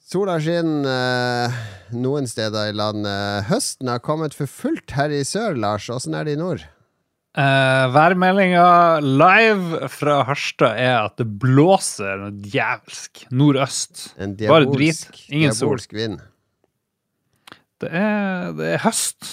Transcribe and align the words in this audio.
Sola 0.00 0.40
skinner 0.42 1.46
eh, 1.50 1.60
noen 1.94 2.26
steder 2.26 2.72
i 2.72 2.74
landet. 2.76 3.46
Høsten 3.50 3.90
har 3.92 4.02
kommet 4.02 4.34
for 4.34 4.50
fullt 4.50 4.96
her 4.96 5.12
i 5.14 5.22
sør, 5.26 5.58
Lars. 5.60 5.90
Åssen 5.92 6.16
er 6.18 6.26
det 6.26 6.34
i 6.38 6.40
nord? 6.40 6.64
Uh, 7.38 7.86
værmeldinga 7.94 8.98
live 9.04 9.86
fra 9.94 10.16
Harstad 10.26 10.80
er 10.82 10.96
at 11.04 11.14
det 11.20 11.28
blåser 11.38 12.18
noe 12.18 12.34
djevelsk 12.42 13.22
nordøst. 13.30 14.08
En 14.18 14.34
Bare 14.40 14.66
drit. 14.66 15.04
Ingen 15.30 15.54
sol. 15.54 15.78
vind. 15.94 16.18
Det 17.80 17.92
er, 17.94 18.50
det 18.58 18.72
er 18.74 18.82
høst. 18.82 19.28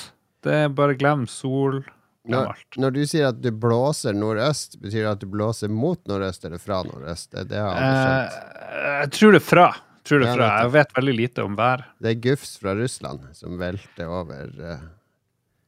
Det 0.45 0.53
er 0.53 0.69
bare 0.77 0.93
glem 0.99 1.25
sol. 1.31 1.81
Glem 2.27 2.51
alt. 2.51 2.77
når 2.77 2.93
du 2.93 3.01
sier 3.07 3.31
at 3.31 3.41
det 3.41 3.55
blåser 3.57 4.13
nordøst, 4.13 4.77
betyr 4.83 5.07
det 5.07 5.11
at 5.15 5.25
det 5.25 5.31
blåser 5.31 5.71
mot 5.73 5.99
nordøst 6.11 6.45
eller 6.45 6.61
fra 6.61 6.83
nordøst? 6.85 7.31
Det, 7.33 7.47
det 7.49 7.57
har 7.57 7.73
jeg 7.73 7.81
aldri 7.81 7.97
skjønt. 8.05 8.39
Eh, 8.67 8.95
jeg 9.01 9.11
tror 9.17 9.33
det 9.33 9.41
er 9.41 9.47
fra. 9.47 9.67
Tror 10.07 10.23
det 10.23 10.29
er 10.31 10.37
fra. 10.39 10.51
Jeg 10.63 10.73
vet 10.77 10.93
veldig 10.99 11.15
lite 11.17 11.43
om 11.47 11.57
vær. 11.57 11.83
Det 12.03 12.13
er 12.13 12.21
gufs 12.23 12.55
fra 12.61 12.75
Russland 12.77 13.25
som 13.35 13.57
velter 13.59 14.07
over 14.07 14.53
uh, 14.55 14.77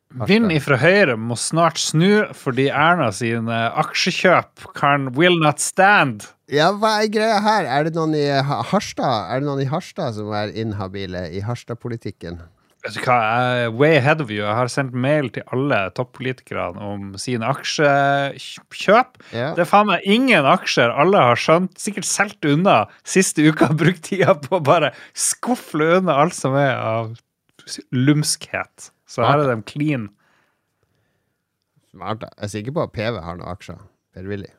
Harstad. 0.10 0.26
Vind 0.32 0.52
ifra 0.56 0.78
høyre 0.82 1.16
må 1.22 1.36
snart 1.38 1.78
snu 1.78 2.24
fordi 2.34 2.70
Erna 2.74 3.12
sine 3.14 3.60
aksjekjøp 3.78 4.72
kan 4.78 5.12
will 5.18 5.38
not 5.44 5.62
stand. 5.62 6.26
Ja, 6.50 6.72
hva 6.74 6.96
er 7.04 7.12
greia 7.14 7.38
her? 7.46 7.68
Er 7.70 7.86
det 7.86 7.94
noen 7.94 8.16
i 8.18 8.26
Harstad 8.26 9.30
Er 9.30 9.44
det 9.44 9.46
noen 9.46 9.62
i 9.62 9.68
Harstad 9.70 10.16
som 10.18 10.32
er 10.34 10.50
inhabile 10.58 11.28
i 11.30 11.44
Harstad-politikken? 11.46 12.40
Vet 12.80 12.96
du 12.96 13.00
hva, 13.04 13.16
jeg 13.60 13.72
way 13.76 13.98
ahead 13.98 14.22
of 14.24 14.30
you. 14.32 14.40
Jeg 14.40 14.56
har 14.56 14.70
sendt 14.72 14.94
mail 14.96 15.28
til 15.36 15.44
alle 15.52 15.82
toppolitikerne 15.98 16.80
om 16.80 17.10
sine 17.20 17.44
aksjekjøp. 17.52 19.18
Yeah. 19.34 19.52
Det 19.58 19.66
er 19.66 19.68
faen 19.68 19.90
meg 19.90 20.06
ingen 20.08 20.48
aksjer 20.48 20.94
alle 20.96 21.20
har 21.20 21.40
skjønt. 21.40 21.76
Sikkert 21.82 22.08
solgt 22.08 22.48
unna 22.48 22.86
siste 23.04 23.44
uka. 23.44 23.68
Brukt 23.80 24.06
tida 24.08 24.38
på 24.40 24.62
å 24.62 24.64
bare 24.64 24.94
skufle 25.12 25.98
unna 25.98 26.16
alt 26.24 26.38
som 26.38 26.56
er 26.56 26.72
av 26.78 27.18
lumskhet. 27.92 28.94
Så 29.10 29.28
her 29.28 29.44
er 29.44 29.52
de 29.52 29.58
clean. 29.68 30.08
Smart. 31.92 32.24
Jeg 32.24 32.48
er 32.48 32.54
sikker 32.54 32.78
på 32.78 32.86
at 32.86 32.94
PV 32.96 33.20
har 33.26 33.42
noen 33.42 33.50
aksjer. 33.52 33.82
Per-Willy. 34.16 34.54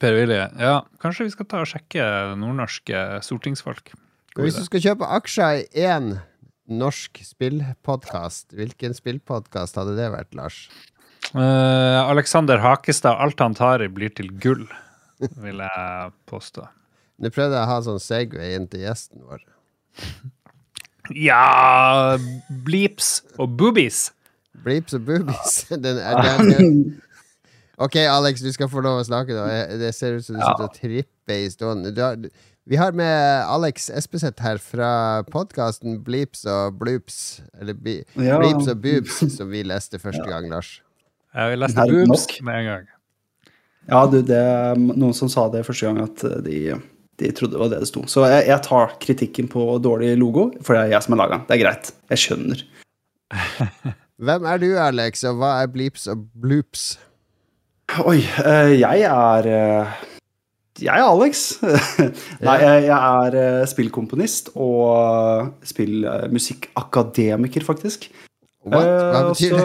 Per 0.00 0.16
Willy, 0.16 0.38
ja, 0.58 0.78
kanskje 1.02 1.26
vi 1.26 1.32
skal 1.34 1.46
ta 1.46 1.60
og 1.60 1.68
sjekke 1.68 2.04
nordnorske 2.40 3.20
stortingsfolk. 3.22 3.92
Hvis 4.38 4.56
du 4.56 4.64
skal 4.64 4.82
kjøpe 4.84 5.08
aksjer 5.18 5.60
i 5.60 5.84
én 5.84 6.14
norsk 6.70 7.20
spillpodkast, 7.26 8.52
hvilken 8.56 8.94
spillpodkast 8.96 9.76
hadde 9.80 9.96
det 9.98 10.08
vært, 10.14 10.34
Lars? 10.38 10.62
Uh, 11.34 12.00
Alexander 12.10 12.58
Hakestad, 12.62 13.18
alt 13.20 13.40
han 13.42 13.54
tar 13.58 13.82
i, 13.84 13.88
blir 13.92 14.10
til 14.16 14.30
gull, 14.42 14.64
vil 15.20 15.60
jeg 15.62 16.12
påstå. 16.30 16.64
Nå 17.20 17.28
prøvde 17.34 17.58
jeg 17.58 17.66
å 17.66 17.70
ha 17.74 17.80
sånn 17.84 18.00
Segway 18.00 18.54
inn 18.56 18.68
til 18.72 18.86
gjesten 18.86 19.20
vår. 19.28 19.42
Ja 21.16 22.16
Bleeps 22.64 23.20
og 23.40 23.56
boobies. 23.60 24.10
Bleeps 24.64 24.94
og 24.96 25.04
boobies. 25.08 25.56
Den 25.70 25.98
er, 26.00 26.20
den, 26.22 26.50
den. 26.54 26.74
Ok, 27.80 27.94
Alex, 28.04 28.42
du 28.44 28.50
skal 28.52 28.68
få 28.68 28.82
lov 28.84 28.98
å 29.00 29.04
snakke 29.08 29.32
da 29.32 29.44
Det 29.80 29.88
ser 29.96 30.18
ut 30.18 30.24
som 30.26 30.36
du 30.36 30.42
Ja. 30.42 30.50
sitter 30.50 30.66
og 30.66 30.74
tripper 30.76 31.38
i 31.40 31.46
stående. 31.48 31.92
Du 31.96 32.02
har, 32.04 32.18
vi 32.70 32.78
har 32.78 32.92
med 32.94 33.42
Alex 33.50 33.88
Espeseth 33.90 34.38
her 34.46 34.60
fra 34.62 34.90
podkasten 35.26 35.96
Bleeps 36.06 36.44
og 36.46 36.76
Bloops. 36.78 37.40
Eller 37.58 37.74
Be 37.74 37.96
Ja. 38.14 38.36
Bleeps 38.38 38.68
og 38.70 38.78
Boobs, 38.84 39.16
som 39.36 39.50
vi 39.50 39.64
leste 39.66 39.98
første 39.98 40.22
gang, 40.22 40.46
Lars. 40.52 40.76
Ja, 41.34 41.48
vi 41.50 41.56
leste 41.58 41.82
boobs 41.90 42.28
med 42.46 42.60
en 42.60 42.68
gang. 42.68 42.84
Ja, 43.90 44.04
du, 44.06 44.20
det 44.22 44.38
er 44.38 44.78
noen 44.78 45.16
som 45.18 45.30
sa 45.32 45.48
det 45.50 45.64
første 45.66 45.88
gang, 45.88 45.98
at 46.04 46.22
de, 46.46 46.76
de 47.18 47.32
trodde 47.34 47.56
det 47.56 47.62
var 47.64 47.72
det 47.72 47.80
det 47.82 47.88
sto. 47.90 48.04
Så 48.06 48.22
jeg, 48.30 48.46
jeg 48.52 48.62
tar 48.68 48.94
kritikken 49.02 49.50
på 49.50 49.66
dårlig 49.82 50.12
logo, 50.20 50.52
for 50.62 50.78
det 50.78 50.84
er 50.84 50.94
jeg 50.94 51.08
som 51.08 51.16
har 51.16 51.24
laga 51.24 51.40
den. 51.40 51.48
Det 51.48 51.56
er 51.56 51.62
greit. 51.64 51.90
Jeg 52.14 52.22
skjønner. 52.22 52.62
Hvem 54.30 54.46
er 54.46 54.62
du, 54.62 54.68
Alex, 54.78 55.24
og 55.26 55.42
hva 55.42 55.56
er 55.64 55.74
Bleeps 55.74 56.06
og 56.12 56.22
Bloops? 56.38 56.92
Oi, 58.06 58.20
eh, 58.46 58.76
jeg 58.78 59.08
er 59.10 59.50
eh, 59.50 60.00
Jeg 60.80 60.96
er 60.96 61.04
Alex. 61.06 61.42
Nei, 62.46 62.56
jeg, 62.62 62.88
er 62.96 63.34
eh, 63.36 63.66
spillkomponist 63.68 64.50
og 64.56 65.50
spillmusikkakademiker, 65.66 67.64
faktisk. 67.66 68.08
Hva 68.64 68.80
Eh, 68.84 69.28
betyr 69.30 69.56
det? 69.56 69.64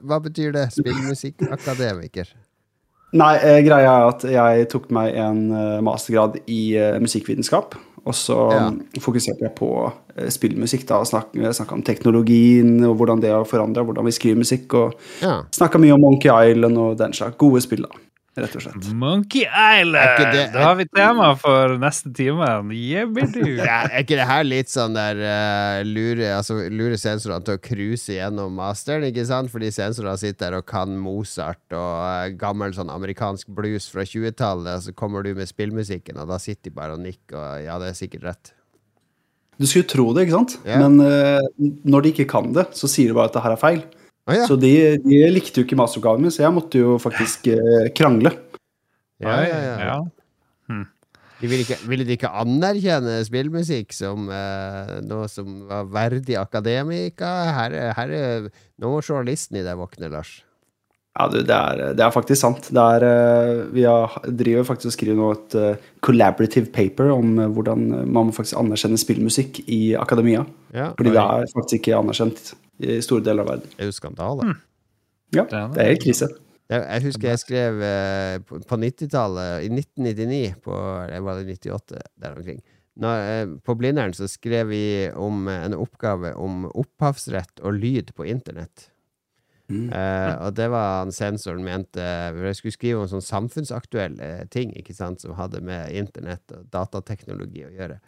hva 0.10 0.18
betyr 0.22 0.52
det? 0.56 0.64
Spillmusikkakademiker? 0.74 2.32
Nei, 3.16 3.34
eh, 3.38 3.60
greia 3.64 3.92
er 4.00 4.08
at 4.10 4.24
jeg 4.28 4.66
tok 4.72 4.88
meg 4.94 5.14
en 5.14 5.44
eh, 5.54 5.76
mastergrad 5.86 6.40
i 6.50 6.74
eh, 6.76 6.98
musikkvitenskap. 7.02 7.76
Og 8.06 8.14
så 8.14 8.34
Ja. 8.52 8.68
mm, 8.70 9.00
fokuserte 9.02 9.42
jeg 9.46 9.54
på 9.58 9.70
eh, 10.16 10.28
spillmusikk. 10.30 10.84
da, 10.86 11.00
snakka 11.04 11.72
om 11.74 11.82
teknologien 11.82 12.84
og 12.86 12.96
hvordan 13.00 13.20
det 13.22 13.30
har 13.34 13.44
forandra 13.44 13.82
hvordan 13.86 14.04
vi 14.06 14.12
skriver 14.14 14.36
musikk. 14.42 14.74
Og 14.74 14.94
Ja. 15.22 15.42
snakka 15.50 15.78
mye 15.78 15.94
om 15.94 16.00
Monkey 16.00 16.30
Island 16.50 16.78
og 16.78 16.98
den 16.98 17.12
slags. 17.12 17.36
Gode 17.38 17.60
spill, 17.62 17.82
da, 17.86 17.88
rett 18.42 18.56
og 18.58 18.62
slett. 18.64 18.88
Monkey 18.94 19.44
Island! 19.46 19.96
Er 19.96 20.32
det- 20.32 20.46
Da 20.54 20.64
har 20.66 20.74
vi 20.78 20.84
tema 20.92 21.28
for 21.40 21.76
neste 21.80 22.12
time. 22.14 22.46
Jebbidu! 22.76 23.44
Ja, 23.66 23.82
er 23.88 24.02
ikke 24.04 24.18
det 24.20 24.26
her 24.28 24.44
litt 24.44 24.68
sånn 24.72 24.94
der 24.96 25.20
uh, 25.22 25.80
lure, 25.88 26.28
altså, 26.36 26.58
lure 26.70 26.98
sensorene 27.00 27.44
til 27.46 27.56
å 27.56 27.62
cruise 27.62 28.12
gjennom 28.18 28.52
masteren, 28.58 29.06
ikke 29.08 29.24
sant? 29.28 29.50
Fordi 29.52 29.70
sensorene 29.74 30.16
sitter 30.20 30.50
der 30.50 30.58
og 30.60 30.66
kan 30.68 30.92
Mozart 31.00 31.64
og 31.72 31.94
uh, 32.04 32.28
gammel 32.38 32.74
sånn 32.76 32.92
amerikansk 32.92 33.48
blues 33.56 33.88
fra 33.92 34.04
20-tallet, 34.06 34.74
og 34.76 34.86
så 34.88 34.94
kommer 34.96 35.24
du 35.26 35.32
med 35.38 35.48
spillmusikken, 35.48 36.18
og 36.20 36.28
da 36.28 36.38
sitter 36.42 36.70
de 36.70 36.76
bare 36.76 36.94
og 36.98 37.02
nikker, 37.04 37.36
og 37.40 37.64
ja, 37.64 37.78
det 37.82 37.92
er 37.94 37.98
sikkert 37.98 38.28
rett. 38.30 38.52
Du 39.56 39.64
skulle 39.64 39.88
tro 39.88 40.10
det, 40.12 40.26
ikke 40.26 40.36
sant? 40.36 40.58
Yeah. 40.66 40.82
Men 40.84 41.00
uh, 41.00 41.40
når 41.88 42.04
de 42.04 42.10
ikke 42.12 42.26
kan 42.28 42.50
det, 42.52 42.66
så 42.76 42.88
sier 42.92 43.08
de 43.08 43.16
bare 43.16 43.30
at 43.30 43.38
det 43.38 43.42
her 43.46 43.54
er 43.56 43.60
feil. 43.62 43.84
Å 44.26 44.34
ja. 44.34 44.46
Så 44.48 44.56
de, 44.58 44.72
de 45.04 45.18
likte 45.30 45.60
jo 45.62 45.66
ikke 45.68 45.78
masteroppgaven 45.78 46.24
min, 46.26 46.34
så 46.34 46.42
jeg 46.46 46.54
måtte 46.56 46.80
jo 46.82 46.96
faktisk 47.02 47.46
eh, 47.54 47.88
krangle. 47.94 48.32
Ja, 49.22 49.36
ja, 49.46 49.58
ja. 49.62 49.76
Ja. 49.86 49.98
De 51.36 51.50
ville, 51.52 51.66
ikke, 51.66 51.76
ville 51.84 52.04
de 52.08 52.14
ikke 52.16 52.30
anerkjenne 52.40 53.18
spillmusikk 53.26 53.92
som 53.92 54.30
eh, 54.32 54.94
noe 55.04 55.26
som 55.28 55.66
var 55.68 55.84
verdig 55.92 56.38
akademika? 56.40 57.28
Her, 57.52 57.74
er- 57.76 57.92
her 57.98 58.14
er, 58.16 58.46
nå 58.80 58.88
må 58.94 59.02
journalisten 59.04 59.58
i 59.60 59.64
deg 59.66 59.76
våkne, 59.76 60.08
Lars. 60.14 60.38
Ja, 61.16 61.26
du, 61.32 61.38
det 61.48 61.52
er, 61.56 61.82
det 61.96 62.02
er 62.06 62.12
faktisk 62.12 62.40
sant. 62.40 62.70
Det 62.72 62.80
er, 62.96 63.04
eh, 63.04 63.60
vi 63.72 63.84
har, 63.88 64.16
driver 64.32 64.64
faktisk 64.72 64.94
og 64.94 64.96
skriver 64.96 65.20
nå 65.20 65.28
et 65.36 65.58
eh, 65.60 65.84
collaborative 66.08 66.72
paper 66.72 67.12
om 67.14 67.36
eh, 67.44 67.52
hvordan 67.52 67.84
man 68.08 68.30
må 68.30 68.36
faktisk 68.36 68.56
anerkjenne 68.64 69.00
spillmusikk 69.04 69.60
i 69.68 69.82
akademia. 70.00 70.42
Ja, 70.76 70.90
Fordi 70.96 71.12
det 71.14 71.20
er 71.22 71.52
faktisk 71.52 71.78
ikke 71.82 72.00
anerkjent 72.00 72.54
i 72.78 72.98
store 73.04 73.24
deler 73.24 73.44
av 73.44 73.54
verden. 73.54 73.70
det 73.76 73.84
er 73.84 73.90
jo 73.90 73.96
skandale. 73.96 74.54
Ja, 75.34 75.44
Det 75.44 75.52
er 75.52 75.68
det. 75.68 75.74
det 75.74 75.86
helt 75.90 76.04
krise. 76.04 76.28
Jeg, 76.66 76.82
jeg 76.82 77.02
husker 77.06 77.28
jeg 77.28 77.38
skrev 77.42 77.82
eh, 77.86 78.38
på, 78.42 78.58
på 78.66 78.78
90-tallet, 78.82 79.66
i 79.66 79.70
1999, 79.70 80.56
på, 80.64 80.72
var 81.28 81.38
det 81.38 81.58
98, 81.60 82.00
der 82.22 82.34
omkring. 82.34 82.60
Når, 82.96 83.16
eh, 83.30 83.46
på 83.60 83.74
Blindern 83.76 84.14
så 84.16 84.28
skrev 84.28 84.70
vi 84.72 85.10
om 85.12 85.48
eh, 85.48 85.64
en 85.66 85.76
oppgave 85.76 86.32
om 86.34 86.64
opphavsrett 86.72 87.60
og 87.60 87.76
lyd 87.76 88.14
på 88.16 88.24
internett. 88.24 88.88
Mm. 89.68 89.90
Eh, 89.90 90.32
og 90.46 90.54
det 90.54 90.68
var 90.70 91.00
han 91.00 91.10
sensoren 91.10 91.64
mente 91.66 91.98
Jeg 91.98 92.54
skulle 92.54 92.74
skrive 92.76 93.00
om 93.02 93.08
sånn 93.10 93.24
samfunnsaktuelle 93.24 94.46
ting 94.54 94.70
ikke 94.78 94.94
sant, 94.94 95.24
som 95.24 95.34
hadde 95.34 95.58
med 95.60 95.90
internett 95.90 96.54
og 96.54 96.68
datateknologi 96.72 97.66
å 97.66 97.72
gjøre. 97.74 97.98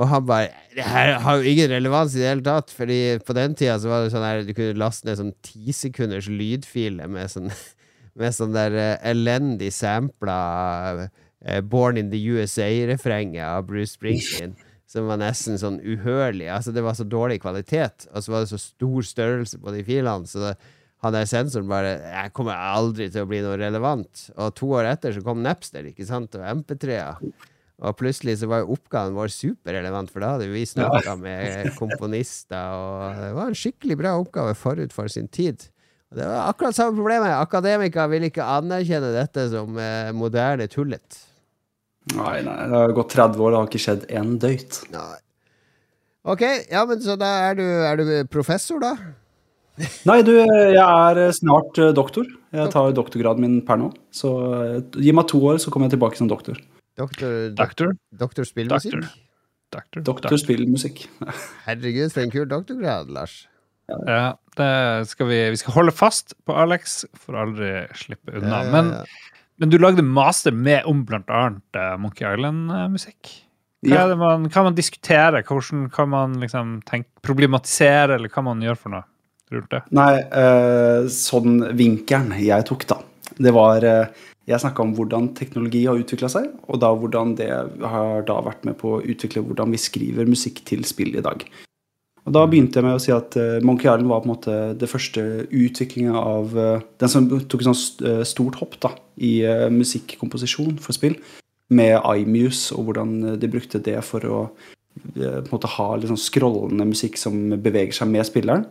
Og 0.00 0.08
han 0.08 0.24
bare 0.24 0.48
Det 0.74 0.86
her 0.86 1.18
har 1.20 1.40
jo 1.40 1.50
ingen 1.50 1.70
relevans 1.74 2.14
i 2.16 2.22
det 2.22 2.30
hele 2.30 2.46
tatt, 2.46 2.72
Fordi 2.72 3.18
på 3.26 3.36
den 3.36 3.56
tida 3.58 3.78
så 3.80 3.90
var 3.92 4.04
det 4.04 4.14
sånn 4.14 4.26
her 4.26 4.44
du 4.46 4.54
kunne 4.56 4.78
laste 4.80 5.08
ned 5.08 5.20
sånn 5.20 5.34
ti 5.44 5.74
sekunders 5.76 6.30
lydfile 6.30 7.08
med 7.10 7.32
sånn 7.32 7.50
Med 8.20 8.34
sånn 8.34 8.56
der 8.56 8.74
uh, 8.74 8.96
elendig 9.06 9.70
sampla 9.76 10.40
uh, 11.06 11.60
Born 11.62 12.00
in 12.00 12.10
the 12.10 12.18
USA-refrenget 12.18 13.46
av 13.46 13.68
Bruce 13.68 13.94
Springsteen. 13.94 14.56
Som 14.90 15.06
var 15.08 15.20
nesten 15.22 15.56
sånn 15.62 15.78
uhørlig. 15.78 16.48
Altså 16.50 16.74
Det 16.74 16.82
var 16.84 16.98
så 16.98 17.06
dårlig 17.06 17.38
kvalitet, 17.40 18.08
og 18.10 18.26
så 18.26 18.34
var 18.34 18.42
det 18.42 18.50
så 18.50 18.58
stor 18.60 19.06
størrelse 19.06 19.60
på 19.62 19.72
de 19.72 19.84
filene. 19.86 20.28
Så 20.28 20.42
det, 20.42 20.50
han 21.06 21.14
der 21.16 21.30
sensoren 21.30 21.70
bare 21.70 21.94
Jeg 22.02 22.34
kommer 22.36 22.58
aldri 22.58 23.08
til 23.14 23.24
å 23.24 23.30
bli 23.30 23.40
noe 23.46 23.56
relevant. 23.62 24.26
Og 24.36 24.52
to 24.58 24.68
år 24.76 24.90
etter 24.90 25.14
så 25.16 25.24
kom 25.24 25.40
Napster, 25.46 25.86
ikke 25.88 26.08
sant, 26.10 26.36
og 26.36 26.44
MP3-er. 26.60 27.22
Og 27.80 27.96
plutselig 27.96 28.36
så 28.42 28.48
var 28.50 28.60
jo 28.60 28.74
oppgaven 28.74 29.16
vår 29.16 29.30
superrelevant, 29.32 30.10
for 30.12 30.20
da 30.20 30.34
hadde 30.34 30.50
vi 30.52 30.66
snakka 30.68 31.14
med 31.16 31.70
komponister, 31.78 32.74
og 32.76 33.20
det 33.22 33.30
var 33.38 33.48
en 33.48 33.56
skikkelig 33.56 33.96
bra 34.02 34.16
oppgave 34.20 34.56
forut 34.58 34.92
for 34.92 35.08
sin 35.12 35.30
tid. 35.32 35.64
Og 36.10 36.18
det 36.18 36.26
var 36.28 36.50
akkurat 36.50 36.76
samme 36.76 36.98
problemet. 36.98 37.32
Akademikere 37.38 38.10
vil 38.12 38.26
ikke 38.28 38.44
anerkjenne 38.58 39.12
dette 39.14 39.46
som 39.52 39.78
eh, 39.78 40.10
moderne 40.12 40.66
tullet. 40.68 41.20
Nei, 42.16 42.40
nei, 42.42 42.56
det 42.66 42.74
har 42.74 42.94
gått 42.96 43.14
30 43.14 43.40
år, 43.40 43.52
det 43.52 43.60
har 43.60 43.70
ikke 43.70 43.82
skjedd 43.84 44.06
en 44.18 44.34
døyt. 44.42 44.80
Nei. 44.92 45.20
Ok, 46.28 46.42
ja, 46.68 46.82
men 46.88 47.00
så 47.00 47.16
da 47.16 47.30
er 47.46 47.56
du, 47.56 47.64
er 47.64 48.00
du 48.00 48.04
professor, 48.32 48.82
da? 48.82 48.92
Nei, 50.10 50.18
du, 50.26 50.34
jeg 50.34 50.82
er 50.82 51.22
snart 51.32 51.78
eh, 51.80 51.94
doktor. 51.96 52.26
Jeg 52.52 52.72
tar 52.74 52.90
doktorgraden 52.92 53.46
min 53.46 53.60
per 53.64 53.78
nå. 53.80 53.88
Så 54.12 54.34
eh, 54.58 55.00
gi 55.00 55.14
meg 55.16 55.30
to 55.30 55.40
år, 55.46 55.62
så 55.62 55.72
kommer 55.72 55.88
jeg 55.88 55.96
tilbake 55.96 56.20
som 56.20 56.28
doktor. 56.28 56.58
Doktor, 56.98 57.50
doktor, 57.54 57.54
Doctor? 57.56 57.92
doktor 58.18 58.44
spillmusikk? 58.48 58.92
Doktor. 58.94 59.10
Doktor. 59.70 60.02
Doktor 60.02 60.36
spillmusikk. 60.42 61.04
Herregud, 61.68 62.10
for 62.12 62.24
en 62.24 62.32
kul 62.34 62.48
doktorgrad, 62.50 63.10
Lars. 63.14 63.44
Ja, 64.06 64.36
det 64.58 64.70
skal 65.10 65.26
vi, 65.30 65.38
vi 65.54 65.58
skal 65.58 65.74
holde 65.74 65.94
fast 65.94 66.34
på 66.46 66.54
Alex, 66.58 67.04
for 67.18 67.38
aldri 67.38 67.70
slippe 67.98 68.36
unna. 68.38 68.60
Ja, 68.60 68.64
ja, 68.66 68.72
Men, 68.74 68.90
ja. 68.94 69.38
men 69.62 69.72
du 69.72 69.78
lagde 69.82 70.02
master 70.06 70.54
med 70.54 70.86
om 70.90 71.04
annet 71.10 71.78
eh, 71.78 71.94
Monkey 71.98 72.26
Island-musikk. 72.26 73.32
Hva 73.86 73.94
Ja. 73.94 74.02
er 74.04 74.08
det 74.12 74.18
man, 74.20 74.48
kan 74.52 74.64
man 74.68 74.74
diskutere? 74.76 75.42
Hvordan 75.46 75.86
kan 75.90 76.08
man 76.12 76.34
liksom 76.42 76.82
tenke, 76.86 77.08
problematisere, 77.24 78.18
eller 78.18 78.28
hva 78.28 78.42
man 78.44 78.60
gjør 78.60 78.76
for 78.76 78.90
noe 78.92 79.06
rundt 79.50 79.70
det? 79.72 79.80
Nei, 79.96 80.18
eh, 80.20 81.06
sånn 81.10 81.62
vinkelen 81.78 82.34
jeg 82.38 82.66
tok, 82.68 82.86
da. 82.90 83.00
Det 83.40 83.54
var 83.56 83.82
eh, 83.86 84.06
Jeg 84.50 84.64
snakka 84.64 84.82
om 84.82 84.92
hvordan 84.96 85.28
teknologi 85.38 85.84
har 85.86 85.98
utvikla 86.00 86.28
seg, 86.32 86.48
og 86.66 86.80
da 86.82 86.90
hvordan 86.90 87.36
det 87.38 87.50
har 87.86 88.24
da 88.26 88.40
vært 88.42 88.64
med 88.66 88.74
på 88.80 88.96
å 88.96 89.02
utvikle 89.02 89.44
hvordan 89.46 89.70
vi 89.70 89.78
skriver 89.78 90.26
musikk 90.26 90.64
til 90.66 90.82
spill 90.88 91.14
i 91.14 91.22
dag. 91.22 91.44
Og 92.26 92.34
Da 92.36 92.42
begynte 92.46 92.80
jeg 92.80 92.86
med 92.86 92.98
å 92.98 93.02
si 93.02 93.12
at 93.14 93.36
eh, 93.40 93.62
Monkey 93.64 93.88
Island 93.88 94.10
var 94.10 94.20
på 94.22 94.28
en 94.28 94.34
måte 94.34 94.56
det 94.78 94.88
første 94.90 95.22
utviklinga 95.46 96.18
av 96.18 96.52
eh, 96.58 96.82
Den 97.00 97.12
som 97.12 97.28
tok 97.30 97.62
et 97.62 97.68
sånt 97.70 98.02
eh, 98.04 98.20
stort 98.28 98.58
hopp 98.60 98.76
da, 98.82 98.92
i 99.16 99.40
musikkomposisjon 99.72 100.76
for 100.82 100.96
spill, 100.96 101.16
med 101.70 101.96
iMuse, 102.02 102.74
og 102.74 102.88
hvordan 102.88 103.38
de 103.40 103.50
brukte 103.50 103.80
det 103.82 103.98
for 104.04 104.26
å 104.26 104.38
på 105.00 105.22
en 105.22 105.52
måte 105.52 105.68
ha 105.70 105.86
litt 105.94 106.10
sånn 106.10 106.18
scrollende 106.18 106.84
musikk 106.88 107.14
som 107.20 107.36
beveger 107.62 107.94
seg 107.94 108.08
med 108.10 108.26
spilleren. 108.26 108.64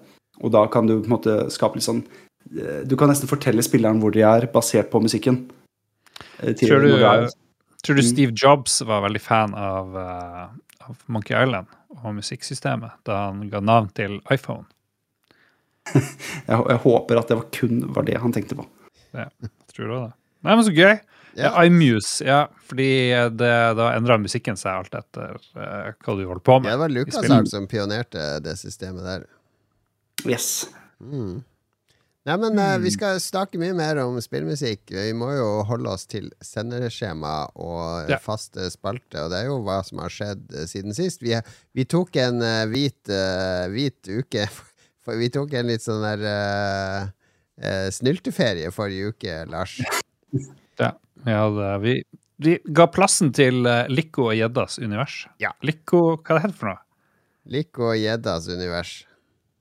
Og 0.44 0.52
da 0.52 0.66
kan 0.72 0.86
du 0.86 0.98
på 0.98 1.08
en 1.08 1.14
måte 1.14 1.36
skape 1.54 1.80
litt 1.80 1.86
sånn 1.88 2.02
Du 2.88 2.96
kan 3.00 3.10
nesten 3.12 3.30
fortelle 3.30 3.64
spilleren 3.64 4.02
hvor 4.04 4.12
de 4.12 4.26
er, 4.28 4.50
basert 4.52 4.92
på 4.92 5.00
musikken. 5.04 5.46
Eh, 6.39 6.54
Tror 6.56 6.86
du, 6.86 6.95
tror 7.83 7.95
du 7.95 8.01
Mm. 8.01 8.10
Steve 8.10 8.33
Jobs 8.36 8.81
var 8.81 9.01
veldig 9.01 9.21
fan 9.21 9.54
av, 9.56 9.98
eh, 9.98 10.88
av 10.88 11.04
Monkey 11.06 11.36
Island 11.36 11.68
og 12.04 12.16
musikksystemet 12.16 12.92
da 13.07 13.25
han 13.30 13.50
ga 13.50 13.60
navn 13.60 13.89
til 13.95 14.19
iPhone? 14.31 14.66
jeg, 15.94 16.57
jeg 16.57 16.81
håper 16.83 17.19
at 17.21 17.31
det 17.31 17.38
var 17.39 17.48
kun 17.56 17.86
var 17.95 18.04
det 18.07 18.18
han 18.21 18.33
tenkte 18.36 18.57
på. 18.60 18.66
Tror 19.74 19.86
du 19.88 19.94
det? 19.95 20.12
Nei, 20.45 20.56
men 20.56 20.66
så 20.66 20.74
gøy. 20.75 21.00
Ja. 21.38 21.50
Ja. 21.54 21.63
iMuse, 21.66 22.25
ja. 22.25 22.39
Fordi 22.68 22.89
det, 23.38 23.51
da 23.77 23.92
endra 23.95 24.18
musikken 24.19 24.57
seg 24.60 24.81
alt 24.81 24.95
etter 24.98 25.38
uh, 25.56 25.92
hva 26.04 26.16
du 26.18 26.25
holdt 26.27 26.44
på 26.44 26.57
med. 26.60 26.71
det 26.71 26.80
var 26.81 26.92
Lucas 26.92 27.51
som 27.51 27.68
pionerte 27.69 28.25
det 28.44 28.57
systemet 28.60 29.06
der. 29.06 29.27
Yes. 30.27 30.68
Mm. 31.00 31.39
Nei, 32.27 32.36
men 32.36 32.60
eh, 32.60 32.75
vi 32.83 32.92
skal 32.92 33.19
snakke 33.24 33.60
mye 33.62 33.74
mer 33.77 34.01
om 34.04 34.18
spillmusikk. 34.21 34.92
Vi 34.92 35.13
må 35.16 35.30
jo 35.38 35.48
holde 35.69 35.94
oss 35.94 36.04
til 36.10 36.27
sendeskjema 36.44 37.36
og 37.56 38.10
Ja. 38.12 38.18
faste 38.19 38.68
spalte, 38.74 39.24
og 39.24 39.31
det 39.31 39.39
er 39.39 39.48
jo 39.48 39.62
hva 39.63 39.80
som 39.88 40.01
har 40.04 40.12
skjedd 40.12 40.51
eh, 40.51 40.68
siden 40.68 40.95
sist. 40.95 41.24
Vi, 41.24 41.38
vi 41.74 41.86
tok 41.89 42.19
en 42.19 42.44
eh, 42.44 42.66
hvit, 42.69 43.00
uh, 43.07 43.69
hvit 43.71 44.12
uke 44.12 44.50
Vi 45.19 45.30
tok 45.33 45.56
en 45.57 45.71
litt 45.71 45.81
sånn 45.81 46.04
der 46.06 46.21
uh, 46.27 47.07
uh, 47.63 47.88
snylteferie 47.89 48.69
forrige 48.69 49.16
uke, 49.16 49.39
Lars. 49.50 49.80
Ja, 50.77 50.92
hadde, 51.25 51.71
vi, 51.81 51.95
vi 52.38 52.60
ga 52.77 52.86
plassen 52.94 53.31
til 53.33 53.66
Lico 53.89 54.27
og 54.27 54.36
gjeddas 54.38 54.77
univers. 54.77 55.24
Ja. 55.42 55.56
Lico, 55.66 56.19
hva 56.19 56.38
det 56.38 56.44
heter 56.44 56.54
det 56.54 56.60
for 56.62 56.74
noe? 56.75 56.83
Lico 57.50 57.89
og 57.89 57.98
gjeddas 57.98 58.51
univers. 58.54 58.94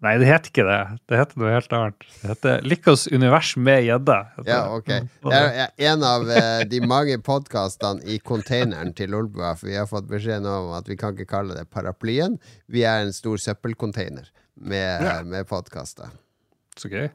Nei, 0.04 0.12
det 0.22 0.28
heter 0.28 0.52
ikke 0.52 0.64
det. 0.68 0.78
Det 1.10 1.16
heter 1.18 1.40
noe 1.42 1.50
helt 1.56 1.72
annet. 1.74 2.04
Det 2.20 2.28
heter 2.30 2.60
Licos 2.70 3.08
univers 3.10 3.48
med 3.58 3.80
gjedde. 3.82 4.18
Ja, 4.46 4.60
ok. 4.76 4.92
Det 5.26 5.40
er 5.40 5.72
en 5.90 6.04
av 6.06 6.28
eh, 6.30 6.60
de 6.70 6.78
mange 6.86 7.16
podkastene 7.26 8.04
i 8.06 8.20
containeren 8.22 8.92
til 8.94 9.10
Lolbua, 9.10 9.56
for 9.58 9.66
vi 9.66 9.74
har 9.74 9.88
fått 9.90 10.06
beskjed 10.10 10.44
nå 10.46 10.52
om 10.68 10.70
at 10.78 10.86
vi 10.86 10.94
kan 11.00 11.16
ikke 11.18 11.26
kalle 11.32 11.56
det 11.58 11.66
paraplyen. 11.74 12.38
Vi 12.70 12.84
er 12.86 13.02
en 13.08 13.12
stor 13.16 13.42
søppelcontainer 13.42 14.30
med, 14.54 15.02
Ja. 15.02 15.16
med 15.26 15.48
podkaster. 15.50 16.14
Så 16.78 16.86
gøy. 16.94 17.08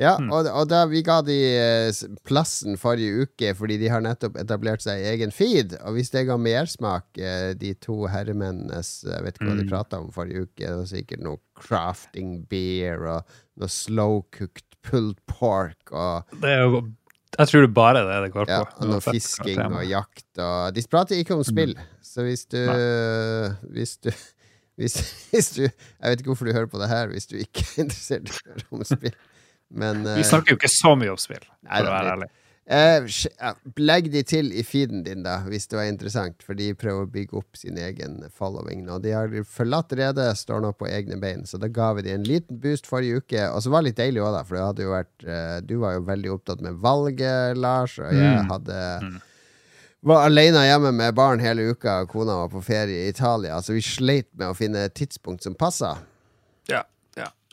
Ja, 0.00 0.16
og, 0.18 0.48
og 0.50 0.66
da 0.66 0.80
vi 0.90 1.04
ga 1.06 1.20
de 1.22 1.36
eh, 1.54 1.98
plassen 2.26 2.78
forrige 2.80 3.28
uke 3.28 3.52
fordi 3.54 3.76
de 3.78 3.90
har 3.92 4.02
nettopp 4.02 4.36
etablert 4.42 4.82
seg 4.82 5.02
i 5.02 5.06
egen 5.12 5.30
feed, 5.34 5.76
og 5.84 5.94
hvis 5.94 6.10
det 6.14 6.24
ga 6.26 6.38
mersmak, 6.40 7.06
eh, 7.14 7.52
de 7.58 7.74
to 7.78 8.08
herremennenes 8.10 8.96
Jeg 9.06 9.22
vet 9.22 9.38
ikke 9.38 9.50
hva 9.50 9.56
de 9.60 9.68
prata 9.70 10.00
om 10.02 10.10
forrige 10.14 10.48
uke, 10.48 10.64
det 10.64 10.74
var 10.74 10.90
sikkert 10.90 11.22
noe 11.22 11.38
crafting 11.54 12.40
beer 12.50 13.06
og 13.06 13.36
noe 13.62 13.70
slow 13.70 14.24
cooked 14.34 14.66
pulled 14.84 15.20
pork 15.30 15.94
og 15.94 16.36
Det 16.42 16.50
er 16.50 16.64
jo 16.66 16.82
Jeg 17.38 17.50
tror 17.50 17.64
det 17.64 17.74
bare 17.76 18.02
er 18.02 18.08
det 18.10 18.16
det 18.26 18.32
går 18.34 18.50
ja, 18.50 18.60
på. 18.64 18.82
og 18.82 18.90
noe 18.96 19.04
fisking 19.04 19.62
og 19.68 19.84
jakt 19.86 20.42
og 20.42 20.74
De 20.74 20.84
prater 20.90 21.22
ikke 21.22 21.38
om 21.38 21.44
spill, 21.46 21.76
så 22.02 22.26
hvis 22.26 22.48
du 22.50 22.58
Hvis 23.70 23.98
du 24.02 24.10
hvis, 24.78 24.98
hvis 25.30 25.52
du 25.54 25.62
Jeg 25.62 26.02
vet 26.02 26.18
ikke 26.18 26.32
hvorfor 26.32 26.50
du 26.50 26.56
hører 26.56 26.66
på 26.70 26.82
det 26.82 26.90
her 26.90 27.06
hvis 27.14 27.30
du 27.30 27.38
ikke 27.38 27.62
er 27.62 27.86
interessert 27.86 28.26
i 28.26 28.34
å 28.34 28.50
høre 28.50 28.66
om 28.74 28.84
spill, 28.88 29.14
men 29.74 30.06
Vi 30.06 30.22
eh, 30.22 30.30
snakker 30.30 30.54
jo 30.54 30.60
ikke 30.60 30.72
så 30.72 30.94
mye 30.98 31.12
om 31.14 31.20
spill, 31.20 31.44
for 31.44 31.90
å 31.90 31.94
være 31.98 32.16
ærlig. 32.16 32.30
Uh, 32.64 33.04
legg 33.76 34.06
de 34.08 34.22
til 34.24 34.46
i 34.56 34.62
feeden 34.64 35.02
din, 35.04 35.20
da, 35.26 35.34
hvis 35.44 35.66
det 35.68 35.76
var 35.76 35.84
interessant, 35.90 36.40
for 36.40 36.56
de 36.56 36.70
prøver 36.72 37.04
å 37.04 37.10
bygge 37.12 37.36
opp 37.36 37.58
sin 37.60 37.76
egen 37.76 38.22
following 38.32 38.86
nå. 38.86 38.96
De 39.04 39.12
har 39.12 39.34
forlatt 39.44 39.92
redet, 39.92 40.30
står 40.40 40.62
nå 40.64 40.70
på 40.72 40.88
egne 40.88 41.18
bein, 41.20 41.44
så 41.44 41.60
da 41.60 41.68
ga 41.68 41.90
vi 41.98 42.06
de 42.06 42.14
en 42.14 42.24
liten 42.24 42.56
boost 42.62 42.88
forrige 42.88 43.20
uke. 43.20 43.42
Og 43.50 43.60
så 43.60 43.74
var 43.74 43.84
det 43.84 43.90
litt 43.90 44.00
deilig 44.00 44.24
òg, 44.24 44.32
da, 44.38 44.40
for 44.48 44.88
vært 44.94 45.28
uh, 45.28 45.58
Du 45.60 45.76
var 45.82 45.98
jo 45.98 46.06
veldig 46.08 46.32
opptatt 46.38 46.64
med 46.64 46.80
valget, 46.80 47.60
Lars, 47.60 47.98
og 48.00 48.08
jeg 48.08 48.32
Mm. 48.32 48.48
hadde 48.48 48.80
Mm. 49.04 49.20
var 50.08 50.26
alene 50.26 50.64
hjemme 50.64 50.92
med 50.92 51.14
barn 51.14 51.40
hele 51.40 51.68
uka, 51.68 52.00
og 52.00 52.08
kona 52.08 52.38
var 52.40 52.48
på 52.48 52.64
ferie 52.64 53.04
i 53.04 53.12
Italia, 53.12 53.60
så 53.60 53.76
vi 53.76 53.80
sleit 53.84 54.28
med 54.32 54.48
å 54.48 54.56
finne 54.56 54.86
et 54.88 54.94
tidspunkt 54.94 55.42
som 55.42 55.54
passa. 55.54 55.98
Ja, 56.68 56.82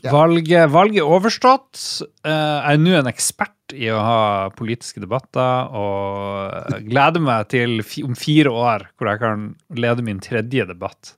ja. 0.01 0.11
Valget, 0.13 0.69
valget 0.73 1.03
er 1.03 1.13
overstått. 1.13 1.79
Eh, 2.25 2.31
jeg 2.31 2.77
er 2.77 2.81
nå 2.81 2.93
en 2.97 3.09
ekspert 3.11 3.75
i 3.77 3.87
å 3.93 3.99
ha 4.01 4.21
politiske 4.57 5.01
debatter, 5.03 5.71
og 5.77 6.81
gleder 6.89 7.23
meg 7.23 7.49
til 7.53 7.79
om 8.05 8.17
fire 8.17 8.51
år 8.51 8.87
hvor 8.97 9.11
jeg 9.11 9.21
kan 9.21 9.49
lede 9.77 10.05
min 10.05 10.21
tredje 10.23 10.65
debatt. 10.69 11.15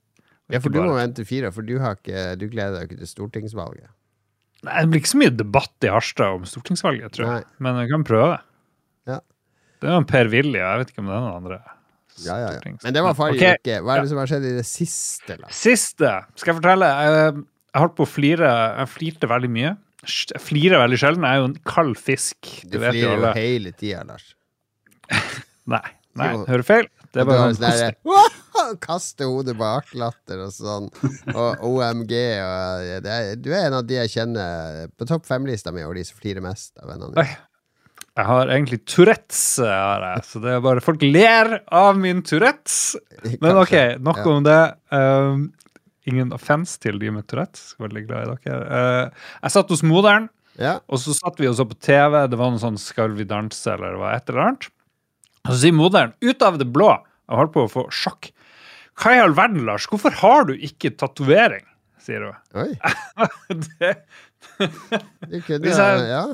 Ja, 0.52 0.60
for 0.62 0.74
du 0.74 0.82
må 0.84 0.98
vente 0.98 1.26
fire, 1.26 1.50
for 1.56 1.66
du, 1.66 1.78
har 1.82 1.96
ikke, 1.98 2.34
du 2.38 2.50
gleder 2.52 2.82
deg 2.82 2.92
ikke 2.92 3.02
til 3.02 3.10
stortingsvalget. 3.10 3.88
Nei, 4.64 4.82
Det 4.84 4.90
blir 4.92 5.02
ikke 5.02 5.14
så 5.14 5.22
mye 5.22 5.36
debatt 5.36 5.88
i 5.88 5.92
Harstad 5.92 6.40
om 6.40 6.44
stortingsvalget, 6.48 7.16
tror 7.16 7.26
jeg. 7.26 7.46
Nei. 7.48 7.62
Men 7.66 7.80
jeg 7.82 7.92
kan 7.92 8.06
prøve. 8.08 8.36
Ja. 9.10 9.22
Det 9.82 9.90
er 9.90 9.98
jo 9.98 10.04
Per 10.12 10.30
Willy, 10.32 10.60
og 10.60 10.68
jeg 10.68 10.84
vet 10.84 10.94
ikke 10.94 11.04
om 11.04 11.10
det 11.10 11.16
er 11.16 11.24
noen 11.26 11.40
andre. 11.42 11.62
Ja, 12.22 12.36
ja, 12.38 12.52
ja. 12.54 12.76
Men 12.84 12.94
det 12.94 13.02
var 13.04 13.16
forrige 13.18 13.42
okay. 13.42 13.58
uke. 13.64 13.80
Hva 13.82 13.96
er 13.96 14.06
det 14.06 14.12
som 14.12 14.20
har 14.22 14.30
skjedd 14.30 14.46
i 14.46 14.54
det 14.60 14.68
siste? 14.70 15.38
Lars? 15.40 15.58
Siste 15.58 16.12
skal 16.38 16.54
jeg 16.54 16.60
fortelle. 16.60 16.90
Jeg, 17.74 17.82
holdt 17.82 17.98
på 17.98 18.06
å 18.06 18.10
flire. 18.10 18.52
Jeg 18.80 18.92
flirte 18.94 19.30
veldig 19.30 19.50
mye. 19.54 19.74
Jeg 20.04 20.42
flirer 20.44 20.82
veldig 20.84 21.00
sjelden. 21.00 21.26
Jeg 21.26 21.40
er 21.40 21.42
jo 21.42 21.50
en 21.50 21.60
kald 21.68 21.96
fisk. 21.98 22.38
Du 22.66 22.78
du 22.78 22.84
flirer 22.84 23.18
jo 23.18 23.32
hele 23.38 23.74
tida, 23.74 24.04
Lars. 24.08 24.34
Nei, 25.74 25.86
nei, 26.20 26.28
hører 26.34 26.50
hører 26.52 26.68
feil. 26.68 26.90
Det 27.14 27.22
er 27.22 27.28
du 27.28 27.30
bare 27.30 27.54
sånn 27.54 27.64
derre 27.64 28.76
Kaste 28.84 29.28
hodet 29.30 29.54
bak-latter 29.60 30.42
og 30.44 30.52
sånn. 30.56 30.90
Og 31.32 31.64
OMG 31.70 32.14
og 32.42 32.92
det 33.06 33.14
er, 33.14 33.34
Du 33.40 33.52
er 33.54 33.68
en 33.68 33.78
av 33.80 33.88
de 33.88 34.00
jeg 34.00 34.12
kjenner 34.16 34.92
på 34.98 35.08
topp 35.10 35.28
fem-lista 35.30 35.74
mi 35.76 35.86
over 35.86 36.00
de 36.00 36.06
som 36.08 36.20
flirer 36.20 36.44
mest 36.44 36.74
av 36.82 36.92
vennene 36.92 37.14
mine. 37.16 37.40
Jeg 38.14 38.30
har 38.30 38.52
egentlig 38.54 38.84
Tourettes, 38.86 39.42
har 39.66 40.04
jeg. 40.06 40.26
Så 40.30 40.42
det 40.44 40.52
er 40.54 40.62
bare 40.62 40.84
Folk 40.86 41.02
ler 41.06 41.56
av 41.74 41.98
min 41.98 42.22
Tourettes. 42.26 42.96
Men 43.44 43.62
OK, 43.64 43.74
nok 44.06 44.22
om 44.30 44.46
det. 44.46 44.62
Um, 44.94 45.48
ingen 46.10 46.34
offense 46.36 46.78
til 46.84 46.98
de 47.00 47.12
med 47.16 47.26
Tourettes. 47.28 47.74
Veldig 47.80 48.06
glad 48.08 48.28
i 48.28 48.38
dere. 48.50 48.62
Uh, 48.68 49.26
jeg 49.46 49.56
satt 49.56 49.70
hos 49.74 49.84
moderen, 49.88 50.30
Ja. 50.60 50.76
og 50.88 51.00
så 51.02 51.14
satt 51.18 51.40
vi 51.42 51.48
og 51.50 51.56
så 51.58 51.66
på 51.66 51.78
TV. 51.80 52.28
Det 52.30 52.38
var 52.38 52.52
noe 52.54 52.62
sånn 52.62 52.78
Skal 52.78 53.16
vi 53.18 53.24
danse, 53.26 53.66
eller 53.74 53.96
hva 53.98 54.14
et 54.18 54.30
eller 54.30 54.42
annet. 54.50 54.70
Og 55.48 55.52
så 55.56 55.60
sier 55.66 55.74
moderen, 55.76 56.14
ut 56.22 56.42
av 56.46 56.58
det 56.62 56.68
blå, 56.72 56.92
jeg 57.28 57.40
holdt 57.40 57.54
på 57.56 57.64
å 57.66 57.72
få 57.72 57.86
sjokk. 57.92 58.30
Hva 59.02 59.16
i 59.16 59.22
all 59.24 59.34
verden, 59.34 59.64
Lars? 59.66 59.88
Hvorfor 59.90 60.12
har 60.22 60.46
du 60.46 60.54
ikke 60.56 60.92
tatovering? 60.96 61.66
sier 62.04 62.20
hun. 62.28 62.36
Oi. 62.60 62.74
det, 63.80 63.94
Du 64.60 65.38
kunne 65.48 65.72
jeg- 65.72 66.10
Ja. 66.10 66.26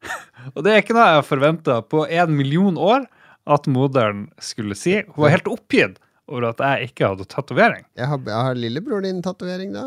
Og 0.56 0.62
det 0.64 0.72
er 0.72 0.78
ikke 0.80 0.94
noe 0.96 1.08
jeg 1.10 1.18
har 1.18 1.26
forventa 1.26 1.74
på 1.84 2.04
en 2.08 2.36
million 2.38 2.78
år 2.80 3.04
at 3.50 3.66
moderen 3.66 4.28
skulle 4.40 4.76
si. 4.78 4.94
Hun 5.02 5.18
var 5.26 5.34
helt 5.34 5.50
oppgitt 5.50 5.98
over 6.30 6.48
at 6.52 6.60
jeg 6.62 6.90
ikke 6.90 7.10
hadde 7.12 7.26
tatovering. 7.30 7.84
Jeg 7.98 8.08
har, 8.10 8.20
jeg 8.26 8.46
har 8.48 8.58
lillebror 8.58 9.02
din 9.04 9.20
tatovering, 9.24 9.72
da? 9.74 9.86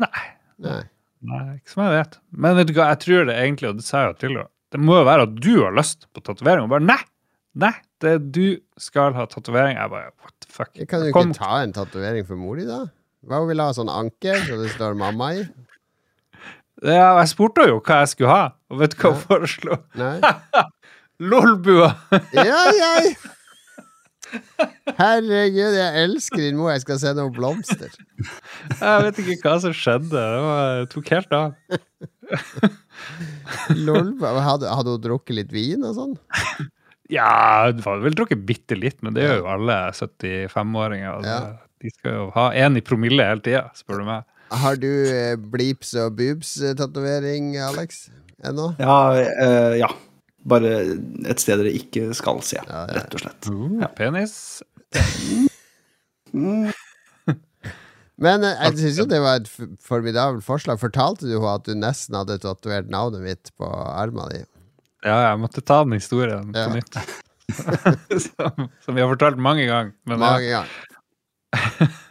Nei. 0.00 0.26
Nei. 0.64 0.82
Nei, 1.26 1.42
ikke 1.58 1.72
som 1.72 1.84
jeg 1.86 1.94
vet. 1.96 2.16
Men 2.36 2.56
vet 2.58 2.70
du 2.70 2.74
hva, 2.76 2.90
jeg 2.92 3.02
tror 3.04 3.28
det 3.28 3.36
egentlig, 3.40 3.70
og 3.72 3.78
det 3.80 3.86
sa 3.86 4.02
jeg 4.04 4.12
jo 4.12 4.16
til 4.20 4.32
henne, 4.32 4.48
det 4.74 4.80
må 4.82 4.96
jo 4.98 5.06
være 5.08 5.26
at 5.28 5.36
du 5.38 5.52
har 5.62 5.76
lyst 5.76 6.08
på 6.14 6.22
tatovering. 6.24 6.66
Og 6.66 6.72
bare 6.74 6.86
nei! 6.86 6.98
Nei, 7.56 7.72
det 8.04 8.10
er 8.12 8.18
du 8.20 8.58
skal 8.80 9.14
ha 9.16 9.24
tatovering. 9.32 9.78
Jeg 9.78 9.92
bare 9.92 10.10
what 10.20 10.34
the 10.44 10.50
fuck. 10.52 10.72
Jeg 10.76 10.90
kan 10.90 11.04
jo 11.04 11.12
ikke 11.12 11.38
ta 11.38 11.62
en 11.64 11.72
tatovering 11.76 12.26
for 12.28 12.40
mor 12.40 12.58
di, 12.60 12.66
da? 12.68 12.82
Hva 13.26 13.40
hun 13.40 13.48
vil 13.50 13.62
ha? 13.64 13.70
Sånn 13.74 13.88
anker 13.90 14.42
så 14.44 14.58
det 14.60 14.74
står 14.74 14.98
mamma 14.98 15.30
i? 15.38 15.46
Ja, 16.84 17.14
jeg 17.22 17.30
spurte 17.32 17.64
jo 17.70 17.78
hva 17.80 18.02
jeg 18.02 18.12
skulle 18.12 18.34
ha, 18.34 18.42
og 18.68 18.82
vet 18.82 18.92
du 18.92 19.00
hva 19.00 19.14
hun 19.14 19.22
foreslo? 19.24 19.78
Nei? 19.96 20.18
Lolbua! 21.32 21.94
Ja, 22.36 22.60
ja! 22.76 22.92
Herregud, 24.96 25.74
jeg 25.76 26.04
elsker 26.04 26.40
din 26.40 26.58
mor. 26.58 26.72
Jeg 26.74 26.84
skal 26.84 27.00
sende 27.02 27.24
henne 27.24 27.34
blomster. 27.36 27.92
Jeg 28.80 29.04
vet 29.06 29.20
ikke 29.22 29.36
hva 29.44 29.56
som 29.62 29.74
skjedde. 29.76 30.14
Det 30.14 30.40
var, 30.46 30.86
tok 30.92 31.12
helt 31.14 31.36
av. 31.36 31.56
Lol. 33.86 34.14
Hadde, 34.22 34.70
hadde 34.72 34.96
hun 34.96 35.04
drukket 35.04 35.38
litt 35.40 35.52
vin 35.54 35.84
og 35.86 35.94
sånn? 35.98 36.16
Ja, 37.12 37.70
du 37.70 37.84
har 37.86 38.00
vel 38.02 38.16
drukket 38.18 38.42
bitte 38.48 38.78
litt, 38.78 38.98
men 39.06 39.14
det 39.14 39.26
gjør 39.26 39.42
jo 39.44 39.50
alle 39.52 39.76
75-åringer. 39.94 41.20
Altså. 41.20 41.36
Ja. 41.36 41.66
De 41.84 41.92
skal 41.92 42.16
jo 42.18 42.24
ha 42.34 42.48
én 42.56 42.78
i 42.78 42.82
promille 42.82 43.26
hele 43.28 43.44
tida, 43.44 43.66
spør 43.78 44.02
du 44.02 44.08
meg. 44.08 44.26
Har 44.54 44.78
du 44.78 44.90
eh, 45.10 45.34
bleeps 45.38 45.92
og 45.98 46.16
boobs-tatovering, 46.18 47.54
Alex? 47.66 48.06
Ennå? 48.46 48.72
Ja, 48.78 48.98
eh, 49.18 49.78
ja. 49.82 49.90
Bare 50.46 50.72
et 51.26 51.40
sted 51.42 51.58
dere 51.58 51.72
ikke 51.74 52.12
skal 52.14 52.38
se, 52.46 52.60
Ja, 52.62 52.84
ja. 52.86 53.00
rett 53.00 53.14
og 53.18 53.22
slett. 53.24 53.48
Uh, 53.50 53.86
penis. 53.98 54.34
Men 58.16 58.44
eh, 58.48 58.60
jeg 58.64 58.78
syns 58.80 58.98
jo 59.02 59.04
det 59.10 59.18
var 59.20 59.42
et 59.42 59.48
formidabelt 59.84 60.44
forslag. 60.46 60.78
Fortalte 60.80 61.26
du 61.28 61.34
henne 61.36 61.54
at 61.58 61.66
du 61.68 61.74
nesten 61.76 62.16
hadde 62.16 62.38
tatovert 62.40 62.88
navnet 62.92 63.20
mitt 63.26 63.50
på 63.60 63.68
armen 63.68 64.30
din? 64.32 64.46
Ja, 65.04 65.18
jeg 65.28 65.40
måtte 65.42 65.60
ta 65.66 65.82
den 65.84 65.98
historien 65.98 66.52
Ja. 66.56 66.68
på 66.70 66.78
nytt. 66.78 66.96
som, 68.24 68.68
som 68.82 68.96
vi 68.96 69.02
har 69.04 69.10
fortalt 69.12 69.36
mange 69.38 69.66
ganger. 69.68 69.92
Mange 70.08 70.48
ganger. 70.48 70.72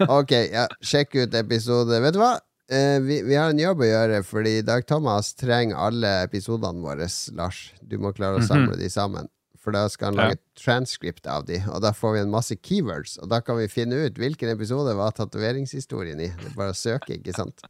Ok, 0.07 0.31
ja, 0.53 0.67
sjekk 0.85 1.17
ut 1.23 1.33
episode. 1.37 1.97
Vet 2.05 2.15
du 2.15 2.21
hva? 2.21 2.35
Eh, 2.71 2.99
vi, 3.01 3.21
vi 3.21 3.35
har 3.37 3.51
en 3.53 3.59
jobb 3.61 3.83
å 3.85 3.87
gjøre, 3.87 4.23
fordi 4.25 4.55
Dag 4.65 4.87
Thomas 4.89 5.33
trenger 5.37 5.77
alle 5.77 6.11
episodene 6.25 6.81
våre, 6.81 7.07
Lars. 7.37 7.59
Du 7.85 7.99
må 8.01 8.13
klare 8.17 8.41
å 8.41 8.45
samle 8.45 8.77
de 8.79 8.89
sammen. 8.89 9.29
For 9.61 9.73
da 9.73 9.87
skal 9.89 10.11
han 10.11 10.17
lage 10.19 10.37
et 10.37 10.61
transcript 10.61 11.25
av 11.29 11.47
de, 11.47 11.57
og 11.73 11.79
da 11.81 11.89
får 11.93 12.11
vi 12.13 12.19
en 12.21 12.33
masse 12.33 12.53
keywords. 12.61 13.15
Og 13.21 13.31
da 13.31 13.39
kan 13.41 13.57
vi 13.57 13.65
finne 13.69 13.97
ut 14.05 14.19
hvilken 14.21 14.51
episode 14.53 14.93
var 14.97 15.15
tatoveringshistorien 15.17 16.21
i. 16.21 16.29
Det 16.29 16.51
er 16.51 16.57
bare 16.57 16.73
å 16.73 16.77
søke, 16.77 17.17
ikke 17.17 17.33
sant? 17.33 17.65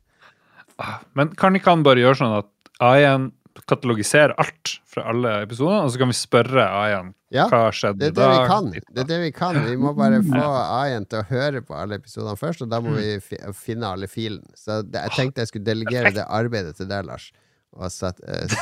Men 1.15 1.31
kan 1.39 1.55
ikke 1.55 1.71
han 1.71 1.85
bare 1.87 2.03
gjøre 2.03 2.19
sånn 2.19 2.35
at 2.41 2.51
AI-en 2.83 3.29
katalogiserer 3.63 4.33
alt 4.41 4.73
fra 4.89 5.05
alle 5.11 5.31
episoder, 5.45 5.85
og 5.85 5.93
så 5.93 6.01
kan 6.01 6.11
vi 6.11 6.17
spørre 6.17 6.65
AI-en 6.65 7.13
Ja, 7.33 7.47
hva 7.51 7.69
skjedde 7.75 8.01
Det 8.01 8.09
er 8.09 8.11
i 8.11 8.17
det 8.17 8.27
vi 8.27 8.35
dag? 8.37 8.47
kan. 8.51 8.69
Det 8.75 9.03
er 9.03 9.09
det 9.09 9.19
vi 9.23 9.31
kan. 9.35 9.59
Vi 9.65 9.77
må 9.79 9.93
bare 9.97 10.19
få 10.27 10.43
AI-en 10.43 11.07
til 11.11 11.21
å 11.21 11.27
høre 11.29 11.63
på 11.65 11.77
alle 11.79 11.99
episodene 12.01 12.35
først, 12.39 12.65
og 12.65 12.71
da 12.73 12.81
må 12.83 12.97
vi 12.97 13.15
finne 13.55 13.93
alle 13.95 14.09
filene. 14.11 14.47
Så 14.59 14.81
det, 14.83 15.01
jeg 15.07 15.15
tenkte 15.17 15.45
jeg 15.45 15.53
skulle 15.53 15.67
delegere 15.67 16.11
det 16.15 16.27
arbeidet 16.27 16.75
til 16.79 16.91
deg, 16.91 17.07
Lars. 17.07 17.31
Og 17.75 17.91
sett, 17.91 18.19
eh, 18.27 18.55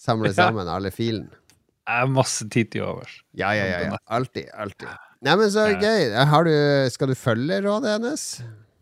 samle 0.00 0.32
sammen 0.40 0.68
alle 0.68 0.92
filene. 0.94 1.32
Jeg 1.88 2.04
har 2.04 2.12
masse 2.12 2.44
tid 2.52 2.72
til 2.74 2.84
overs. 2.84 3.22
Ja, 3.32 3.54
ja, 3.56 3.64
ja. 3.64 3.84
ja. 3.88 4.00
Alltid. 4.12 4.50
Alltid. 4.52 4.88
Nei, 5.24 5.34
men 5.40 5.50
så 5.50 5.64
gøy. 5.72 6.12
Okay. 6.14 6.90
skal 6.92 7.10
du 7.10 7.16
følge 7.18 7.62
rådet 7.64 7.96
hennes? 7.96 8.24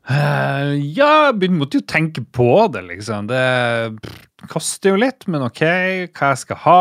Eh, 0.06 0.72
ja, 0.94 1.32
jeg 1.34 1.50
måtte 1.50 1.80
jo 1.80 1.86
tenke 1.88 2.22
på 2.22 2.50
det, 2.70 2.84
liksom. 2.86 3.26
Det 3.30 3.42
pff, 3.98 4.22
koster 4.52 4.92
jo 4.92 5.00
litt, 5.00 5.26
men 5.30 5.42
ok, 5.46 5.62
hva 6.14 6.30
jeg 6.32 6.42
skal 6.44 6.60
ha. 6.62 6.80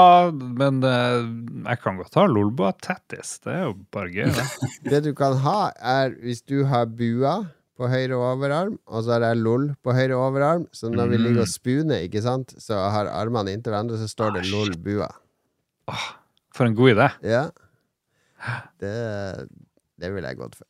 Men 0.62 0.82
uh, 0.86 1.26
jeg 1.66 1.82
kan 1.82 1.98
godt 2.00 2.18
ha 2.20 2.28
Lolboa 2.30 2.74
Tattis. 2.86 3.40
Det 3.42 3.54
er 3.56 3.64
jo 3.66 3.76
bare 3.96 4.12
gøy, 4.14 4.30
det. 4.36 4.48
Det 4.92 5.04
du 5.08 5.12
kan 5.18 5.40
ha, 5.46 5.60
er 5.82 6.14
hvis 6.22 6.44
du 6.46 6.62
har 6.70 6.90
bua 6.90 7.40
på 7.76 7.90
høyre 7.92 8.16
overarm, 8.16 8.78
og 8.88 9.04
så 9.04 9.18
har 9.18 9.26
jeg 9.26 9.42
LOL 9.42 9.66
på 9.84 9.96
høyre 9.96 10.16
overarm, 10.16 10.68
så 10.72 10.88
når 10.94 11.10
vi 11.12 11.18
ligger 11.20 11.44
og 11.44 11.52
spooner, 11.52 12.06
ikke 12.06 12.22
sant, 12.24 12.54
så 12.62 12.86
har 12.94 13.10
armene 13.12 13.52
inntil 13.52 13.74
hverandre, 13.74 14.00
så 14.00 14.08
står 14.08 14.38
det 14.38 14.46
LOL 14.48 14.78
bua. 14.86 15.10
For 16.56 16.70
en 16.70 16.78
god 16.78 16.94
idé. 16.96 17.10
Ja. 17.36 17.48
Det, 18.80 18.94
det 19.98 20.12
ville 20.14 20.30
jeg 20.30 20.38
gått 20.38 20.60
for. 20.60 20.68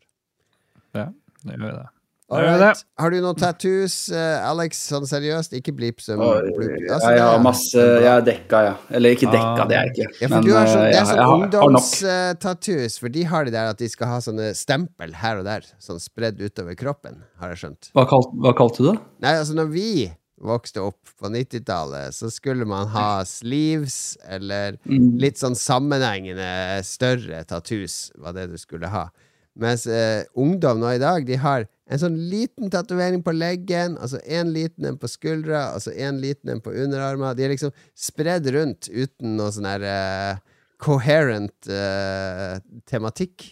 Ja, 0.96 1.10
det 1.44 1.58
gjør 1.60 1.74
jeg. 1.74 1.84
Det 1.84 1.95
Alright. 2.32 2.80
Har 2.98 3.12
du 3.14 3.20
noen 3.22 3.38
tattoos, 3.38 4.10
eh, 4.10 4.42
Alex? 4.50 4.80
Sånn 4.90 5.06
seriøst? 5.06 5.54
Ikke 5.60 5.70
blip 5.78 6.00
som 6.02 6.18
blip 6.18 6.88
altså, 6.90 7.12
jeg 7.14 7.22
har 7.22 7.44
masse 7.46 7.78
Jeg 7.78 8.10
er 8.10 8.24
dekka, 8.26 8.62
ja. 8.66 8.72
Eller 8.98 9.14
ikke 9.14 9.30
dekka, 9.30 9.62
Ah. 9.62 9.68
det 9.70 9.78
er 9.78 9.84
jeg 9.86 9.94
ikke. 9.94 10.08
Ja, 10.24 10.28
for 10.28 10.34
Men 10.36 10.44
du 10.48 10.52
har 10.56 10.66
sånn, 10.66 10.86
eh, 10.88 10.92
det 10.92 11.00
er 11.04 11.06
sånn 11.12 11.36
ungdomstattoos, 11.36 12.98
for 13.00 13.10
de 13.10 13.24
har 13.30 13.46
de 13.46 13.52
der 13.52 13.70
at 13.70 13.78
de 13.78 13.88
skal 13.88 14.08
ha 14.08 14.18
sånne 14.26 14.50
stempel 14.58 15.14
her 15.22 15.38
og 15.38 15.46
der, 15.46 15.62
sånn 15.80 16.00
spredd 16.02 16.42
utover 16.42 16.76
kroppen, 16.76 17.22
har 17.40 17.50
jeg 17.54 17.62
skjønt. 17.64 17.92
Hva, 17.94 18.08
kalt, 18.10 18.34
hva 18.42 18.56
kalte 18.58 18.78
du 18.82 18.92
det? 18.92 19.00
Nei, 19.22 19.36
altså 19.38 19.54
når 19.56 19.70
vi 19.72 20.12
vokste 20.46 20.82
opp 20.84 20.98
på 21.22 21.30
90-tallet, 21.32 22.12
så 22.14 22.30
skulle 22.34 22.66
man 22.68 22.88
ha 22.92 23.24
sleeves, 23.24 24.18
eller 24.28 24.78
Mm. 24.86 25.20
litt 25.22 25.38
sånn 25.38 25.56
sammenhengende 25.56 26.84
større 26.84 27.46
tattoos, 27.46 28.12
var 28.18 28.34
det 28.34 28.50
du 28.52 28.58
skulle 28.58 28.88
ha. 28.90 29.10
Mens 29.56 29.86
eh, 29.88 30.26
ungdom 30.36 30.82
nå 30.82 30.90
i 30.96 31.02
dag, 31.02 31.26
de 31.28 31.38
har 31.40 31.64
en 31.86 32.02
sånn 32.02 32.16
liten 32.32 32.72
tatovering 32.74 33.22
på 33.24 33.34
leggen, 33.36 33.96
altså 34.02 34.20
en 34.26 34.50
liten 34.56 34.88
en 34.90 34.98
på 35.00 35.08
skuldra, 35.08 35.70
altså 35.76 35.94
en 35.94 36.18
liten 36.20 36.52
en 36.52 36.64
på 36.64 36.74
underarmen. 36.74 37.36
De 37.38 37.46
er 37.46 37.54
liksom 37.54 37.72
spredd 37.96 38.50
rundt 38.56 38.90
uten 38.90 39.38
noe 39.38 39.54
sånn 39.56 39.70
her 39.70 39.86
eh, 39.88 40.42
coherent 40.82 41.70
eh, 41.72 42.58
tematikk. 42.90 43.48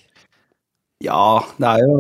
Ja, 1.04 1.44
det 1.60 1.68
er 1.68 1.84
jo, 1.84 1.96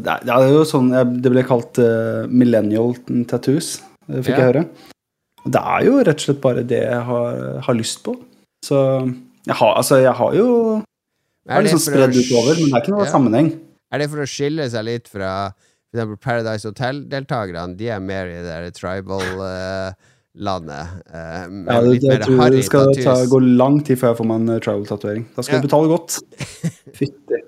det 0.00 0.10
er, 0.12 0.24
det 0.24 0.32
er 0.32 0.46
jo 0.48 0.62
sånn 0.64 0.86
Det 1.20 1.28
ble 1.28 1.42
kalt 1.44 1.76
uh, 1.76 2.24
millennial 2.32 2.94
tattoos, 3.28 3.82
eh, 4.08 4.22
fikk 4.24 4.32
Ja. 4.32 4.38
jeg 4.38 4.48
høre. 4.48 4.62
Det 5.46 5.60
er 5.60 5.84
jo 5.86 5.98
rett 6.00 6.16
og 6.16 6.24
slett 6.24 6.40
bare 6.42 6.64
det 6.66 6.80
jeg 6.82 7.02
har, 7.06 7.42
har 7.62 7.76
lyst 7.76 8.00
på. 8.06 8.16
Så 8.64 8.78
jeg 9.46 9.54
har, 9.54 9.76
altså, 9.78 10.00
jeg 10.02 10.14
har 10.18 10.32
jo 10.34 10.48
jeg 11.46 11.54
er 11.56 11.62
det 11.62 11.70
liksom 11.70 11.82
spredd 11.86 12.16
utover, 12.18 12.54
men 12.60 12.66
det 12.70 12.74
er 12.74 12.82
ikke 12.84 12.94
noe 12.96 13.04
Ja. 13.06 13.10
sammenheng. 13.12 13.48
Er 13.92 13.98
det 14.02 14.10
for 14.10 14.18
å 14.24 14.26
skille 14.26 14.64
seg 14.70 14.84
litt 14.84 15.06
fra 15.08 15.30
eksempel 15.94 16.18
Paradise 16.18 16.66
Hotel-deltakerne? 16.68 17.76
De 17.78 17.88
er 17.94 18.00
mer 18.02 18.26
i 18.26 18.40
det 18.42 18.74
tribal-landet. 18.74 19.94
Ja, 20.36 21.80
det, 21.80 22.00
det, 22.02 22.10
jeg 22.10 22.22
tror 22.26 22.50
det 22.52 22.64
skal 22.66 22.90
ta, 22.98 23.14
gå 23.30 23.38
lang 23.56 23.78
tid 23.86 23.98
før 24.00 24.12
jeg 24.12 24.18
får 24.20 24.28
meg 24.30 24.40
en 24.42 24.48
eh, 24.56 24.60
travel-tatovering. 24.64 25.24
Da 25.36 25.42
skal 25.46 25.56
Ja. 25.56 25.60
du 25.62 25.68
betale 25.68 25.88
godt. 25.92 26.18
Fytti. 26.98 27.40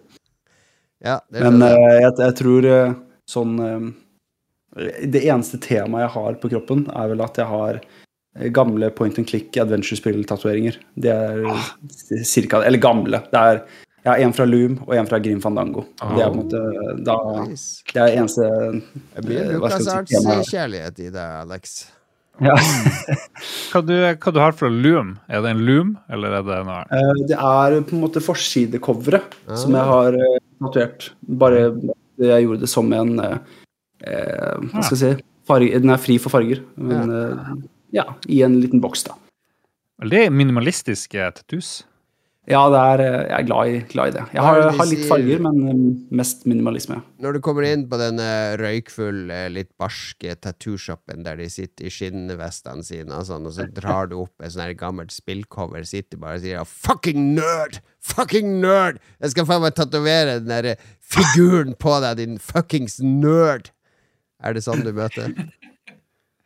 Ja, 1.05 1.21
Men 1.31 1.63
uh, 1.63 1.69
jeg. 1.69 2.05
eh, 2.09 2.23
jeg, 2.25 2.35
tror 2.41 2.65
eh, 2.67 2.95
sånn 3.31 3.53
eh, 3.63 5.05
Det 5.07 5.21
eneste 5.31 5.61
temaet 5.63 6.07
jeg 6.09 6.15
har 6.17 6.39
på 6.43 6.51
kroppen, 6.51 6.87
er 6.91 7.09
vel 7.13 7.23
at 7.23 7.39
jeg 7.39 7.47
har 7.51 7.79
eh, 7.81 8.49
gamle 8.55 8.91
point 8.95 9.19
and 9.19 9.27
click 9.31 9.57
adventure-spill-tatoveringer. 9.63 10.79
Det 10.99 11.13
er 11.15 11.45
Ah. 11.47 11.69
cirka 12.27 12.65
Eller 12.67 12.79
gamle. 12.83 13.23
Det 13.31 13.39
er 13.53 13.63
jeg 14.05 14.11
har 14.13 14.23
en 14.25 14.33
fra 14.37 14.45
Loom 14.49 14.79
og 14.87 14.95
en 14.97 15.07
fra 15.11 15.19
Grim 15.21 15.41
Fandango. 15.43 15.83
Det 15.99 16.23
er 16.23 16.31
på 16.31 16.33
en 16.33 16.41
måte 16.41 16.61
da, 17.05 17.17
Nice. 17.45 17.83
Det 17.93 18.01
er 18.03 18.17
eneste 18.23 18.49
Det 19.17 19.25
blir 19.27 19.41
eh, 19.43 19.53
tema- 19.53 19.69
LucasArts-kjærlighet 19.69 21.01
i 21.07 21.09
det, 21.15 21.27
Alex. 21.43 21.77
ja. 22.41 22.55
Hva 23.73 23.81
du, 23.85 23.93
hva 24.15 24.33
du 24.33 24.39
har 24.41 24.55
fra 24.57 24.69
Loom? 24.73 25.17
Er 25.29 25.43
det 25.45 25.51
en 25.53 25.63
Loom, 25.67 25.95
eller 26.09 26.39
er 26.39 26.45
det 26.47 26.59
noe 26.65 26.77
annet? 26.81 26.93
Eh, 26.95 27.25
Det 27.33 27.37
er 27.39 27.79
på 27.89 27.97
en 27.97 28.03
måte 28.05 28.23
forsidecoveret 28.25 29.35
som 29.59 29.75
Ah. 29.75 29.79
jeg 29.81 29.89
har 29.93 30.19
notert. 30.65 31.11
Bare 31.23 31.65
jeg 32.19 32.45
gjorde 32.47 32.61
det 32.65 32.71
som 32.73 32.93
en 32.93 33.19
eh, 33.23 33.37
eh, 34.07 34.55
Hva 34.73 34.83
skal 34.83 34.97
jeg 34.97 35.19
si 35.19 35.25
farge, 35.49 35.81
Den 35.81 35.91
er 35.95 36.01
fri 36.03 36.17
for 36.23 36.31
farger. 36.35 36.63
Men 36.77 37.11
eh, 37.15 37.53
ja, 37.99 38.05
i 38.29 38.43
en 38.47 38.59
liten 38.63 38.81
boks, 38.85 39.05
da. 39.11 39.15
Veldig 40.03 40.29
minimalistiske 40.33 41.29
tattoos. 41.35 41.83
Ja, 42.49 42.63
det 42.73 42.79
er, 42.81 43.01
eh, 43.05 43.17
jeg 43.29 43.35
er 43.37 43.45
glad 43.45 43.69
i, 43.69 43.81
glad 43.91 44.09
i 44.09 44.13
det. 44.15 44.23
Jeg 44.33 44.41
har, 44.41 44.59
har 44.79 44.89
litt 44.89 45.05
farger, 45.11 45.41
men 45.45 45.59
eh, 45.69 45.81
mest 46.17 46.47
minimalisme. 46.49 46.97
Når 47.21 47.37
du 47.37 47.41
kommer 47.45 47.67
inn 47.69 47.83
på 47.91 47.99
den 48.01 48.23
eh, 48.25 48.55
røykfulle, 48.57 49.41
litt 49.53 49.69
barske 49.81 50.33
tattoo-shoppen 50.41 51.27
der 51.27 51.37
de 51.43 51.51
sitter 51.53 51.91
i 51.91 51.93
skinnvestene 51.93 52.87
sine, 52.87 53.13
og, 53.19 53.27
sånn, 53.29 53.45
og 53.51 53.53
så 53.53 53.69
drar 53.77 54.09
du 54.09 54.17
opp 54.23 54.47
et 54.47 54.57
her 54.57 54.73
gammelt 54.81 55.13
spillcover, 55.13 55.85
sitter 55.85 56.21
bare 56.23 56.41
og 56.41 56.47
sier 56.47 56.65
'fucking 56.65 57.35
nerd'! 57.37 57.83
Fucking 58.09 58.57
nerd! 58.63 59.03
Jeg 59.21 59.35
skal 59.35 59.49
faen 59.51 59.67
meg 59.67 59.77
tatovere 59.77 60.39
den 60.41 60.49
der 60.49 60.81
figuren 61.05 61.77
på 61.77 61.99
deg, 62.01 62.17
din 62.23 62.41
fuckings 62.41 62.97
nerd! 63.05 63.75
Er 64.41 64.57
det 64.57 64.65
sånn 64.65 64.87
du 64.87 64.95
møter? 64.97 65.35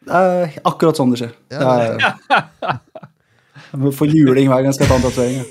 Det 0.03 0.19
er 0.19 0.57
akkurat 0.67 0.99
sånn 0.99 1.13
det 1.15 1.21
skjer. 1.21 1.35
Ja, 1.55 1.63
det 1.63 2.11
er, 2.11 2.81
jeg 3.73 3.81
må 3.81 3.93
få 3.97 4.07
juling 4.11 4.49
hver 4.50 4.61
gang 4.62 4.69
jeg 4.71 4.76
skal 4.79 4.91
ta 4.91 4.99
en 5.00 5.05
tatovering. 5.07 5.45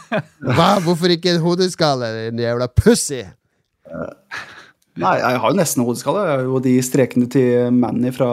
Hva? 0.56 0.68
Hvorfor 0.84 1.12
ikke 1.12 1.34
en 1.36 1.42
hodeskalle, 1.44 2.08
din 2.30 2.40
jævla 2.46 2.68
pussy? 2.72 3.22
Nei, 4.96 5.12
jeg 5.20 5.40
har 5.42 5.52
jo 5.52 5.56
nesten 5.58 5.84
hodeskalle. 5.84 6.22
Jeg 6.24 6.38
har 6.40 6.46
jo 6.48 6.60
de 6.64 6.72
strekene 6.84 7.26
til 7.32 7.68
Manny 7.76 8.12
fra 8.16 8.28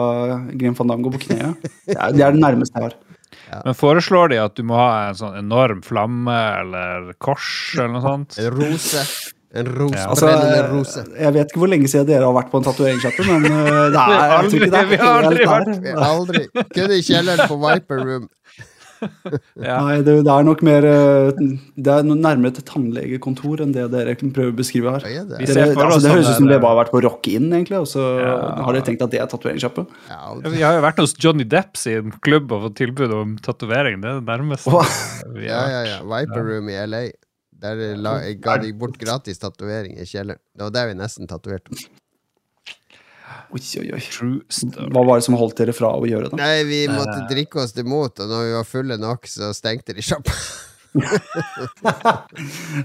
Grim 0.56 0.76
Fandango 0.78 1.12
på 1.12 1.20
kneet. 1.26 1.66
Det 1.84 1.96
er, 1.98 2.14
det 2.16 2.40
nærmeste 2.40 2.80
jeg 2.80 2.88
har. 2.88 2.96
Men 3.66 3.76
foreslår 3.76 4.32
de 4.32 4.38
at 4.40 4.54
du 4.56 4.64
må 4.66 4.78
ha 4.80 5.10
en 5.10 5.18
sånn 5.18 5.36
enorm 5.42 5.82
flamme 5.84 6.34
eller 6.62 7.10
kors 7.22 7.46
eller 7.76 7.92
noe 7.98 8.04
sånt? 8.06 8.38
En 8.40 8.48
rose. 8.56 9.02
En 9.54 9.68
rose. 9.76 9.98
Ja. 10.00 10.06
Altså, 10.10 10.30
rose. 10.72 11.04
jeg 11.20 11.34
vet 11.36 11.52
ikke 11.52 11.60
hvor 11.62 11.70
lenge 11.70 11.90
siden 11.92 12.08
dere 12.08 12.24
har 12.26 12.34
vært 12.34 12.48
på 12.50 12.58
en 12.58 12.64
tatoveringssjappe, 12.66 13.26
men 13.28 13.44
det 13.94 14.00
er, 14.00 14.24
jeg 14.32 14.48
tror 14.48 14.64
ikke 14.64 14.70
det 14.72 14.80
er 14.80 14.88
Vi 14.94 14.98
har 15.04 15.28
aldri 15.28 15.44
helt 15.44 15.52
vært- 15.52 15.84
der. 15.84 16.00
Aldri. 16.08 16.42
Kun 16.74 16.96
i 16.96 17.02
kjelleren 17.06 17.52
på 17.52 17.60
Viper 17.66 18.02
Room. 18.08 18.24
Ja. 19.64 19.76
Nei, 19.86 19.96
det, 20.06 20.14
det 20.26 20.32
er 20.34 20.44
nok 20.46 20.62
mer 20.66 20.84
eh, 20.88 21.28
Det 21.76 21.92
er 21.94 22.06
nærmere 22.08 22.52
til 22.56 22.64
tannlegekontor 22.68 23.62
enn 23.64 23.72
det 23.74 23.86
dere 23.92 24.14
prøver 24.18 24.52
å 24.52 24.56
beskrive 24.58 24.94
her. 24.96 25.06
Ja, 25.10 25.22
det, 25.28 25.40
det? 25.46 25.64
Altså, 25.74 26.00
det 26.04 26.12
høres 26.12 26.28
ut 26.30 26.38
som 26.38 26.46
der- 26.48 26.54
dere 26.56 26.62
bare 26.64 26.74
har 26.76 26.80
vært 26.84 26.92
på 26.94 27.02
Rock 27.06 27.28
In, 27.32 27.48
egentlig, 27.52 27.78
og 27.80 27.88
så 27.90 28.04
Ja. 28.20 28.34
har 28.66 28.72
dere 28.76 28.86
tenkt 28.86 29.02
at 29.06 29.10
det 29.14 29.20
er 29.22 29.30
tatoveringssjappe. 29.30 29.86
Ja, 30.10 30.34
Vi 30.50 30.62
har 30.62 30.78
jo 30.78 30.84
vært 30.86 31.02
hos 31.04 31.14
Johnny 31.18 31.44
Depp 31.44 31.76
sin 31.80 32.12
klubb 32.24 32.52
og 32.52 32.68
fått 32.68 32.76
tilbud 32.82 33.12
om 33.14 33.36
tatovering. 33.44 34.00
Det 34.02 34.10
er 34.10 34.20
det 34.20 34.28
nærmeste 34.28 34.72
Oh. 34.74 34.84
vi 35.34 35.46
ja, 35.46 35.60
har 35.60 35.70
ja, 35.70 35.82
ja. 35.94 35.98
Viper 36.02 36.42
Room 36.50 36.68
i 36.72 36.78
LA. 36.86 37.04
Der 37.64 37.78
la, 37.96 38.18
jeg 38.26 38.40
ga 38.44 38.58
de 38.60 38.72
bort 38.76 38.98
gratis 39.00 39.38
tatovering 39.40 39.94
i 39.96 40.04
kjelleren. 40.04 40.40
Det 40.52 40.66
var 40.66 40.70
der 40.74 40.88
vi 40.90 40.96
nesten 40.98 41.28
tatoverte. 41.30 41.70
Oi, 43.54 43.60
oi, 43.80 43.88
oi. 43.94 44.00
True 44.10 44.40
story. 44.50 44.88
Hva 44.90 45.04
var 45.06 45.20
det 45.20 45.26
som 45.28 45.36
holdt 45.38 45.60
dere 45.60 45.74
fra 45.76 45.92
å 45.94 46.06
gjøre 46.08 46.32
det? 46.32 46.38
Nei, 46.40 46.64
vi 46.66 46.80
måtte 46.90 47.20
drikke 47.30 47.60
oss 47.62 47.74
til 47.76 47.86
mot, 47.86 48.10
og 48.10 48.30
når 48.32 48.48
vi 48.48 48.54
var 48.56 48.66
fulle 48.66 48.96
nok, 48.98 49.28
så 49.30 49.52
stengte 49.54 49.94
de 49.94 50.02
sjappa. 50.02 50.34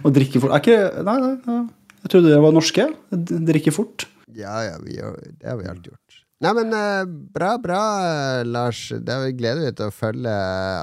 Å 0.06 0.10
drikke 0.10 0.40
fort 0.42 0.56
Er 0.56 0.62
ikke 0.64 0.78
Nei, 1.06 1.14
nei, 1.22 1.34
nei. 1.46 1.58
jeg 2.04 2.10
trodde 2.14 2.32
dere 2.32 2.42
var 2.42 2.56
norske. 2.56 2.86
Drikke 3.14 3.74
fort. 3.76 4.08
Ja, 4.34 4.56
ja, 4.66 4.78
vi 4.82 4.96
gjør, 4.98 5.18
det 5.42 5.50
har 5.50 5.60
vi 5.60 5.68
alltid 5.70 5.92
gjort. 5.94 6.20
Nei, 6.46 6.54
men 6.56 6.72
eh, 6.78 7.02
bra, 7.36 7.52
bra, 7.60 7.80
eh, 8.08 8.44
Lars. 8.48 8.86
Det 8.96 9.12
er 9.12 9.26
vi 9.26 9.34
gleder 9.42 9.66
vi 9.66 9.74
til 9.76 9.90
å 9.90 9.96
følge. 9.96 10.36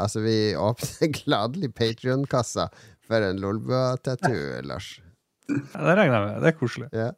Altså, 0.02 0.20
vi 0.26 0.36
åpner 0.68 1.12
gladelig 1.16 1.70
Patrion-kassa 1.78 2.68
for 3.06 3.22
en 3.24 3.40
Lolbua-tattoo, 3.40 4.60
Lars. 4.68 4.90
Ja, 5.48 5.80
det 5.86 5.94
regner 5.96 6.12
jeg 6.18 6.26
med. 6.26 6.36
Det 6.42 6.50
er 6.52 6.58
koselig. 6.58 6.90
Ja. 6.92 7.10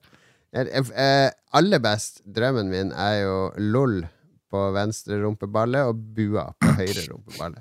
Aller 0.53 1.83
best, 1.85 2.23
drømmen 2.25 2.71
min, 2.73 2.93
er 2.93 3.23
jo 3.23 3.37
LOL 3.59 4.01
på 4.49 4.63
venstre 4.73 5.19
rumpeballe 5.21 5.85
og 5.91 5.99
bua 6.17 6.49
på 6.57 6.73
høyre 6.81 7.05
rumpeballe. 7.11 7.61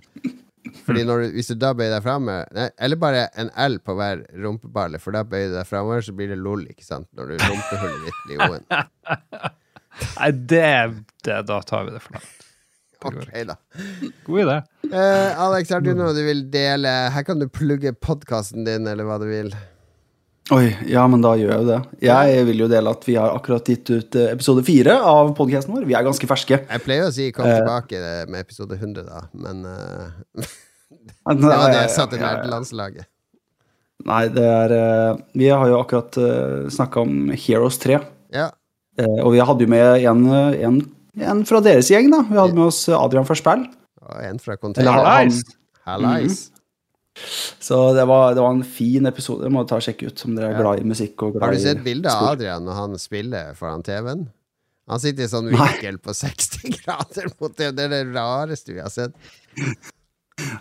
Fordi 0.88 1.04
når 1.08 1.22
du, 1.22 1.36
Hvis 1.38 1.48
du 1.52 1.56
da 1.60 1.72
bøyer 1.76 1.94
deg 1.94 2.04
framover 2.04 2.72
Eller 2.76 3.00
bare 3.00 3.22
en 3.40 3.50
L 3.64 3.78
på 3.80 3.96
hver 3.96 4.26
rumpeballe, 4.44 5.00
for 5.00 5.16
da 5.16 5.24
bøyer 5.28 5.52
du 5.52 5.56
deg 5.60 5.68
framover, 5.68 6.04
så 6.04 6.16
blir 6.16 6.32
det 6.32 6.40
LOL, 6.40 6.66
ikke 6.72 6.86
sant? 6.86 7.08
Når 7.16 7.32
du 7.32 7.38
rumpehullet 7.44 8.04
ditt 8.08 8.26
blir 8.26 8.44
O-en. 8.48 8.68
Nei, 10.20 10.32
det, 10.52 10.68
det 11.26 11.40
Da 11.50 11.62
tar 11.66 11.88
vi 11.88 11.96
det 11.96 12.04
for 12.04 12.20
langt. 12.20 12.34
Ok, 13.06 13.30
da. 13.46 13.56
God 14.26 14.40
idé. 14.42 14.58
Uh, 14.90 15.42
Alex, 15.46 15.70
har 15.70 15.84
du 15.86 15.92
noe 15.94 16.16
du 16.18 16.24
vil 16.26 16.48
dele? 16.52 16.94
Her 17.14 17.26
kan 17.28 17.40
du 17.40 17.46
plugge 17.46 17.94
podkasten 17.94 18.66
din, 18.66 18.88
eller 18.90 19.06
hva 19.06 19.20
du 19.22 19.28
vil. 19.30 19.52
Oi, 20.56 20.68
ja, 20.88 21.02
men 21.12 21.20
da 21.20 21.34
gjør 21.36 21.50
jeg 21.52 21.60
jo 21.60 21.68
det. 21.68 21.78
Jeg 22.08 22.44
vil 22.48 22.62
jo 22.64 22.68
dele 22.72 22.92
at 22.96 23.02
vi 23.04 23.18
har 23.20 23.34
akkurat 23.36 23.68
gitt 23.68 23.90
ut 23.92 24.16
eh, 24.16 24.30
episode 24.32 24.62
fire 24.64 24.94
av 25.04 25.34
podkasten 25.36 25.74
vår. 25.76 25.84
Vi 25.90 25.96
er 25.98 26.06
ganske 26.08 26.30
ferske. 26.30 26.62
Jeg 26.64 26.84
pleier 26.86 27.10
å 27.10 27.12
si 27.12 27.32
'kom 27.36 27.44
Eh. 27.50 27.58
tilbake' 27.60 28.30
med 28.32 28.40
episode 28.46 28.78
100, 28.80 29.04
da, 29.04 29.26
men 29.34 29.66
uh, 29.66 30.08
det 31.36 31.44
var 31.44 31.68
det 31.74 31.82
jeg 31.82 31.92
satte 31.98 32.16
ja, 32.16 32.22
ja. 32.22 32.30
nerdelandslaget. 32.38 33.10
Nei, 34.08 34.28
det 34.32 34.46
er 34.46 34.72
uh, 34.72 35.18
Vi 35.36 35.50
har 35.52 35.68
jo 35.68 35.82
akkurat 35.82 36.16
uh, 36.22 36.70
snakka 36.72 37.02
om 37.04 37.30
Heroes 37.36 37.78
3. 37.84 38.00
Ja. 38.32 38.52
Uh, 38.98 39.26
og 39.26 39.34
vi 39.36 39.44
hadde 39.44 39.68
jo 39.68 39.68
med 39.68 40.06
en, 40.08 40.28
en, 40.64 40.82
en 41.28 41.44
fra 41.50 41.60
deres 41.60 41.92
gjeng, 41.92 42.08
da. 42.14 42.24
Vi 42.24 42.40
hadde 42.40 42.56
med 42.56 42.70
oss 42.70 42.86
Adrian 42.88 43.28
for 43.28 43.36
spill. 43.36 43.68
Og 44.08 44.24
en 44.24 44.40
fra 44.40 44.56
Container. 44.56 44.96
Hallais. 44.96 45.44
Hallais. 45.84 46.46
Så 47.60 47.94
det 47.98 48.06
var, 48.08 48.34
det 48.38 48.42
var 48.44 48.52
en 48.56 48.64
fin 48.64 49.06
episode. 49.10 49.44
Det 49.48 49.52
må 49.52 49.64
ta 49.68 49.80
og 49.80 49.86
sjekke 49.86 50.08
ut 50.12 50.26
om 50.28 50.36
dere 50.38 50.52
er 50.52 50.58
Ja. 50.58 50.62
glad 50.62 50.80
i 50.84 50.88
musikk. 50.88 51.16
og 51.24 51.34
glad 51.34 51.44
Har 51.48 51.54
du 51.54 51.60
sett 51.60 51.84
bilde 51.84 52.12
av. 52.12 52.32
Adrian 52.36 52.64
når 52.68 52.74
han 52.82 52.98
spiller 53.02 53.54
foran 53.58 53.84
TV-en? 53.84 54.28
Han 54.88 55.00
sitter 55.04 55.24
i 55.26 55.28
sånn 55.28 55.50
vinkel 55.52 55.98
på 56.00 56.14
60 56.16 56.78
grader 56.84 57.26
mot 57.42 57.56
det. 57.58 57.74
Det 57.76 57.84
er 57.86 57.90
det 57.92 58.04
rareste 58.16 58.72
vi 58.74 58.80
har 58.80 58.90
sett. 58.94 59.12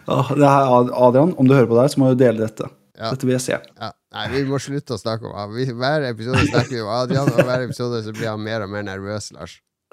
Oh, 0.08 0.32
det 0.34 0.42
er 0.48 0.72
Adrian, 1.06 1.34
om 1.38 1.46
du 1.46 1.54
hører 1.54 1.68
på 1.70 1.76
deg, 1.78 1.90
så 1.92 2.00
må 2.00 2.08
du 2.10 2.16
dele 2.24 2.40
dette. 2.46 2.66
Ja. 2.96 3.10
Dette 3.12 3.26
vil 3.28 3.36
jeg 3.36 3.44
se. 3.44 3.58
Ja. 3.78 3.92
Nei, 4.16 4.24
vi 4.32 4.44
må 4.48 4.56
slutte 4.58 4.96
å 4.96 4.98
snakke 4.98 5.28
om. 5.28 5.52
Vi- 5.54 5.68
Hver 5.76 6.08
episode 6.08 6.42
snakker 6.48 6.72
vi 6.72 6.80
om 6.80 6.88
Adrian, 6.88 7.28
og 7.28 7.44
hver 7.44 7.62
episode 7.68 8.02
så 8.02 8.12
blir 8.16 8.30
han 8.32 8.42
mer 8.42 8.62
og 8.64 8.70
mer 8.72 8.82
nervøs, 8.88 9.30
Lars. 9.36 9.58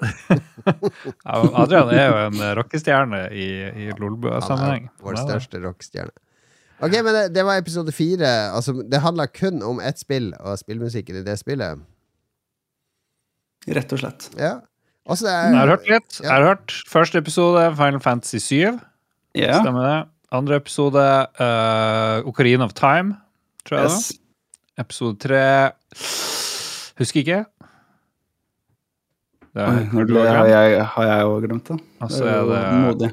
Adrian 1.24 1.90
er 1.94 2.08
jo 2.08 2.16
en 2.26 2.40
rockestjerne 2.58 3.20
i, 3.30 3.46
i 3.84 3.88
er 3.92 3.98
vår 4.00 5.14
det. 5.14 5.22
største 5.26 5.60
rockestjerne. 5.62 6.14
Ok, 6.84 6.94
men 7.06 7.14
det, 7.16 7.24
det 7.34 7.44
var 7.46 7.58
episode 7.60 7.92
fire. 7.96 8.30
Altså, 8.54 8.74
det 8.90 9.00
handla 9.00 9.26
kun 9.32 9.62
om 9.64 9.80
ett 9.80 9.98
spill 10.02 10.32
og 10.40 10.58
spillmusikken 10.60 11.20
i 11.20 11.24
det 11.26 11.38
spillet. 11.40 11.80
Rett 13.74 13.94
og 13.96 14.02
slett. 14.02 14.26
Ja. 14.36 14.58
Også 15.08 15.26
det 15.26 15.32
er, 15.32 15.46
Jeg 15.52 15.58
har 15.60 15.70
hørt 15.72 15.88
litt. 15.88 16.18
Jeg 16.22 16.30
har 16.32 16.44
hørt 16.44 16.74
første 16.88 17.20
episode, 17.20 17.62
Final 17.76 18.00
Fantasy 18.04 18.40
7. 18.40 18.78
Ja. 19.36 19.58
Stemmer 19.62 19.86
det. 19.88 19.96
Andre 20.34 20.56
episode, 20.60 21.02
uh, 21.40 22.28
Ocarina 22.28 22.64
of 22.66 22.72
Time, 22.76 23.16
tror 23.68 23.78
jeg 23.78 23.90
Yes. 23.90 24.08
det 24.08 24.18
var. 24.18 24.84
Episode 24.84 25.18
tre 25.22 25.42
Husker 26.98 27.20
ikke. 27.20 27.44
Det 29.54 29.62
er, 29.62 29.84
har 29.86 30.04
det 30.10 30.24
har 30.26 31.04
jeg, 31.06 31.26
òg 31.30 31.44
glemt 31.46 31.68
det. 31.68 31.76
Altså, 32.02 32.24
Det 32.24 32.32
er 32.32 32.40
er 32.40 32.72
det 32.72 32.80
modig. 32.82 33.10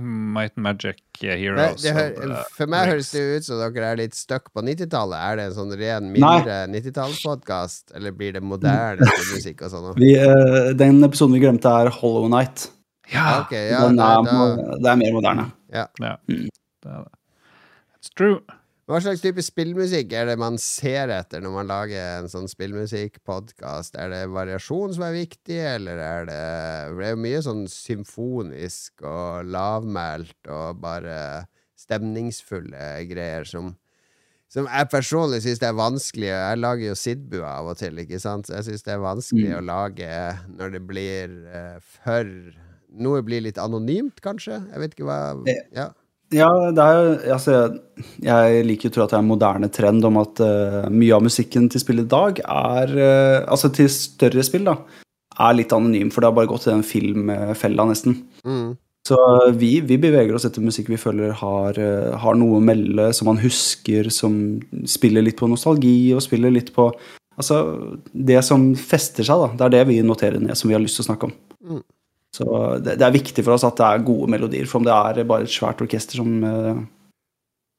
Might 0.00 0.54
and 0.56 0.64
Magic 0.64 1.00
Nei, 1.22 1.36
Heroes. 1.36 1.82
det 1.82 1.92
og, 1.92 1.98
hø 1.98 2.28
uh, 2.32 2.44
for 2.56 2.70
meg 2.72 2.88
høres 2.88 3.10
det 3.12 3.22
ut 3.22 3.46
som 3.46 3.60
dere 3.60 3.90
er 3.92 3.98
litt 4.00 4.16
stuck 4.16 4.48
på 4.54 4.64
90-tallet. 4.64 5.18
Er 5.18 5.38
det 5.38 5.46
en 5.50 5.56
sånn 5.58 5.74
ren 5.78 6.08
mindre 6.14 6.62
90-tallspodkast, 6.72 7.92
eller 7.98 8.14
blir 8.16 8.36
det 8.38 8.42
moderne 8.44 9.08
musikk 9.32 9.64
og 9.66 9.74
sånn? 9.74 9.90
Vi, 10.00 10.14
eh, 10.16 10.72
den 10.78 11.02
episoden 11.04 11.36
vi 11.36 11.42
glemte, 11.44 11.68
er 11.68 11.92
Hollow 11.98 12.30
Night. 12.32 12.70
Ja, 13.12 13.42
Okay, 13.42 13.68
ja, 13.68 13.82
den 13.84 14.00
er, 14.00 14.24
da, 14.24 14.78
det 14.80 14.92
er 14.94 14.98
mer 15.02 15.12
moderne. 15.18 15.50
det 15.68 16.94
er 16.94 17.02
det. 17.04 17.12
It's 17.98 18.10
true. 18.16 18.40
Hva 18.92 18.98
slags 19.00 19.22
type 19.24 19.40
spillmusikk 19.40 20.10
er 20.12 20.26
det 20.28 20.34
man 20.36 20.58
ser 20.60 21.08
etter 21.14 21.40
når 21.40 21.52
man 21.54 21.68
lager 21.70 22.18
en 22.18 22.26
sånn 22.28 22.44
spillmusikkpodkast? 22.50 23.94
Er 23.96 24.10
det 24.12 24.18
variasjon 24.34 24.92
som 24.92 25.06
er 25.06 25.14
viktig, 25.16 25.56
eller 25.78 25.96
er 25.96 26.26
det 26.28 26.40
det 26.98 27.06
er 27.06 27.14
jo 27.14 27.20
mye 27.24 27.40
sånn 27.46 27.62
symfonisk 27.72 29.00
og 29.08 29.48
lavmælt 29.48 30.50
og 30.52 30.82
bare 30.82 31.16
stemningsfulle 31.80 32.90
greier 33.10 33.48
som 33.48 33.72
som 34.52 34.66
jeg 34.68 34.88
personlig 34.92 35.38
syns 35.46 35.62
det 35.62 35.68
er 35.70 35.76
vanskelig 35.78 36.26
Jeg 36.28 36.58
lager 36.60 36.90
jo 36.90 36.96
Sidbu 37.00 37.38
av 37.48 37.70
og 37.72 37.78
til, 37.80 37.96
ikke 38.02 38.18
sant? 38.20 38.44
Så 38.50 38.58
jeg 38.58 38.66
syns 38.66 38.84
det 38.84 38.92
er 38.92 39.00
vanskelig 39.00 39.48
Mm. 39.48 39.56
å 39.56 39.64
lage 39.64 40.10
når 40.58 40.74
det 40.76 40.82
blir 40.90 41.32
uh, 41.48 41.78
for 41.80 42.28
Noe 42.92 43.22
blir 43.24 43.40
litt 43.40 43.56
anonymt, 43.56 44.20
kanskje? 44.20 44.58
Jeg 44.68 44.82
vet 44.82 44.92
ikke 44.92 45.08
hva 45.08 45.20
Ja. 45.72 45.86
Ja, 46.32 46.48
det 46.72 46.84
er 46.84 47.32
Altså, 47.36 47.56
jeg 48.24 48.64
liker 48.66 48.90
å 48.90 48.94
tro 48.94 49.04
at 49.04 49.12
det 49.12 49.18
er 49.18 49.24
en 49.24 49.30
moderne 49.30 49.68
trend 49.72 50.04
om 50.08 50.20
at 50.22 50.40
uh, 50.40 50.88
mye 50.92 51.16
av 51.16 51.24
musikken 51.24 51.68
til 51.72 51.82
spill 51.82 52.02
i 52.04 52.08
dag 52.08 52.40
er 52.42 52.94
uh, 52.96 53.38
Altså 53.52 53.72
til 53.74 53.90
større 53.92 54.44
spill, 54.46 54.64
da, 54.70 54.78
er 55.38 55.58
litt 55.58 55.74
anonym, 55.76 56.10
for 56.12 56.22
det 56.22 56.30
har 56.30 56.38
bare 56.38 56.50
gått 56.50 56.68
i 56.68 56.72
den 56.72 56.86
filmfella, 56.86 57.86
nesten. 57.88 58.18
Mm. 58.44 58.72
Så 59.08 59.18
vi, 59.58 59.80
vi 59.82 59.98
beveger 59.98 60.36
oss 60.36 60.46
etter 60.46 60.62
musikk 60.62 60.92
vi 60.92 61.00
føler 61.00 61.32
har, 61.40 61.78
eh, 61.80 62.12
har 62.22 62.36
noe 62.38 62.60
å 62.60 62.62
melde, 62.62 63.08
som 63.16 63.26
man 63.32 63.40
husker, 63.42 64.06
som 64.14 64.36
spiller 64.86 65.24
litt 65.26 65.40
på 65.40 65.48
nostalgi, 65.50 66.12
og 66.14 66.22
spiller 66.22 66.54
litt 66.54 66.72
på 66.76 66.92
Altså, 67.32 67.56
det 68.12 68.42
som 68.44 68.74
fester 68.76 69.24
seg, 69.24 69.40
da. 69.40 69.46
Det 69.56 69.64
er 69.64 69.72
det 69.72 69.86
vi 69.88 69.94
noterer 70.04 70.36
ned, 70.36 70.52
som 70.52 70.68
vi 70.68 70.74
har 70.76 70.82
lyst 70.82 70.98
til 70.98 71.06
å 71.06 71.06
snakke 71.06 71.30
om. 71.30 71.32
Mm. 71.64 71.78
Så 72.32 72.46
det, 72.80 72.96
det 73.00 73.04
er 73.06 73.14
viktig 73.14 73.44
for 73.44 73.56
oss 73.56 73.64
at 73.68 73.76
det 73.76 73.86
er 73.86 74.04
gode 74.06 74.30
melodier. 74.32 74.68
For 74.68 74.80
om 74.80 74.86
det 74.88 74.94
er 74.94 75.28
bare 75.28 75.44
et 75.44 75.52
svært 75.52 75.82
orkester 75.84 76.16
som 76.22 76.30
uh, 76.40 76.78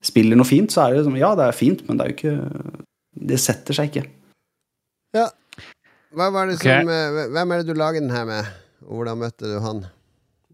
spiller 0.05 0.37
noe 0.37 0.47
fint, 0.47 0.73
så 0.73 0.85
er 0.85 0.97
det 0.97 1.07
som 1.07 1.17
Ja, 1.17 1.33
det 1.39 1.47
er 1.47 1.57
fint, 1.57 1.81
men 1.87 1.97
det 1.97 2.05
er 2.05 2.11
jo 2.11 2.17
ikke 2.19 2.35
Det 3.33 3.39
setter 3.41 3.77
seg 3.77 3.89
ikke. 3.89 4.05
Hva 6.13 6.29
var 6.33 6.49
det 6.49 6.59
Ok. 6.59 6.65
som 6.67 6.89
eh, 6.93 7.27
Hvem 7.33 7.51
er 7.53 7.61
det 7.61 7.73
du 7.73 7.77
lager 7.77 8.01
den 8.01 8.13
her 8.13 8.25
med? 8.29 8.49
Og 8.85 8.99
hvordan 8.99 9.21
møtte 9.23 9.49
du 9.49 9.57
han? 9.63 9.83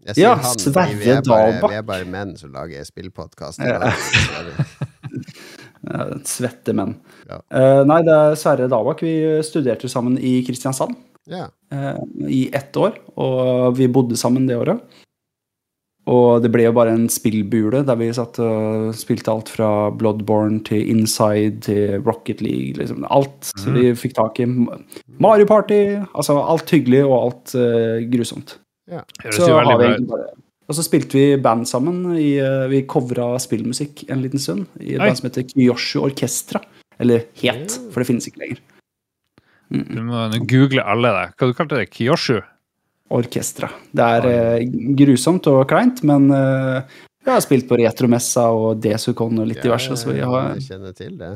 Jeg 0.06 0.16
sier 0.16 0.24
Ja, 0.24 0.34
han, 0.40 0.60
Sverre 0.60 0.96
er, 0.96 1.20
Dalbakk. 1.24 1.72
vi 1.72 1.76
er 1.76 1.84
bare 1.84 2.06
menn 2.08 2.32
som 2.40 2.52
lager 2.54 2.84
spillpodkast. 2.88 3.60
Ja. 5.80 6.04
Svette 6.28 6.74
menn. 6.76 6.90
Ja. 7.24 7.38
Uh, 7.48 7.82
nei, 7.88 8.02
det 8.04 8.12
er 8.12 8.34
Sverre 8.38 8.66
Dabak. 8.68 9.00
Vi 9.00 9.40
studerte 9.46 9.88
sammen 9.88 10.18
i 10.20 10.34
Kristiansand. 10.44 10.92
Ja. 11.30 11.46
eh, 11.72 12.00
i 12.26 12.42
ett 12.52 12.76
år, 12.76 12.98
og 13.16 13.78
vi 13.78 13.88
bodde 13.88 14.18
sammen 14.18 14.48
det 14.50 14.58
året. 14.58 14.82
Og 16.10 16.42
det 16.42 16.50
ble 16.50 16.64
jo 16.64 16.72
bare 16.74 16.94
en 16.96 17.06
spillbule 17.12 17.84
der 17.86 17.98
vi 18.00 18.08
satt 18.16 18.40
og 18.42 18.90
spilte 18.98 19.30
alt 19.30 19.50
fra 19.52 19.68
Bloodborne 19.94 20.58
til 20.66 20.88
Inside 20.90 21.60
til 21.68 22.00
Rocket 22.02 22.40
League. 22.42 22.80
Liksom 22.80 23.04
alt 23.12 23.52
så 23.52 23.70
vi 23.76 23.92
fikk 23.94 24.16
tak 24.16 24.40
i. 24.42 24.48
Mario 25.22 25.46
Party. 25.46 26.00
Altså 26.10 26.40
alt 26.40 26.72
hyggelig 26.72 27.04
og 27.04 27.16
alt 27.20 27.54
uh, 27.54 28.00
grusomt. 28.10 28.56
Høres 28.90 29.38
Så 29.38 29.52
har 29.52 29.76
vi 29.76 29.90
egentlig 29.92 30.10
bare 30.10 30.32
og 30.70 30.76
så 30.78 30.84
spilte 30.86 31.18
vi 31.18 31.38
band 31.42 31.66
sammen. 31.66 32.12
I, 32.14 32.36
eh, 32.38 32.68
vi 32.70 32.84
covra 32.86 33.32
spillmusikk 33.42 34.04
en 34.06 34.20
liten 34.22 34.38
stund 34.38 34.68
i 34.78 34.94
et 34.94 35.00
Oi. 35.00 35.08
band 35.08 35.18
som 35.18 35.26
heter 35.26 35.48
Kyoshu 35.50 36.04
Orkestra. 36.04 36.60
Eller 37.02 37.24
het, 37.40 37.74
for 37.90 37.98
det 37.98 38.06
finnes 38.06 38.28
ikke 38.28 38.44
lenger. 38.44 38.60
Du 39.70 40.00
må 40.02 40.24
google 40.50 40.82
alle 40.82 41.12
det. 41.14 41.26
Hva 41.38 41.48
du 41.50 41.54
kalte 41.54 41.76
du 41.76 41.82
det? 41.82 41.90
Kyoshu? 41.94 42.40
Orkestra. 43.10 43.70
Det 43.94 44.06
er 44.16 44.26
eh, 44.30 44.64
grusomt 44.98 45.46
og 45.50 45.62
kleint, 45.70 46.02
men 46.06 46.28
eh, 46.34 46.98
Jeg 47.26 47.32
har 47.32 47.44
spilt 47.44 47.68
på 47.70 47.78
Retromessa 47.78 48.48
og 48.54 48.82
DesuCon 48.82 49.42
og 49.42 49.48
litt 49.50 49.62
diverse, 49.62 49.98
så 49.98 50.12
vi, 50.12 50.22
har, 50.22 50.52
jeg 50.58 50.66
kjenner 50.68 50.94
til 50.96 51.16
det. 51.18 51.32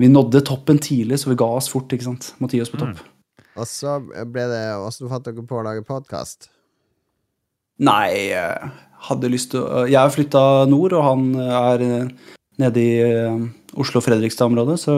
vi 0.00 0.08
nådde 0.08 0.44
toppen 0.48 0.80
tidlig, 0.82 1.20
så 1.20 1.32
vi 1.32 1.38
ga 1.40 1.48
oss 1.60 1.68
fort, 1.72 1.92
ikke 1.92 2.08
sant. 2.08 2.32
Måtte 2.40 2.58
gi 2.58 2.64
oss 2.64 2.72
på 2.72 2.80
topp. 2.80 3.02
Og 3.60 3.68
så 3.68 3.98
ble 4.00 4.46
det 4.48 4.62
Åssen 4.78 5.10
fant 5.10 5.26
dere 5.26 5.44
på 5.44 5.58
å 5.58 5.66
lage 5.66 5.84
podkast? 5.84 6.48
Nei, 7.80 8.30
jeg 8.30 8.70
hadde 9.08 9.32
lyst 9.32 9.52
til 9.54 9.64
å 9.64 9.86
Jeg 9.88 10.00
har 10.00 10.12
flytta 10.12 10.66
nord, 10.68 10.96
og 10.96 11.06
han 11.06 11.28
er 11.40 11.84
eh, 11.86 12.32
nede 12.60 12.82
i 12.84 12.96
eh, 13.04 13.44
Oslo-Fredrikstad-området, 13.80 14.76
så 14.80 14.96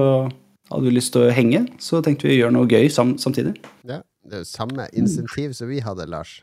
hadde 0.73 0.89
vi 0.89 0.95
lyst 0.97 1.13
til 1.15 1.27
å 1.27 1.35
henge. 1.35 1.67
Så 1.83 2.01
tenkte 2.05 2.29
vi 2.29 2.37
å 2.37 2.41
gjøre 2.41 2.57
noe 2.57 2.71
gøy 2.71 2.89
sam 2.93 3.17
samtidig. 3.21 3.59
Ja, 3.89 4.01
det 4.27 4.39
er 4.39 4.43
jo 4.45 4.49
samme 4.51 4.89
insentiv 4.97 5.55
som 5.59 5.71
vi 5.71 5.83
hadde, 5.85 6.09
Lars. 6.11 6.41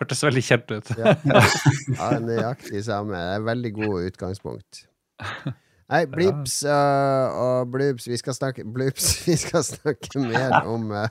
Hørtes 0.00 0.24
veldig 0.26 0.42
kjent 0.42 0.72
ut. 0.74 0.94
Ja, 0.98 1.14
ja 1.98 2.14
nøyaktig 2.22 2.82
samme. 2.86 3.14
Det 3.14 3.36
er 3.36 3.44
veldig 3.46 3.74
god 3.76 4.08
utgangspunkt. 4.08 4.86
Nei, 5.92 6.00
blips 6.08 6.62
uh, 6.64 7.28
og 7.36 7.72
bloops 7.74 8.06
vi 8.08 8.16
skal, 8.16 8.34
snakke, 8.34 8.64
bloops, 8.74 9.10
vi 9.28 9.36
skal 9.38 9.62
snakke 9.66 10.22
mer 10.22 10.64
om, 10.70 10.88
uh, 10.96 11.06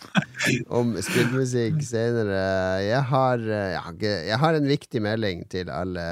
om 0.74 0.96
spillmusikk 0.98 1.78
senere. 1.86 2.42
Jeg 2.82 3.04
har, 3.12 3.44
uh, 3.46 3.92
jeg, 4.02 4.40
har 4.42 4.58
en 4.58 4.68
viktig 4.68 5.04
melding 5.06 5.46
til 5.54 5.70
alle 5.72 6.04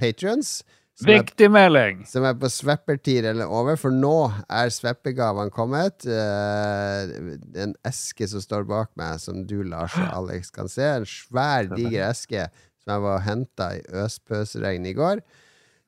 patrions. 0.00 0.62
Viktig 1.00 1.48
melding! 1.50 2.02
som 2.06 2.26
er 2.28 2.34
på 2.38 2.50
sveppertid 2.52 3.24
eller 3.26 3.48
over, 3.50 3.78
for 3.80 3.94
nå 3.94 4.28
er 4.52 4.68
sveppegavene 4.70 5.50
kommet. 5.50 6.04
Uh, 6.04 7.38
en 7.64 7.72
eske 7.88 8.28
som 8.28 8.42
står 8.44 8.66
bak 8.68 8.92
meg, 9.00 9.16
som 9.22 9.40
du, 9.48 9.62
Lars 9.66 9.96
og 9.98 10.10
Alex, 10.20 10.52
kan 10.54 10.68
se. 10.70 10.84
En 11.00 11.08
svær, 11.08 11.70
diger 11.72 12.10
eske 12.10 12.44
som 12.82 12.92
jeg 12.92 13.04
var 13.06 13.16
og 13.16 13.26
henta 13.26 13.70
i 13.78 13.82
øspøsregn 14.04 14.86
i 14.90 14.94
går. 14.98 15.22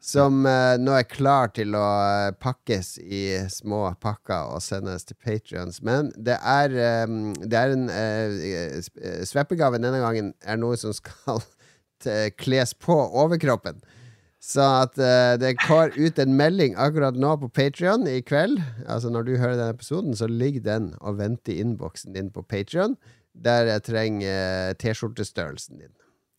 Som 0.04 0.42
uh, 0.44 0.74
nå 0.80 0.92
er 0.98 1.06
klar 1.08 1.48
til 1.56 1.72
å 1.78 1.84
eh, 2.04 2.34
pakkes 2.36 2.98
i 3.00 3.22
små 3.48 3.86
pakker 4.04 4.50
og 4.52 4.60
sendes 4.60 5.06
til 5.08 5.16
Patrions. 5.16 5.78
Men 5.80 6.10
det 6.20 6.36
er, 6.44 6.74
um, 7.08 7.32
det 7.40 7.56
er 7.56 7.72
en 7.72 7.86
uh, 7.88 8.76
sp- 8.84 9.00
eh, 9.00 9.22
Sveppegave 9.24 9.80
denne 9.80 10.02
gangen 10.02 10.34
er 10.44 10.60
noe 10.60 10.76
som 10.76 10.92
skal 10.92 11.40
kles 12.44 12.74
på 12.76 12.98
overkroppen. 13.24 13.80
Så 14.44 14.60
at 14.84 14.98
uh, 15.00 15.34
det 15.40 15.54
går 15.62 15.94
ut 15.96 16.18
en 16.20 16.34
melding 16.36 16.74
akkurat 16.76 17.16
nå 17.16 17.30
på 17.40 17.48
Patrion 17.56 18.04
i 18.10 18.18
kveld. 18.20 18.58
Altså 18.84 19.08
Når 19.10 19.22
du 19.24 19.36
hører 19.40 19.56
denne 19.56 19.72
episoden, 19.72 20.16
så 20.16 20.28
ligger 20.28 20.60
den 20.66 20.90
og 21.00 21.16
venter 21.18 21.54
i 21.54 21.62
innboksen 21.64 22.12
din 22.12 22.28
på 22.34 22.42
Patrion, 22.44 22.98
der 23.34 23.70
jeg 23.72 23.82
trenger 23.88 24.28
eh, 24.68 24.74
T-skjortestørrelsen 24.78 25.80
din. 25.80 25.94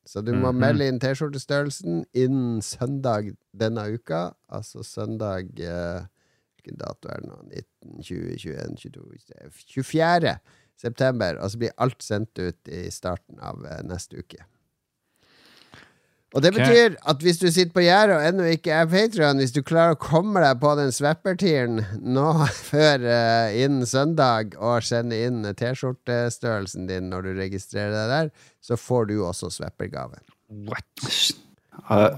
Så 0.06 0.22
du 0.22 0.36
må 0.38 0.52
Mhm. 0.52 0.60
melde 0.62 0.88
inn 0.88 1.00
T-skjortestørrelsen 1.02 2.04
innen 2.14 2.62
søndag 2.62 3.32
denne 3.58 3.88
uka. 3.98 4.36
Altså 4.54 4.84
søndag 4.86 5.50
eh, 5.60 6.06
Hvilken 6.56 6.78
dato 6.80 7.10
er 7.10 7.20
det 7.22 7.30
nå? 7.30 7.42
19, 7.50 8.04
20, 8.04 8.38
21, 8.38 8.78
22 8.78 9.50
24. 9.74 10.38
september. 10.82 11.38
Og 11.42 11.52
så 11.52 11.58
blir 11.62 11.74
alt 11.78 12.02
sendt 12.04 12.38
ut 12.40 12.70
i 12.70 12.88
starten 12.92 13.38
av 13.42 13.60
uh, 13.66 13.82
neste 13.86 14.18
uke. 14.18 14.46
Og 16.36 16.44
det 16.44 16.52
betyr 16.52 16.98
at 17.08 17.22
hvis 17.24 17.40
du 17.40 17.48
sitter 17.48 17.72
på 17.72 17.86
gjerdet 17.86 18.18
og 18.18 18.26
ennå 18.28 18.50
ikke 18.58 18.74
er 18.76 18.90
Patrion, 18.92 19.40
hvis 19.40 19.56
du 19.56 19.62
klarer 19.64 19.96
å 19.96 20.02
komme 20.04 20.44
deg 20.44 20.60
på 20.60 20.74
den 20.76 20.92
sveppertieren 20.92 21.80
nå 22.04 22.28
før 22.72 23.08
uh, 23.08 23.56
innen 23.56 23.88
søndag 23.88 24.58
og 24.60 24.84
sende 24.84 25.22
inn 25.24 25.48
T-skjortestørrelsen 25.48 26.92
din 26.92 27.08
når 27.14 27.30
du 27.30 27.34
registrerer 27.40 27.96
deg 27.96 28.12
der, 28.12 28.52
så 28.60 28.76
får 28.80 29.12
du 29.14 29.18
også 29.24 29.54
sveppergave. 29.62 30.20
What? 30.68 31.45
Uh, 31.86 32.18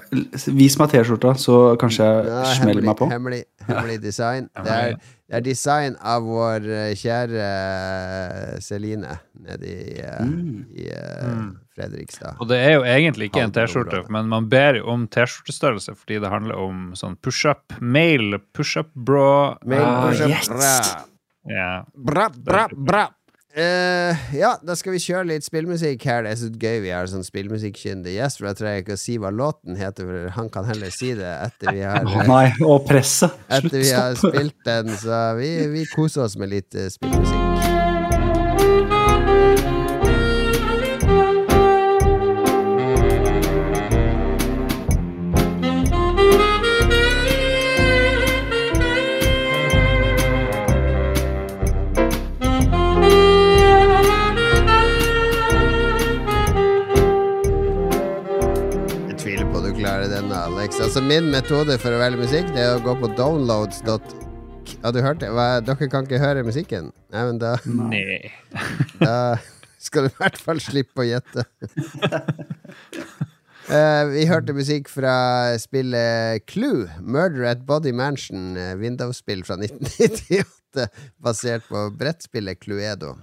vis 0.56 0.78
meg 0.80 0.91
T-skjorta, 0.93 1.34
så 1.41 1.76
kanskje 1.82 2.06
jeg 2.06 2.26
Ja, 2.30 2.43
smeller 2.56 2.86
meg 2.88 2.98
på. 3.00 3.08
Hemmelig, 3.12 3.43
hemmelig 3.67 3.98
design. 4.04 4.46
Det 4.63 4.72
er, 4.72 4.93
det 5.28 5.36
er 5.39 5.43
design 5.43 5.98
av 6.00 6.24
vår 6.24 6.67
eh, 6.72 6.91
kjære 6.96 7.48
eh, 7.48 8.60
Celine 8.63 9.17
nede 9.43 9.67
i, 9.67 9.98
eh, 10.00 10.22
Mm. 10.24 10.62
i 10.72 10.88
uh, 10.93 11.41
Fredrikstad. 11.76 12.38
Og 12.39 12.48
det 12.50 12.58
er 12.63 12.78
jo 12.78 12.86
egentlig 12.88 13.28
ikke 13.32 13.43
en 13.43 13.52
T-skjorte, 13.58 14.06
men 14.13 14.30
man 14.32 14.48
ber 14.50 14.80
jo 14.80 14.88
om 14.93 15.04
T-skjortestørrelse 15.12 15.98
fordi 16.00 16.22
det 16.24 16.32
handler 16.32 16.56
om 16.63 16.88
sånn 16.96 17.17
pushup, 17.20 17.76
male 17.82 18.39
pushup 18.56 18.93
bra. 18.96 19.58
Mail 19.65 19.84
Ah, 19.84 20.08
push-up, 20.08 20.30
yes. 20.32 20.48
bra. 20.50 21.04
Ja. 21.48 21.70
Bra, 21.96 22.30
bra, 22.36 22.67
bra. 22.74 23.06
Eh, 23.58 24.17
ja, 24.38 24.52
da 24.62 24.76
skal 24.78 24.93
vi 24.93 25.00
kjøre 25.02 25.32
litt 25.32 25.48
spillmusikk 25.48 26.04
her. 26.06 26.28
Det 26.28 26.34
er 26.36 26.39
så 26.43 26.50
gøy 26.54 26.84
vi 26.84 26.93
har 26.93 27.10
sånn 27.10 27.26
spillmusikkkyndig 27.26 28.13
gjest, 28.13 28.38
for 28.38 28.52
da 28.52 28.54
trenger 28.60 28.78
jeg 28.78 28.86
ikke 28.86 28.98
å 29.00 29.02
si 29.02 29.17
hva 29.24 29.34
låten 29.34 29.80
heter, 29.80 30.06
for 30.06 30.38
han 30.38 30.54
kan 30.54 30.70
heller 30.70 30.93
si 30.93 31.15
det 31.17 31.34
etter 31.48 31.74
vi 31.74 31.82
har, 31.82 32.06
oh, 32.06 32.22
nei, 32.30 32.52
og 32.67 32.86
presset. 32.86 33.34
etter 33.50 33.80
vi 33.82 33.89
har 33.89 34.17
spilt 34.22 34.62
den. 34.67 34.93
Så 35.02 35.26
vi, 35.41 35.52
vi 35.74 35.89
koser 35.96 36.28
oss 36.28 36.38
med 36.38 36.54
litt 36.54 36.78
eh, 36.78 36.91
spillmusikk. 36.93 37.46
Altså, 60.97 61.10
min 61.13 61.27
metode 61.29 61.75
for 61.77 61.93
å 61.93 61.97
velge 62.01 62.17
musikk, 62.17 62.47
det 62.55 62.62
er 62.63 62.71
å 62.73 62.81
gå 62.81 62.95
på 62.97 63.12
downloads. 63.13 63.83
Har 63.86 64.95
du 64.95 64.97
hørt 65.05 65.21
Hva, 65.21 65.60
Dere 65.62 65.88
kan 65.93 66.07
ikke 66.07 66.17
høre 66.17 66.41
musikken? 66.41 66.88
Nei, 67.13 67.25
men 67.27 67.38
da, 67.38 67.51
Nei. 67.69 68.31
da 69.03 69.36
skal 69.77 70.07
du 70.07 70.10
i 70.10 70.17
hvert 70.17 70.41
fall 70.41 70.57
slippe 70.57 71.03
å 71.03 71.05
gjette. 71.05 71.45
Uh, 73.69 74.10
vi 74.15 74.25
hørte 74.25 74.57
musikk 74.57 74.89
fra 74.89 75.13
spillet 75.62 76.49
Clue, 76.49 76.89
Murder 76.97 77.45
at 77.53 77.62
Body 77.69 77.93
Mansion, 77.93 78.57
uh, 78.57 78.73
Windows-spill 78.81 79.45
fra 79.45 79.60
1998, 79.62 80.89
basert 81.21 81.69
på 81.69 81.91
brettspillet 81.93 82.65
Cluedo. 82.65 83.19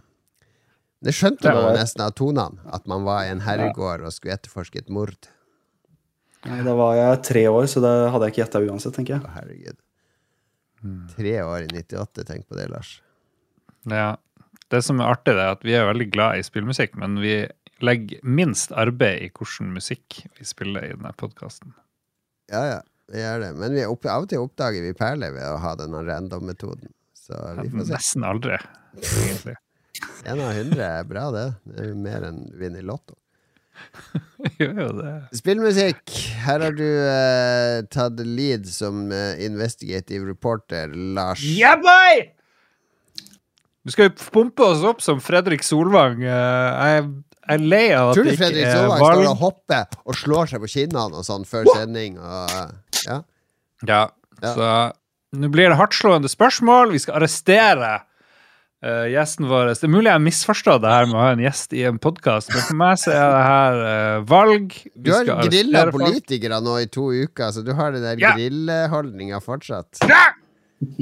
Det 1.02 1.18
skjønte 1.18 1.58
man 1.58 1.74
nesten 1.74 2.06
av 2.06 2.14
tonene, 2.22 2.70
at 2.70 2.87
man 2.87 3.02
var 3.02 3.26
i 3.26 3.34
en 3.34 3.42
herregård 3.42 4.06
og 4.06 4.14
skulle 4.14 4.38
etterforske 4.38 4.87
et 4.87 4.94
mord. 4.94 5.34
Nei, 6.44 6.61
da 6.66 6.74
var 6.76 6.94
jeg 6.98 7.22
tre 7.24 7.42
år, 7.48 7.66
så 7.70 7.80
da 7.80 7.92
hadde 8.12 8.28
jeg 8.28 8.35
ikke 8.35 8.42
gjetta 8.42 8.62
uansett, 8.66 8.94
tenker 8.96 9.16
jeg. 9.16 9.35
Herregud. 9.38 9.80
Tre 11.14 11.35
år 11.40 11.64
i 11.64 11.68
98, 11.72 12.24
tenk 12.28 12.46
på 12.48 12.59
det, 12.59 12.68
Lars. 12.72 12.98
Ja. 13.88 14.14
Det 14.72 14.80
som 14.85 15.00
er 15.00 15.12
artig, 15.12 15.35
det 15.37 15.44
er 15.44 15.54
at 15.54 15.64
vi 15.64 15.76
er 15.76 15.87
veldig 15.88 16.09
glad 16.12 16.40
i 16.40 16.44
spillmusikk, 16.44 16.96
men 17.00 17.16
vi 17.22 17.37
legger 17.85 18.20
minst 18.24 18.72
arbeid 18.76 19.26
i 19.26 19.30
hvilken 19.33 19.72
musikk 19.76 20.20
vi 20.38 20.46
spiller 20.48 20.87
i 20.87 20.92
denne 20.94 21.12
podkasten. 21.20 21.74
Ja, 22.52 22.62
ja, 22.68 22.78
vi 23.12 23.20
gjør 23.20 23.44
det. 23.44 23.50
Men 23.61 23.76
vi 23.76 23.85
er 23.85 23.92
opp, 23.92 24.07
av 24.11 24.26
og 24.26 24.30
til 24.33 24.44
oppdager 24.44 24.85
vi 24.85 24.94
perler 24.96 25.35
ved 25.37 25.48
å 25.48 25.61
ha 25.62 25.74
denne 25.80 26.04
random-metoden. 26.04 26.92
Så 27.16 27.37
vi 27.61 27.68
får 27.72 27.88
se. 27.88 27.96
Nesten 27.96 28.26
aldri, 28.28 28.61
egentlig. 29.00 29.59
En 30.26 30.40
av 30.42 30.57
hundre 30.57 30.87
er 30.98 31.04
bra, 31.07 31.28
det. 31.33 31.44
Det 31.70 31.85
er 31.85 31.92
mer 31.96 32.24
enn 32.26 32.40
vinner 32.59 32.83
i 32.83 32.87
Lotto. 32.88 33.14
Gjør 34.60 34.78
jo 34.80 34.88
det. 35.00 35.12
Spillmusikk. 35.38 36.14
Her 36.44 36.64
har 36.66 36.74
du 36.76 36.84
uh, 36.84 37.82
tatt 37.92 38.20
lead 38.26 38.66
som 38.70 39.06
uh, 39.12 39.34
investigative 39.42 40.26
reporter, 40.28 40.92
Lars. 40.94 41.42
Yeah, 41.44 41.76
boy! 41.80 42.26
Du 43.84 43.92
skal 43.92 44.08
jo 44.08 44.14
pumpe 44.32 44.64
oss 44.64 44.84
opp 44.88 45.02
som 45.04 45.18
Fredrik 45.20 45.60
Solvang. 45.66 46.22
Eh, 46.24 46.84
Jeg 46.88 47.04
jeg 47.44 47.58
er 47.58 47.64
lei 47.68 47.82
av 47.92 48.10
at 48.10 48.16
Tror 48.16 48.24
du 48.24 48.37
Fredrik 48.40 48.64
Solvang 48.70 49.02
står 49.02 49.26
og 49.28 49.40
hopper 49.42 49.98
og 50.08 50.16
slår 50.16 50.48
seg 50.48 50.62
på 50.62 50.70
kinnene 50.72 51.18
og 51.20 51.26
sånn 51.26 51.44
før 51.44 51.68
sending? 51.74 52.14
Og, 52.16 52.54
ja. 53.04 53.18
Ja, 53.84 53.98
Ja. 54.40 54.52
så 54.54 54.70
nå 55.37 55.50
blir 55.52 55.68
det 55.68 55.76
hardtslående 55.76 56.30
spørsmål. 56.32 56.94
Vi 56.94 57.02
skal 57.04 57.18
arrestere 57.20 57.90
eh, 58.85 59.07
gjesten 59.14 59.49
vår. 59.49 59.70
Det 59.73 59.87
er 59.88 59.92
mulig 59.94 60.11
jeg 60.12 60.23
misforstår 60.27 60.81
det 60.85 60.92
her 60.92 61.07
med 61.11 61.16
å 61.18 61.23
ha 61.25 61.31
en 61.35 61.42
gjest 61.44 61.73
i 61.77 61.83
en 61.88 61.99
podkast, 62.03 62.53
men 62.55 62.64
for 62.68 62.79
meg 62.83 63.01
så 63.01 63.14
er 63.16 63.33
det 63.35 63.42
her 63.49 63.81
uh, 63.81 64.18
valg. 64.31 64.77
Vi 64.94 65.07
Du 65.09 65.12
har 65.16 65.49
grilla 65.49 65.87
politikere 65.94 66.61
nå 66.64 66.77
i 66.85 66.87
to 66.92 67.09
uker, 67.14 67.51
så 67.57 67.64
du 67.66 67.73
har 67.79 67.97
den 67.97 68.05
der 68.07 68.20
Ja. 68.23 68.35
grilleholdninga 68.37 69.40
fortsatt. 69.44 70.05
Ja! 70.11 70.25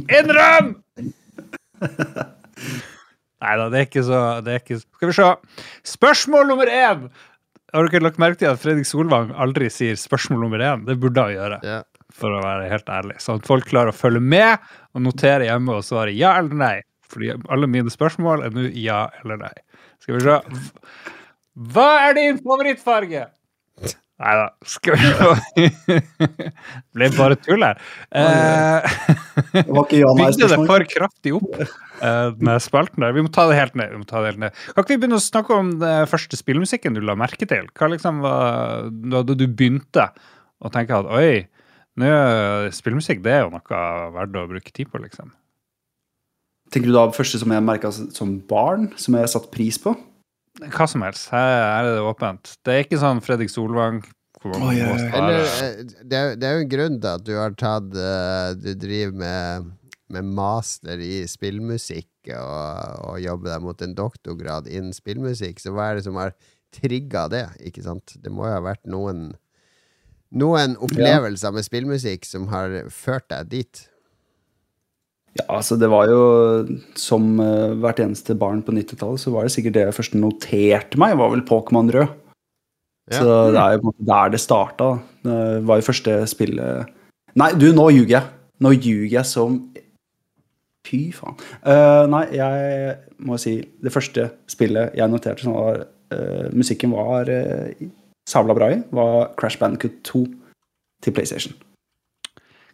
Innrøm! 0.07 0.77
Nei 3.43 3.55
da, 3.59 3.65
det 3.73 3.79
er 3.81 3.87
ikke 3.89 4.05
så 4.07 4.19
det 4.47 4.53
er 4.55 4.61
ikke, 4.63 4.77
Skal 4.85 5.11
vi 5.11 5.15
se. 5.17 5.29
Spørsmål 5.97 6.47
nummer 6.53 6.71
én. 6.71 7.09
Har 7.73 7.89
dere 7.89 8.05
lagt 8.05 8.21
merke 8.21 8.39
til 8.43 8.51
at 8.53 8.61
Fredrik 8.61 8.87
Solvang 8.87 9.33
aldri 9.41 9.71
sier 9.73 9.97
spørsmål 9.99 10.45
nummer 10.45 10.63
én? 10.63 10.85
Det 10.87 10.99
burde 11.01 11.25
han 11.25 11.33
gjøre, 11.35 11.59
Ja. 11.65 11.81
for 12.13 12.31
å 12.37 12.43
være 12.45 12.69
helt 12.71 12.87
ærlig. 12.93 13.17
Sånn 13.25 13.41
at 13.41 13.47
folk 13.49 13.65
klarer 13.67 13.91
å 13.91 13.97
følge 13.97 14.21
med 14.21 14.59
og 14.95 15.03
notere 15.03 15.49
hjemme 15.49 15.73
og 15.79 15.83
svare 15.83 16.13
ja 16.15 16.35
eller 16.39 16.55
nei. 16.55 16.77
Fordi 17.13 17.35
alle 17.53 17.69
mine 17.71 17.93
spørsmål 17.93 18.47
er 18.47 18.57
nå 18.57 18.69
ja 18.79 19.05
eller 19.23 19.41
nei. 19.45 19.55
Skal 20.03 20.19
vi 20.19 20.25
se. 20.25 20.41
Hva 21.73 21.89
er 22.09 22.17
din 22.19 22.41
favorittfarge? 22.41 23.29
Nei 24.23 24.33
da. 24.39 24.45
Skal 24.69 24.99
vi 25.01 25.69
Ble 26.95 27.09
bare 27.17 27.37
tull 27.43 27.65
her. 27.65 27.81
Eh, 28.15 28.93
Bygde 29.67 30.49
det 30.53 30.59
for 30.69 30.85
kraftig 30.91 31.35
opp 31.39 31.57
eh, 31.59 32.29
med 32.39 32.63
spalten 32.63 33.03
der. 33.03 33.17
Vi 33.17 33.25
må 33.27 33.33
ta 33.35 33.49
det 33.51 33.59
helt 33.59 33.75
ned. 33.79 33.97
vi 33.97 34.07
det 34.07 34.31
helt 34.31 34.43
ned. 34.45 34.61
Kan 34.71 34.85
ikke 34.85 34.95
vi 34.95 35.01
begynne 35.03 35.19
å 35.19 35.25
snakke 35.25 35.59
om 35.59 35.75
den 35.83 36.07
første 36.11 36.39
spillmusikken 36.39 36.95
du 36.97 37.03
la 37.03 37.19
merke 37.19 37.49
til? 37.51 37.67
Hva 37.75 37.91
liksom 37.93 38.23
var 38.23 38.89
da 38.93 39.25
du 39.27 39.47
begynte 39.49 40.09
å 40.63 40.71
tenke 40.71 41.03
at 41.03 41.11
oi, 41.11 41.43
nå, 41.99 42.11
spillmusikk 42.75 43.25
det 43.25 43.35
er 43.41 43.47
jo 43.47 43.55
noe 43.57 43.85
verdt 44.15 44.39
å 44.39 44.49
bruke 44.55 44.71
tid 44.75 44.93
på, 44.93 45.03
liksom? 45.03 45.35
Tenker 46.73 46.89
du 46.89 46.97
da 46.97 47.05
på 47.11 47.19
første 47.21 47.41
som 47.43 47.53
jeg 47.53 47.65
merka 47.65 47.91
som 47.93 48.33
barn, 48.49 48.89
som 48.97 49.19
jeg 49.19 49.29
satte 49.29 49.53
pris 49.53 49.77
på? 49.81 49.93
Hva 50.73 50.87
som 50.89 51.05
helst. 51.05 51.29
Her, 51.33 51.53
er 51.61 51.89
det 51.89 52.01
åpent. 52.05 52.57
Det 52.65 52.75
er 52.75 52.85
ikke 52.87 53.01
sånn 53.01 53.21
Fredrik 53.25 53.53
Solvang 53.53 54.01
oi. 54.45 54.79
svare. 54.79 55.11
Eller, 55.19 55.45
eh, 55.45 55.85
det, 56.03 56.17
er, 56.17 56.35
det 56.37 56.49
er 56.49 56.57
jo 56.57 56.65
en 56.65 56.73
grunn 56.73 56.99
til 57.01 57.11
at 57.13 57.27
du 57.27 57.33
har 57.39 57.55
tatt 57.59 57.95
eh, 57.97 58.49
Du 58.59 58.73
driver 58.81 59.15
med, 59.23 59.71
med 60.13 60.33
master 60.39 61.03
i 61.03 61.23
spillmusikk 61.31 62.33
og, 62.37 63.13
og 63.13 63.21
jobber 63.23 63.55
deg 63.55 63.65
mot 63.65 63.85
en 63.85 63.95
doktorgrad 63.99 64.69
innen 64.71 64.97
spillmusikk. 64.97 65.63
Så 65.63 65.75
hva 65.75 65.91
er 65.91 66.01
det 66.01 66.07
som 66.09 66.19
har 66.21 66.35
trigga 66.73 67.27
det? 67.33 67.47
Ikke 67.69 67.85
sant? 67.85 68.17
Det 68.23 68.33
må 68.33 68.49
jo 68.49 68.57
ha 68.57 68.65
vært 68.65 68.85
noen 68.89 69.33
Noen 70.33 70.79
opplevelser 70.81 71.53
med 71.53 71.67
spillmusikk 71.67 72.23
som 72.25 72.47
har 72.49 72.87
ført 72.89 73.27
deg 73.29 73.51
dit. 73.51 73.81
Ja, 75.39 75.47
altså 75.57 75.79
det 75.81 75.89
var 75.89 76.11
jo 76.11 76.25
Som 77.01 77.39
uh, 77.41 77.73
hvert 77.81 78.03
eneste 78.05 78.35
barn 78.37 78.61
på 78.65 78.75
90-tallet, 78.77 79.23
så 79.23 79.33
var 79.33 79.47
det 79.47 79.55
sikkert 79.55 79.79
det 79.79 79.87
jeg 79.87 79.97
først 79.97 80.17
noterte 80.19 81.01
meg, 81.01 81.17
var 81.21 81.33
vel 81.33 81.45
Pokémon 81.49 81.89
Rød. 81.93 82.19
Ja. 83.11 83.19
Så 83.19 83.39
det 83.53 83.63
er 83.63 83.79
jo 83.79 83.95
der 83.99 84.29
det 84.31 84.41
starta. 84.41 84.93
Det 85.25 85.39
var 85.67 85.81
jo 85.81 85.89
første 85.89 86.21
spillet 86.31 86.93
Nei, 87.41 87.49
du, 87.57 87.71
nå 87.73 87.89
ljuger 87.91 88.19
jeg. 88.19 88.29
Nå 88.63 88.75
ljuger 88.77 89.17
jeg 89.17 89.29
som 89.29 89.57
Fy 90.87 91.01
faen. 91.15 91.39
Uh, 91.63 92.05
nei, 92.11 92.25
jeg 92.35 92.95
må 93.23 93.39
si 93.41 93.57
det 93.63 93.93
første 93.95 94.27
spillet 94.51 94.97
jeg 94.99 95.11
noterte 95.11 95.47
som 95.47 95.55
var 95.55 95.85
uh, 95.87 96.49
Musikken 96.53 96.91
var 96.95 97.31
uh, 97.31 97.85
sabla 98.29 98.57
bra 98.59 98.73
i, 98.75 98.81
var 98.95 99.31
Crash 99.39 99.61
Bandicoot 99.63 100.01
2 100.11 100.25
til 101.07 101.15
PlayStation. 101.15 101.55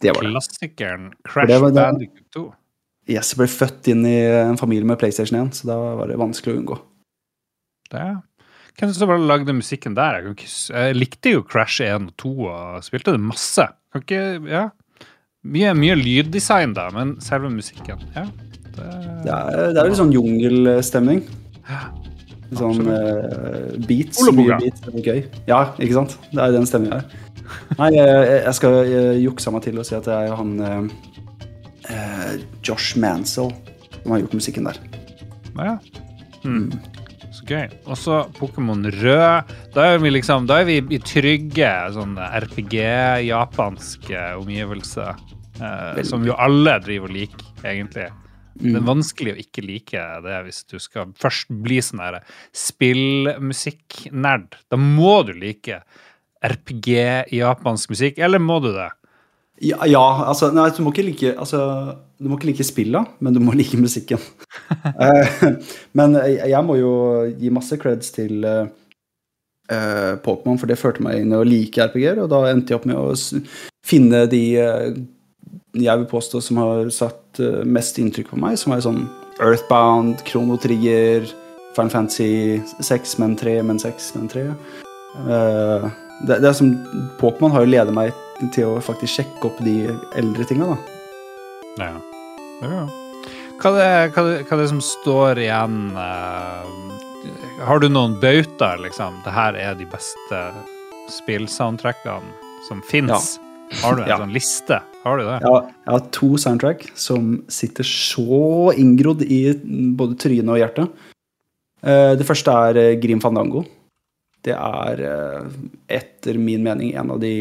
Det 0.02 0.14
var 0.14 0.26
det. 0.26 0.32
Klassikeren 0.34 1.10
Crash 1.26 1.50
det 1.50 1.74
Bandicoot 1.74 2.24
2. 2.36 2.46
Yes, 3.08 3.32
jeg 3.32 3.40
ble 3.40 3.48
født 3.48 3.88
inn 3.88 4.04
i 4.06 4.18
en 4.44 4.58
familie 4.60 4.86
med 4.86 5.00
PlayStation 5.00 5.38
1, 5.40 5.54
så 5.56 5.70
da 5.70 5.78
var 5.98 6.10
det 6.10 6.18
vanskelig 6.20 6.54
å 6.54 6.60
unngå. 6.60 6.80
Det 7.88 8.08
hvem 8.78 8.92
som 8.94 9.10
lagde 9.26 9.54
musikken 9.56 9.96
der? 9.98 10.20
Jeg, 10.22 10.94
likte 10.94 11.32
jo 11.32 11.42
Crash 11.42 11.82
1 11.82 12.12
og 12.12 12.18
2 12.22 12.28
og 12.46 12.84
spilte 12.86 13.14
det 13.16 13.22
masse. 13.22 13.64
Kan 13.90 14.04
ikke, 14.04 14.20
ja. 14.46 14.68
Mye, 15.48 15.72
mye 15.74 15.96
lyddesign, 15.98 16.76
da, 16.76 16.88
men 16.94 17.16
selve 17.22 17.50
musikken 17.50 17.98
Ja. 18.14 18.26
Det, 18.78 18.84
Det 19.24 19.32
er, 19.34 19.72
det 19.74 19.80
er 19.80 19.82
jo 19.82 19.90
litt 19.90 19.98
sånn 19.98 20.14
jungelstemning. 20.14 21.24
Litt 21.26 22.60
Sånn 22.60 22.86
eh, 22.94 23.74
beats. 23.88 24.22
Mye 24.30 24.60
beats, 24.62 24.84
det 24.84 24.94
er 24.94 25.08
gøy. 25.10 25.24
Ja, 25.50 25.58
ikke 25.82 25.96
sant? 25.98 26.14
Det 26.30 26.38
er 26.44 26.54
den 26.54 26.68
stemninga 26.70 27.00
her. 27.00 27.18
Nei, 27.78 27.90
jeg, 27.94 28.54
skal 28.58 28.72
eh, 28.84 29.16
jukse 29.22 29.50
meg 29.54 29.62
til 29.66 29.76
å 29.80 29.86
si 29.86 29.94
at 29.98 30.06
det 30.08 30.14
er 30.14 30.38
han 30.38 30.50
eh, 30.60 30.82
eh, 31.94 32.34
Josh 32.66 32.90
Mansell 33.00 33.50
som 33.98 34.08
har 34.14 34.20
gjort 34.24 34.38
musikken 34.38 34.64
der. 34.70 34.78
ja. 35.58 35.74
Mm. 36.46 36.70
Så 37.34 37.42
gøy. 37.44 37.66
Og 37.90 37.96
så 37.98 38.14
Pokémon 38.38 38.82
Rød. 38.94 39.42
Da 39.74 39.80
er 39.92 39.98
vi 40.00 40.08
liksom 40.14 40.46
Da 40.48 40.54
er 40.62 40.66
vi 40.68 40.76
i 40.94 40.98
trygge 41.02 41.72
sånn 41.94 42.14
RPG-japanske 42.16 44.20
omgivelser. 44.38 45.12
Eh, 45.58 46.02
som 46.06 46.26
jo 46.26 46.34
alle 46.38 46.78
driver 46.84 47.08
og 47.10 47.14
liker, 47.16 47.46
egentlig. 47.64 48.08
Det 48.58 48.74
er 48.74 48.82
vanskelig 48.82 49.32
å 49.34 49.38
ikke 49.38 49.62
like 49.62 50.00
det 50.24 50.38
hvis 50.48 50.64
du 50.66 50.78
skal 50.82 51.12
først 51.22 51.46
bli 51.62 51.78
sånn 51.84 52.00
spillmusikknerd. 52.56 54.56
Da 54.66 54.76
må 54.80 55.22
du 55.28 55.32
like 55.38 55.78
RPG, 56.44 56.88
japansk 57.34 57.94
musikk, 57.94 58.18
eller 58.22 58.42
må 58.42 58.60
du 58.64 58.70
det? 58.74 58.90
Ja, 59.64 59.82
ja 59.90 60.04
altså 60.28 60.52
nei, 60.54 60.68
du 60.70 60.84
må 60.86 60.92
like 60.94 61.32
altså, 61.34 61.60
Du 62.18 62.28
må 62.30 62.36
ikke 62.38 62.52
like 62.52 62.66
spilla, 62.66 63.02
men 63.18 63.34
du 63.34 63.40
må 63.42 63.56
like 63.58 63.78
musikken. 63.78 64.22
Eh, 64.98 65.42
men 65.96 66.16
jeg, 66.18 66.60
må 66.66 66.74
jo 66.76 66.92
gi 67.38 67.50
masse 67.54 67.76
creds 67.80 68.10
til 68.12 68.44
eh, 68.44 68.66
Pokémon, 70.24 70.58
for 70.60 70.68
det 70.68 70.78
førte 70.80 71.04
meg 71.04 71.22
inn 71.22 71.32
i 71.32 71.38
å 71.38 71.46
like 71.46 71.86
RPG-er, 71.88 72.20
og 72.24 72.30
da 72.32 72.42
endte 72.50 72.74
jeg 72.74 72.80
opp 72.80 72.88
med 72.88 72.98
å 72.98 73.14
finne 73.86 74.24
de 74.30 74.42
uh, 74.60 74.90
jeg 75.78 76.02
vil 76.02 76.08
påstå 76.10 76.42
som 76.44 76.60
har 76.60 76.90
satt 76.94 77.40
uh, 77.40 77.62
mest 77.64 78.00
inntrykk 78.02 78.32
på 78.34 78.40
meg, 78.42 78.58
som 78.60 78.74
er 78.74 78.84
sånn 78.84 79.04
Earthbound, 79.38 80.24
Chrono 80.28 80.58
Trigger, 80.60 81.28
Final 81.78 81.90
Fantasy 81.90 82.60
6, 82.80 83.18
men 83.18 83.36
3, 83.38 83.62
men 83.62 83.78
6, 83.78 84.10
men 84.16 84.28
3. 84.28 84.46
Eh, 85.28 85.84
det, 86.26 86.40
det 86.42 86.48
er 86.50 86.56
som 86.58 86.72
Pokémon 87.20 87.52
har 87.54 87.64
jo 87.66 87.70
ledet 87.72 87.94
meg 87.94 88.12
til 88.54 88.66
å 88.72 88.80
faktisk 88.82 89.18
sjekke 89.20 89.48
opp 89.50 89.58
de 89.66 89.76
eldre 90.18 90.44
tinga, 90.48 90.66
da. 90.74 90.78
Ja. 91.78 91.92
ja. 92.62 92.84
Hva 93.58 93.70
er 93.74 93.78
det, 93.78 94.14
hva, 94.14 94.24
hva 94.46 94.56
er 94.56 94.62
det 94.62 94.68
som 94.70 94.80
står 94.82 95.38
igjen 95.42 95.76
uh, 95.98 96.66
Har 97.66 97.82
du 97.82 97.88
noen 97.90 98.14
bautaer, 98.22 98.78
liksom? 98.84 99.18
Det 99.24 99.34
her 99.34 99.58
er 99.58 99.74
de 99.78 99.86
beste 99.90 100.42
spillsoundtrackene 101.10 102.34
som 102.68 102.82
fins. 102.90 103.38
Har 103.82 103.96
du 103.98 104.02
en 104.02 104.08
Ja. 104.08 104.18
sånn 104.22 104.32
liste? 104.34 104.80
Har 105.04 105.18
du 105.18 105.24
det? 105.24 105.38
Har, 105.44 105.66
jeg 105.84 105.92
har 105.92 106.04
to 106.14 106.36
soundtrack 106.40 106.86
som 106.98 107.42
sitter 107.52 107.84
så 107.86 108.72
inngrodd 108.76 109.22
i 109.22 109.52
både 109.98 110.16
trynet 110.20 110.48
og 110.54 110.58
hjertet. 110.62 110.88
Eh, 111.82 112.14
Det 112.18 112.26
første 112.26 112.50
er 112.50 112.76
eh, 112.76 112.94
Grim 113.00 113.20
Fandango. 113.20 113.64
Det 114.46 114.54
er 114.54 115.00
eh, 115.04 115.48
etter 115.98 116.38
min 116.38 116.62
mening 116.62 116.92
en 116.94 117.10
av 117.10 117.20
de 117.20 117.32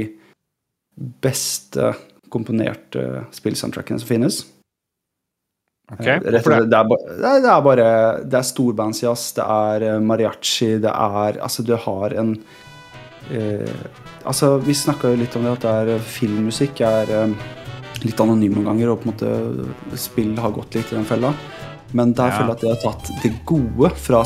beste 1.21 1.91
komponerte 2.33 3.25
spillsoundtrackene 3.37 3.99
som 4.01 4.09
finnes. 4.09 4.39
Ok, 5.93 6.01
Eh, 6.07 6.19
det? 6.19 6.41
er, 6.41 6.65
det 6.67 6.75
er- 6.75 7.41
det 7.41 7.49
er 7.51 7.61
bare 7.63 8.23
Det 8.27 8.33
er 8.33 8.43
storbandsjazz, 8.43 9.33
det 9.37 9.43
er 9.47 9.83
eh, 9.93 9.99
mariachi, 10.03 10.73
det 10.81 10.91
er 10.91 11.37
Altså, 11.39 11.63
du 11.63 11.75
har 11.77 12.11
en 12.13 12.33
eh, 13.31 13.69
Altså, 14.25 14.57
vi 14.59 14.73
snakka 14.73 15.13
jo 15.13 15.21
litt 15.21 15.35
om 15.37 15.43
det 15.43 15.53
at 15.53 15.61
det 15.61 15.95
er 15.95 15.99
filmmusikk 15.99 16.81
er 16.81 17.09
eh, 17.09 17.33
litt 18.03 18.19
anonym 18.19 18.53
noen 18.57 18.65
ganger, 18.65 18.89
og 18.91 18.99
på 19.01 19.07
en 19.07 19.13
måte 19.13 19.97
spill 19.97 20.35
har 20.37 20.51
gått 20.51 20.75
litt 20.75 20.91
i 20.91 20.95
den 20.97 21.05
fella. 21.07 21.31
Men 21.93 22.13
der 22.13 22.27
Ja. 22.27 22.37
føler 22.37 22.47
jeg 22.47 22.57
at 22.57 22.61
de 22.61 22.67
har 22.67 22.93
tatt 22.93 23.23
det 23.23 23.31
gode 23.45 23.91
fra, 23.95 24.23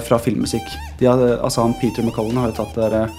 fra 0.00 0.18
filmmusikk. 0.18 0.68
De 0.98 1.06
har, 1.06 1.38
altså 1.42 1.62
han 1.62 1.74
Peter 1.80 2.02
McCollen 2.02 2.36
har 2.36 2.50
jo 2.50 2.56
tatt 2.58 2.74
det 2.74 2.90
derre 2.90 3.10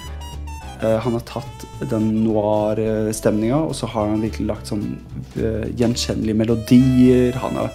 eh, 0.81 0.99
Han 0.99 1.13
har 1.13 1.25
tatt 1.25 1.65
den 1.89 2.23
noir-stemninga, 2.25 3.55
og 3.55 3.75
så 3.75 3.87
har 3.87 4.09
han 4.09 4.21
virkelig 4.21 4.47
lagt 4.47 4.67
sånn 4.67 4.97
uh, 5.37 5.65
gjenkjennelige 5.79 6.35
melodier. 6.35 7.37
Han 7.39 7.55
har 7.55 7.71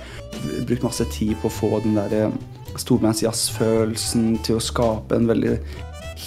brukt 0.68 0.84
masse 0.84 1.06
tid 1.12 1.32
på 1.40 1.48
å 1.48 1.54
få 1.54 1.80
den 1.84 1.96
der 1.96 2.28
uh, 2.28 2.34
storbandsjazzfølelsen 2.76 4.38
til 4.44 4.58
å 4.58 4.64
skape 4.64 5.16
en 5.16 5.30
veldig 5.30 5.56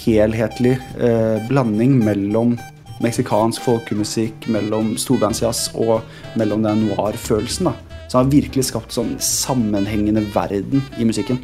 helhetlig 0.00 0.74
uh, 0.98 1.38
blanding 1.48 2.00
mellom 2.02 2.56
meksikansk 3.04 3.62
folkemusikk, 3.62 4.48
mellom 4.50 4.96
storbandsjazz 4.98 5.68
og 5.78 6.00
mellom 6.38 6.66
den 6.66 6.88
noir-følelsen. 6.88 7.70
da. 7.70 7.87
Så 8.08 8.16
han 8.18 8.24
har 8.26 8.32
virkelig 8.32 8.64
skapt 8.70 8.94
sånn 8.94 9.14
sammenhengende 9.20 10.22
verden 10.32 10.80
i 10.98 11.04
musikken. 11.04 11.38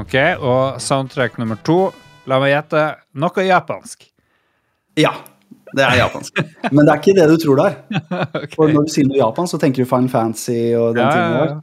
Ok, 0.00 0.14
Og 0.40 0.78
soundtrack 0.80 1.36
nummer 1.40 1.58
to, 1.66 1.90
la 2.30 2.38
meg 2.40 2.52
gjette, 2.54 2.82
noe 3.18 3.44
japansk. 3.46 4.06
Ja, 5.00 5.12
det 5.76 5.84
er 5.84 5.98
japansk. 6.02 6.38
Men 6.70 6.86
det 6.86 6.92
er 6.94 7.00
ikke 7.02 7.16
det 7.18 7.26
du 7.32 7.36
tror 7.42 7.58
det 7.60 7.66
er. 7.70 7.76
okay. 8.44 8.54
For 8.56 8.72
når 8.72 8.86
du 8.88 8.92
sier 8.94 9.08
noe 9.08 9.18
japansk, 9.20 9.54
så 9.56 9.60
tenker 9.62 9.82
du 9.84 9.88
Final 9.90 10.10
Fantasy 10.12 10.60
og 10.78 10.94
den 10.96 11.04
Ja, 11.04 11.10
tingen 11.16 11.36
der. 11.38 11.54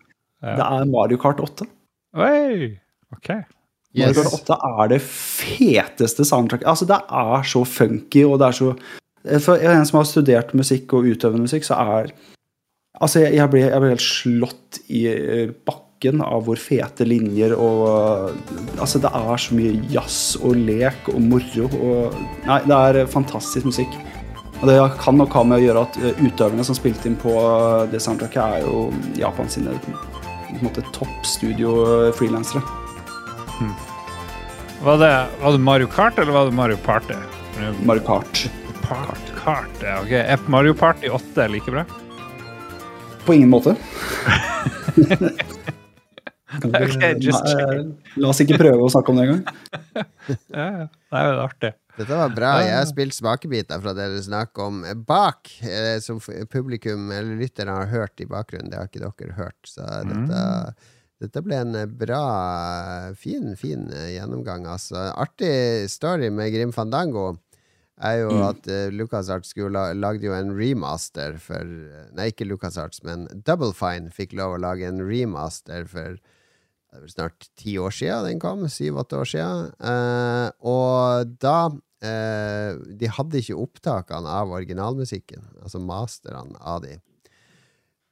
ja. 0.43 0.55
Det 0.59 0.67
er 0.67 0.91
Mario 0.91 1.19
Kart 1.21 1.39
8. 1.43 1.67
Oi! 2.19 2.69
Ok. 3.15 3.29
Mario 3.97 4.23
Kart 4.23 4.35
8 4.43 4.57
er 4.83 4.91
det 4.93 4.99
feteste 5.05 6.25
soundtracket. 6.27 6.67
Altså, 6.69 6.87
det 6.89 6.99
er 6.99 7.47
så 7.49 7.63
funky, 7.67 8.25
og 8.27 8.39
det 8.43 8.51
er 8.51 8.59
så 8.59 8.73
For 9.43 9.59
en 9.59 9.85
som 9.85 9.97
har 9.99 10.05
studert 10.07 10.53
musikk 10.55 10.93
og 10.95 11.09
utøvende 11.09 11.43
musikk, 11.43 11.65
så 11.67 11.75
er 11.99 12.13
Altså, 12.97 13.21
jeg, 13.21 13.35
jeg, 13.37 13.51
ble, 13.53 13.61
jeg 13.67 13.81
ble 13.83 13.91
helt 13.93 14.01
slått 14.01 14.79
i 14.89 15.03
eh, 15.11 15.51
bakken 15.67 16.23
av 16.25 16.47
hvor 16.47 16.57
fete 16.57 17.05
linjer 17.05 17.53
og 17.53 18.31
Altså, 18.79 19.01
det 19.03 19.11
er 19.13 19.41
så 19.43 19.57
mye 19.57 19.75
jazz 19.93 20.39
og 20.39 20.57
lek 20.57 21.11
og 21.13 21.19
moro 21.21 21.67
og 21.69 22.17
Nei, 22.47 22.61
det 22.65 22.79
er 22.79 23.11
fantastisk 23.11 23.69
musikk. 23.69 23.93
Og 24.59 24.67
det 24.67 24.79
kan 24.99 25.15
nok 25.19 25.35
ha 25.37 25.43
med 25.47 25.59
å 25.59 25.63
gjøre 25.67 25.85
at 25.85 25.99
eh, 26.01 26.23
utøverne 26.23 26.65
som 26.65 26.75
spilte 26.75 27.11
inn 27.11 27.19
på 27.19 27.35
eh, 27.37 27.85
det 27.93 28.01
soundtracket, 28.03 28.41
er 28.41 28.65
jo 28.65 28.89
Japan 29.19 29.51
sine 29.51 29.77
toppstudio-frilansere. 30.97 32.63
Var 34.81 34.99
det, 34.99 35.13
var 35.43 35.53
det 35.53 35.61
Mario 35.61 35.87
Kart, 35.91 36.17
eller 36.17 36.33
var 36.33 36.49
det 36.49 36.57
Mario 36.57 36.79
Party? 36.83 37.15
Mario 37.85 38.03
Kart. 38.07 38.45
Kart, 38.87 39.33
kart 39.37 39.83
ja, 39.85 39.99
ok. 40.01 40.13
Er 40.25 40.45
Mario 40.49 40.73
Party 40.73 41.11
8 41.13 41.47
like 41.53 41.71
bra? 41.71 41.85
På 43.29 43.33
ingen 43.33 43.49
måte. 43.49 43.75
okay, 46.63 47.13
just 47.21 47.43
Nei. 47.45 47.75
La 48.17 48.31
oss 48.31 48.39
ikke 48.41 48.57
prøve 48.57 48.81
å 48.81 48.89
snakke 48.89 49.13
om 49.13 49.19
det 49.19 49.25
engang. 49.27 49.43
Ja, 50.49 50.65
ja. 50.65 50.85
Det 50.89 51.19
er 51.19 51.27
jo 51.27 51.35
artig. 51.43 51.69
Dette 51.99 52.17
var 52.17 52.33
bra. 52.33 52.49
Jeg 52.65 52.73
har 52.73 52.87
spilt 52.89 53.13
smakebiter 53.13 53.81
fra 53.83 53.93
det 53.97 54.07
du 54.15 54.17
snakker 54.25 54.71
om 54.71 54.79
bak, 55.05 55.51
eh, 55.61 55.97
som 56.01 56.17
publikum 56.49 57.11
eller 57.13 57.37
lytterne 57.37 57.75
har 57.77 57.91
hørt 57.91 58.17
i 58.17 58.27
bakgrunnen. 58.29 58.71
Det 58.73 58.79
har 58.81 58.89
ikke 58.89 59.03
dere 59.05 59.37
hørt. 59.37 59.59
Så 59.69 59.85
dette, 60.09 60.41
dette 61.21 61.43
ble 61.45 61.61
en 61.67 61.77
bra, 62.01 62.23
fin, 63.13 63.53
fin 63.61 63.85
eh, 63.93 64.15
gjennomgang, 64.15 64.65
altså. 64.73 65.05
Artig 65.13 65.85
story 65.93 66.33
med 66.33 66.49
Grim 66.55 66.73
Fandango 66.73 67.35
er 67.99 68.21
jo 68.21 68.33
at 68.47 68.67
uh, 68.71 68.87
LucasArts 68.95 69.51
skulle 69.53 69.83
lagde 69.99 70.27
jo 70.27 70.35
en 70.35 70.53
remaster 70.55 71.37
for 71.43 71.67
Nei, 72.15 72.29
ikke 72.31 72.47
LucasArts, 72.47 73.03
men 73.03 73.27
Double 73.47 73.73
Fine 73.75 74.13
fikk 74.15 74.37
lov 74.39 74.55
å 74.55 74.61
lage 74.63 74.87
en 74.87 75.03
remaster 75.03 75.87
for 75.89 76.19
snart 77.09 77.49
ti 77.59 77.77
år 77.77 77.93
siden 77.93 78.25
den 78.25 78.41
kom. 78.41 78.65
Syv-åtte 78.69 79.19
år 79.19 79.29
siden. 79.29 79.69
Uh, 79.77 80.49
og 80.65 81.35
da 81.41 81.69
uh, 81.69 82.71
De 82.99 83.11
hadde 83.17 83.43
ikke 83.43 83.59
opptakene 83.59 84.39
av 84.39 84.55
originalmusikken, 84.55 85.45
altså 85.63 85.81
masterne 85.83 86.57
av 86.59 86.83
de. 86.85 86.97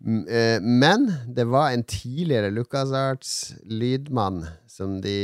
Eh, 0.06 0.62
Men 0.62 1.08
det 1.34 1.48
var 1.50 1.72
en 1.74 1.84
tidligere 1.84 2.52
LucasArts 2.54 3.56
lydmann 3.66 4.44
som 4.70 5.00
de 5.02 5.16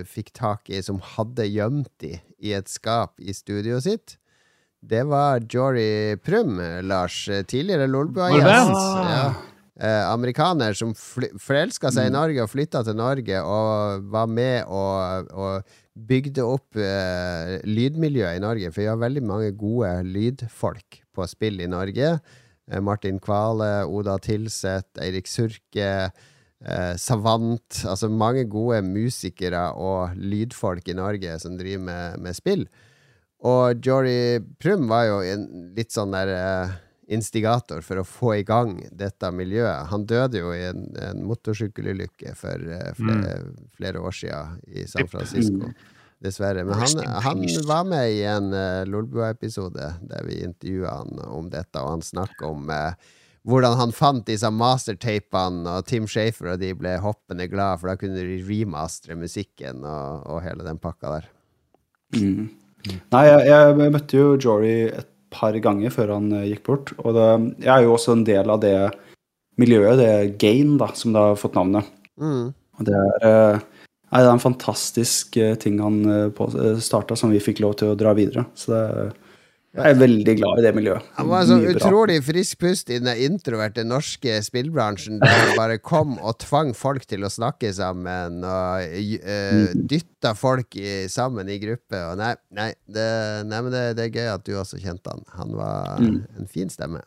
eh, 0.00 0.04
fikk 0.04 0.32
tak 0.34 0.70
i, 0.70 0.80
som 0.82 0.98
hadde 1.14 1.46
gjemt 1.46 1.92
de 2.02 2.16
i 2.42 2.52
et 2.56 2.68
skap 2.68 3.20
i 3.22 3.32
studioet 3.36 3.84
sitt. 3.86 4.16
Det 4.82 5.02
var 5.06 5.44
Jory 5.46 6.16
Prum, 6.24 6.56
Lars. 6.88 7.28
eh, 7.28 7.42
Tidligere 7.44 7.86
Lolbua-gjest. 7.86 8.74
Ja. 9.06 9.22
Eh, 9.80 10.02
amerikaner 10.10 10.74
som 10.76 10.90
forelska 10.92 11.88
seg 11.94 12.10
i 12.10 12.12
Norge 12.12 12.42
og 12.42 12.50
flytta 12.52 12.82
til 12.84 12.98
Norge 12.98 13.38
og 13.46 14.02
var 14.12 14.26
med 14.28 14.66
og, 14.68 15.30
og 15.32 15.62
bygde 15.96 16.44
opp 16.44 16.76
eh, 16.76 17.60
lydmiljøet 17.64 18.36
i 18.36 18.42
Norge. 18.42 18.72
For 18.74 18.82
vi 18.82 18.90
har 18.90 19.00
veldig 19.00 19.22
mange 19.24 19.52
gode 19.56 19.94
lydfolk 20.04 20.98
på 21.16 21.28
spill 21.30 21.60
i 21.64 21.70
Norge. 21.70 22.18
Eh, 22.70 22.80
Martin 22.80 23.18
Kvale, 23.22 23.84
Oda 23.84 24.18
Tilseth, 24.22 25.00
Eirik 25.02 25.28
Surke, 25.28 26.10
eh, 26.64 26.94
Savant. 26.96 27.82
Altså 27.84 28.08
mange 28.08 28.46
gode 28.50 28.82
musikere 28.86 29.70
og 29.74 30.14
lydfolk 30.16 30.88
i 30.88 30.96
Norge 30.98 31.38
som 31.42 31.58
driver 31.58 31.84
med, 31.90 32.22
med 32.22 32.38
spill. 32.38 32.68
Og 33.40 33.80
Jory 33.86 34.38
Prum 34.60 34.88
var 34.90 35.06
jo 35.08 35.20
en 35.24 35.46
litt 35.76 35.94
sånn 35.94 36.12
der 36.12 36.32
eh, 36.36 36.74
instigator 37.10 37.80
for 37.82 38.00
å 38.00 38.06
få 38.06 38.34
i 38.38 38.44
gang 38.46 38.76
dette 38.92 39.30
miljøet. 39.34 39.88
Han 39.90 40.04
døde 40.06 40.42
jo 40.42 40.52
i 40.54 40.66
en, 40.68 40.84
en 41.00 41.24
motorsykkelulykke 41.26 42.36
for 42.38 42.68
eh, 42.76 42.92
flere, 42.98 43.38
flere 43.78 44.04
år 44.04 44.14
siden 44.20 44.60
i 44.68 44.84
San 44.90 45.08
Francisco. 45.10 45.72
Dessverre. 46.20 46.66
Men 46.68 46.82
han, 46.82 46.98
han 47.24 47.46
var 47.68 47.86
med 47.88 48.12
i 48.12 48.20
en 48.28 48.50
uh, 48.52 48.84
Lolbua-episode 48.84 49.86
der 50.10 50.26
vi 50.28 50.42
intervjua 50.44 50.98
han 50.98 51.22
om 51.24 51.48
dette, 51.52 51.80
og 51.80 51.94
han 51.94 52.04
snakka 52.04 52.50
om 52.50 52.68
uh, 52.68 52.92
hvordan 53.48 53.78
han 53.78 53.94
fant 53.96 54.26
disse 54.28 54.48
mastertapene, 54.52 55.64
og 55.64 55.86
Tim 55.88 56.08
Shafer 56.10 56.52
og 56.54 56.60
de 56.60 56.74
ble 56.76 56.98
hoppende 57.00 57.48
glad, 57.48 57.80
for 57.80 57.88
da 57.88 57.96
kunne 58.00 58.20
de 58.20 58.40
remastre 58.44 59.16
musikken 59.16 59.80
og, 59.80 60.26
og 60.28 60.42
hele 60.44 60.66
den 60.66 60.80
pakka 60.82 61.14
der. 61.16 61.30
Mm. 62.18 62.50
Nei, 63.12 63.24
jeg, 63.28 63.46
jeg 63.48 63.94
møtte 63.94 64.20
jo 64.20 64.34
Jory 64.40 64.74
et 64.88 65.08
par 65.30 65.56
ganger 65.62 65.92
før 65.94 66.14
han 66.16 66.30
eh, 66.36 66.48
gikk 66.52 66.64
bort. 66.66 66.92
Og 67.04 67.14
det, 67.16 67.28
jeg 67.64 67.72
er 67.74 67.86
jo 67.86 67.94
også 67.96 68.16
en 68.16 68.26
del 68.26 68.52
av 68.52 68.62
det 68.62 68.76
miljøet, 69.60 70.00
det 70.00 70.38
Gain, 70.40 70.76
da, 70.80 70.90
som 70.96 71.14
det 71.14 71.22
har 71.22 71.40
fått 71.40 71.58
navnet. 71.58 71.88
Mm. 72.20 72.50
Og 72.80 72.88
det 72.88 72.96
er, 72.96 73.28
eh, 73.28 73.79
nei, 74.10 74.20
det 74.22 74.28
er 74.28 74.34
en 74.36 74.42
fantastisk 74.42 75.36
eh, 75.40 75.54
ting 75.60 75.80
han 75.82 76.00
starta, 76.82 77.16
som 77.16 77.30
vi 77.32 77.40
fikk 77.42 77.60
lov 77.64 77.76
til 77.80 77.92
å 77.92 77.98
dra 77.98 78.12
videre. 78.18 78.46
Så 78.58 78.72
det, 78.74 79.12
jeg 79.70 79.86
er 79.94 79.98
veldig 80.00 80.32
glad 80.34 80.58
i 80.58 80.62
det 80.64 80.70
miljøet. 80.74 81.04
Han 81.14 81.28
var 81.30 81.44
en 81.44 81.46
sånn 81.46 81.66
utrolig 81.70 82.16
frisk 82.26 82.58
pust 82.58 82.88
i 82.90 82.96
den 82.98 83.20
introverte 83.22 83.84
norske 83.86 84.40
spillbransjen, 84.42 85.20
der 85.22 85.30
han 85.30 85.52
bare 85.54 85.76
kom 85.78 86.16
og 86.18 86.40
tvang 86.42 86.72
folk 86.74 87.06
til 87.06 87.22
å 87.22 87.30
snakke 87.30 87.70
sammen, 87.76 88.40
og 88.42 88.96
uh, 89.22 89.70
dytta 89.78 90.32
folk 90.34 90.74
i, 90.74 91.04
sammen 91.06 91.46
i 91.54 91.60
gruppe. 91.62 92.02
Og 92.08 92.18
nei, 92.18 92.32
nei, 92.50 92.72
det, 92.90 93.06
nei 93.46 93.62
men 93.62 93.70
det, 93.76 93.84
det 94.00 94.08
er 94.08 94.18
gøy 94.18 94.32
at 94.34 94.42
du 94.48 94.56
også 94.58 94.82
kjente 94.82 95.14
han. 95.14 95.22
Han 95.38 95.54
var 95.62 96.02
Mm. 96.02 96.18
en 96.40 96.50
fin 96.50 96.68
stemme. 96.72 97.04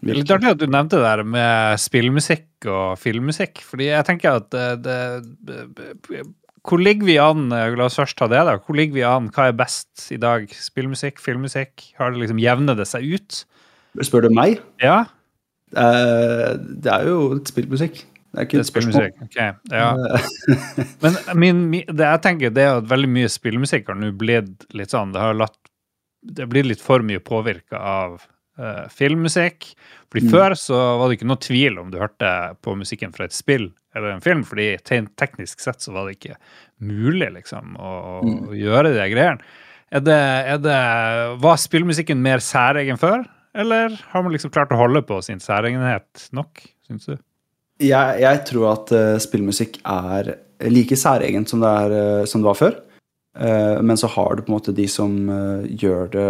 Det 0.00 0.12
er 0.14 0.20
litt 0.20 0.32
artig 0.36 0.52
at 0.54 0.62
du 0.62 0.66
nevnte 0.68 1.00
det 1.00 1.06
der 1.06 1.24
med 1.34 1.82
spillmusikk 1.82 2.68
og 2.70 2.96
filmmusikk. 3.02 3.64
Fordi 3.66 3.90
jeg 3.90 4.08
tenker 4.08 4.40
at 4.40 4.50
det, 4.84 4.98
det 5.44 6.24
Hvor 6.64 6.80
ligger 6.80 7.08
vi 7.08 7.18
an? 7.20 7.48
La 7.52 7.88
oss 7.88 7.98
først 8.00 8.16
ta 8.20 8.28
det, 8.30 8.44
da. 8.48 8.56
Hvor 8.58 8.78
ligger 8.78 8.96
vi 8.96 9.04
an? 9.08 9.28
Hva 9.34 9.50
er 9.50 9.58
best 9.58 10.06
i 10.14 10.20
dag? 10.20 10.46
Spillmusikk, 10.48 11.20
filmmusikk? 11.20 11.90
Har 11.98 12.14
det 12.14 12.24
liksom 12.24 12.40
jevnet 12.40 12.80
det 12.80 12.88
seg 12.88 13.04
ut? 13.16 13.44
Spør 14.02 14.26
du 14.26 14.32
meg? 14.34 14.62
Ja, 14.82 15.04
Eh, 15.74 16.50
det 16.58 16.90
er 16.92 17.08
jo 17.08 17.38
spillmusikk. 17.48 18.02
Det 18.34 18.40
er 18.40 18.46
ikke 18.48 18.58
det 18.58 18.60
er 18.60 18.66
et 18.66 18.70
spørsmål. 18.70 18.94
spillmusikk. 18.94 19.22
Ok, 19.26 19.38
ja. 19.74 19.88
Men 21.02 21.18
min, 21.38 21.62
min, 21.70 21.88
det 21.90 22.08
jeg 22.08 22.22
tenker, 22.22 22.54
det 22.54 22.64
er 22.66 22.80
at 22.80 22.88
veldig 22.90 23.10
mye 23.10 23.30
spillmusikk 23.30 23.90
har 23.90 23.98
nå 23.98 24.10
blitt 24.18 24.66
litt 24.74 24.94
sånn 24.94 25.14
Det 25.14 25.22
har 25.22 25.36
latt 25.38 25.58
Det 26.24 26.48
blir 26.50 26.66
litt 26.66 26.82
for 26.82 27.04
mye 27.06 27.22
påvirka 27.22 27.78
av 27.78 28.24
eh, 28.58 28.84
filmmusikk. 28.90 29.72
Fordi 30.12 30.26
Mm. 30.26 30.30
Før 30.30 30.54
så 30.54 30.78
var 30.98 31.08
det 31.08 31.18
ikke 31.18 31.26
noe 31.26 31.42
tvil 31.42 31.78
om 31.78 31.90
du 31.90 31.98
hørte 31.98 32.56
på 32.62 32.76
musikken 32.78 33.12
fra 33.14 33.24
et 33.26 33.34
spill 33.34 33.72
eller 33.96 34.10
en 34.10 34.20
film, 34.22 34.42
fordi 34.46 34.76
teknisk 34.82 35.60
sett 35.60 35.80
så 35.82 35.92
var 35.94 36.06
det 36.06 36.16
ikke 36.18 36.36
mulig 36.82 37.32
liksom 37.34 37.76
å, 37.78 38.22
Mm. 38.22 38.48
å 38.48 38.54
gjøre 38.58 38.94
de 38.94 39.08
greiene. 39.10 39.40
Er 39.92 40.00
det, 40.00 40.18
er 40.50 40.58
det, 40.58 41.40
var 41.40 41.56
spillmusikken 41.56 42.18
mer 42.18 42.38
særegen 42.38 42.98
før, 42.98 43.24
eller 43.54 43.94
har 44.10 44.22
man 44.22 44.32
liksom 44.32 44.50
klart 44.50 44.72
å 44.74 44.80
holde 44.80 45.02
på 45.06 45.20
sin 45.22 45.38
særegenhet 45.38 46.28
nok, 46.32 46.64
syns 46.88 47.06
du? 47.06 47.16
Jeg, 47.78 48.20
jeg 48.20 48.40
tror 48.46 48.72
at 48.72 48.90
uh, 48.94 49.18
spillmusikk 49.22 49.78
er 49.84 50.34
like 50.70 50.94
særegent 50.98 51.48
som 51.50 51.62
det, 51.62 51.70
er, 51.70 51.94
eh, 52.20 52.24
som 52.30 52.42
det 52.42 52.46
var 52.46 52.58
før. 52.58 52.74
Uh, 53.38 53.82
men 53.82 53.96
så 53.98 54.10
har 54.10 54.34
du 54.34 54.42
på 54.42 54.50
en 54.52 54.58
måte 54.58 54.74
de 54.74 54.86
som 54.90 55.14
gjør 55.66 56.10
det 56.10 56.28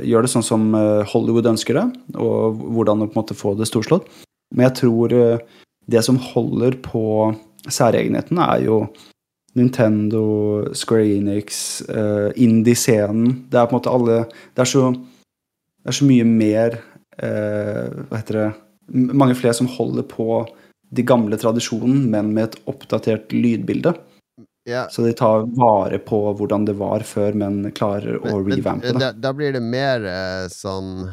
Gjør 0.00 0.24
det 0.24 0.32
sånn 0.32 0.46
som 0.46 0.70
eh, 0.78 1.02
Hollywood 1.10 1.50
ønsker 1.50 1.76
det, 1.76 1.84
og 2.16 2.60
hvordan 2.72 3.04
å 3.04 3.08
på 3.10 3.16
en 3.16 3.20
måte 3.20 3.36
få 3.36 3.52
det 3.58 3.68
storslått. 3.68 4.06
Men 4.56 4.70
jeg 4.70 4.78
tror 4.80 5.12
eh, 5.16 5.42
det 5.92 6.04
som 6.06 6.20
holder 6.32 6.78
på 6.84 7.04
særegenheten, 7.68 8.40
er 8.40 8.64
jo 8.64 8.78
Nintendo, 9.58 10.24
Square 10.72 11.04
Enix, 11.18 11.82
uh, 11.92 12.32
indie-scenen. 12.40 13.50
Det 13.52 13.58
er 13.60 13.66
på 13.68 13.74
en 13.74 13.80
måte 13.82 13.92
alle 13.92 14.14
Det 14.54 14.62
er 14.64 14.70
så, 14.70 14.86
det 14.96 15.92
er 15.92 15.98
så 15.98 16.08
mye 16.08 16.24
mer 16.24 16.78
eh, 17.20 17.90
Hva 18.08 18.20
heter 18.22 18.38
det 18.38 18.46
Mange 19.12 19.36
flere 19.36 19.56
som 19.56 19.68
holder 19.68 20.06
på 20.08 20.46
de 20.92 21.04
gamle 21.08 21.36
tradisjonen, 21.40 22.06
men 22.12 22.32
med 22.36 22.50
et 22.50 22.56
oppdatert 22.68 23.30
lydbilde. 23.32 23.94
Ja, 24.64 24.84
Så 24.90 25.02
de 25.02 25.12
tar 25.18 25.46
vare 25.58 25.98
på 25.98 26.20
hvordan 26.38 26.64
det 26.68 26.76
var 26.78 27.02
før, 27.02 27.34
men 27.34 27.64
klarer 27.74 28.20
men, 28.22 28.32
å 28.32 28.42
revampe 28.46 28.92
det. 28.92 29.00
da, 29.02 29.08
da 29.12 29.32
blir 29.34 29.52
det 29.56 29.62
mer 29.64 30.04
eh, 30.06 30.44
sånn 30.52 31.08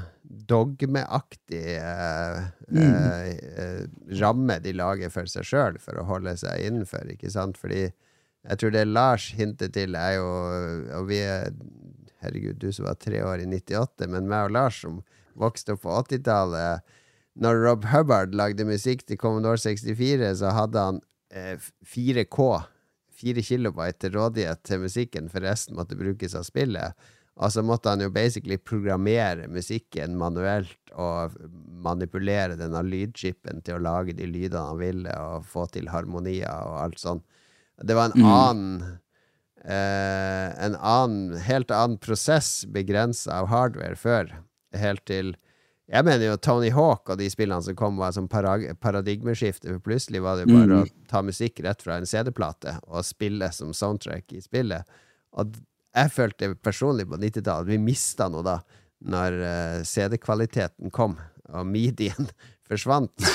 dogmeaktig 0.50 1.64
eh, 1.80 2.48
Mm. 2.70 2.94
eh, 2.94 3.30
eh, 3.58 3.86
ramme 4.22 4.60
de 4.62 4.76
lager 4.78 5.10
for 5.10 5.26
seg 5.26 5.42
sjøl, 5.50 5.80
for 5.82 5.98
å 5.98 6.04
holde 6.06 6.36
seg 6.38 6.62
innenfor, 6.68 7.08
ikke 7.10 7.32
sant? 7.34 7.58
Fordi 7.58 7.88
jeg 7.88 8.60
tror 8.62 8.76
det 8.76 8.84
Lars 8.86 9.32
hinter 9.34 9.72
til, 9.74 9.96
er 9.98 10.14
jo 10.20 10.28
Og 11.00 11.08
vi 11.10 11.18
er 11.26 11.50
Herregud, 12.22 12.60
du 12.62 12.70
som 12.72 12.86
var 12.86 13.00
tre 13.02 13.24
år 13.26 13.42
i 13.42 13.48
98, 13.50 14.06
men 14.12 14.28
meg 14.30 14.50
og 14.50 14.54
Lars 14.54 14.78
som 14.84 15.00
vokste 15.40 15.74
opp 15.74 15.82
på 15.88 15.98
80-tallet 16.04 16.86
Når 17.42 17.62
Rob 17.66 17.86
Hubbard 17.90 18.36
lagde 18.38 18.66
musikk 18.70 19.02
til 19.08 19.18
Commodore 19.18 19.58
64, 19.58 20.36
så 20.44 20.54
hadde 20.54 20.78
han 20.92 21.02
eh, 21.34 21.58
4K, 21.90 22.50
4 23.20 23.44
kilobyte 23.46 24.00
til 24.06 24.16
rådighet 24.16 24.62
til 24.68 24.84
musikken, 24.86 25.30
for 25.32 25.44
resten 25.46 25.76
måtte 25.78 25.98
brukes 26.00 26.36
av 26.40 26.46
spillet. 26.48 26.96
Og 27.40 27.54
så 27.56 27.64
måtte 27.64 27.92
han 27.94 28.02
jo 28.04 28.10
basically 28.12 28.58
programmere 28.60 29.48
musikken 29.48 30.18
manuelt 30.20 30.92
og 31.00 31.38
manipulere 31.86 32.58
denne 32.60 32.82
lydchipen 32.84 33.62
til 33.64 33.78
å 33.78 33.84
lage 33.86 34.16
de 34.18 34.28
lydene 34.28 34.66
han 34.74 34.82
ville, 34.82 35.14
og 35.16 35.46
få 35.48 35.64
til 35.72 35.88
harmonier 35.94 36.50
og 36.68 36.82
alt 36.84 37.00
sånn. 37.00 37.22
Det 37.80 37.96
var 37.96 38.12
en 38.12 38.20
Mm. 38.20 38.26
annen 38.28 39.00
eh, 39.64 40.66
En 40.66 40.76
annen, 40.76 41.38
helt 41.40 41.72
annen 41.72 41.98
prosess 41.98 42.66
begrensa 42.66 43.40
av 43.40 43.48
hardware 43.48 43.96
før. 43.96 44.32
Helt 44.76 45.06
til 45.06 45.36
Jeg 45.90 46.06
mener 46.06 46.28
jo 46.28 46.36
Tony 46.38 46.70
Hawk 46.76 47.10
og 47.10 47.18
de 47.18 47.26
spillene 47.34 47.66
som 47.66 47.76
kom, 47.78 47.96
var 47.98 48.12
som 48.14 48.28
paradigmeskifte. 48.30 49.72
For 49.72 49.82
plutselig 49.82 50.22
var 50.22 50.38
det 50.38 50.46
jo 50.46 50.54
bare 50.58 50.68
Mm. 50.68 50.84
å 50.84 51.08
ta 51.10 51.22
musikk 51.26 51.60
rett 51.66 51.82
fra 51.82 51.98
en 51.98 52.06
CD-plate 52.06 52.76
og 52.88 53.04
spille 53.08 53.50
som 53.52 53.74
soundtrack 53.74 54.32
i 54.38 54.42
spillet. 54.42 54.86
Og 55.34 55.58
jeg 55.96 56.12
følte 56.14 56.52
personlig 56.62 57.08
på 57.10 57.18
90-tallet 57.18 57.66
at 57.66 57.72
vi 57.72 57.78
mista 57.82 58.30
noe 58.30 58.46
da, 58.46 58.60
når 59.02 59.40
eh, 59.42 59.82
CD-kvaliteten 59.84 60.92
kom 60.94 61.18
og 61.50 61.66
midien 61.66 62.30
forsvant. 62.70 63.26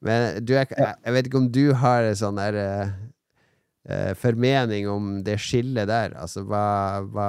Men 0.00 0.40
du, 0.44 0.54
jeg, 0.56 0.72
jeg 0.72 1.12
vet 1.14 1.26
ikke 1.28 1.42
om 1.44 1.50
du 1.52 1.74
har 1.78 2.02
en 2.08 2.16
sånn 2.16 2.40
der 2.40 2.56
uh, 2.58 4.14
formening 4.18 4.88
om 4.90 5.22
det 5.22 5.36
skillet 5.38 5.86
der. 5.90 6.16
Altså 6.18 6.42
hva, 6.48 7.02
hva 7.12 7.28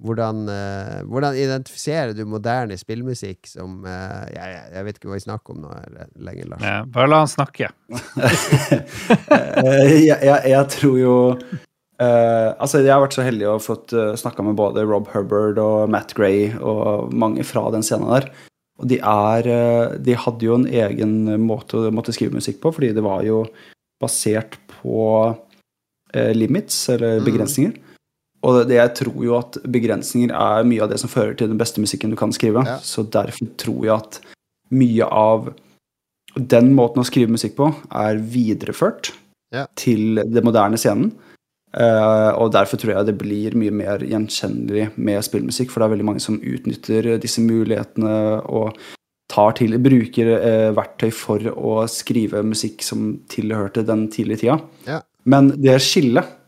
hvordan, 0.00 0.44
uh, 0.48 1.00
hvordan 1.10 1.36
identifiserer 1.36 2.14
du 2.16 2.22
moderne 2.28 2.76
spillmusikk 2.80 3.48
som 3.50 3.82
uh, 3.84 4.24
jeg, 4.32 4.60
jeg, 4.72 4.84
vet 4.86 4.98
ikke 4.98 5.10
hva 5.10 5.18
vi 5.18 5.24
snakker 5.26 5.54
om 5.54 5.64
nå 5.66 5.72
lenger, 6.24 6.52
Lars. 6.54 6.64
Ja, 6.64 6.76
bare 6.88 7.10
la 7.10 7.24
han 7.24 7.32
snakke. 7.32 7.72
Eh, 9.30 10.06
jeg, 10.06 10.16
jeg, 10.24 10.38
jeg 10.50 10.66
tror 10.72 10.94
jo 10.98 11.14
uh, 11.36 12.48
Altså, 12.60 12.80
jeg 12.80 12.92
har 12.92 13.02
vært 13.02 13.16
så 13.16 13.24
heldig 13.24 13.46
å 13.48 13.54
ha 13.56 13.62
fått 13.62 13.92
uh, 13.96 14.12
snakka 14.18 14.44
med 14.46 14.56
både 14.58 14.84
Rob 14.88 15.10
Hubbard 15.12 15.60
og 15.62 15.90
Matt 15.92 16.14
Gray 16.16 16.48
og 16.56 17.12
mange 17.12 17.44
fra 17.46 17.66
den 17.74 17.84
scenen 17.86 18.10
der. 18.10 18.30
Og 18.80 18.88
de 18.90 18.96
er 19.04 19.50
De 20.00 20.16
hadde 20.16 20.46
jo 20.46 20.56
en 20.56 20.66
egen 20.66 21.12
måte 21.44 21.76
å 21.76 21.92
måtte 21.92 22.14
skrive 22.16 22.38
musikk 22.38 22.62
på, 22.62 22.72
fordi 22.72 22.94
det 22.96 23.04
var 23.04 23.20
jo 23.26 23.42
basert 24.00 24.56
på 24.78 25.04
limits, 26.34 26.88
eller 26.94 27.20
Mm. 27.20 27.89
Og 28.46 28.62
det, 28.68 28.76
jeg 28.78 28.94
tror 29.02 29.24
jo 29.24 29.34
at 29.36 29.58
begrensninger 29.68 30.32
er 30.32 30.68
mye 30.68 30.84
av 30.84 30.92
det 30.92 31.00
som 31.02 31.12
fører 31.12 31.34
til 31.36 31.50
den 31.50 31.60
beste 31.60 31.82
musikken 31.82 32.12
du 32.12 32.16
kan 32.16 32.32
skrive. 32.32 32.64
Ja. 32.64 32.78
Så 32.80 33.04
derfor 33.04 33.50
tror 33.60 33.82
jeg 33.84 33.96
at 33.96 34.20
mye 34.72 35.06
av 35.06 35.50
den 36.36 36.70
måten 36.76 37.02
å 37.02 37.06
skrive 37.06 37.34
musikk 37.34 37.56
på 37.58 37.72
er 37.90 38.20
videreført 38.22 39.12
Ja. 39.52 39.66
til 39.74 40.22
det 40.30 40.44
moderne 40.46 40.78
scenen. 40.78 41.10
Uh, 41.70 42.34
og 42.34 42.50
derfor 42.54 42.78
tror 42.78 42.96
jeg 42.96 43.06
det 43.06 43.18
blir 43.18 43.54
mye 43.58 43.70
mer 43.70 44.02
gjenkjennelig 44.02 44.88
med 44.96 45.22
spillmusikk, 45.22 45.70
for 45.70 45.80
det 45.80 45.86
er 45.86 45.92
veldig 45.94 46.06
mange 46.08 46.22
som 46.22 46.40
utnytter 46.42 47.12
disse 47.22 47.42
mulighetene 47.42 48.42
og 48.50 48.78
tar 49.30 49.54
til, 49.58 49.76
bruker 49.78 50.32
uh, 50.34 50.70
verktøy 50.74 51.10
for 51.14 51.46
å 51.52 51.84
skrive 51.90 52.42
musikk 52.42 52.82
som 52.82 53.12
tilhørte 53.30 53.84
den 53.86 54.08
tidlige 54.10 54.42
tida. 54.44 54.58
Ja. 54.86 55.00
Men 55.30 55.52
det 55.62 55.76
skillet 55.84 56.39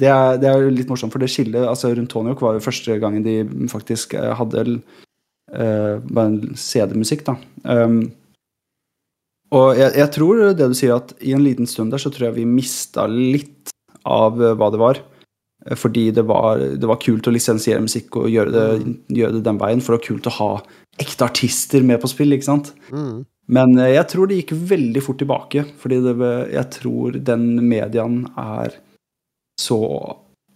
det 0.00 0.08
er, 0.08 0.38
det 0.40 0.48
er 0.48 0.70
litt 0.72 0.88
morsomt, 0.90 1.12
for 1.12 1.22
det 1.22 1.30
skillet 1.32 1.66
altså 1.68 1.92
rundt 1.92 2.10
Tony 2.12 2.32
Hawk 2.32 2.42
var 2.44 2.56
jo 2.56 2.64
første 2.64 2.96
gangen 3.02 3.26
de 3.26 3.42
faktisk 3.70 4.16
eh, 4.18 4.32
hadde 4.38 4.64
uh, 4.78 6.00
bare 6.00 6.26
en 6.30 6.56
CD-musikk, 6.56 7.26
da. 7.28 7.36
Um, 7.64 8.02
og 9.50 9.74
jeg, 9.78 9.96
jeg 9.98 10.12
tror 10.14 10.42
det 10.54 10.68
du 10.70 10.76
sier, 10.78 10.96
at 10.96 11.14
i 11.26 11.34
en 11.34 11.44
liten 11.44 11.68
stund 11.68 11.92
der 11.92 12.02
så 12.02 12.12
tror 12.12 12.28
jeg 12.28 12.38
vi 12.38 12.48
mista 12.48 13.06
litt 13.10 13.72
av 14.06 14.38
eh, 14.38 14.54
hva 14.56 14.68
det 14.72 14.80
var. 14.80 15.00
Fordi 15.76 16.06
det 16.16 16.22
var, 16.24 16.62
det 16.80 16.88
var 16.88 16.96
kult 17.02 17.26
å 17.28 17.32
lisensiere 17.34 17.82
musikk 17.84 18.16
og 18.16 18.30
gjøre 18.32 18.52
det, 18.54 18.92
gjøre 19.12 19.34
det 19.34 19.42
den 19.44 19.58
veien. 19.60 19.82
For 19.84 19.92
det 19.92 19.98
var 19.98 20.06
kult 20.06 20.28
å 20.30 20.36
ha 20.38 20.52
ekte 21.02 21.26
artister 21.26 21.84
med 21.84 22.00
på 22.00 22.08
spill, 22.08 22.32
ikke 22.32 22.46
sant. 22.46 22.70
Mm. 22.94 23.26
Men 23.52 23.74
jeg 23.82 24.06
tror 24.08 24.30
det 24.30 24.38
gikk 24.38 24.54
veldig 24.70 25.02
fort 25.04 25.20
tilbake. 25.20 25.66
Fordi 25.82 25.98
det, 26.06 26.14
jeg 26.54 26.64
tror 26.78 27.18
den 27.28 27.44
mediaen 27.60 28.22
er 28.40 28.78
så 29.60 29.80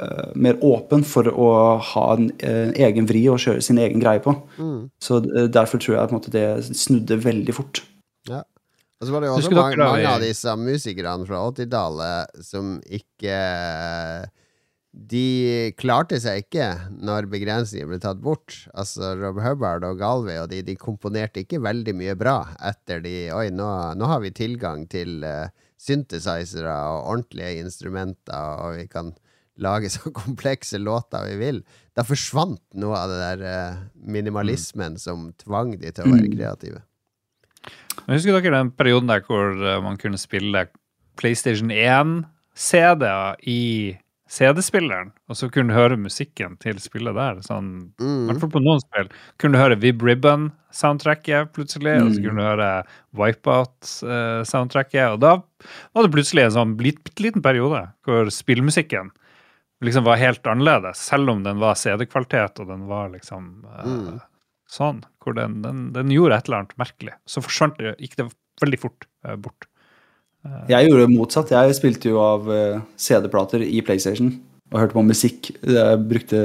uh, 0.03 0.29
mer 0.35 0.59
åpen 0.65 1.05
for 1.07 1.29
å 1.29 1.49
ha 1.93 2.07
en, 2.17 2.31
en 2.45 2.75
egen 2.89 3.09
vri 3.11 3.27
og 3.33 3.43
kjøre 3.45 3.65
sin 3.65 3.81
egen 3.83 4.03
greie 4.03 4.23
på. 4.25 4.35
Mm. 4.57 4.89
Så 5.03 5.21
uh, 5.27 5.45
derfor 5.53 5.83
tror 5.83 5.99
jeg 5.99 6.11
på 6.11 6.17
en 6.17 6.23
måte 6.23 6.35
det 6.35 6.49
snudde 6.73 7.21
veldig 7.25 7.57
fort. 7.57 7.85
Og 9.05 9.09
så 9.09 9.13
var 9.13 9.21
det 9.21 9.29
jo 9.29 9.35
også 9.37 9.51
mange, 9.53 9.75
dere 9.75 9.91
mange 9.91 10.13
av 10.15 10.23
disse 10.23 10.55
musikerne 10.57 11.29
fra 11.29 11.43
80-tallet 11.51 12.45
som 12.47 12.77
ikke 12.87 13.39
De 15.13 15.27
klarte 15.77 16.21
seg 16.23 16.45
ikke 16.45 16.69
når 17.05 17.29
begrensninger 17.33 17.91
ble 17.91 17.99
tatt 18.01 18.23
bort. 18.25 18.63
Altså 18.73 19.13
Rob 19.19 19.43
Hubbard 19.45 19.85
og 19.85 19.99
Galway 20.01 20.39
og 20.41 20.49
de, 20.55 20.63
de 20.65 20.79
komponerte 20.81 21.43
ikke 21.43 21.61
veldig 21.65 21.97
mye 21.99 22.15
bra 22.17 22.39
etter 22.65 23.03
de 23.05 23.17
Oi, 23.35 23.51
nå, 23.53 23.69
nå 23.99 24.09
har 24.09 24.23
vi 24.25 24.33
tilgang 24.33 24.87
til 24.89 25.27
uh, 25.27 25.51
synthesizere 25.85 26.73
og 26.95 27.11
ordentlige 27.13 27.61
instrumenter, 27.61 28.57
og 28.65 28.79
vi 28.79 28.87
kan 28.91 29.13
lage 29.61 29.91
så 29.95 30.11
komplekse 30.15 30.81
låter 30.83 31.27
vi 31.29 31.37
vil. 31.41 31.61
Da 31.95 32.03
forsvant 32.07 32.63
noe 32.81 32.99
av 32.99 33.13
det 33.13 33.21
der 33.23 33.45
eh, 33.51 33.83
minimalismen 33.95 34.99
som 34.99 35.29
tvang 35.45 35.77
de 35.79 35.93
til 35.93 36.07
å 36.09 36.13
være 36.15 36.31
Mm. 36.31 36.37
kreative. 36.39 36.83
Jeg 38.05 38.19
Husker 38.19 38.37
dere 38.41 38.59
den 38.59 38.73
perioden 38.77 39.09
der 39.09 39.23
hvor 39.25 39.55
eh, 39.55 39.81
man 39.85 39.97
kunne 40.01 40.19
spille 40.21 40.67
PlayStation 41.17 41.71
1-CD-er 41.71 43.37
i 43.47 43.97
CD-spilleren, 44.35 45.13
og 45.31 45.37
så 45.39 45.47
kunne 45.53 45.71
du 45.71 45.77
høre 45.79 45.97
musikken 46.01 46.57
til 46.63 46.81
spillet 46.83 47.15
der? 47.15 47.39
Sånn, 47.47 47.93
Mm. 48.01 48.27
hvert 48.29 48.41
fall 48.43 48.51
på 48.51 48.63
noen 48.65 48.81
spill. 48.83 49.09
Kunne 49.39 49.55
du 49.55 49.63
høre 49.63 49.79
Vib 49.79 50.03
Ribbon-soundtracket 50.03 51.53
plutselig, 51.55 51.95
og 52.03 52.11
så 52.13 52.19
Mm. 52.19 52.25
kunne 52.25 52.41
du 52.43 52.49
høre 52.49 52.71
Wipeout-soundtracket, 53.15 55.13
og 55.13 55.21
da 55.21 55.37
var 55.95 56.03
det 56.07 56.13
plutselig 56.15 56.45
en 56.45 56.57
sånn 56.57 56.77
bitte 56.77 57.23
liten 57.23 57.43
periode 57.43 57.93
hvor 58.05 58.31
spillmusikken 58.33 59.11
liksom 59.85 60.05
var 60.07 60.17
helt 60.17 60.43
annerledes, 60.47 60.97
selv 60.97 61.31
om 61.31 61.43
den 61.45 61.59
var 61.61 61.75
CD-kvalitet, 61.75 62.61
og 62.61 62.69
den 62.69 62.87
var 62.89 63.11
liksom 63.11 63.65
mm. 63.85 64.15
uh, 64.15 64.21
sånn, 64.71 65.03
hvor 65.23 65.35
den, 65.37 65.61
den, 65.63 65.93
den 65.93 66.09
gjorde 66.15 66.39
et 66.39 66.49
eller 66.49 66.63
annet 66.63 66.77
merkelig. 66.81 67.15
Så 67.29 67.43
forsvant 67.45 67.77
det, 67.79 67.97
gikk 68.01 68.17
det 68.17 68.29
veldig 68.63 68.81
fort 68.81 69.07
uh, 69.27 69.37
bort. 69.37 69.67
Jeg 70.69 70.89
gjorde 70.91 71.07
det 71.07 71.15
motsatt. 71.17 71.51
Jeg 71.55 71.75
spilte 71.79 72.11
jo 72.13 72.19
av 72.21 72.49
eh, 72.53 72.81
CD-plater 73.01 73.63
i 73.65 73.81
PlayStation 73.87 74.33
og 74.73 74.81
hørte 74.81 74.97
på 74.97 75.05
musikk. 75.07 75.51
Jeg 75.63 76.01
brukte 76.11 76.39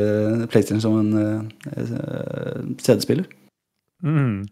PlayStation 0.51 0.81
som 0.83 0.99
en 0.99 1.51
eh, 1.67 2.61
CD-spiller. 2.79 3.25
Mm. 4.03 4.45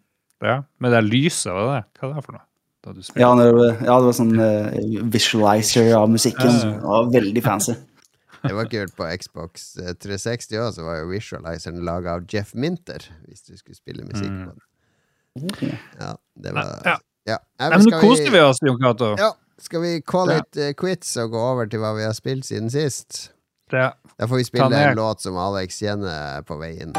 Ja, 0.43 0.59
Men 0.79 0.91
det 0.93 0.97
er 0.99 1.07
lyset, 1.07 1.51
var 1.53 1.69
det? 1.71 1.83
Hva 1.99 2.09
er 2.11 2.15
det 2.19 2.25
for 2.27 2.35
noe? 2.37 2.43
Da 2.85 2.93
du? 2.93 3.01
Ja, 3.19 3.29
det 3.39 3.47
var- 3.55 3.79
ja, 3.87 3.95
det 3.99 4.05
var 4.09 4.15
sånn 4.15 4.35
uh, 4.39 5.01
visualizer 5.15 5.93
av 5.97 6.09
musikken. 6.11 6.51
Det 6.61 6.81
var 6.83 7.09
veldig 7.13 7.43
fancy. 7.43 7.73
Det 8.47 8.53
var 8.53 8.67
kult 8.69 8.93
på 8.95 9.07
Xbox 9.17 9.63
eh, 9.81 9.95
360 9.97 10.59
òg, 10.61 10.67
så 10.75 10.83
var 10.85 10.99
jo 11.01 11.07
visualizeren 11.09 11.81
laga 11.83 12.13
av 12.19 12.27
Jeff 12.29 12.51
Minter, 12.53 13.01
hvis 13.25 13.41
du 13.47 13.55
skulle 13.57 13.75
spille 13.75 14.05
musikk 14.05 14.29
Mm. 14.29 14.43
på 14.45 14.53
den. 14.53 15.77
Ja, 15.99 16.11
det 16.37 16.53
var 16.53 16.69
Ja. 16.85 16.97
Ja. 17.27 17.37
Nei, 17.59 17.69
Nei, 17.69 17.77
men 17.77 17.91
nå 17.91 17.99
koser 18.01 18.31
vi 18.33 18.41
oss, 18.41 18.61
Jon 18.65 18.79
Cato. 18.81 19.13
Ja, 19.19 19.33
skal 19.61 19.81
vi 19.83 19.93
call 20.01 20.31
Ja. 20.33 20.41
it 20.43 20.57
eh, 20.57 20.73
quits 20.77 21.15
og 21.21 21.31
gå 21.35 21.41
over 21.51 21.67
til 21.69 21.81
hva 21.83 21.93
vi 21.97 22.05
har 22.07 22.13
spilt 22.17 22.45
siden 22.47 22.69
sist? 22.73 23.31
Ja. 23.71 23.91
Da 24.17 24.25
får 24.29 24.39
vi 24.41 24.43
spille 24.47 24.71
en 24.79 24.95
låt 24.97 25.21
som 25.21 25.35
Alex 25.37 25.81
kjenner 25.83 26.41
på 26.47 26.55
vei 26.61 26.77
inn. 26.81 26.93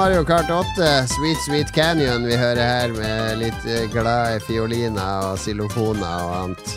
Mario 0.00 0.24
Kart 0.24 0.50
8, 0.50 1.06
Sweet 1.08 1.36
Sweet 1.46 1.72
Canyon, 1.74 2.22
vi 2.24 2.36
hører 2.36 2.60
her, 2.64 2.92
med 2.94 3.34
litt 3.36 3.66
uh, 3.68 3.82
glade 3.92 4.38
fioliner 4.46 5.26
og 5.28 5.34
xylofoner 5.42 6.22
og 6.24 6.30
annet. 6.38 6.70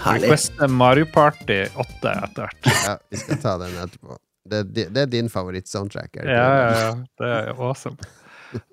Herlig. 0.00 0.30
Request 0.30 0.62
Mario 0.72 1.04
Party 1.12 1.58
8 1.76 2.14
etter 2.14 2.46
hvert. 2.46 2.70
Ja, 2.86 2.94
vi 3.12 3.20
skal 3.20 3.42
ta 3.42 3.52
den 3.60 3.76
etterpå. 3.82 4.16
Det, 4.48 4.62
det 4.88 5.02
er 5.04 5.12
din 5.18 5.28
favoritt-soundtrack. 5.28 6.16
Ja, 6.22 6.32
ja, 6.32 6.72
ja. 6.78 6.90
Det 7.20 7.34
er 7.42 7.52
awesome. 7.52 8.00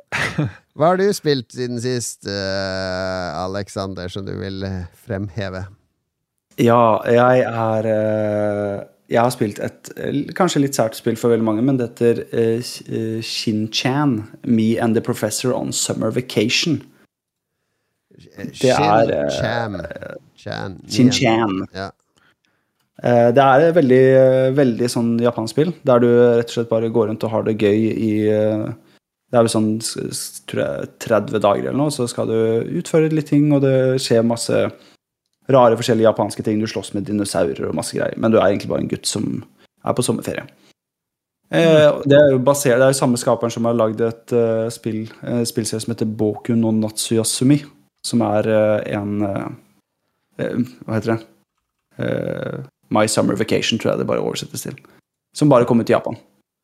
Hva 0.80 0.94
har 0.94 1.04
du 1.04 1.10
spilt 1.12 1.52
siden 1.60 1.84
sist, 1.84 2.24
uh, 2.24 3.36
Alexander, 3.42 4.08
som 4.16 4.24
du 4.24 4.32
vil 4.40 4.64
eh, 4.64 4.86
fremheve? 4.96 5.66
Ja, 6.56 7.04
jeg 7.12 7.44
er 7.52 7.92
eh, 8.00 8.84
Jeg 9.12 9.22
har 9.22 9.30
spilt 9.34 9.60
et 9.62 9.92
eh, 10.02 10.16
kanskje 10.38 10.64
litt 10.64 10.78
sært 10.78 10.98
spill 10.98 11.18
for 11.20 11.34
veldig 11.34 11.46
mange, 11.46 11.64
men 11.66 11.78
det 11.78 11.92
heter 11.92 12.24
uh, 12.34 13.22
Shin-Chan. 13.22 14.16
Me 14.50 14.76
and 14.82 14.98
the 14.98 15.04
Professor 15.06 15.54
on 15.54 15.74
Summer 15.74 16.10
Vacation. 16.10 16.82
Det 18.16 18.72
er, 18.72 19.12
Chan. 19.30 20.80
Shin-Chan. 20.90 21.62
Ja. 21.76 21.92
Det 23.06 23.44
er 23.44 23.62
et 23.68 23.76
veldig, 23.76 24.06
veldig 24.56 24.88
sånn 24.90 25.10
japansk 25.20 25.52
spill, 25.52 25.74
der 25.86 26.00
du 26.00 26.08
rett 26.08 26.48
og 26.48 26.54
slett 26.56 26.70
bare 26.70 26.90
går 26.96 27.10
rundt 27.12 27.26
og 27.28 27.34
har 27.34 27.44
det 27.44 27.58
gøy 27.60 27.90
i 27.92 28.14
Det 28.24 29.36
er 29.36 29.44
vel 29.44 29.52
sånn 29.52 29.68
tror 29.84 30.62
jeg, 30.64 30.88
30 31.04 31.44
dager 31.44 31.68
eller 31.68 31.82
noe, 31.82 31.92
så 31.92 32.08
skal 32.08 32.32
du 32.32 32.38
utføre 32.80 33.12
litt 33.12 33.28
ting, 33.34 33.50
og 33.52 33.66
det 33.68 34.00
skjer 34.02 34.24
masse 34.24 34.64
rare 35.52 35.78
forskjellige 35.78 36.08
japanske 36.08 36.44
ting. 36.46 36.60
Du 36.62 36.68
slåss 36.70 36.94
med 36.96 37.06
dinosaurer 37.08 37.68
og 37.70 37.76
masse 37.78 37.98
greier, 37.98 38.18
men 38.18 38.34
du 38.34 38.40
er 38.40 38.50
egentlig 38.50 38.72
bare 38.72 38.86
en 38.86 38.92
gutt 38.92 39.10
som 39.10 39.44
er 39.86 39.96
på 39.98 40.06
sommerferie. 40.06 40.46
Eh, 41.54 42.02
det 42.10 42.18
er 42.18 42.32
jo 42.34 42.42
basert, 42.42 42.80
det 42.82 42.88
er 42.88 42.94
jo 42.94 42.98
samme 42.98 43.20
skaperen 43.22 43.54
som 43.54 43.68
har 43.70 43.78
lagd 43.78 44.02
et 44.02 44.34
uh, 44.34 44.66
spill, 44.74 45.04
uh, 45.22 45.44
spillserie 45.46 45.84
som 45.84 45.94
heter 45.94 46.10
Boku 46.10 46.56
no 46.58 46.74
Natsuyasumi. 46.74 47.62
Som 48.06 48.22
er 48.26 48.50
uh, 48.50 48.80
en 48.94 49.24
Hva 50.36 50.98
heter 50.98 51.16
det? 51.16 51.22
My 52.94 53.08
Summer 53.10 53.38
Vacation, 53.40 53.80
tror 53.80 53.94
jeg 53.94 54.02
det 54.02 54.08
bare 54.10 54.22
oversettes 54.22 54.66
til. 54.66 54.76
Som 55.36 55.50
bare 55.50 55.66
kom 55.66 55.80
ut 55.80 55.90
i 55.90 55.96
Japan. 55.96 56.18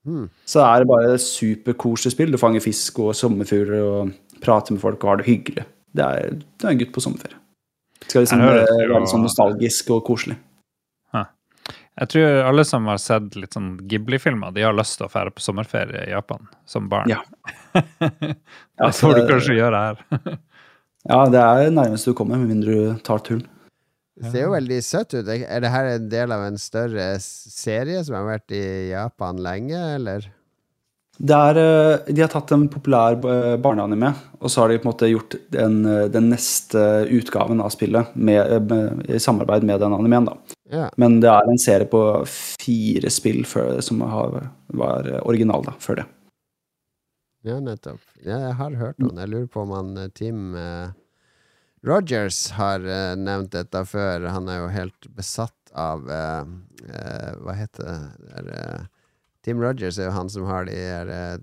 Mm. 0.05 0.27
Så 0.45 0.59
det 0.59 0.65
er 0.67 0.89
bare 0.89 1.13
et 1.15 1.23
superkoselig 1.23 2.13
spill. 2.13 2.33
Du 2.33 2.37
fanger 2.41 2.61
fisk 2.61 2.99
og 2.99 3.15
sommerfugler 3.15 3.81
og 3.81 4.11
prater 4.43 4.75
med 4.75 4.83
folk 4.83 5.01
og 5.03 5.09
har 5.09 5.21
det 5.21 5.29
hyggelig. 5.29 5.65
Det 5.97 6.05
er, 6.05 6.35
det 6.35 6.67
er 6.67 6.75
en 6.75 6.81
gutt 6.83 6.93
på 6.93 7.03
sommerferie. 7.03 7.40
Skal 8.07 8.25
liksom 8.25 8.41
hører 8.43 8.65
det, 8.65 8.87
være 8.89 9.09
sånn 9.09 9.25
nostalgisk 9.25 9.91
og 9.95 10.05
koselig. 10.07 10.39
Jeg 11.99 12.09
tror 12.13 12.37
alle 12.47 12.63
som 12.65 12.87
har 12.89 12.99
sett 13.03 13.35
litt 13.35 13.53
sånn 13.53 13.73
Ghibli-filmer, 13.89 14.53
de 14.55 14.63
har 14.63 14.75
lyst 14.75 14.97
til 14.97 15.05
å 15.05 15.11
fære 15.11 15.33
på 15.35 15.43
sommerferie 15.43 16.05
i 16.07 16.13
Japan 16.13 16.47
som 16.69 16.87
barn. 16.89 17.11
Ja. 17.11 17.19
det 17.75 18.31
Ja, 18.79 18.87
får 18.95 19.19
du 19.19 19.27
kanskje 19.29 19.59
gjøre 19.59 19.83
her. 19.87 20.05
Ja, 21.09 21.23
det 21.33 21.39
er 21.41 21.71
nærmest 21.73 22.05
du 22.05 22.11
kommer, 22.13 22.37
med 22.37 22.51
mindre 22.51 22.73
du 22.77 22.97
tar 23.01 23.23
turen. 23.25 23.47
Det 24.21 24.29
ser 24.29 24.43
jo 24.43 24.51
veldig 24.53 24.75
søtt 24.85 25.15
ut. 25.15 25.25
Er 25.25 25.63
det 25.63 25.71
her 25.73 25.87
en 25.95 26.03
del 26.11 26.33
av 26.35 26.43
en 26.45 26.59
større 26.61 27.07
serie 27.23 28.03
som 28.05 28.19
har 28.19 28.27
vært 28.27 28.53
i 28.53 28.91
Japan 28.91 29.39
lenge, 29.41 29.79
eller? 29.95 30.27
Er, 31.21 31.57
eh, 31.57 32.13
de 32.13 32.21
har 32.21 32.31
tatt 32.33 32.51
en 32.51 32.63
populær 32.71 33.13
eh, 33.13 33.57
barneanime, 33.61 34.13
og 34.39 34.49
så 34.49 34.63
har 34.63 34.71
de 34.71 34.79
på 34.79 34.87
en 34.87 34.89
måte 34.89 35.09
gjort 35.09 35.35
den, 35.53 35.83
eh, 35.85 36.07
den 36.09 36.31
neste 36.31 37.05
utgaven 37.13 37.61
av 37.61 37.69
spillet 37.69 38.15
med, 38.15 38.71
med, 38.71 39.03
i 39.09 39.19
samarbeid 39.21 39.63
med 39.63 39.79
den 39.83 39.93
animeen. 39.93 40.25
da. 40.25 40.37
Ja. 40.71 40.87
Men 40.97 41.19
det 41.21 41.29
er 41.29 41.51
en 41.51 41.61
serie 41.61 41.85
på 41.85 42.01
fire 42.25 43.11
spill 43.13 43.45
før, 43.45 43.81
som 43.85 44.01
har, 44.01 44.39
var 44.73 45.11
original 45.21 45.67
da, 45.67 45.75
før 45.83 46.01
det. 46.01 46.07
Ja, 47.45 47.59
nettopp. 47.59 48.01
Ja, 48.23 48.39
jeg 48.47 48.57
har 48.57 48.79
hørt 48.79 49.01
om 49.01 49.13
det. 49.13 49.21
Jeg 49.25 49.33
lurer 49.33 49.47
på 49.49 49.61
om 49.61 49.71
han 49.73 49.93
Tim 50.17 50.55
eh, 50.57 50.89
Rogers 51.85 52.51
har 52.57 52.85
eh, 52.85 53.13
nevnt 53.17 53.53
dette 53.55 53.81
før. 53.89 54.27
Han 54.29 54.49
er 54.49 54.61
jo 54.61 54.73
helt 54.73 55.07
besatt 55.17 55.73
av 55.77 56.09
eh, 56.09 56.51
Hva 57.41 57.55
heter 57.57 57.85
det? 57.87 58.33
er, 58.37 58.51
eh, 58.57 59.00
Tim 59.45 59.61
Rogers 59.61 59.97
er 59.99 60.09
jo 60.09 60.15
han 60.15 60.29
som 60.29 60.45
har 60.49 60.67
de 60.69 60.75
her 60.77 61.09
eh, 61.09 61.37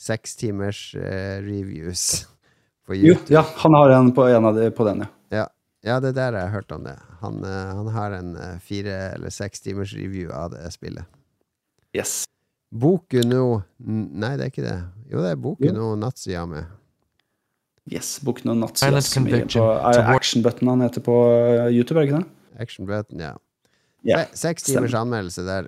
seks 0.00 0.36
timers 0.40 0.82
eh, 0.94 1.40
reviews 1.44 2.26
på 2.86 2.96
Jo, 2.98 3.14
YouTube. 3.14 3.32
ja, 3.34 3.44
han 3.62 3.74
har 3.74 3.94
en 3.96 4.12
på, 4.16 4.26
en 4.28 4.44
av 4.50 4.58
de, 4.58 4.70
på 4.70 4.84
den, 4.88 5.04
ja. 5.06 5.10
Ja, 5.40 5.46
ja 5.86 6.00
det 6.04 6.14
der 6.18 6.36
jeg 6.36 6.48
har 6.48 6.54
hørt 6.58 6.72
om 6.76 6.84
det. 6.84 6.96
Han, 7.22 7.40
eh, 7.44 7.70
han 7.78 7.88
har 7.94 8.18
en 8.18 8.34
fire 8.64 8.98
eller 9.14 9.32
seks 9.32 9.60
timers 9.64 9.94
review 9.96 10.32
av 10.32 10.52
det 10.56 10.66
spillet. 10.74 11.08
Yes. 11.96 12.24
Boku 12.70 13.24
no 13.26 13.62
Nei, 13.82 14.36
det 14.38 14.44
er 14.44 14.50
ikke 14.52 14.62
det. 14.62 14.76
Jo, 15.10 15.24
det 15.24 15.32
er 15.32 15.40
Boku 15.42 15.64
Jo. 15.66 15.72
no 15.74 15.94
Natsuyame. 15.98 16.66
Yes, 17.90 18.20
Boku 18.22 18.44
no. 18.46 18.54
Som 18.78 19.26
er 19.26 19.40
er 19.42 20.12
Action 20.12 20.44
Button 20.44 20.68
han 20.70 20.84
heter 20.84 21.02
på 21.02 21.16
YouTube, 21.72 21.98
er 21.98 22.04
det 22.04 22.10
ikke 22.10 22.20
det? 22.20 22.60
Action 22.62 22.86
Button, 22.86 23.24
ja. 23.24 23.32
Yeah, 24.06 24.28
Seks 24.32 24.62
timers 24.62 24.94
anmeldelse 24.94 25.42
der. 25.44 25.66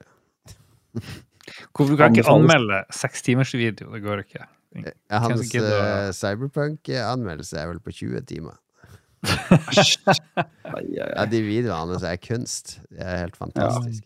Hvorfor 1.72 1.90
du 1.92 1.96
kan 1.98 2.14
ikke 2.14 2.28
anmelde 2.30 2.82
seks 2.94 3.22
timers 3.26 3.52
video? 3.56 3.90
Det 3.92 4.02
går 4.04 4.22
ikke. 4.24 4.44
Jeg, 4.76 4.94
hans 5.10 5.40
som 5.40 5.48
gidder 5.52 5.74
å- 5.76 5.88
eh, 6.08 6.12
Cyberpunk-anmeldelse 6.16 7.58
er 7.60 7.66
vel 7.72 7.80
på 7.84 7.92
20 7.92 8.22
timer. 8.28 8.58
Ja. 10.92 11.24
De 11.30 11.40
videoene 11.44 11.92
hans 11.92 12.02
er 12.06 12.16
kunst. 12.22 12.78
Det 12.90 13.04
er 13.04 13.20
helt 13.26 13.36
fantastisk. 13.38 14.04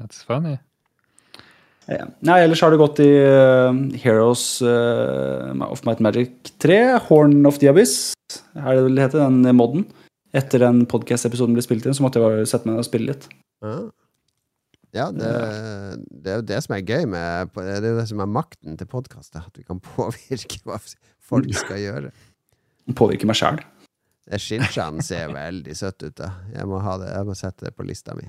That's 0.00 0.22
funny. 0.26 0.54
Ja. 1.90 2.06
Nei, 2.24 2.38
ellers 2.46 2.62
har 2.64 2.72
det 2.72 2.78
gått 2.80 3.00
i 3.04 3.08
uh, 3.20 3.74
Heroes 4.00 4.44
uh, 4.64 5.50
of 5.66 5.82
Might 5.84 6.00
and 6.00 6.06
Magic 6.06 6.30
3, 6.64 6.78
Horn 7.10 7.44
of 7.46 7.58
the 7.60 7.68
Abyss, 7.68 8.14
er 8.56 8.70
det 8.78 8.86
vel 8.86 8.96
det 8.96 9.04
heter, 9.04 9.26
den 9.26 9.58
modden. 9.58 9.84
Etter 10.34 10.62
den 10.64 10.86
podcast-episoden 10.90 11.52
ble 11.54 11.62
spilt 11.66 11.84
inn, 11.86 11.94
så 11.94 12.02
måtte 12.06 12.18
jeg 12.22 12.24
bare 12.24 12.46
sette 12.48 12.64
meg 12.66 12.78
ned 12.78 12.86
og 12.86 12.88
spille 12.88 13.12
litt. 13.12 13.28
Ja, 13.62 13.76
ja 14.94 15.08
det, 15.14 15.30
det 16.24 16.32
er 16.32 16.38
jo 16.40 16.46
det 16.52 16.60
som 16.64 16.76
er 16.76 16.84
gøy 16.86 17.08
med 17.10 17.50
Det 17.56 17.76
er 17.80 17.88
jo 17.90 17.98
det 17.98 18.06
som 18.10 18.22
er 18.22 18.30
makten 18.30 18.78
til 18.78 18.88
podkastet 18.90 19.40
At 19.42 19.58
vi 19.58 19.66
kan 19.66 19.82
påvirke 19.82 20.60
hva 20.66 20.78
folk 21.24 21.50
skal 21.56 21.80
gjøre. 21.82 22.12
Påvirke 22.94 23.26
meg 23.28 23.38
sjæl. 23.40 23.60
Det 24.24 24.40
Shinchan 24.40 25.02
ser 25.04 25.32
veldig 25.34 25.76
søtt 25.76 26.02
ut. 26.04 26.16
da 26.20 26.30
Jeg 26.54 26.68
må, 26.68 26.80
ha 26.84 26.96
det, 27.00 27.10
jeg 27.12 27.28
må 27.28 27.36
sette 27.36 27.66
det 27.68 27.74
på 27.76 27.86
lista 27.88 28.16
mi. 28.16 28.28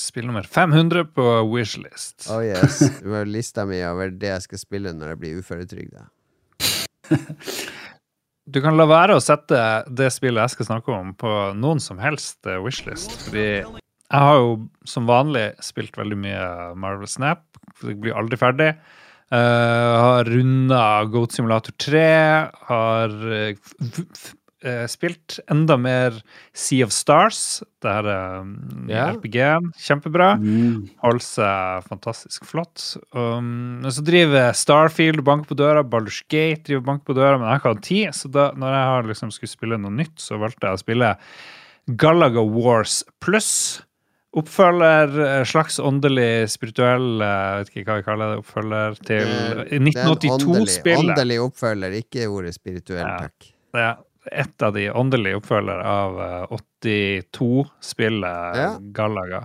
Spill 0.00 0.26
nummer 0.26 0.46
500 0.46 1.10
på 1.14 1.24
Wishlist. 1.50 2.30
Oh 2.32 2.40
yes, 2.44 2.78
Det 3.00 3.10
var 3.10 3.28
lista 3.28 3.66
mi 3.68 3.82
over 3.84 4.12
det 4.14 4.30
jeg 4.30 4.46
skal 4.46 4.62
spille 4.62 4.94
når 4.96 5.14
jeg 5.14 5.22
blir 5.24 5.42
uføretrygda. 5.42 6.08
Du 8.50 8.58
kan 8.58 8.74
la 8.74 8.86
være 8.88 9.14
å 9.14 9.22
sette 9.22 9.58
det 9.86 10.08
spillet 10.10 10.42
jeg 10.42 10.54
skal 10.56 10.66
snakke 10.66 10.90
om, 10.90 11.12
på 11.14 11.30
noen 11.54 11.78
som 11.82 12.00
helst 12.02 12.48
eh, 12.50 12.58
wishlist. 12.58 13.12
Fordi 13.28 13.44
jeg 14.10 14.26
har 14.26 14.40
jo 14.40 14.56
som 14.88 15.06
vanlig 15.08 15.52
spilt 15.62 15.96
veldig 15.98 16.18
mye 16.18 16.48
Marvel 16.80 17.08
Snap. 17.10 17.44
for 17.74 17.92
Det 17.92 18.00
blir 18.02 18.18
aldri 18.18 18.38
ferdig. 18.40 18.72
Uh, 19.30 19.38
har 20.02 20.26
runda 20.26 20.82
Goat 21.06 21.36
Simulator 21.36 21.74
3. 21.78 22.04
Har 22.66 23.14
uh, 23.14 23.54
f 23.54 24.34
f 24.60 24.68
eh, 24.68 24.86
spilt 24.90 25.38
enda 25.50 25.76
mer 25.80 26.16
Sea 26.52 26.84
of 26.84 26.92
Stars. 26.92 27.62
Det 27.80 27.88
her 27.88 28.08
um, 28.40 28.88
yeah. 28.88 29.14
RPG-en. 29.14 29.70
Kjempebra. 29.80 30.34
Mm. 30.40 30.90
Holder 31.04 31.24
seg 31.24 31.86
fantastisk 31.88 32.44
flott. 32.48 32.82
Um, 33.16 33.80
så 33.88 34.04
driver 34.04 34.52
Starfield 34.56 35.22
og 35.22 35.28
banker 35.30 35.52
på 35.52 35.58
døra, 35.60 35.84
Baldur's 35.84 36.22
Gate 36.28 36.66
driver 36.68 36.84
banker 36.90 37.12
på 37.12 37.16
døra, 37.16 37.38
men 37.38 37.46
jeg 37.46 37.54
har 37.54 37.62
ikke 37.62 37.74
hatt 37.74 37.86
tid, 37.88 38.18
så 38.18 38.32
da 38.32 38.50
når 38.58 38.76
jeg 38.76 38.90
har 38.92 39.10
liksom 39.14 39.34
skulle 39.34 39.54
spille 39.54 39.80
noe 39.80 39.94
nytt, 39.94 40.16
så 40.20 40.40
valgte 40.40 40.68
jeg 40.68 40.76
å 40.76 40.82
spille 40.84 41.14
Galaga 42.00 42.44
Wars 42.44 43.00
pluss. 43.24 43.80
Oppfølger, 44.36 45.16
eh, 45.26 45.42
slags 45.44 45.78
åndelig, 45.82 46.46
spirituell 46.52 47.18
eh, 47.20 47.26
Jeg 47.26 47.58
vet 47.64 47.70
ikke 47.74 47.84
hva 47.90 47.96
vi 47.98 48.02
kaller 48.06 48.26
det. 48.30 48.38
Oppfølger 48.44 48.94
til 49.00 49.06
Det 49.08 49.16
er 49.26 49.30
en 49.74 49.88
åndelig, 49.88 49.96
1982-spillet. 49.96 51.10
åndelig 51.16 51.38
oppfølger, 51.48 51.90
ikke 52.04 52.28
ordet 52.30 52.54
spirituell, 52.54 53.06
Ja. 53.06 53.18
takk. 53.26 53.38
Er 53.74 53.96
et 54.44 54.62
av 54.62 54.72
de 54.74 54.84
åndelige 54.92 55.36
oppfølger 55.40 55.80
av 55.82 56.20
eh, 56.20 56.46
82-spillet 56.54 58.56
Ja. 58.60 58.70
Gallaga. 58.92 59.44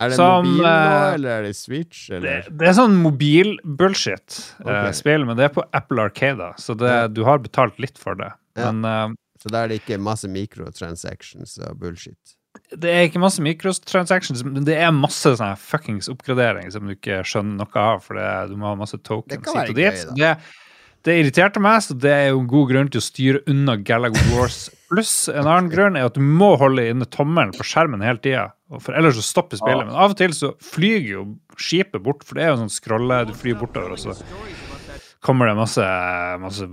Er 0.00 0.08
det 0.08 0.16
Som, 0.16 0.46
mobil 0.46 0.62
nå, 0.64 0.68
eh, 0.68 1.14
eller 1.14 1.30
er 1.38 1.42
det 1.44 1.56
Switch? 1.56 2.06
Det, 2.08 2.16
Eller? 2.16 2.46
det 2.50 2.68
er 2.68 2.72
sånn 2.76 2.96
mobil-bullshit-spill, 3.02 4.64
okay. 4.64 5.24
men 5.28 5.36
det 5.36 5.44
er 5.44 5.48
på 5.54 5.62
Apple 5.76 6.02
Arcade, 6.08 6.52
så 6.58 6.74
det, 6.76 6.88
Ja. 6.88 7.06
du 7.08 7.22
har 7.24 7.38
betalt 7.38 7.78
litt 7.78 7.98
for 7.98 8.14
det. 8.14 8.32
Ja. 8.56 8.70
Men 8.72 8.84
eh, 8.84 9.08
Så 9.40 9.48
da 9.50 9.64
er 9.64 9.68
det 9.68 9.80
ikke 9.82 9.98
masse 10.00 10.28
microtransactions 10.28 11.58
og 11.66 11.78
bullshit. 11.80 12.36
Det 12.78 12.90
er 12.90 13.08
ikke 13.08 13.22
masse 13.22 13.42
microtransactions, 13.42 14.44
men 14.46 14.66
det 14.66 14.76
er 14.78 14.92
masse 14.94 15.32
sånne 15.34 15.56
fuckings 15.58 16.10
oppgradering 16.12 16.70
som 16.70 16.86
du 16.86 16.94
ikke 16.94 17.22
skjønner 17.26 17.64
noe 17.64 17.82
av, 17.82 18.02
for 18.04 18.18
det, 18.18 18.28
du 18.52 18.58
må 18.60 18.70
ha 18.70 18.78
masse 18.78 18.98
tokens. 19.02 19.42
Hit 19.42 19.72
og 19.72 19.78
dit. 19.78 20.04
Det, 20.18 20.34
det 21.08 21.16
irriterte 21.22 21.62
meg, 21.62 21.80
så 21.82 21.96
det 21.98 22.12
er 22.14 22.28
jo 22.30 22.44
en 22.44 22.50
god 22.52 22.70
grunn 22.70 22.92
til 22.92 23.02
å 23.02 23.04
styre 23.04 23.42
unna 23.50 23.74
Galago 23.80 24.22
Wars 24.36 24.68
pluss. 24.90 25.14
En 25.32 25.46
annen 25.48 25.70
grunn 25.72 25.98
er 25.98 26.06
at 26.10 26.18
du 26.18 26.22
må 26.22 26.52
holde 26.60 26.86
inne 26.92 27.08
tommelen 27.10 27.54
på 27.56 27.66
skjermen 27.66 28.04
hele 28.06 28.22
tida, 28.22 28.48
for 28.78 28.94
ellers 28.94 29.18
så 29.18 29.26
stopper 29.26 29.58
spillet. 29.58 29.88
Men 29.88 29.98
av 29.98 30.14
og 30.14 30.20
til 30.20 30.36
så 30.36 30.52
flyr 30.62 31.06
jo 31.10 31.26
skipet 31.58 32.04
bort, 32.04 32.22
for 32.26 32.38
det 32.38 32.46
er 32.46 32.52
jo 32.52 32.60
sånn 32.62 32.74
scrolle, 32.74 33.24
du 33.26 33.34
flyr 33.36 33.58
bortover, 33.58 33.96
og 33.96 34.02
så 34.02 34.14
kommer 35.20 35.50
det 35.50 35.54
masse, 35.58 35.86
masse 36.40 36.66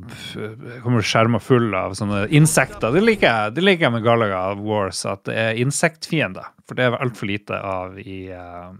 kommer 0.83 1.03
skjermer 1.03 1.43
full 1.43 1.73
av 1.75 1.95
sånne 1.99 2.25
insekter. 2.35 2.93
Det 2.95 3.03
liker 3.03 3.27
jeg, 3.27 3.55
det 3.57 3.65
liker 3.65 3.87
jeg 3.87 3.95
med 3.97 4.05
Galaga 4.05 4.41
Wars, 4.59 5.03
at 5.09 5.25
det 5.27 5.35
er 5.41 5.59
insektfiender. 5.63 6.47
For 6.67 6.79
det 6.79 6.87
er 6.87 6.99
altfor 7.03 7.27
lite 7.29 7.59
av 7.59 7.97
i, 7.99 8.21
uh, 8.31 8.71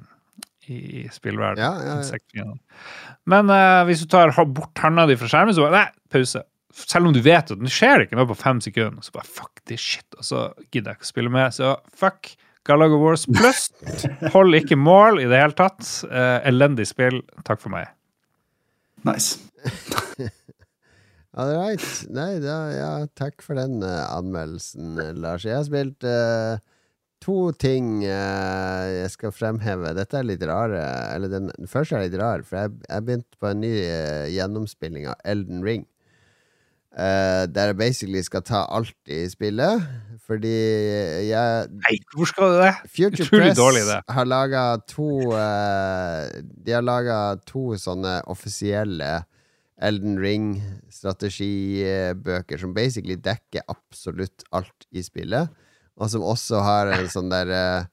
i 0.72 1.04
spillverden. 1.12 1.64
Ja, 1.64 2.00
ja, 2.00 2.22
ja. 2.40 2.48
Men 3.28 3.52
uh, 3.52 3.84
hvis 3.88 4.06
du 4.06 4.10
tar 4.12 4.32
bort 4.46 4.84
handa 4.84 5.08
di 5.10 5.20
fra 5.20 5.32
skjermen, 5.32 5.56
så 5.56 5.68
bare 5.68 5.84
nei, 5.84 6.06
pause. 6.16 6.46
Selv 6.78 7.10
om 7.10 7.16
du 7.16 7.24
vet 7.26 7.52
at 7.52 7.60
det 7.60 7.74
skjer 7.74 8.06
ikke 8.06 8.20
noe 8.20 8.30
på 8.30 8.38
fem 8.40 8.60
sekunder, 8.64 9.04
så 9.04 9.16
bare 9.16 9.28
fuck 9.28 9.64
this 9.68 9.84
shit, 9.84 10.08
og 10.16 10.28
så 10.28 10.50
gidder 10.70 10.94
jeg 10.94 11.02
ikke 11.02 11.10
å 11.10 11.14
spille 11.16 11.34
med. 11.34 11.56
Så 11.56 11.74
fuck 11.98 12.36
Galaga 12.68 13.00
Wars 13.00 13.26
pluss. 13.26 13.68
Hold 14.36 14.56
ikke 14.60 14.78
mål 14.80 15.22
i 15.24 15.28
det 15.28 15.40
hele 15.42 15.56
tatt. 15.58 15.84
Eh, 16.08 16.40
elendig 16.52 16.90
spill. 16.92 17.22
Takk 17.48 17.64
for 17.64 17.74
meg. 17.74 17.88
Nice. 19.08 19.47
All 21.38 21.52
right. 21.54 21.84
Nei, 22.10 22.40
da, 22.42 22.56
ja, 22.74 22.92
takk 23.18 23.44
for 23.46 23.60
den 23.60 23.84
eh, 23.86 24.06
anmeldelsen, 24.10 24.96
eh, 25.04 25.14
Lars. 25.14 25.44
Jeg 25.46 25.60
har 25.60 25.68
spilt 25.68 26.08
uh, 26.08 26.58
to 27.22 27.52
ting 27.62 28.00
uh, 28.02 28.86
jeg 28.90 29.12
skal 29.14 29.36
fremheve. 29.36 29.92
Dette 29.98 30.18
er 30.18 30.26
litt 30.26 30.46
rare. 30.50 30.82
Eller 31.14 31.30
den, 31.30 31.52
den 31.54 31.70
første 31.70 32.00
er 32.00 32.08
litt 32.08 32.18
rar, 32.18 32.42
for 32.48 32.64
jeg, 32.64 32.74
jeg 32.88 33.06
begynte 33.06 33.38
på 33.38 33.52
en 33.52 33.62
ny 33.62 33.72
uh, 33.84 34.26
gjennomspilling 34.34 35.06
av 35.14 35.22
Elden 35.36 35.62
Ring. 35.68 35.86
der 36.98 37.70
jeg 37.70 37.78
basically 37.78 38.22
skal 38.26 38.42
ta 38.42 38.64
alt 38.74 39.12
i 39.14 39.22
spillet. 39.30 39.84
Fordi 40.26 40.58
jeg 41.28 41.68
Nei, 41.70 41.96
hvor 42.16 42.26
skal 42.26 42.56
du 42.56 42.62
det? 42.64 42.72
Future 42.90 43.28
Utrolig 43.28 43.44
Press 43.44 43.60
dårlig 43.60 43.84
det. 43.86 44.00
har 44.10 44.26
laga 44.26 44.64
to 44.90 45.12
De 46.66 46.74
har 46.74 46.82
laga 46.84 47.20
to 47.46 47.78
sånne 47.78 48.18
offisielle 48.34 49.12
Elden 49.78 50.18
Ring-strategibøker 50.22 52.58
som 52.62 52.74
basically 52.74 53.16
dekker 53.22 53.62
absolutt 53.70 54.44
alt 54.56 54.86
i 54.90 55.04
spillet, 55.06 55.50
og 55.98 56.10
som 56.14 56.24
også 56.26 56.60
har 56.66 56.88
en 56.96 57.10
sånn 57.12 57.30
der 57.34 57.48
eh, 57.54 57.84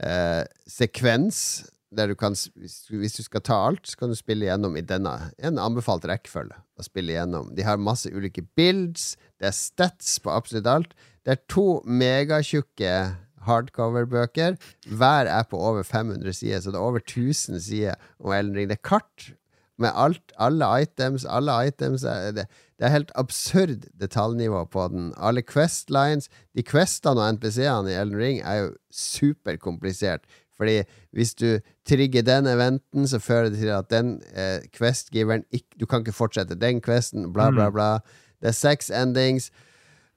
eh, 0.00 0.42
sekvens 0.68 1.64
der 1.94 2.10
du 2.10 2.16
kan 2.18 2.34
hvis 2.34 3.16
du 3.16 3.22
skal 3.22 3.42
ta 3.44 3.56
alt, 3.68 3.86
så 3.86 3.96
kan 4.00 4.10
du 4.10 4.16
spille 4.18 4.48
gjennom 4.48 4.76
i 4.76 4.86
denne. 4.86 5.12
En 5.38 5.58
anbefalt 5.62 6.06
rekkefølge 6.10 6.56
å 6.74 6.86
spille 6.86 7.14
gjennom. 7.14 7.52
De 7.54 7.62
har 7.66 7.78
masse 7.78 8.10
ulike 8.10 8.42
builds, 8.58 9.14
det 9.38 9.46
er 9.50 9.56
stats 9.56 10.16
på 10.22 10.32
absolutt 10.34 10.70
alt. 10.70 10.96
Det 11.24 11.36
er 11.36 11.44
to 11.52 11.68
megatjukke 11.86 12.94
hardcover-bøker. 13.44 14.58
Hver 14.88 15.30
er 15.30 15.46
på 15.48 15.60
over 15.60 15.86
500 15.86 16.36
sider, 16.36 16.60
så 16.60 16.72
det 16.72 16.80
er 16.80 16.88
over 16.88 17.04
1000 17.04 17.60
sider 17.62 17.94
om 18.18 18.34
Elden 18.34 18.58
Ring. 18.58 18.70
Det 18.70 18.80
er 18.80 18.90
kart 18.90 19.30
med 19.78 19.90
alt, 19.94 20.32
alle 20.38 20.66
items. 20.82 21.24
Alle 21.24 21.56
items 21.68 22.04
er 22.04 22.32
det, 22.36 22.46
det 22.78 22.86
er 22.86 22.94
helt 22.94 23.12
absurd 23.14 23.88
detaljnivå 24.00 24.64
på 24.70 24.88
den. 24.92 25.12
Alle 25.16 25.42
Quest-lines 25.42 26.30
De 26.56 26.62
questene 26.62 27.20
og 27.20 27.36
NPC-ene 27.36 27.90
i 27.92 27.98
Elden 27.98 28.18
Ring 28.20 28.40
er 28.42 28.62
jo 28.62 28.72
superkomplisert. 28.92 30.26
Fordi 30.56 30.82
hvis 31.12 31.34
du 31.34 31.58
trigger 31.88 32.22
den 32.22 32.46
eventen, 32.46 33.08
så 33.08 33.18
fører 33.18 33.50
det 33.50 33.58
til 33.58 33.72
at 33.74 33.90
den 33.90 34.20
eh, 34.34 34.62
quest-giveren 34.76 35.42
ikke 35.50 35.80
Du 35.80 35.86
kan 35.86 36.04
ikke 36.04 36.14
fortsette 36.14 36.54
den 36.54 36.80
questen, 36.80 37.32
bla, 37.32 37.50
bla, 37.50 37.70
bla. 37.70 37.98
Det 38.40 38.48
er 38.52 38.58
seks 38.58 38.90
endings. 38.90 39.50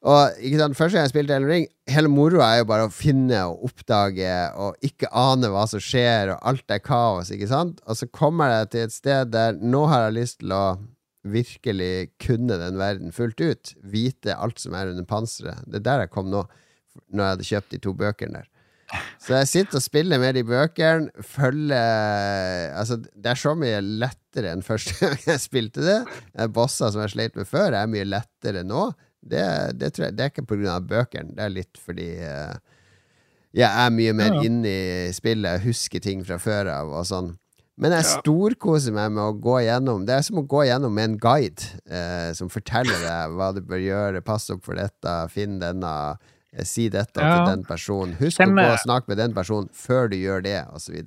Og 0.05 0.43
ikke 0.45 0.59
sant, 0.59 0.77
Første 0.77 0.97
gang 0.97 1.07
jeg 1.07 1.13
spilte 1.13 1.33
Elden 1.33 1.49
Ring, 1.49 1.63
hele 1.89 2.09
moroa 2.11 2.51
er 2.51 2.59
jo 2.61 2.67
bare 2.69 2.85
å 2.85 2.93
finne 2.93 3.39
og 3.49 3.63
oppdage 3.71 4.33
og 4.61 4.85
ikke 4.85 5.09
ane 5.09 5.49
hva 5.49 5.63
som 5.69 5.81
skjer, 5.81 6.35
og 6.35 6.43
alt 6.51 6.75
er 6.75 6.83
kaos, 6.85 7.31
ikke 7.33 7.49
sant? 7.49 7.81
Og 7.89 7.97
så 7.97 8.09
kommer 8.13 8.53
jeg 8.53 8.69
til 8.73 8.85
et 8.85 8.93
sted 8.93 9.33
der 9.33 9.57
nå 9.57 9.87
har 9.89 10.07
jeg 10.07 10.19
lyst 10.19 10.39
til 10.43 10.53
å 10.53 10.65
virkelig 11.27 12.11
kunne 12.23 12.59
den 12.61 12.77
verden 12.79 13.15
fullt 13.15 13.41
ut. 13.41 13.73
Vite 13.83 14.37
alt 14.37 14.61
som 14.61 14.77
er 14.77 14.93
under 14.93 15.07
panseret. 15.07 15.65
Det 15.65 15.81
er 15.81 15.87
der 15.89 16.05
jeg 16.05 16.13
kom 16.13 16.29
nå, 16.31 16.45
når 17.09 17.23
jeg 17.23 17.33
hadde 17.33 17.49
kjøpt 17.49 17.73
de 17.73 17.81
to 17.83 17.95
bøkene 17.97 18.41
der. 18.41 18.53
Så 19.19 19.33
jeg 19.35 19.49
sitter 19.51 19.81
og 19.81 19.83
spiller 19.83 20.21
med 20.21 20.37
de 20.37 20.45
bøkene, 20.47 21.09
følger 21.19 22.71
Altså, 22.77 22.95
det 23.01 23.33
er 23.33 23.39
så 23.41 23.51
mye 23.59 23.81
lettere 23.83 24.53
enn 24.53 24.63
første 24.63 24.95
gang 25.01 25.17
jeg 25.25 25.43
spilte 25.43 25.83
det. 25.83 25.97
Bosser 26.55 26.93
som 26.93 27.03
jeg 27.03 27.15
sleit 27.17 27.35
med 27.35 27.49
før, 27.49 27.75
er 27.75 27.91
mye 27.91 28.07
lettere 28.07 28.63
nå. 28.63 28.85
Det, 29.29 29.43
det, 29.79 29.93
tror 29.93 30.05
jeg, 30.07 30.15
det 30.17 30.25
er 30.25 30.31
ikke 30.33 30.69
av 30.71 30.87
bøkene, 30.87 31.35
det 31.35 31.43
er 31.43 31.53
litt 31.53 31.77
fordi 31.83 32.07
uh, 32.23 32.55
jeg 33.57 33.67
er 33.67 33.91
mye 33.93 34.13
mer 34.13 34.33
Ja. 34.37 34.43
inne 34.47 34.71
i 35.09 35.11
spillet, 35.15 35.61
husker 35.63 35.99
ting 36.03 36.23
fra 36.27 36.37
før 36.41 36.69
av 36.73 36.93
og 36.93 37.05
sånn. 37.09 37.35
Men 37.77 37.93
jeg 37.93 38.07
storkoser 38.09 38.93
meg 38.95 39.11
med 39.13 39.21
å 39.21 39.35
gå 39.37 39.59
gjennom 39.61 40.05
Det 40.07 40.15
er 40.15 40.23
som 40.25 40.39
å 40.41 40.47
gå 40.49 40.63
gjennom 40.65 40.95
med 40.97 41.11
en 41.11 41.17
guide 41.21 41.61
uh, 41.85 42.31
som 42.33 42.49
forteller 42.49 42.97
deg 43.03 43.35
hva 43.37 43.51
du 43.53 43.61
bør 43.61 43.83
gjøre, 43.83 44.23
pass 44.25 44.49
opp 44.53 44.63
for 44.65 44.79
dette, 44.79 45.13
finn 45.29 45.59
denne, 45.61 45.91
eh, 46.53 46.65
si 46.65 46.87
dette 46.89 47.21
Ja. 47.21 47.35
til 47.35 47.51
den 47.53 47.65
personen. 47.69 48.15
Husk 48.17 48.39
Stemme. 48.41 48.63
å 48.63 48.71
gå 48.71 48.77
og 48.79 48.81
snakke 48.81 49.13
med 49.13 49.17
den 49.21 49.33
personen 49.37 49.69
før 49.73 50.09
du 50.09 50.17
gjør 50.17 50.41
det, 50.43 50.65
osv. 50.73 50.97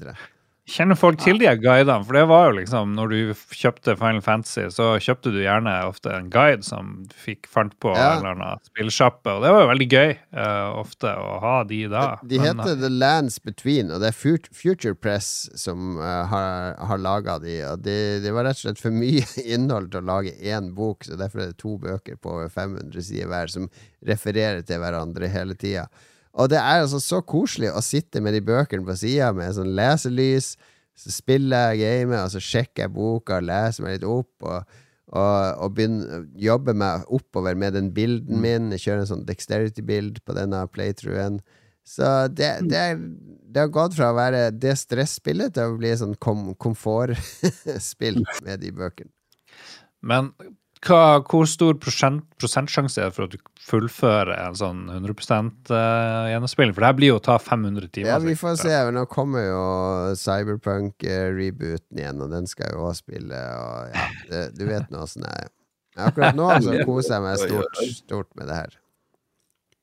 Kjenner 0.70 0.94
folk 0.98 1.18
til 1.18 1.40
de 1.40 1.48
guidene? 1.58 2.04
For 2.06 2.14
det 2.14 2.22
var 2.30 2.44
jo 2.48 2.56
liksom, 2.60 2.92
når 2.94 3.10
du 3.10 3.32
kjøpte 3.58 3.96
Final 3.98 4.22
Fantasy, 4.22 4.68
så 4.70 4.92
kjøpte 5.02 5.32
du 5.34 5.40
gjerne 5.42 5.72
ofte 5.88 6.12
en 6.14 6.28
guide 6.30 6.62
som 6.66 6.92
du 7.08 7.14
fikk 7.24 7.48
fant 7.50 7.74
på 7.82 7.90
Ja. 7.96 8.12
en 8.12 8.20
eller 8.22 8.36
annen 8.36 8.62
spillsjappe, 8.68 9.32
og 9.34 9.42
det 9.42 9.50
var 9.50 9.64
jo 9.64 9.70
veldig 9.72 9.88
gøy 9.90 10.12
uh, 10.36 10.78
ofte 10.78 11.10
å 11.18 11.32
ha 11.42 11.54
de 11.66 11.80
da. 11.90 12.04
De 12.22 12.38
Men, 12.38 12.60
heter 12.62 12.78
The 12.84 12.92
Lands 12.92 13.40
Between, 13.42 13.90
og 13.90 14.04
det 14.04 14.12
er 14.12 14.44
Future 14.60 14.94
Press 14.94 15.50
som 15.58 15.98
uh, 15.98 16.22
har, 16.30 16.76
har 16.90 17.02
laga 17.02 17.38
de. 17.42 17.56
Og 17.72 17.82
det, 17.82 17.98
de 18.22 18.34
var 18.36 18.46
rett 18.46 18.60
og 18.60 18.68
slett 18.68 18.84
for 18.84 18.94
mye 18.94 19.26
innhold 19.56 19.90
til 19.90 20.04
å 20.04 20.08
lage 20.12 20.36
én 20.38 20.70
bok, 20.76 21.02
så 21.08 21.18
derfor 21.18 21.42
er 21.42 21.50
det 21.50 21.58
to 21.64 21.74
bøker 21.82 22.20
på 22.20 22.36
over 22.36 22.52
500 22.52 23.08
sider 23.10 23.26
hver 23.32 23.50
som 23.50 23.66
refererer 24.06 24.62
til 24.62 24.78
hverandre 24.82 25.28
hele 25.34 25.58
tida. 25.58 25.88
Og 26.38 26.50
det 26.52 26.60
er 26.60 26.82
altså 26.84 27.00
så 27.02 27.20
koselig 27.26 27.72
å 27.74 27.82
sitte 27.82 28.22
med 28.22 28.36
de 28.36 28.42
bøkene 28.44 28.86
på 28.86 28.94
sida 28.98 29.32
med 29.34 29.56
sånn 29.56 29.72
leselys. 29.76 30.54
Så 30.98 31.12
spiller 31.14 31.72
jeg 31.72 31.80
gamet, 32.04 32.20
og 32.20 32.34
så 32.34 32.42
sjekker 32.44 32.84
jeg 32.84 32.94
boka 32.94 33.40
og 33.40 33.48
leser 33.48 33.86
meg 33.86 33.96
litt 33.96 34.06
opp. 34.06 34.32
Og, 34.44 34.76
og, 35.10 35.62
og 35.64 35.72
begynner, 35.74 36.26
jobber 36.38 36.76
meg 36.76 37.08
oppover 37.10 37.56
med 37.58 37.74
den 37.78 37.90
bilden 37.96 38.42
min. 38.44 38.70
Jeg 38.76 38.84
kjører 38.84 39.04
en 39.04 39.10
sånn 39.14 39.26
dexterity-bild 39.28 40.22
på 40.26 40.36
denne 40.36 40.62
playthroughen. 40.70 41.40
Så 41.90 42.06
det, 42.36 42.50
det, 42.70 42.78
er, 42.78 43.00
det 43.50 43.64
har 43.64 43.72
gått 43.74 43.96
fra 43.96 44.12
å 44.12 44.18
være 44.18 44.50
det 44.54 44.76
stresspillet 44.78 45.56
til 45.56 45.72
å 45.72 45.78
bli 45.80 45.90
sånn 45.98 46.14
kom, 46.22 46.52
komfortspill 46.60 48.20
med 48.46 48.62
de 48.62 48.70
bøkene. 48.76 49.10
men 50.00 50.30
hva, 50.86 51.20
hvor 51.28 51.44
stor 51.48 51.74
prosent, 51.76 52.24
prosentsjanse 52.40 53.02
er 53.02 53.10
det 53.10 53.16
for 53.16 53.28
at 53.28 53.34
du 53.34 53.64
fullfører 53.66 54.32
en 54.32 54.56
sånn 54.56 54.86
100 54.88 55.12
uh, 55.68 56.30
gjennomspilling? 56.32 56.72
For 56.72 56.80
det 56.80 56.88
her 56.88 56.96
blir 56.96 57.12
jo 57.12 57.18
å 57.18 57.24
ta 57.26 57.36
500 57.42 57.90
timer. 57.92 58.08
Ja, 58.14 58.18
vi 58.24 58.36
får 58.38 58.56
se. 58.62 58.72
Men 58.88 58.96
nå 58.96 59.04
kommer 59.12 59.44
jo 59.44 59.62
Cyberpunk-rebooten 60.22 62.00
igjen, 62.00 62.24
og 62.24 62.32
den 62.32 62.48
skal 62.48 62.72
jo 62.72 62.86
også 62.88 63.04
spille, 63.04 63.42
og 63.60 63.92
ja, 63.92 64.06
det, 64.30 64.44
du 64.56 64.64
vet 64.70 64.88
nå 64.92 65.04
åssen 65.04 65.26
det 65.26 65.34
er. 65.42 65.52
Akkurat 66.08 66.38
nå 66.38 66.48
så 66.64 66.80
koser 66.88 67.18
jeg 67.18 67.26
meg 67.26 67.44
stort, 67.44 67.84
stort 68.00 68.32
med 68.40 68.48
det 68.48 68.62
her. 68.62 68.79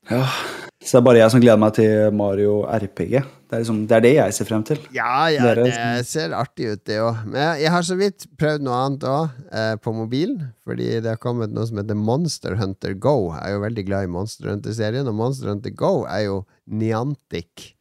Ja, 0.07 0.23
så 0.83 0.97
det 0.97 0.99
er 1.01 1.05
bare 1.09 1.19
jeg 1.19 1.31
som 1.33 1.41
gleder 1.43 1.59
meg 1.59 1.73
til 1.75 2.13
Mario 2.15 2.61
RPG. 2.69 3.17
Det 3.47 3.55
er, 3.55 3.61
liksom, 3.61 3.79
det, 3.87 3.95
er 3.97 4.03
det 4.03 4.11
jeg 4.15 4.33
ser 4.35 4.47
frem 4.49 4.63
til. 4.67 4.79
Ja, 4.95 5.27
ja, 5.31 5.43
Dere- 5.47 5.65
det 5.67 6.05
ser 6.07 6.33
artig 6.35 6.67
ut, 6.73 6.81
det 6.87 6.97
òg. 7.03 7.21
Men 7.27 7.59
jeg, 7.61 7.71
har 7.71 7.83
så 7.87 7.95
vidt 7.99 8.25
prøvd 8.39 8.63
noe 8.67 8.79
annet 8.85 9.05
òg, 9.07 9.37
eh, 9.51 9.73
på 9.83 9.93
mobilen. 9.95 10.49
Fordi 10.67 10.87
det 11.03 11.11
har 11.13 11.19
kommet 11.23 11.51
noe 11.55 11.67
som 11.67 11.79
heter 11.79 11.95
Monster 11.99 12.55
Hunter 12.59 12.95
Go. 13.03 13.33
Jeg 13.35 13.43
er 13.51 13.55
jo 13.55 13.63
veldig 13.63 13.85
glad 13.87 14.07
i 14.07 14.11
Monster 14.15 14.51
Hunter-serien, 14.51 15.07
og 15.11 15.15
Monster 15.19 15.51
Hunter 15.51 15.75
Go 15.79 15.93
er 16.07 16.25
jo 16.27 16.41
Niantic, 16.67 17.73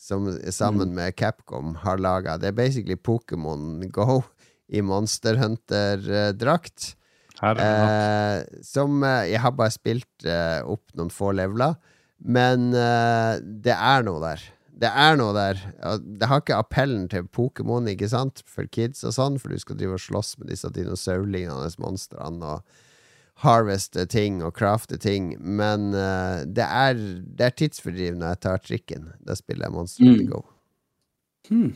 som 0.00 0.28
sammen 0.52 0.92
med 0.96 1.16
Capcom 1.16 1.74
har 1.84 2.00
laga. 2.00 2.36
Det 2.40 2.52
er 2.52 2.56
basically 2.56 2.96
Pokémon 2.96 3.82
Go 3.92 4.22
i 4.68 4.80
Monster 4.84 5.36
Hunter-drakt. 5.40 6.95
Eh, 7.42 8.44
som 8.64 9.02
eh, 9.04 9.26
Jeg 9.32 9.42
har 9.44 9.52
bare 9.56 9.74
spilt 9.74 10.24
eh, 10.24 10.60
opp 10.64 10.94
noen 10.96 11.10
få 11.12 11.32
leveler, 11.36 11.76
men 12.24 12.70
eh, 12.72 13.36
det 13.42 13.74
er 13.76 14.06
noe 14.06 14.22
der. 14.22 14.44
Det 14.76 14.88
er 14.88 15.16
noe 15.16 15.32
der. 15.36 15.60
Det 16.00 16.28
har 16.28 16.40
ikke 16.42 16.56
appellen 16.60 17.06
til 17.12 17.28
Pokémon, 17.32 17.88
ikke 17.88 18.08
sant, 18.12 18.42
for 18.48 18.68
kids 18.68 19.04
og 19.08 19.14
sånn, 19.16 19.38
for 19.40 19.52
du 19.52 19.60
skal 19.60 19.78
drive 19.80 19.96
og 19.96 20.02
slåss 20.04 20.34
med 20.40 20.50
disse 20.52 20.68
dinosaurlignende 20.72 21.70
monstrene 21.80 22.56
og 22.58 22.82
harveste 23.44 24.04
ting 24.08 24.42
og 24.44 24.52
crafte 24.56 24.96
ting, 25.00 25.34
men 25.40 25.90
det, 25.92 26.64
er, 26.64 27.00
det 27.36 27.48
er 27.48 27.56
tidsfordriv 27.56 28.16
når 28.20 28.34
jeg 28.34 28.42
tar 28.44 28.62
trikken. 28.64 29.08
Da 29.24 29.36
spiller 29.36 29.68
jeg 29.68 29.76
Monster 29.76 30.04
Mm. 30.12 30.28
Go. 30.28 30.42
Hmm. 31.48 31.72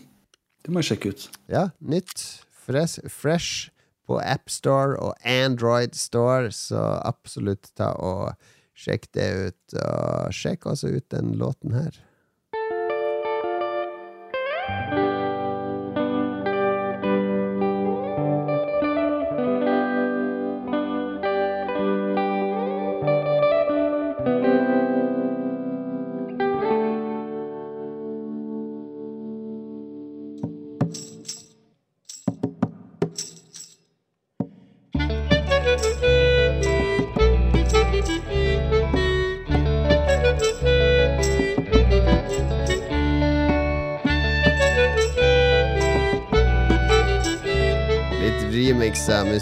Det 0.60 0.72
må 0.72 0.80
jeg 0.84 0.90
sjekke 0.90 1.12
ut. 1.14 1.26
Ja, 1.48 1.66
nytt, 1.80 2.44
fresh, 2.66 3.00
fresh 3.08 3.70
på 4.10 4.18
AppStore 4.18 4.98
og 4.98 5.14
Android 5.22 5.94
Store, 5.94 6.50
så 6.50 6.82
absolutt 7.06 7.70
ta 7.78 7.92
og 8.02 8.34
sjekk 8.74 9.06
det 9.14 9.30
ut. 9.46 9.78
Og 9.78 10.34
sjekk 10.34 10.66
også 10.72 10.90
ut 10.96 11.06
den 11.14 11.36
låten 11.38 11.76
her. 11.78 12.00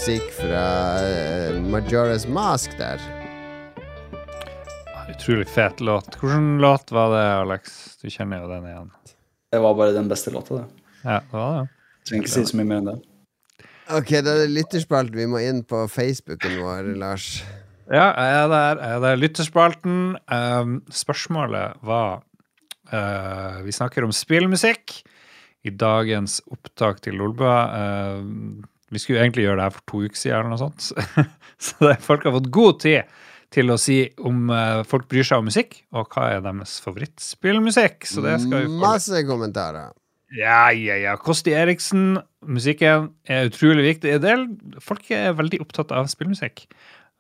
Musikk 0.09 0.31
fra 0.33 0.61
uh, 1.05 1.57
Majora's 1.69 2.25
Mask 2.33 2.73
der. 2.79 3.01
Utrolig 5.11 5.49
fet 5.49 5.81
låt. 5.81 6.15
Hvilken 6.21 6.59
låt 6.59 6.93
var 6.93 7.11
det, 7.13 7.25
Alex? 7.43 7.75
Du 8.01 8.09
kjenner 8.09 8.41
jo 8.41 8.49
den 8.49 8.65
igjen. 8.71 8.87
Det 9.53 9.61
var 9.61 9.75
bare 9.77 9.93
den 9.93 10.09
beste 10.09 10.33
låta, 10.33 10.63
det. 10.63 10.87
Ja, 11.03 11.19
det 11.19 11.35
var 11.37 11.59
det. 11.59 11.67
Trenger 12.09 12.25
ikke 12.25 12.33
si 12.33 12.45
så 12.49 12.57
mye 12.57 12.69
mer 12.71 12.81
enn 12.81 12.89
det. 12.89 12.95
Ok, 13.99 14.15
da 14.15 14.33
er 14.33 14.41
det 14.47 14.55
lytterspalten. 14.55 15.19
Vi 15.19 15.29
må 15.29 15.43
inn 15.45 15.61
på 15.69 15.83
Facebooken 15.93 16.57
vår, 16.63 16.89
Lars. 17.05 17.29
Ja, 17.93 18.09
jeg 18.09 18.39
er 18.39 18.49
der. 18.55 18.83
Jeg 18.87 18.97
er 18.97 19.05
der. 19.05 19.21
Lytterspalten. 19.27 20.01
Um, 20.25 20.81
spørsmålet 20.89 21.85
var 21.85 22.23
uh, 22.95 23.61
Vi 23.69 23.77
snakker 23.77 24.09
om 24.09 24.17
spillmusikk 24.17 25.03
i 25.69 25.77
dagens 25.85 26.41
opptak 26.49 27.05
til 27.05 27.21
Lolbua. 27.21 27.61
Uh, 27.77 28.65
vi 28.91 28.99
skulle 29.03 29.21
egentlig 29.25 29.45
gjøre 29.47 29.57
det 29.61 29.67
her 29.69 29.75
for 29.77 29.85
to 29.91 30.03
uker 30.07 30.17
siden, 30.21 30.39
eller 30.39 30.53
noe 30.55 30.61
sånt. 30.61 31.27
Så 31.69 31.75
det, 31.85 31.97
folk 32.05 32.25
har 32.29 32.33
fått 32.39 32.51
god 32.55 32.81
tid 32.85 33.17
til 33.55 33.71
å 33.73 33.79
si 33.81 34.03
om 34.29 34.51
uh, 34.53 34.83
folk 34.89 35.07
bryr 35.09 35.25
seg 35.25 35.41
om 35.41 35.47
musikk, 35.49 35.79
og 35.97 36.11
hva 36.13 36.27
er 36.37 36.43
deres 36.45 36.77
favorittspillmusikk. 36.85 38.05
Så 38.09 38.23
det 38.25 38.37
skal 38.45 38.65
vi 38.67 38.69
få. 38.71 38.79
Masse 38.83 39.23
kommentarer. 39.29 39.91
Ja, 40.37 40.67
ja, 40.77 40.99
ja. 41.01 41.15
Kosti 41.17 41.55
Eriksen, 41.57 42.19
musikken 42.45 43.09
er 43.33 43.49
utrolig 43.49 43.87
viktig. 43.95 44.19
Del 44.21 44.45
folk 44.85 45.09
er 45.17 45.33
veldig 45.39 45.63
opptatt 45.65 45.95
av 45.97 46.11
spillmusikk. 46.13 46.67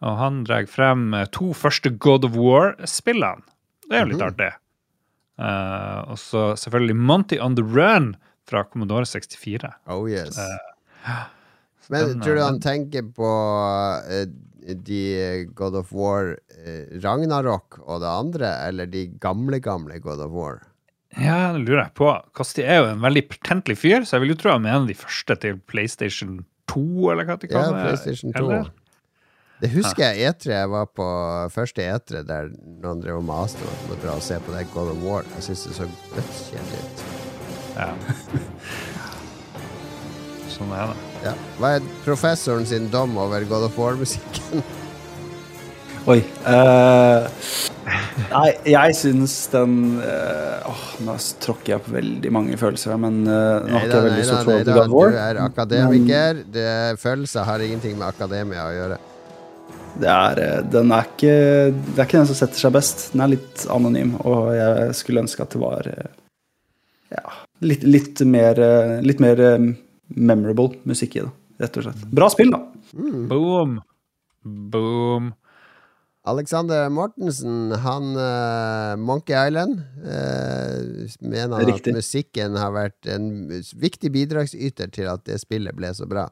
Og 0.05 0.19
han 0.21 0.43
drar 0.47 0.69
frem 0.71 1.09
eh, 1.17 1.25
to 1.35 1.49
første 1.57 1.91
God 2.05 2.27
of 2.29 2.37
War-spillene. 2.37 3.41
Det 3.89 3.97
er 3.97 4.05
jo 4.05 4.11
litt 4.13 4.21
Mhm. 4.21 4.29
artig. 4.29 4.51
Uh, 5.39 6.03
og 6.13 6.19
så 6.21 6.41
selvfølgelig 6.59 6.97
Monty 6.99 7.39
on 7.41 7.55
the 7.57 7.63
Run 7.65 8.13
fra 8.49 8.65
Commodore 8.69 9.07
64. 9.07 9.73
Oh 9.89 10.05
yes. 10.11 10.37
Eh, 10.39 11.25
Men 11.89 12.13
den, 12.13 12.23
tror 12.25 12.37
du 12.37 12.43
han 12.45 12.61
tenker 12.63 13.07
på 13.17 13.29
uh, 14.09 14.25
de 14.89 15.03
God 15.57 15.79
of 15.81 15.93
War 15.97 16.35
uh, 16.37 16.99
Ragnarok 17.05 17.81
og 17.85 18.03
det 18.05 18.11
andre, 18.13 18.51
eller 18.69 18.91
de 18.91 19.07
gamle, 19.23 19.61
gamle 19.65 20.01
God 20.05 20.25
of 20.27 20.35
War? 20.37 20.61
Ja, 21.17 21.55
det 21.55 21.65
lurer 21.65 21.87
jeg 21.87 21.95
på. 21.97 22.11
Kasti 22.37 22.63
er 22.63 22.83
jo 22.83 22.91
en 22.91 23.01
veldig 23.03 23.25
pertentlig 23.31 23.79
fyr, 23.81 24.05
så 24.05 24.19
jeg 24.19 24.27
vil 24.27 24.35
jo 24.35 24.41
tro 24.43 24.53
han 24.55 24.67
er 24.69 24.77
en 24.77 24.85
av 24.85 24.91
de 24.91 24.99
første 24.99 25.39
til 25.41 25.57
PlayStation 25.71 26.43
2, 26.69 26.85
eller 27.15 27.25
hva 27.29 27.39
de 27.41 27.49
Ja, 27.49 27.55
kaller 27.57 27.79
det. 27.79 27.87
PlayStation 27.89 28.37
2. 28.37 28.45
Eller? 28.45 28.71
Det 29.59 29.73
husker 29.73 30.05
jeg 30.05 30.31
E3 30.31 30.53
jeg 30.53 30.71
var 30.71 30.85
på 30.95 31.07
første 31.51 31.83
E3 31.83 32.21
der 32.29 32.53
noen 32.79 33.01
drev 33.03 33.19
og 33.19 33.25
maste 33.27 33.65
om 33.67 33.89
var 33.91 33.99
dra 34.05 34.15
og 34.21 34.23
se 34.23 34.39
på 34.45 34.55
det 34.55 34.69
God 34.75 34.93
of 34.93 35.01
War. 35.03 35.27
Jeg 35.35 35.49
syns 35.49 35.65
det 35.67 35.75
så 35.81 35.89
dødskjedelig 36.15 36.85
ut. 36.85 37.03
Ja. 37.75 37.91
Sånn 40.55 40.71
er 40.79 40.93
det. 40.93 41.08
Ja. 41.25 41.33
Hva 41.59 41.77
er 41.77 41.87
professoren 42.05 42.67
sin 42.69 42.91
dom 42.93 43.17
over 43.19 43.43
God 43.49 43.67
of 43.69 43.79
War-musikken? 43.79 44.63
Oi. 46.09 46.21
Uh, 46.47 47.27
nei, 48.31 48.47
jeg 48.71 48.95
syns 48.97 49.35
den 49.53 49.99
uh, 50.01 50.69
oh, 50.71 50.85
Nå 51.05 51.17
tråkker 51.43 51.75
jeg 51.75 51.85
på 51.85 51.93
veldig 51.99 52.31
mange 52.33 52.57
følelser, 52.61 52.95
men 53.03 53.21
uh, 53.27 53.67
nå 53.67 53.75
har 53.75 53.89
ikke 53.89 53.99
jeg 53.99 54.07
veldig 54.07 54.25
stort 54.29 54.47
forhold 54.47 54.65
til 54.65 54.79
God 54.79 54.87
of 54.87 54.95
War. 54.95 55.13
Du 55.13 55.21
er 55.25 55.41
akademiker. 55.43 56.41
Det, 56.55 56.71
følelser 57.03 57.49
har 57.51 57.65
ingenting 57.67 57.99
med 57.99 58.09
akademia 58.09 58.69
å 58.71 58.77
gjøre. 58.77 59.01
Det 59.99 60.15
er, 60.15 60.41
den 60.71 60.95
er 60.95 61.11
ikke, 61.11 61.35
det 61.75 61.99
er 61.99 62.07
ikke 62.07 62.21
den 62.21 62.31
som 62.31 62.39
setter 62.39 62.63
seg 62.63 62.73
best. 62.79 63.05
Den 63.13 63.25
er 63.27 63.35
litt 63.35 63.67
anonym, 63.75 64.15
og 64.23 64.53
jeg 64.55 64.97
skulle 64.97 65.27
ønske 65.27 65.43
at 65.43 65.57
det 65.57 65.61
var 65.61 65.91
ja, 65.91 67.25
litt, 67.67 67.85
litt 67.85 68.23
mer, 68.29 68.63
litt 69.03 69.21
mer 69.25 69.43
memorable 70.09 70.79
musikk 70.89 71.19
i 71.19 71.27
det, 71.27 71.33
rett 71.65 71.77
og 71.81 71.89
slett. 71.89 72.07
Bra 72.15 72.31
spill, 72.33 72.55
da. 72.55 72.63
Boom. 73.29 73.79
Boom. 74.43 75.33
Alexander 76.29 76.89
Mortensen, 76.93 77.73
han 77.73 78.17
uh, 78.17 78.97
Monkey 79.01 79.33
Island, 79.33 79.81
uh, 80.05 81.09
mener 81.21 81.65
Riktig. 81.65 81.93
at 81.93 81.97
musikken 81.97 82.59
har 82.61 82.75
vært 82.75 83.09
en 83.09 83.49
viktig 83.81 84.11
bidragsyter 84.13 84.91
til 84.93 85.09
at 85.09 85.25
det 85.29 85.39
spillet 85.41 85.77
ble 85.79 85.93
så 85.97 86.09
bra. 86.11 86.27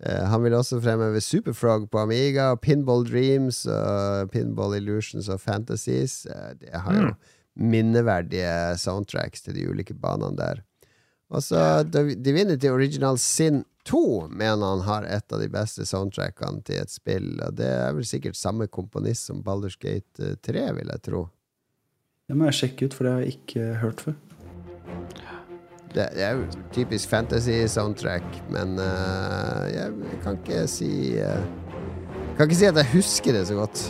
Uh, 0.00 0.24
han 0.30 0.44
vil 0.46 0.56
også 0.56 0.80
fremheve 0.80 1.20
Superfrog 1.20 1.90
på 1.92 2.00
Amiga, 2.00 2.52
og 2.54 2.62
Pinball 2.64 3.04
Dreams, 3.08 3.66
og 3.68 4.32
Pinball 4.32 4.78
Illusions 4.78 5.28
og 5.28 5.42
Fantasies. 5.42 6.22
Det 6.62 6.72
har 6.72 6.96
jo 6.96 7.12
minneverdige 7.60 8.78
soundtracks 8.80 9.44
til 9.44 9.58
de 9.58 9.68
ulike 9.68 9.94
banene 10.00 10.38
der. 10.38 10.64
Og 11.30 11.42
så 11.46 11.82
Divinity 11.86 12.68
Original 12.68 13.18
Sin 13.18 13.62
2 13.86 14.28
mener 14.28 14.66
han 14.66 14.80
har 14.86 15.06
et 15.08 15.32
av 15.32 15.40
de 15.40 15.48
beste 15.50 15.86
soundtrackene 15.88 16.62
til 16.66 16.82
et 16.82 16.92
spill. 16.92 17.32
Og 17.46 17.54
det 17.58 17.68
er 17.70 17.94
vel 17.96 18.06
sikkert 18.06 18.38
samme 18.38 18.66
komponist 18.68 19.30
som 19.30 19.44
Baldur's 19.46 19.78
Gate 19.80 20.20
eh, 20.20 20.36
3, 20.46 20.66
vil 20.76 20.90
jeg 20.92 21.04
tro. 21.06 21.28
Det 22.30 22.36
må 22.38 22.50
jeg 22.50 22.58
sjekke 22.60 22.86
ut, 22.86 22.96
for 22.96 23.06
det 23.06 23.12
har 23.12 23.22
jeg 23.24 23.38
ikke 23.38 23.70
hørt 23.80 24.02
før. 24.04 24.18
Det, 25.90 26.04
det 26.14 26.22
er 26.22 26.36
jo 26.38 26.44
typisk 26.70 27.10
fantasy-soundtrack, 27.10 28.26
men 28.54 28.76
uh, 28.78 29.64
jeg, 29.66 30.12
kan 30.22 30.36
ikke 30.38 30.60
si 30.70 30.90
uh, 31.18 31.42
Kan 32.36 32.46
ikke 32.46 32.58
si 32.60 32.68
at 32.68 32.78
jeg 32.78 32.92
husker 32.92 33.34
det 33.34 33.48
så 33.48 33.56
godt. 33.58 33.82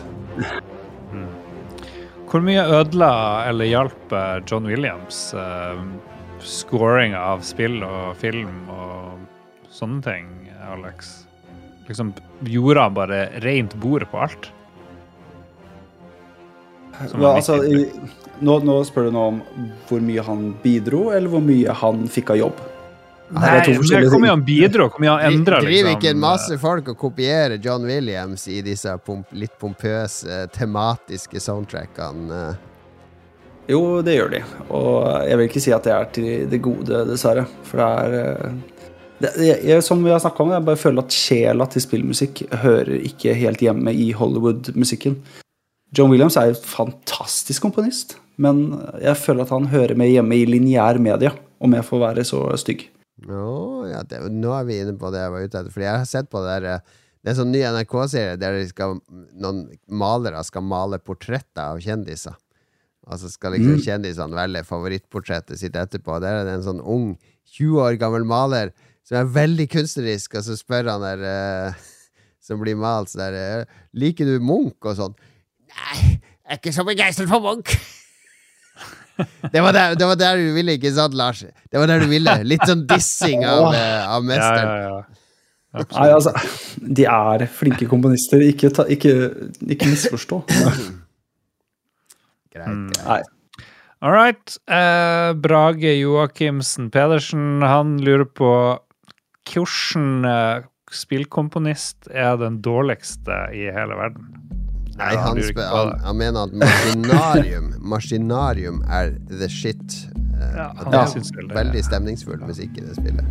Hvor 2.30 2.40
mye 2.46 2.62
ødela 2.64 3.10
eller 3.50 3.68
hjalp 3.68 4.12
eh, 4.14 4.36
John 4.46 4.68
Williams 4.70 5.32
uh, 5.34 5.82
scoring 6.44 7.16
av 7.16 7.42
spill 7.46 7.82
og 7.86 8.16
film 8.20 8.70
og 8.72 9.20
sånne 9.72 10.02
ting, 10.04 10.30
Alex? 10.70 11.12
Liksom 11.88 12.14
Gjorde 12.46 12.86
han 12.86 12.96
bare 12.96 13.20
rent 13.44 13.74
bord 13.82 14.06
på 14.10 14.22
alt? 14.24 14.50
Ja, 17.00 17.30
altså, 17.34 17.58
i, 17.64 17.86
nå, 18.44 18.58
nå 18.64 18.80
spør 18.84 19.08
du 19.08 19.14
nå 19.14 19.22
om 19.32 19.40
hvor 19.88 20.02
mye 20.04 20.24
han 20.24 20.50
bidro, 20.62 21.08
eller 21.16 21.32
hvor 21.32 21.42
mye 21.44 21.74
han 21.80 22.04
fikk 22.12 22.34
av 22.34 22.40
jobb? 22.40 22.60
Er 23.30 23.36
Nei, 23.38 23.58
to 23.62 23.74
men 23.78 24.08
hvor 24.10 24.22
mye 24.22 24.32
han 24.32 24.42
bidro, 24.44 24.88
hvor 24.90 25.02
mye 25.04 25.12
han 25.14 25.36
endra, 25.38 25.60
Driver 25.62 25.92
liksom. 25.92 26.00
ikke 26.00 26.10
en 26.10 26.22
masse 26.22 26.56
folk 26.60 26.88
og 26.90 26.98
kopierer 26.98 27.60
John 27.62 27.86
Williams 27.86 28.48
i 28.50 28.58
disse 28.66 28.96
pomp, 29.06 29.30
litt 29.32 29.54
pompøse, 29.60 30.42
tematiske 30.56 31.40
soundtrackene? 31.40 32.40
Jo, 33.70 34.00
det 34.04 34.16
gjør 34.16 34.32
de. 34.34 34.42
Og 34.74 34.94
jeg 35.28 35.38
vil 35.38 35.48
ikke 35.48 35.62
si 35.62 35.72
at 35.74 35.86
det 35.86 35.94
er 35.94 36.10
til 36.16 36.30
det 36.50 36.60
gode, 36.64 37.04
dessverre. 37.08 37.46
For 37.68 37.80
det 37.80 37.88
er 38.02 38.16
eh, 38.20 38.78
det, 39.20 39.32
jeg, 39.68 39.82
Som 39.84 40.02
vi 40.04 40.12
har 40.12 40.22
snakka 40.22 40.42
om, 40.42 40.54
jeg 40.54 40.66
bare 40.66 40.80
føler 40.80 41.04
at 41.04 41.14
sjela 41.14 41.66
til 41.70 41.84
spillmusikk 41.84 42.46
hører 42.62 42.96
ikke 42.98 43.36
helt 43.36 43.62
hjemme 43.62 43.92
i 43.94 44.10
Hollywood-musikken. 44.16 45.18
John 45.96 46.12
Williams 46.12 46.38
er 46.38 46.52
jo 46.52 46.60
fantastisk 46.62 47.64
komponist, 47.66 48.14
men 48.38 48.78
jeg 49.02 49.18
føler 49.18 49.44
at 49.44 49.52
han 49.52 49.68
hører 49.72 49.98
mer 49.98 50.10
hjemme 50.10 50.38
i 50.38 50.46
lineær 50.46 51.00
media, 51.02 51.34
om 51.60 51.74
jeg 51.74 51.86
får 51.88 52.02
være 52.04 52.24
så 52.28 52.44
stygg. 52.62 52.86
Å, 53.26 53.46
ja, 53.90 54.00
det, 54.08 54.22
nå 54.32 54.52
er 54.56 54.68
vi 54.68 54.78
inne 54.80 54.94
på 54.96 55.10
det 55.12 55.20
jeg 55.20 55.32
var 55.34 55.44
ute 55.44 55.58
etter. 55.60 55.72
Fordi 55.74 55.88
jeg 55.88 55.98
har 55.98 56.08
sett 56.08 56.30
på 56.32 56.40
det 56.40 56.54
der 56.56 56.68
eh, 56.78 56.94
Det 57.20 57.34
er 57.34 57.36
sånn 57.36 57.50
ny 57.52 57.60
NRK-serie 57.68 58.38
der 58.40 58.54
de 58.56 58.68
skal, 58.70 58.94
noen 59.36 59.66
malere 59.92 60.40
skal 60.46 60.64
male 60.64 60.96
portretter 61.04 61.66
av 61.66 61.82
kjendiser. 61.84 62.38
Og 63.10 63.18
så 63.18 63.30
skal 63.32 63.56
liksom 63.56 63.74
Mm. 63.74 63.82
kjendisene 63.82 64.36
velge 64.38 64.62
favorittportrettet 64.68 65.58
sitt 65.58 65.74
etterpå. 65.74 66.20
Der 66.22 66.40
er 66.40 66.44
det 66.46 66.54
en 66.60 66.66
sånn 66.66 66.80
ung, 66.82 67.16
20 67.50 67.80
år 67.82 67.96
gammel 67.98 68.22
maler 68.24 68.70
som 69.02 69.16
er 69.18 69.32
veldig 69.34 69.66
kunstnerisk, 69.72 70.36
og 70.38 70.44
så 70.46 70.54
spør 70.56 70.92
han 70.92 71.02
der 71.02 71.24
eh, 71.26 71.72
som 72.46 72.60
blir 72.62 72.76
malt 72.78 73.10
så 73.10 73.18
der 73.24 73.34
eh, 73.34 73.64
Liker 73.98 74.24
du 74.28 74.36
Munch 74.38 74.78
og 74.86 74.94
sånn? 75.00 75.16
Nei, 75.74 76.20
jeg 76.20 76.54
er 76.54 76.60
ikke 76.60 76.72
så 76.76 76.84
begeistret 76.86 77.28
for 77.32 77.42
Munch. 77.42 77.74
Det 79.52 79.60
var, 79.60 79.74
der, 79.76 79.94
det 80.00 80.06
var 80.08 80.16
der 80.16 80.38
du 80.40 80.54
ville, 80.56 80.78
ikke 80.78 80.94
sant, 80.96 81.12
Lars? 81.12 81.42
Det 81.44 81.76
var 81.76 81.90
der 81.90 82.00
du 82.00 82.06
ville. 82.08 82.38
Litt 82.46 82.62
sånn 82.64 82.86
dissing 82.88 83.42
av, 83.44 83.66
eh, 83.74 84.06
av 84.08 84.24
Ja, 84.32 84.46
ja, 84.56 84.78
ja. 84.80 85.84
Nei, 85.92 86.06
altså, 86.14 86.32
de 86.80 87.04
er 87.04 87.44
flinke 87.52 87.84
komponister. 87.90 88.40
Ikke, 88.40 88.70
ta, 88.72 88.86
ikke, 88.88 89.12
ikke 89.68 89.90
misforstå. 89.92 90.40
Greit. 92.54 92.66
Mm. 92.68 92.88
greit. 92.96 93.06
Nei. 93.06 93.20
All 94.02 94.12
right. 94.16 94.54
Eh, 94.70 95.32
Brage 95.36 95.90
Joakimsen 96.00 96.90
Pedersen, 96.90 97.60
han 97.62 97.98
lurer 98.00 98.24
på 98.24 98.52
hvordan 99.50 100.24
eh, 100.24 100.62
spillkomponist 100.90 102.08
er 102.10 102.36
den 102.40 102.60
dårligste 102.64 103.42
i 103.54 103.66
hele 103.74 103.96
verden? 103.98 104.30
Nei, 105.00 105.14
han, 105.16 105.38
spør, 105.42 105.68
han, 105.72 105.92
han 106.04 106.16
mener 106.20 106.48
at 106.48 106.56
maskinarium, 106.60 107.70
maskinarium 107.92 108.82
er 108.92 109.14
the 109.30 109.48
shit. 109.48 109.94
Eh, 110.40 110.56
Ja, 110.56 110.70
han 110.80 110.90
det 110.92 110.98
er 111.04 111.46
det. 111.46 111.54
veldig 111.56 111.84
stemningsfull 111.86 112.40
musikk 112.44 112.76
i 112.80 112.84
det 112.88 112.96
spillet. 112.98 113.24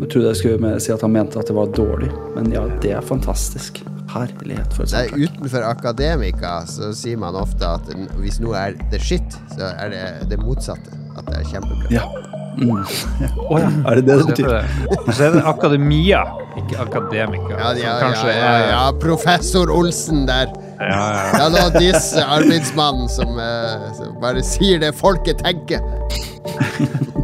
Jeg 0.00 0.10
trodde 0.10 0.26
jeg 0.32 0.36
skulle 0.42 0.70
si 0.82 0.90
at 0.92 1.02
han 1.06 1.12
mente 1.14 1.38
at 1.38 1.46
det 1.48 1.54
var 1.56 1.70
dårlig, 1.70 2.10
men 2.34 2.50
ja, 2.52 2.64
det 2.82 2.92
er 2.98 3.00
fantastisk. 3.06 3.78
Herlighet 4.14 4.74
for 4.76 4.86
et 4.86 4.94
Nei, 4.94 5.26
utenfor 5.26 5.64
akademika 5.66 6.60
så 6.70 6.92
sier 6.96 7.18
man 7.20 7.34
ofte 7.38 7.66
at 7.66 7.88
hvis 8.20 8.38
noe 8.42 8.54
er 8.60 8.76
the 8.92 9.00
shit, 9.02 9.38
så 9.56 9.72
er 9.74 9.90
det 9.94 10.04
det 10.30 10.38
motsatte. 10.42 10.94
At 11.18 11.26
det 11.30 11.40
er 11.40 11.50
kjempebra. 11.52 11.90
Ja. 11.94 12.06
Mm. 12.54 12.84
Oh, 13.50 13.58
ja, 13.58 13.66
er 13.90 13.98
det 13.98 14.04
det 14.06 14.14
det 14.20 14.26
betyr? 14.28 14.46
det, 14.52 15.14
så 15.16 15.24
er 15.26 15.32
det 15.34 15.42
akademia, 15.50 16.20
ikke 16.60 16.78
akademika. 16.84 17.56
Ja, 17.58 17.72
ja, 17.78 17.94
kanskje 18.02 18.30
ja, 18.30 18.52
ja, 18.70 18.84
professor 19.02 19.70
Olsen 19.74 20.22
der. 20.30 20.54
ja, 20.78 21.02
ja. 21.16 21.24
Ja, 21.40 21.48
nå 21.50 21.64
disse 21.80 22.22
arbeidsmannen 22.22 23.10
som, 23.10 23.34
eh, 23.42 23.90
som 23.98 24.14
bare 24.22 24.42
sier 24.46 24.78
det 24.82 24.94
folket 24.98 25.42
tenker. 25.42 25.82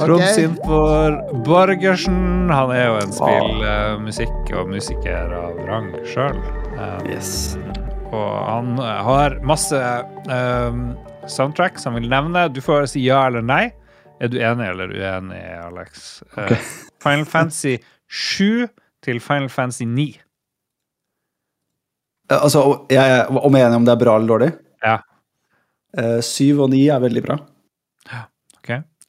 Trond 0.00 0.22
Ok. 0.22 0.28
sin 0.34 0.54
for 0.64 1.16
Borgersen. 1.46 2.48
Han 2.50 2.70
er 2.74 2.86
jo 2.88 2.94
en 3.02 3.12
spillmusikk 3.14 4.52
og 4.56 4.70
musiker 4.72 5.34
av 5.36 5.58
rang 5.68 5.90
sjøl. 6.08 6.38
Yes. 7.08 7.56
Og 8.10 8.30
han 8.48 8.72
eh, 8.80 9.02
har 9.06 9.36
masse 9.46 9.76
um, 10.30 10.80
soundtracks 11.30 11.84
han 11.86 11.94
vil 11.98 12.08
nevne. 12.10 12.46
Du 12.54 12.62
får 12.64 12.88
si 12.94 13.04
ja 13.06 13.20
eller 13.28 13.44
nei. 13.44 13.66
Er 14.20 14.28
du 14.32 14.38
enig 14.42 14.66
eller 14.72 14.90
uenig, 14.92 15.42
Alex? 15.64 16.22
Eh, 16.36 16.56
Final 17.00 17.24
Fantasy 17.28 17.76
7 18.08 18.66
til 19.06 19.20
Final 19.24 19.48
Fantasy 19.52 19.84
9. 19.88 20.08
Eh, 22.30 22.36
Altså, 22.40 22.64
jeg, 22.90 23.24
om 23.30 23.54
jeg 23.56 23.62
er 23.64 23.70
enig 23.70 23.80
om 23.80 23.86
det 23.88 23.94
er 23.94 24.02
bra 24.04 24.16
eller 24.18 24.32
dårlig? 24.34 24.50
Ja. 24.84 24.98
Uh, 25.96 26.20
7 26.22 26.60
og 26.62 26.68
9 26.74 26.82
er 26.94 27.00
veldig 27.02 27.22
bra. 27.26 27.38
ok? 27.40 28.26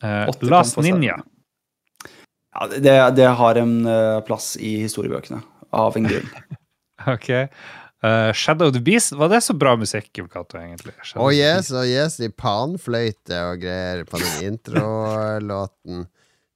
Eh, 0.01 0.31
Last. 0.49 0.77
Ninja. 0.81 1.19
Ja, 2.53 2.67
det, 2.67 2.95
det 3.15 3.27
har 3.39 3.55
en 3.55 3.85
eh, 3.87 4.17
plass 4.27 4.55
i 4.59 4.81
historiebøkene, 4.83 5.41
av 5.71 5.97
en 5.97 6.09
grunn. 6.09 6.33
Ok. 7.09 7.31
Uh, 8.05 8.29
Shadow 8.33 8.67
of 8.67 8.73
the 8.75 8.79
Beast. 8.79 9.11
Var 9.17 9.29
det 9.29 9.39
så 9.41 9.55
bra 9.57 9.71
musikk, 9.77 10.11
Kato 10.13 10.27
Cato, 10.29 10.59
egentlig? 10.59 10.93
Shadow 11.01 11.25
Oh 11.25 11.33
yes, 11.33 11.71
oh 11.73 11.85
yes, 11.85 12.19
i 12.21 12.29
panfløyte 12.29 13.39
og 13.47 13.63
greier 13.63 14.03
på 14.05 14.21
den 14.21 14.51
introlåten. 14.51 16.03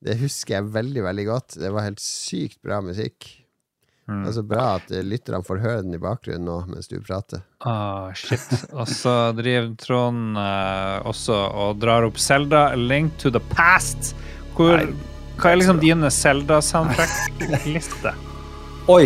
Det 0.05 0.19
husker 0.21 0.59
jeg 0.59 0.69
veldig, 0.75 1.01
veldig 1.05 1.25
godt. 1.25 1.57
Det 1.61 1.71
var 1.73 1.87
helt 1.87 2.01
sykt 2.01 2.59
bra 2.65 2.77
musikk. 2.85 3.29
Mm. 4.05 4.21
Det 4.21 4.29
er 4.29 4.35
så 4.37 4.43
bra 4.45 4.65
at 4.77 4.91
eh, 4.93 5.05
lytterne 5.05 5.41
får 5.45 5.61
høre 5.63 5.81
den 5.81 5.95
i 5.97 6.01
bakgrunnen 6.01 6.45
nå 6.45 6.59
mens 6.69 6.87
du 6.91 6.99
prater. 7.01 7.41
Ah, 7.65 8.13
shit. 8.13 8.45
Og 8.77 8.85
så 8.91 9.31
driver 9.37 9.71
Trond 9.81 10.37
eh, 10.37 11.07
også 11.09 11.33
og 11.33 11.79
drar 11.81 12.05
opp 12.05 12.17
Selda 12.21 12.75
Link 12.77 13.17
to 13.21 13.29
the 13.33 13.41
Past. 13.55 14.13
Hvor, 14.55 14.77
Nei, 14.77 14.93
hva 15.39 15.51
er 15.51 15.55
liksom 15.63 15.79
dine 15.81 16.09
Selda-soundtrack-liste? 16.13 18.13
Oi! 18.95 19.05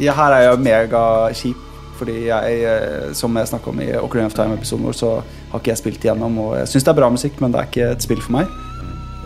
Ja, 0.00 0.14
her 0.16 0.32
er 0.32 0.42
jeg 0.46 0.64
megakjip. 0.64 1.60
Fordi 2.00 2.16
jeg, 2.30 2.44
eh, 2.64 3.12
som 3.12 3.36
jeg 3.36 3.50
snakka 3.50 3.68
om 3.74 3.80
i 3.84 3.92
Ocarina 4.00 4.30
of 4.30 4.36
Time-episoden 4.38 4.86
vår, 4.88 4.96
så 4.96 5.10
har 5.50 5.60
ikke 5.60 5.74
jeg 5.74 5.82
spilt 5.82 6.04
igjennom. 6.06 6.32
Og 6.40 6.56
jeg 6.56 6.72
syns 6.72 6.84
det 6.86 6.92
er 6.94 7.00
bra 7.02 7.08
musikk, 7.12 7.36
men 7.44 7.52
det 7.52 7.60
er 7.60 7.68
ikke 7.68 7.92
et 7.92 8.08
spill 8.08 8.22
for 8.24 8.32
meg. 8.40 8.46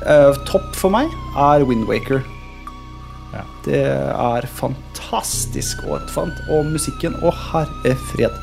Uh, 0.05 0.35
topp 0.45 0.75
for 0.77 0.93
meg 0.93 1.09
er 1.39 1.65
Windwaker. 1.65 2.21
Det 3.65 3.85
er 3.87 4.47
fantastisk 4.61 5.85
og 5.89 5.99
et 6.03 6.13
fant. 6.13 6.45
Og 6.53 6.69
musikken 6.69 7.17
Og 7.23 7.33
herre 7.51 7.95
fred. 8.11 8.43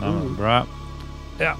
Ja, 0.00 0.12
bra. 0.36 0.56
Ja. 1.40 1.54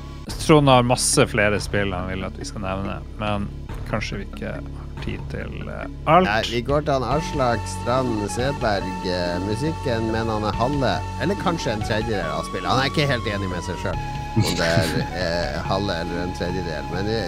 Trond 0.47 0.69
har 0.69 0.83
masse 0.87 1.27
flere 1.31 1.61
spill 1.63 1.95
han 1.95 2.09
vil 2.11 2.25
at 2.27 2.37
vi 2.39 2.47
skal 2.49 2.65
nevne, 2.65 2.99
men 3.21 3.47
kanskje 3.87 4.21
vi 4.21 4.27
ikke 4.27 4.57
har 4.59 4.85
tid 5.05 5.23
til 5.31 5.71
eh, 5.71 5.87
alt. 6.11 6.27
Nei, 6.27 6.41
vi 6.51 6.63
går 6.67 6.85
til 6.87 6.97
han 6.97 7.07
Aslak 7.17 7.63
Strand 7.71 8.25
Sedberg. 8.35 8.89
Eh, 9.07 9.37
musikken 9.47 10.11
mener 10.11 10.33
han 10.35 10.49
er 10.51 10.59
halve, 10.59 10.93
eller 11.23 11.43
kanskje 11.45 11.77
en 11.77 11.85
tredjedel 11.87 12.27
av 12.27 12.45
spillet. 12.51 12.69
Han 12.69 12.83
er 12.83 12.91
ikke 12.91 13.09
helt 13.11 13.29
enig 13.31 13.51
med 13.53 13.65
seg 13.69 13.79
sjøl 13.85 14.01
om 14.37 14.49
det 14.59 14.67
er 14.69 14.91
eh, 15.17 15.61
halve 15.65 15.95
eller 16.03 16.25
en 16.27 16.35
tredjedel, 16.37 16.89
men 16.93 17.07
det, 17.09 17.21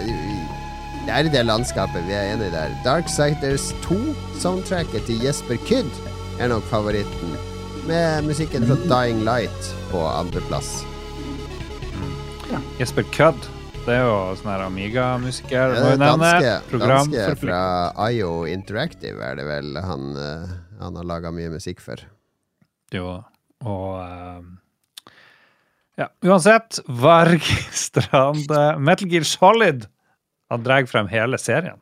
det 1.05 1.13
er 1.15 1.27
i 1.27 1.31
det 1.33 1.45
landskapet 1.47 2.03
vi 2.07 2.13
er 2.13 2.33
enige 2.33 2.51
der. 2.53 2.73
Darksiders 2.85 3.69
2-soundtracket 3.85 5.05
til 5.07 5.21
Jesper 5.23 5.57
Kydd 5.67 5.89
er 6.39 6.51
nok 6.51 6.63
favoritten, 6.69 7.35
med 7.89 8.27
musikken 8.27 8.67
fra 8.69 8.75
Dying 8.85 9.23
Light 9.25 9.71
på 9.91 10.01
andreplass. 10.07 10.83
Jesper 12.79 13.05
Kødd, 13.13 13.47
Det 13.85 13.95
er 13.95 14.03
jo 14.05 14.35
sånn 14.37 14.51
her 14.51 14.61
Amiga-musiker. 14.67 15.71
Ja, 15.73 15.93
danske, 15.97 16.79
danske 16.83 17.35
fra 17.39 17.59
IO 18.11 18.43
Interactive 18.45 19.23
er 19.23 19.37
det 19.39 19.45
vel 19.47 19.79
han, 19.81 20.09
eh, 20.19 20.51
han 20.81 20.97
har 20.99 21.07
laga 21.09 21.31
mye 21.33 21.49
musikk 21.53 21.79
for. 21.81 22.01
Jo, 22.93 23.21
og 23.65 23.95
eh, 24.03 25.13
Ja, 25.99 26.07
uansett. 26.23 26.79
Varg 26.87 27.41
Strand 27.85 28.51
Metal 28.83 29.09
Gear 29.11 29.25
Solid. 29.27 29.87
Han 30.49 30.65
drar 30.65 30.85
frem 30.89 31.09
hele 31.11 31.39
serien. 31.41 31.79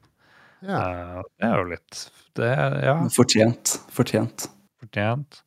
Ja. 0.65 0.81
Uh, 0.81 1.23
det 1.37 1.45
er 1.45 1.59
jo 1.59 1.65
litt 1.69 1.99
Det 2.37 2.47
ja, 2.81 2.95
Fortjent. 3.13 3.75
Fortjent. 3.93 4.47
fortjent. 4.81 5.41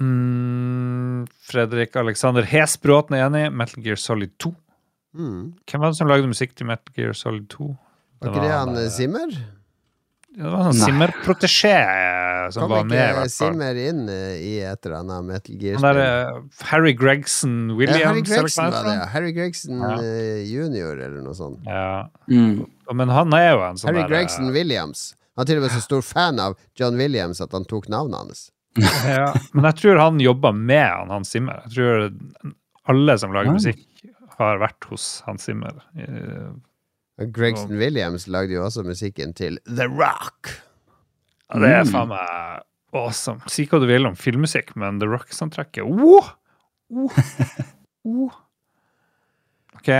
Mm, 0.00 1.26
Fredrik 1.50 1.96
Alexander 1.98 2.46
Hesbråten 2.46 3.18
er 3.18 3.26
enig. 3.26 3.44
Metal 3.52 3.84
Gear 3.84 4.00
Solid 4.00 4.32
2. 4.40 4.54
Mm. 5.18 5.46
Hvem 5.66 5.82
var 5.82 5.92
det 5.92 5.98
som 5.98 6.10
lagde 6.10 6.30
musikk 6.30 6.54
til 6.56 6.70
Metal 6.70 6.94
Gear 6.96 7.16
Solid 7.18 7.48
2? 7.52 7.70
Var 8.20 8.30
ikke 8.30 8.44
det 8.46 8.54
han 8.54 8.76
Zimmer? 8.92 9.32
Simmer? 9.34 9.59
Det 10.30 10.46
var 10.46 10.68
en 10.68 10.76
sånn 10.78 10.86
Simmer-protesjé 10.86 11.72
eh, 11.74 12.44
som 12.54 12.62
Kom 12.62 12.70
var 12.70 12.84
med, 12.86 13.00
i 13.00 13.22
ikke. 13.24 13.30
Simmer 13.34 13.78
inn 13.82 14.04
eh, 14.12 14.36
i 14.46 14.52
et 14.62 14.86
eller 14.86 15.00
annet 15.00 15.26
Metal 15.26 15.56
Gear-spill? 15.58 15.82
derre 15.82 16.68
Harry 16.70 16.92
Gregson 16.94 17.56
Williams. 17.74 17.98
Ja, 17.98 18.12
Harry 18.12 18.22
eller 18.22 18.30
hva 18.30 18.42
Gregson 18.44 18.68
heter 18.68 18.76
var 18.76 18.86
det, 18.86 18.94
ja. 19.00 19.08
Harry 19.14 19.32
Gregson 19.34 19.82
Ja. 19.82 19.90
eh, 20.04 20.44
junior, 20.46 20.92
eller 21.08 21.24
noe 21.24 21.34
sånt. 21.34 21.58
Ja. 21.66 22.08
Mm. 22.30 22.62
Men 23.02 23.08
han 23.16 23.34
er 23.34 23.48
jo 23.50 23.64
en 23.66 23.82
sånn 23.82 23.90
Harry 23.90 24.04
der, 24.04 24.12
Gregson 24.14 24.52
Williams. 24.54 25.02
Han 25.34 25.42
er 25.44 25.50
til 25.50 25.58
og 25.60 25.66
med 25.66 25.74
så 25.74 25.82
stor 25.82 26.06
fan 26.06 26.38
av 26.46 26.56
John 26.78 26.96
Williams 27.00 27.42
at 27.42 27.52
han 27.56 27.66
tok 27.66 27.90
navnet 27.90 28.22
hans. 28.22 28.46
ja. 29.10 29.32
Men 29.52 29.66
jeg 29.72 29.80
tror 29.82 29.98
han 29.98 30.22
jobba 30.22 30.54
med 30.54 30.86
han, 30.86 31.10
han 31.10 31.26
Simmer. 31.26 31.64
Jeg 31.66 31.74
tror 31.74 32.54
alle 32.94 33.18
som 33.18 33.34
lager 33.34 33.50
musikk, 33.58 33.82
har 34.38 34.62
vært 34.62 34.86
hos 34.88 35.10
Hans 35.26 35.42
Zimmer. 35.44 35.82
Gregson 37.28 37.76
Williams 37.76 38.26
lagde 38.32 38.54
jo 38.56 38.64
også 38.64 38.84
musikken 38.86 39.34
til 39.36 39.58
The 39.68 39.86
Rock. 39.88 40.54
Ja, 41.50 41.58
det 41.60 41.70
er 41.70 41.84
Mm. 41.84 41.90
faen 41.92 42.08
meg 42.08 42.62
awesome. 42.96 43.40
Si 43.50 43.66
hva 43.66 43.80
du 43.80 43.86
vil 43.86 44.06
om 44.06 44.16
filmmusikk, 44.16 44.74
men 44.76 45.00
The 45.00 45.08
Rock-soundtracket 45.10 45.84
oh! 45.84 46.30
oh! 46.90 47.18
oh! 48.04 48.38
OK. 49.76 49.90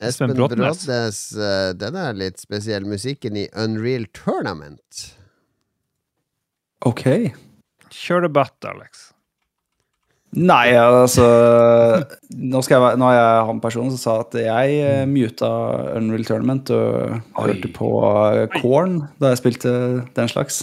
Espen. 0.00 0.32
Bråtnes, 0.34 1.36
eh, 1.36 1.72
den 1.76 1.96
er 1.96 2.14
litt 2.16 2.40
spesiell. 2.40 2.86
Musikken 2.88 3.36
i 3.36 3.48
Unreal 3.52 4.06
Tournament. 4.16 5.16
Ok. 6.86 7.04
Kjør 7.92 8.24
debatt, 8.28 8.56
Alex. 8.64 9.10
Nei, 10.38 10.76
altså 10.78 11.24
Nå, 12.30 12.60
skal 12.62 12.76
jeg, 12.78 12.98
nå 13.02 13.08
er 13.10 13.16
jeg 13.16 13.46
han 13.48 13.62
personen 13.62 13.90
som 13.90 13.98
sa 13.98 14.12
at 14.22 14.36
jeg 14.38 14.76
eh, 14.78 15.02
muta 15.10 15.48
Unreal 15.98 16.26
Tournament 16.28 16.70
og 16.70 17.16
Oi. 17.16 17.48
hørte 17.48 17.70
på 17.74 17.88
Corn 18.54 18.60
Korn 18.60 18.94
da 19.18 19.32
jeg 19.32 19.40
spilte 19.42 19.72
den 20.14 20.30
slags. 20.30 20.62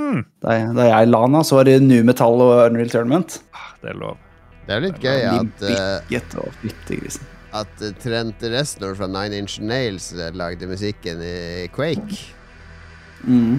Hmm. 0.00 0.22
Da 0.44 0.54
jeg, 0.56 0.70
da 0.78 0.86
jeg 0.86 1.10
la 1.10 1.24
den 1.26 1.40
av, 1.40 1.44
så 1.48 1.58
var 1.58 1.66
det 1.68 1.80
Nu 1.82 1.98
Metall 2.06 2.38
og 2.44 2.54
Unreal 2.68 2.92
Tournament. 2.92 3.40
Ah, 3.52 3.72
Det 3.82 3.90
er 3.92 3.98
lov. 3.98 4.16
Det 4.68 4.76
er 4.76 4.84
litt 4.84 5.02
gøy 5.02 5.26
at, 5.26 5.66
eh, 5.66 6.38
og 6.38 6.54
fyttegrisen. 6.62 7.26
at 7.58 7.82
eh, 7.82 7.96
Trent 7.98 8.46
Reznor 8.52 8.94
fra 8.94 9.08
Nine 9.10 9.42
Inch 9.42 9.58
Nails 9.58 10.12
eh, 10.14 10.30
lagde 10.38 10.70
musikken 10.70 11.18
i 11.26 11.66
Quake. 11.74 12.20
Mm. 13.26 13.58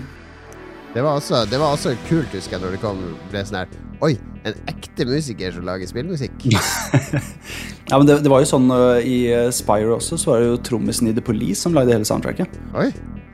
Det 0.92 1.04
var 1.06 1.16
også, 1.16 1.46
det 1.48 1.60
var 1.60 1.72
også 1.72 1.94
kult, 2.10 2.34
husker 2.36 2.58
jeg, 2.58 2.62
når 2.66 2.76
det 2.76 2.82
kom 2.84 3.00
ble 3.32 3.42
sånn 3.48 3.62
her 3.62 3.76
Oi, 4.02 4.16
en 4.50 4.56
ekte 4.68 5.06
musiker 5.06 5.54
som 5.54 5.68
lager 5.68 5.90
spillmusikk. 5.90 6.48
Ja, 7.92 7.98
men 8.00 8.08
det, 8.08 8.22
det 8.24 8.32
var 8.32 8.40
jo 8.40 8.48
sånn 8.48 8.72
uh, 8.72 9.04
i 9.04 9.28
Spire 9.52 9.98
også, 9.98 10.16
så 10.16 10.30
var 10.30 10.40
det 10.40 10.46
jo 10.48 10.60
trommisen 10.64 11.10
i 11.10 11.14
The 11.16 11.24
Police 11.28 11.60
som 11.60 11.76
lagde 11.76 11.92
hele 11.92 12.08
soundtracket. 12.08 12.54
Oi. 12.80 12.86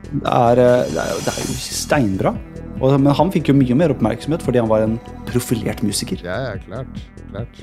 Det 0.08 0.32
er, 0.32 0.58
uh, 0.58 0.88
det 0.90 0.98
er, 0.98 1.20
det 1.22 1.30
er 1.30 1.44
jo 1.46 1.54
steinbra. 1.62 2.32
Og, 2.80 2.96
men 2.98 3.14
han 3.14 3.30
fikk 3.34 3.52
jo 3.52 3.54
mye 3.54 3.76
mer 3.78 3.94
oppmerksomhet 3.94 4.42
fordi 4.42 4.58
han 4.58 4.70
var 4.70 4.82
en 4.82 4.98
profilert 5.30 5.84
musiker. 5.86 6.18
Ja, 6.26 6.40
ja, 6.48 6.58
klart. 6.66 7.00
klart. 7.30 7.62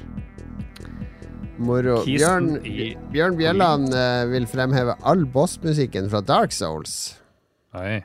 Moro. 1.60 2.00
Bjørn, 2.08 2.50
Bjørn 3.12 3.38
Bjelland 3.44 3.92
uh, 3.92 4.24
vil 4.32 4.48
fremheve 4.48 4.96
all 5.04 5.28
bossmusikken 5.36 6.08
fra 6.12 6.24
Dark 6.24 6.56
Souls. 6.56 7.18
Oi. 7.76 8.00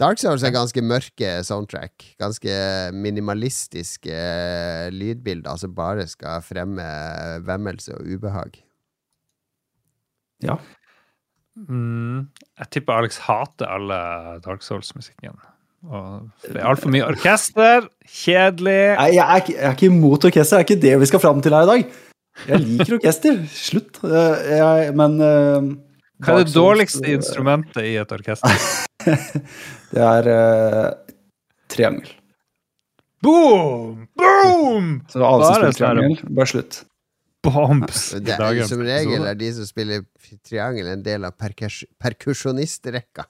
Dark 0.00 0.18
Souls 0.18 0.42
er 0.42 0.50
ganske 0.54 0.82
mørke 0.82 1.28
soundtrack. 1.46 1.92
Ganske 2.18 2.50
minimalistiske 2.98 4.10
eh, 4.10 4.88
lydbilder 4.90 5.54
som 5.60 5.74
bare 5.76 6.06
skal 6.10 6.42
fremme 6.42 6.82
vemmelse 7.46 7.94
og 7.94 8.08
ubehag. 8.16 8.58
Ja. 10.42 10.56
Mm, 11.54 12.24
jeg 12.58 12.70
tipper 12.74 12.98
Alex 12.98 13.20
hater 13.28 13.70
alle 13.70 13.98
Dark 14.44 14.64
Souls-musikken. 14.66 15.36
Det 15.84 16.56
er 16.56 16.66
altfor 16.66 16.90
mye 16.90 17.06
orkester. 17.12 17.86
Kjedelig. 18.08 18.80
Nei, 18.98 19.08
jeg, 19.14 19.22
er, 19.24 19.42
ikke- 19.44 19.54
jeg 19.60 19.68
er 19.68 19.76
ikke 19.78 19.90
imot 19.92 20.24
orkester, 20.26 20.56
det 20.58 20.64
er 20.64 20.66
ikke 20.68 20.82
det 20.88 20.94
vi 21.04 21.10
skal 21.12 21.22
fram 21.22 21.42
til 21.44 21.54
her 21.54 21.68
i 21.68 21.70
dag. 21.70 21.86
Jeg 22.48 22.60
liker 22.66 22.96
orkester. 22.98 23.36
Slutt. 23.54 24.00
Uh, 24.02 24.34
jeg, 24.50 24.94
men 24.98 25.20
uh, 25.22 25.68
Hva 26.24 26.38
er 26.40 26.46
det 26.48 26.54
dårligste 26.54 27.04
uh, 27.04 27.14
instrumentet 27.18 27.84
i 27.84 27.94
et 28.00 28.14
orkester? 28.16 28.68
Det 29.94 30.00
er 30.02 30.28
uh, 30.30 31.14
triangel. 31.70 32.08
Boom! 33.24 34.08
Boom! 34.16 34.88
Så 35.08 35.22
alle 35.24 35.46
som 35.46 35.54
spiller 35.54 35.78
triangel, 35.78 36.18
bare 36.28 36.50
slutt. 36.50 36.80
bombs 37.44 38.10
Det 38.24 38.34
er, 38.34 38.64
som 38.68 38.82
regel 38.84 39.28
er 39.28 39.38
de 39.38 39.52
som 39.56 39.68
spiller 39.68 40.04
triangel, 40.44 40.90
en 40.92 41.04
del 41.04 41.24
av 41.28 41.36
perkus 41.40 41.84
perkusjonistrekka. 42.00 43.28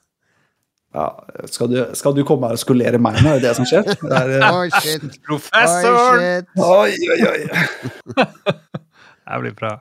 Ja, 0.95 1.09
skal, 1.51 1.67
du, 1.67 1.79
skal 1.99 2.15
du 2.15 2.21
komme 2.23 2.47
her 2.47 2.55
og 2.55 2.61
skolere 2.61 2.99
meg 3.03 3.17
nå? 3.19 3.33
Er 3.33 3.41
det 3.43 3.49
det 3.49 3.55
som 3.57 3.67
skjer? 3.67 3.83
Det 3.83 4.15
er, 4.15 4.29
eh, 4.37 4.59
Oi, 4.61 4.69
shit! 4.79 5.17
Professor! 5.27 5.91
Oh, 5.91 6.15
shit! 6.15 6.47
Oi, 6.55 6.93
oi, 7.11 7.19
oi. 7.33 8.55
Det 9.25 9.39
blir 9.41 9.55
bra. 9.57 9.73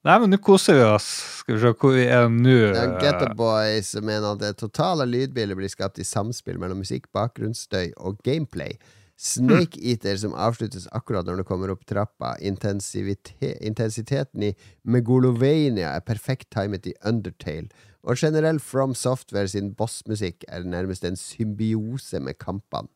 Nei, 0.00 0.14
men 0.16 0.30
nå 0.32 0.38
koser 0.40 0.78
vi 0.78 0.84
oss. 0.88 1.06
Skal 1.42 1.58
vi 1.58 1.60
se 1.60 1.70
hvor 1.76 1.92
vi 1.92 2.06
er 2.08 2.30
nå. 2.32 2.54
Ja, 2.72 2.86
Getta 3.02 3.34
Boys 3.36 3.92
mener 4.00 4.32
at 4.32 4.40
det 4.40 4.54
totale 4.62 5.04
lydbildet 5.04 5.58
blir 5.58 5.68
skapt 5.68 6.00
i 6.00 6.06
samspill 6.08 6.56
mellom 6.62 6.80
musikk, 6.80 7.10
bakgrunnsstøy 7.12 7.92
og 8.00 8.16
gameplay. 8.24 8.78
Snake 9.20 9.76
Eater 9.84 10.16
som 10.16 10.32
avsluttes 10.32 10.88
akkurat 10.96 11.28
når 11.28 11.42
du 11.42 11.44
kommer 11.44 11.68
opp 11.74 11.84
trappa. 11.84 12.32
Intensiteten 12.40 14.46
i 14.48 14.54
Megolovania 14.88 15.92
er 15.92 16.08
perfekt 16.08 16.48
timet 16.56 16.88
i 16.88 16.96
Undertale. 17.04 17.68
Og 18.00 18.16
generell 18.16 18.56
From 18.64 18.96
Software 18.96 19.52
sin 19.52 19.76
bossmusikk 19.76 20.48
er 20.48 20.64
nærmest 20.64 21.04
en 21.04 21.20
symbiose 21.20 22.16
med 22.24 22.40
kampene. 22.40 22.88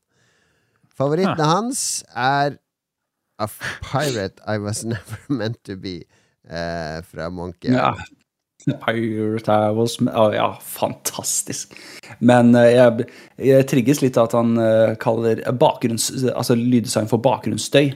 Favorittene 0.97 1.45
hans 1.51 2.01
er 2.17 2.57
A 3.37 3.51
Pirate 3.83 4.41
I 4.49 4.57
Was 4.63 4.81
Never 4.89 5.21
Meant 5.37 5.61
To 5.69 5.77
Be 5.77 6.09
eh, 6.51 7.01
fra 7.09 7.31
Monkey. 7.31 7.73
Ja. 7.73 7.95
Pirate 8.65 9.53
I 9.53 10.11
oh, 10.17 10.35
Ja, 10.35 10.59
fantastisk. 10.63 11.75
Men 12.19 12.55
eh, 12.55 12.73
jeg, 12.75 13.09
jeg 13.51 13.69
trigges 13.69 14.01
litt 14.05 14.19
av 14.21 14.31
at 14.31 14.39
han 14.39 14.57
eh, 14.61 14.97
kaller 15.01 15.45
bakgrunns... 15.61 16.11
Altså 16.33 16.57
lyddesign 16.59 17.11
for 17.11 17.23
bakgrunnsstøy. 17.25 17.93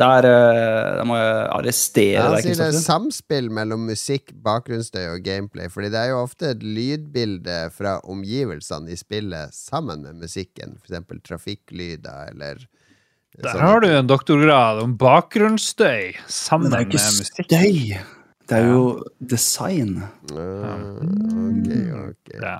Der, 0.00 0.24
eh, 0.24 0.96
der 0.96 1.06
må 1.08 1.18
jeg 1.18 1.46
arrestere 1.52 2.14
Ja, 2.14 2.26
han 2.30 2.44
sier 2.44 2.56
det 2.56 2.68
er 2.70 2.80
samspill 2.80 3.50
mellom 3.52 3.84
musikk, 3.90 4.32
bakgrunnsstøy 4.44 5.02
og 5.10 5.24
gameplay. 5.26 5.68
Fordi 5.72 5.92
det 5.92 6.00
er 6.00 6.12
jo 6.14 6.22
ofte 6.24 6.54
et 6.54 6.64
lydbilde 6.64 7.58
fra 7.76 7.98
omgivelsene 8.08 8.94
i 8.94 8.98
spillet 9.00 9.56
sammen 9.56 10.06
med 10.06 10.22
musikken. 10.22 10.78
For 10.78 10.92
eksempel 10.92 11.20
trafikklyder 11.26 12.32
eller 12.32 12.64
Der 13.38 13.60
har 13.62 13.80
du 13.80 13.86
en 13.88 14.08
doktorgrad 14.10 14.82
om 14.82 14.96
bakgrunnsstøy 14.98 16.16
sammen 16.26 16.70
med 16.70 16.78
Men 16.80 16.90
det 16.90 16.98
er 16.98 17.12
jo 17.14 17.20
ikke 17.20 17.28
støy. 17.30 18.00
Det 18.50 18.58
er 18.58 18.66
jo 18.66 19.04
design. 19.30 20.02
Ah, 20.34 20.82
Ok, 20.90 21.70
ok. 22.10 22.34
Ja. 22.42 22.56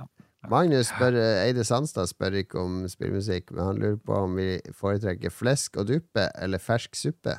Magnus 0.49 0.87
spør, 0.89 1.13
Eide 1.45 1.63
Sandstad 1.67 2.07
spør 2.09 2.39
ikke 2.39 2.57
om 2.59 2.87
spillmusikk, 2.89 3.51
men 3.51 3.63
han 3.65 3.77
lurer 3.83 3.99
på 4.05 4.15
om 4.23 4.39
vi 4.39 4.55
foretrekker 4.73 5.29
flesk 5.29 5.77
og 5.77 5.87
duppe 5.91 6.29
eller 6.41 6.57
fersk 6.63 6.95
suppe. 6.97 7.35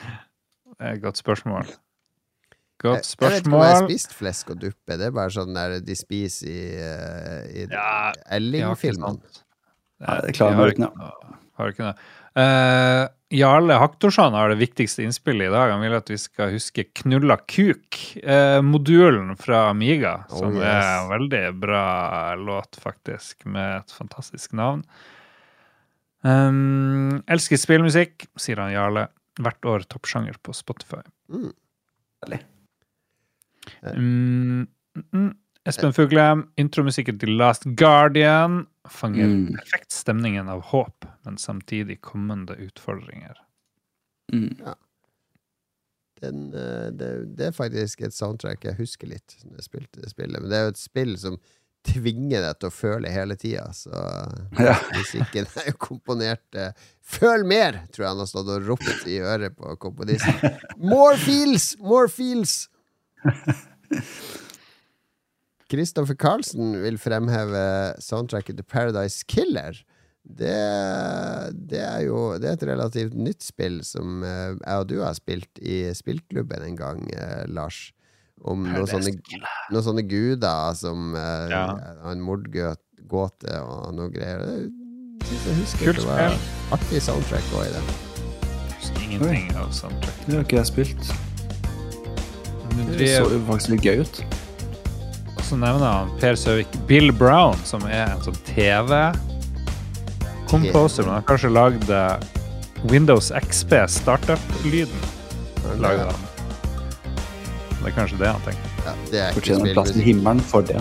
Det 0.00 0.86
er 0.88 0.92
et 0.96 1.02
godt 1.02 1.18
spørsmål. 1.20 1.66
Godt 2.80 3.04
spørsmål. 3.06 3.28
jeg 3.28 3.34
vet 3.34 3.46
ikke 3.46 3.56
om 3.56 3.62
jeg 3.62 3.76
har 3.76 3.88
spist 3.90 4.14
flesk 4.16 4.50
og 4.54 4.60
duppe. 4.62 4.96
Det 4.96 5.06
er 5.10 5.12
bare 5.18 5.30
sånn 5.34 5.52
der 5.58 5.74
de 5.84 5.96
spiser 5.98 6.48
i, 6.48 6.60
eh, 6.80 7.50
i 7.52 7.66
Ja, 7.68 8.12
Elling-filmene. 8.32 9.20
Nei, 10.00 10.16
det 10.24 10.34
klarer 10.38 10.58
meg 10.58 10.74
uten, 10.74 10.88
ja. 10.88 11.36
Har 11.60 11.72
ikke 11.74 11.88
noe. 11.90 12.10
Uh, 12.30 13.04
Jarle 13.34 13.76
Haktorsson 13.78 14.34
har 14.34 14.52
det 14.52 14.60
viktigste 14.60 15.04
innspillet 15.04 15.50
i 15.50 15.52
dag. 15.52 15.72
Han 15.74 15.82
vil 15.84 15.96
at 15.98 16.08
vi 16.10 16.16
skal 16.18 16.54
huske 16.54 16.86
Knulla 17.02 17.36
kuk'-modulen 17.42 18.66
modulen 18.66 19.38
fra 19.38 19.66
Amiga, 19.70 20.14
Oh, 20.30 20.40
som 20.40 20.56
yes. 20.56 20.64
er 20.66 20.88
en 20.96 21.10
veldig 21.12 21.42
bra 21.62 21.84
låt, 22.38 22.78
faktisk, 22.82 23.44
med 23.46 23.82
et 23.82 23.94
fantastisk 23.94 24.54
navn. 24.58 24.82
Um, 26.22 27.20
elsker 27.30 27.60
spillmusikk, 27.60 28.26
sier 28.40 28.62
han 28.62 28.74
Jarle. 28.74 29.08
Hvert 29.40 29.68
år 29.70 29.86
toppsjanger 29.88 30.36
på 30.42 30.52
Spotify. 30.56 31.04
Mm. 31.32 31.52
Herlig. 32.24 32.40
Mm, 33.84 34.66
mm, 34.96 35.04
mm. 35.14 35.30
Espen 35.68 35.92
Fuglem, 35.92 36.46
intromusikken 36.56 37.18
til 37.20 37.34
Last 37.36 37.64
Guardian 37.76 38.62
fanger 38.88 39.26
Mm. 39.28 39.56
perfekt 39.58 39.92
stemningen 39.92 40.48
av 40.48 40.62
håp, 40.70 41.04
men 41.24 41.36
samtidig 41.38 42.00
kommende 42.00 42.56
utfordringer. 42.56 43.36
Mm. 44.32 44.56
Den, 46.22 46.52
eh, 46.54 46.90
det, 46.92 47.36
det 47.36 47.46
er 47.46 47.52
faktisk 47.56 48.00
et 48.04 48.14
soundtrack 48.14 48.64
jeg 48.64 48.76
husker 48.78 49.06
litt 49.08 49.36
når 49.44 49.56
jeg 49.60 49.64
spilte 49.68 50.08
spillet. 50.10 50.40
Men 50.40 50.50
det 50.50 50.56
er 50.58 50.62
jo 50.68 50.74
et 50.74 50.80
spill 50.80 51.14
som 51.18 51.36
tvinger 51.84 52.42
deg 52.44 52.58
til 52.60 52.68
å 52.68 52.74
føle 52.76 53.08
hele 53.12 53.36
tida, 53.40 53.68
så 53.72 53.90
Ja. 54.60 54.74
musikken 54.96 55.46
er 55.56 55.70
jo 55.70 55.76
komponert 55.80 56.54
eh, 56.56 56.72
Føl 57.00 57.44
mer! 57.44 57.82
tror 57.92 58.04
jeg 58.04 58.10
han 58.14 58.18
har 58.24 58.26
stått 58.32 58.48
og 58.52 58.66
ropt 58.68 59.06
i 59.08 59.18
øret 59.20 59.56
på 59.56 59.76
komponisten. 59.80 60.56
More 60.78 61.16
feels! 61.20 61.74
More 61.80 62.08
feels! 62.08 62.68
Kristoffer 65.70 66.16
Carlsen 66.18 66.74
vil 66.82 66.98
fremheve 66.98 67.60
soundtracket 68.02 68.58
til 68.58 68.66
Paradise 68.66 69.22
Killer. 69.30 69.76
Det, 70.26 70.52
det 71.70 71.80
er 71.80 72.02
jo 72.04 72.18
det 72.38 72.50
er 72.50 72.56
et 72.58 72.66
relativt 72.68 73.14
nytt 73.16 73.42
spill 73.42 73.78
som 73.86 74.20
eh, 74.26 74.52
jeg 74.58 74.82
og 74.82 74.88
du 74.90 74.98
har 75.00 75.14
spilt 75.16 75.58
i 75.62 75.78
spillklubben 75.96 76.66
en 76.66 76.76
gang, 76.78 77.00
eh, 77.14 77.46
Lars. 77.48 77.88
Om 78.40 78.62
noen 78.64 78.88
sånne, 78.88 79.14
noen 79.72 79.84
sånne 79.84 80.04
guder 80.08 80.76
som 80.78 81.14
eh, 81.16 81.50
Ja. 81.52 81.64
har 82.04 82.12
en 82.14 82.22
mordgåte 82.24 83.56
og 83.64 83.90
noe 83.96 84.12
greier. 84.12 84.44
Det 85.20 85.40
jeg 85.46 85.56
husker 85.60 85.90
Kult 85.90 86.02
det 86.02 86.06
var 86.08 86.38
artig 86.76 87.02
soundtrack 87.04 87.50
òg 87.56 87.66
i 87.68 87.74
det. 87.76 87.82
Ingenting 89.06 89.50
av 89.60 89.72
soundtrack. 89.76 90.22
Det 90.26 90.36
har 90.38 90.46
ikke 90.46 90.60
jeg 90.60 90.70
spilt. 90.70 91.10
Det 92.96 93.10
så 93.16 93.26
jo 93.28 93.42
faktisk 93.48 93.74
litt 93.74 93.84
gøy 93.88 94.04
ut. 94.04 94.22
Og 95.50 95.56
så 95.56 95.64
nevner 95.64 95.88
han 95.90 96.10
Per 96.20 96.36
Søvik 96.38 96.76
Bill 96.86 97.10
Brown, 97.10 97.58
som 97.66 97.82
er 97.90 98.06
en 98.12 98.20
sånn 98.22 98.36
TV-composer. 98.46 101.02
Men 101.02 101.10
han 101.10 101.16
har 101.16 101.24
kanskje 101.26 101.50
lagd 101.50 101.90
eh, 101.90 102.22
Windows 102.92 103.32
XP 103.34 103.72
startup-lyden. 103.90 104.94
Lagde 105.82 106.06
han. 106.06 106.14
Det 107.80 107.86
er 107.90 107.94
kanskje 107.96 108.18
det 108.20 108.28
han 108.30 108.42
tenker. 108.46 108.68
Ja, 108.84 108.92
det 109.10 109.18
er 109.24 109.34
Fortjener 109.40 109.74
plass 109.74 109.90
i 109.98 110.06
himmelen 110.06 110.38
for 110.52 110.62
det. 110.70 110.78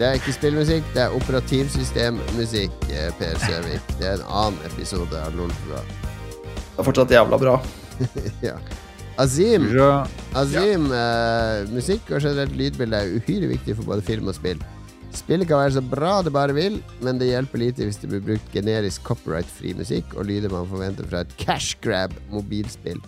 Det 0.00 0.04
er 0.08 0.14
ikke 0.18 0.34
spillmusikk, 0.34 0.82
det 0.96 1.02
er 1.04 1.14
operativsystemmusikk, 1.20 2.74
eh, 2.90 3.10
Per 3.22 3.38
Søvik. 3.46 3.86
Det 4.02 4.06
er 4.16 4.18
en 4.18 4.26
annen 4.26 4.58
episode 4.72 5.14
av 5.14 5.30
Lolbua. 5.38 5.78
Det 5.86 6.74
er 6.74 6.82
fortsatt 6.90 7.14
jævla 7.14 7.38
bra. 7.38 7.54
ja. 8.50 8.58
Azim, 9.18 9.68
Så- 9.72 9.76
ja. 9.78 10.06
uh, 10.94 11.70
musikk 11.74 12.10
og 12.14 12.20
generelt 12.22 12.54
lydbilde 12.56 12.96
er 13.02 13.16
uhyre 13.18 13.48
viktig 13.50 13.74
for 13.76 13.88
både 13.90 14.04
film 14.06 14.28
og 14.30 14.36
spill. 14.38 14.60
Spillet 15.16 15.48
kan 15.48 15.58
være 15.58 15.72
så 15.78 15.82
bra 15.82 16.20
det 16.22 16.30
bare 16.34 16.54
vil, 16.54 16.76
men 17.02 17.18
det 17.18 17.30
hjelper 17.30 17.58
lite 17.62 17.86
hvis 17.88 17.96
det 18.02 18.10
blir 18.12 18.20
brukt 18.22 18.52
generisk 18.54 19.02
copyright-fri 19.08 19.72
musikk 19.74 20.12
og 20.14 20.28
lyder 20.28 20.52
man 20.52 20.68
forventer 20.68 21.08
fra 21.08 21.22
et 21.24 21.32
cash 21.40 21.74
grab 21.82 22.12
mobilspill. 22.30 23.00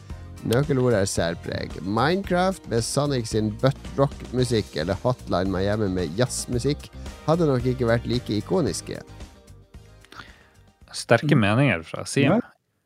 Nøkkelordet 0.48 1.02
er 1.02 1.10
særpreg. 1.12 1.74
Minecraft 1.84 2.64
med 2.72 2.80
Sonic 2.82 3.28
sin 3.28 3.50
butt 3.60 3.76
rock-musikk 3.98 4.72
eller 4.80 4.96
Hotline 5.04 5.52
Miami 5.52 5.90
med 5.92 6.16
jazzmusikk 6.16 6.88
hadde 7.26 7.46
nok 7.46 7.66
ikke 7.68 7.86
vært 7.90 8.08
like 8.08 8.32
ikoniske. 8.40 9.02
Sterke 10.96 11.36
meninger 11.38 11.84
fra 11.86 12.06
Sim. 12.08 12.39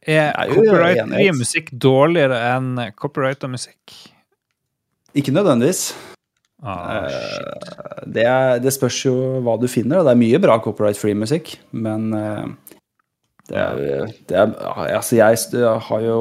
Er 0.06 0.32
copyright-fri 0.52 1.30
musikk 1.36 1.70
dårligere 1.80 2.36
enn 2.54 2.74
copyrighta 3.00 3.48
musikk? 3.48 3.94
Ikke 5.16 5.32
nødvendigvis. 5.32 5.94
Ah. 6.64 7.06
Eh, 7.06 8.04
Det, 8.06 8.24
er, 8.24 8.58
det 8.60 8.72
spørs 8.74 8.98
jo 9.06 9.14
hva 9.44 9.56
du 9.60 9.66
finner. 9.70 10.02
Det 10.04 10.12
er 10.12 10.20
mye 10.20 10.40
bra 10.42 10.58
copyright-free 10.64 11.16
musikk, 11.16 11.54
men 11.72 12.12
eh, 12.16 12.44
det 13.48 13.56
er, 13.60 14.12
det 14.28 14.36
er 14.40 14.52
Altså, 14.88 15.16
jeg 15.16 15.64
har 15.88 16.04
jo 16.04 16.20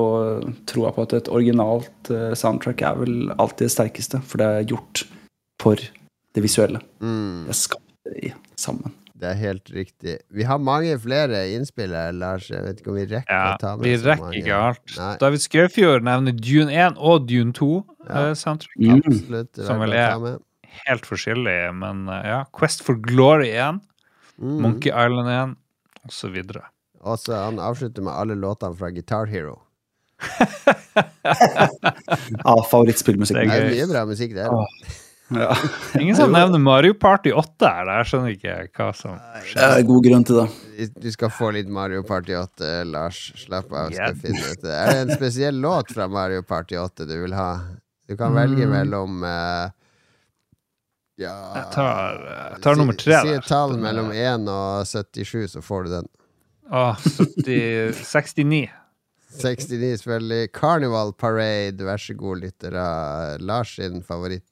troa 0.67 0.91
på 0.95 1.05
at 1.07 1.13
et 1.19 1.29
originalt 1.31 2.11
eh, 2.11 2.33
soundtrack 2.39 2.81
er 2.83 2.99
vel 3.03 3.17
alltid 3.37 3.67
det 3.67 3.75
sterkeste, 3.75 4.21
for 4.27 4.41
det 4.43 4.47
er 4.47 4.67
gjort 4.73 5.05
for 5.63 5.79
det 6.33 6.43
visuelle. 6.43 6.81
Mm, 7.03 7.45
Det 7.47 7.53
er 7.55 7.59
skapt 7.59 8.59
sammen. 8.59 8.95
Det 9.23 9.29
er 9.31 9.37
helt 9.39 9.69
riktig. 9.71 10.17
Vi 10.35 10.43
har 10.49 10.59
mange 10.59 10.97
flere 10.99 11.45
innspill 11.55 11.93
her, 11.95 12.11
Lars. 12.15 12.49
Jeg 12.51 12.63
vet 12.65 12.81
ikke 12.83 12.91
om 12.91 12.97
vi 12.99 13.05
rekker 13.07 13.31
Ja, 13.31 13.53
å 13.53 13.59
ta 13.61 13.71
med 13.79 13.87
vi 13.87 13.93
så 14.01 14.09
rekker 14.11 14.25
mange. 14.27 14.41
ikke 14.41 14.57
alt. 14.67 14.95
Nei. 14.99 15.11
David 15.23 15.43
Skaufjord 15.45 16.03
nevner 16.09 16.35
Dune 16.35 16.75
1 16.89 16.99
og 16.99 17.27
Dune 17.31 17.55
2 17.55 17.69
Ja. 18.03 18.25
Uh. 18.33 18.67
Mm. 18.75 18.99
Absolutt. 18.99 19.63
Som 19.63 19.79
vel 19.85 19.93
er- 19.95 20.39
Helt 20.83 21.05
forskjellig, 21.05 21.57
men 21.77 22.07
uh, 22.09 22.19
ja. 22.25 22.39
Quest 22.57 22.81
for 22.83 22.95
Glory 22.99 23.51
1, 23.55 23.79
Mm. 24.41 24.55
Monkey 24.65 24.89
Island 24.89 25.29
1, 25.29 25.51
og 26.07 26.11
så 26.11 26.27
videre. 26.33 26.63
Og 27.05 27.19
så 27.21 27.35
han 27.37 27.59
avslutter 27.61 28.01
med 28.01 28.11
alle 28.17 28.33
låtene 28.35 28.75
fra 28.75 28.89
Guitar 28.89 29.27
Hero. 29.29 29.59
Ja, 31.23 32.55
favorittspillmusikk. 32.71 33.37
Det 33.37 33.45
Det 33.45 33.59
er 33.59 33.65
er 33.67 33.75
mye 33.75 33.87
bra 33.91 34.03
musikk 34.09 34.33
det. 34.33 34.47
Åh. 34.49 34.65
Ja. 35.31 35.55
Ingen 35.99 36.15
som 36.15 36.31
nevner 36.31 36.59
Mario 36.59 36.93
Party 36.99 37.31
8 37.31 37.69
her. 37.69 37.91
Jeg 37.97 38.09
skjønner 38.09 38.33
ikke 38.35 38.55
hva 38.75 38.89
som 38.97 39.15
skjer. 39.45 39.59
Det 39.61 39.69
er 39.83 39.85
god 39.87 40.03
grunn 40.07 40.25
til 40.27 40.39
det. 40.41 40.87
Du 41.03 41.07
skal 41.13 41.31
få 41.33 41.51
litt 41.55 41.69
Mario 41.71 42.03
Party 42.05 42.35
8, 42.37 42.71
Lars. 42.91 43.21
Slapp 43.39 43.71
av. 43.71 43.93
Skal 43.95 44.17
finne 44.19 44.43
ut 44.51 44.61
det. 44.65 44.73
Er 44.73 44.91
det 44.91 44.99
en 45.05 45.13
spesiell 45.15 45.61
låt 45.63 45.93
fra 45.95 46.09
Mario 46.11 46.43
Party 46.45 46.77
8 46.81 47.07
du 47.09 47.15
vil 47.23 47.33
ha? 47.37 47.51
Du 48.09 48.17
kan 48.19 48.35
velge 48.35 48.65
Mm. 48.67 48.73
mellom 48.75 49.23
uh, 49.23 49.71
Ja 51.21 51.33
Jeg 51.55 51.67
tar, 51.71 52.17
jeg 52.53 52.61
tar 52.65 52.75
nummer 52.75 52.97
tre. 52.99 53.19
Si 53.23 53.33
et 53.37 53.47
tall 53.47 53.77
mellom 53.79 54.11
1 54.11 54.47
og 54.51 54.85
77, 54.89 55.47
så 55.55 55.61
får 55.63 55.87
du 55.87 55.91
den. 55.95 56.09
Å, 56.73 56.83
oh, 56.89 57.07
69. 57.45 58.65
69 59.39 60.01
selvfølgelig. 60.01 60.51
Carnival 60.57 61.13
Parade, 61.17 61.85
vær 61.85 62.01
så 62.01 62.13
god, 62.17 62.43
lyttere. 62.43 62.85
Lars 63.45 63.75
sin 63.79 64.01
favoritt. 64.05 64.49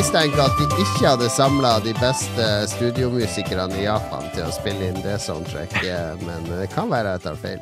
Mistenker 0.00 0.40
at 0.40 0.56
de 0.56 0.64
ikke 0.80 1.02
hadde 1.04 1.26
samla 1.28 1.74
de 1.84 1.90
beste 1.98 2.44
studiomusikerne 2.72 3.74
i 3.76 3.82
Japan 3.84 4.22
til 4.32 4.46
å 4.46 4.52
spille 4.54 4.86
inn 4.88 5.00
det 5.04 5.18
soundtracket, 5.20 6.22
men 6.24 6.46
det 6.48 6.70
kan 6.72 6.88
være 6.88 7.18
jeg 7.18 7.22
tar 7.26 7.36
feil. 7.42 7.60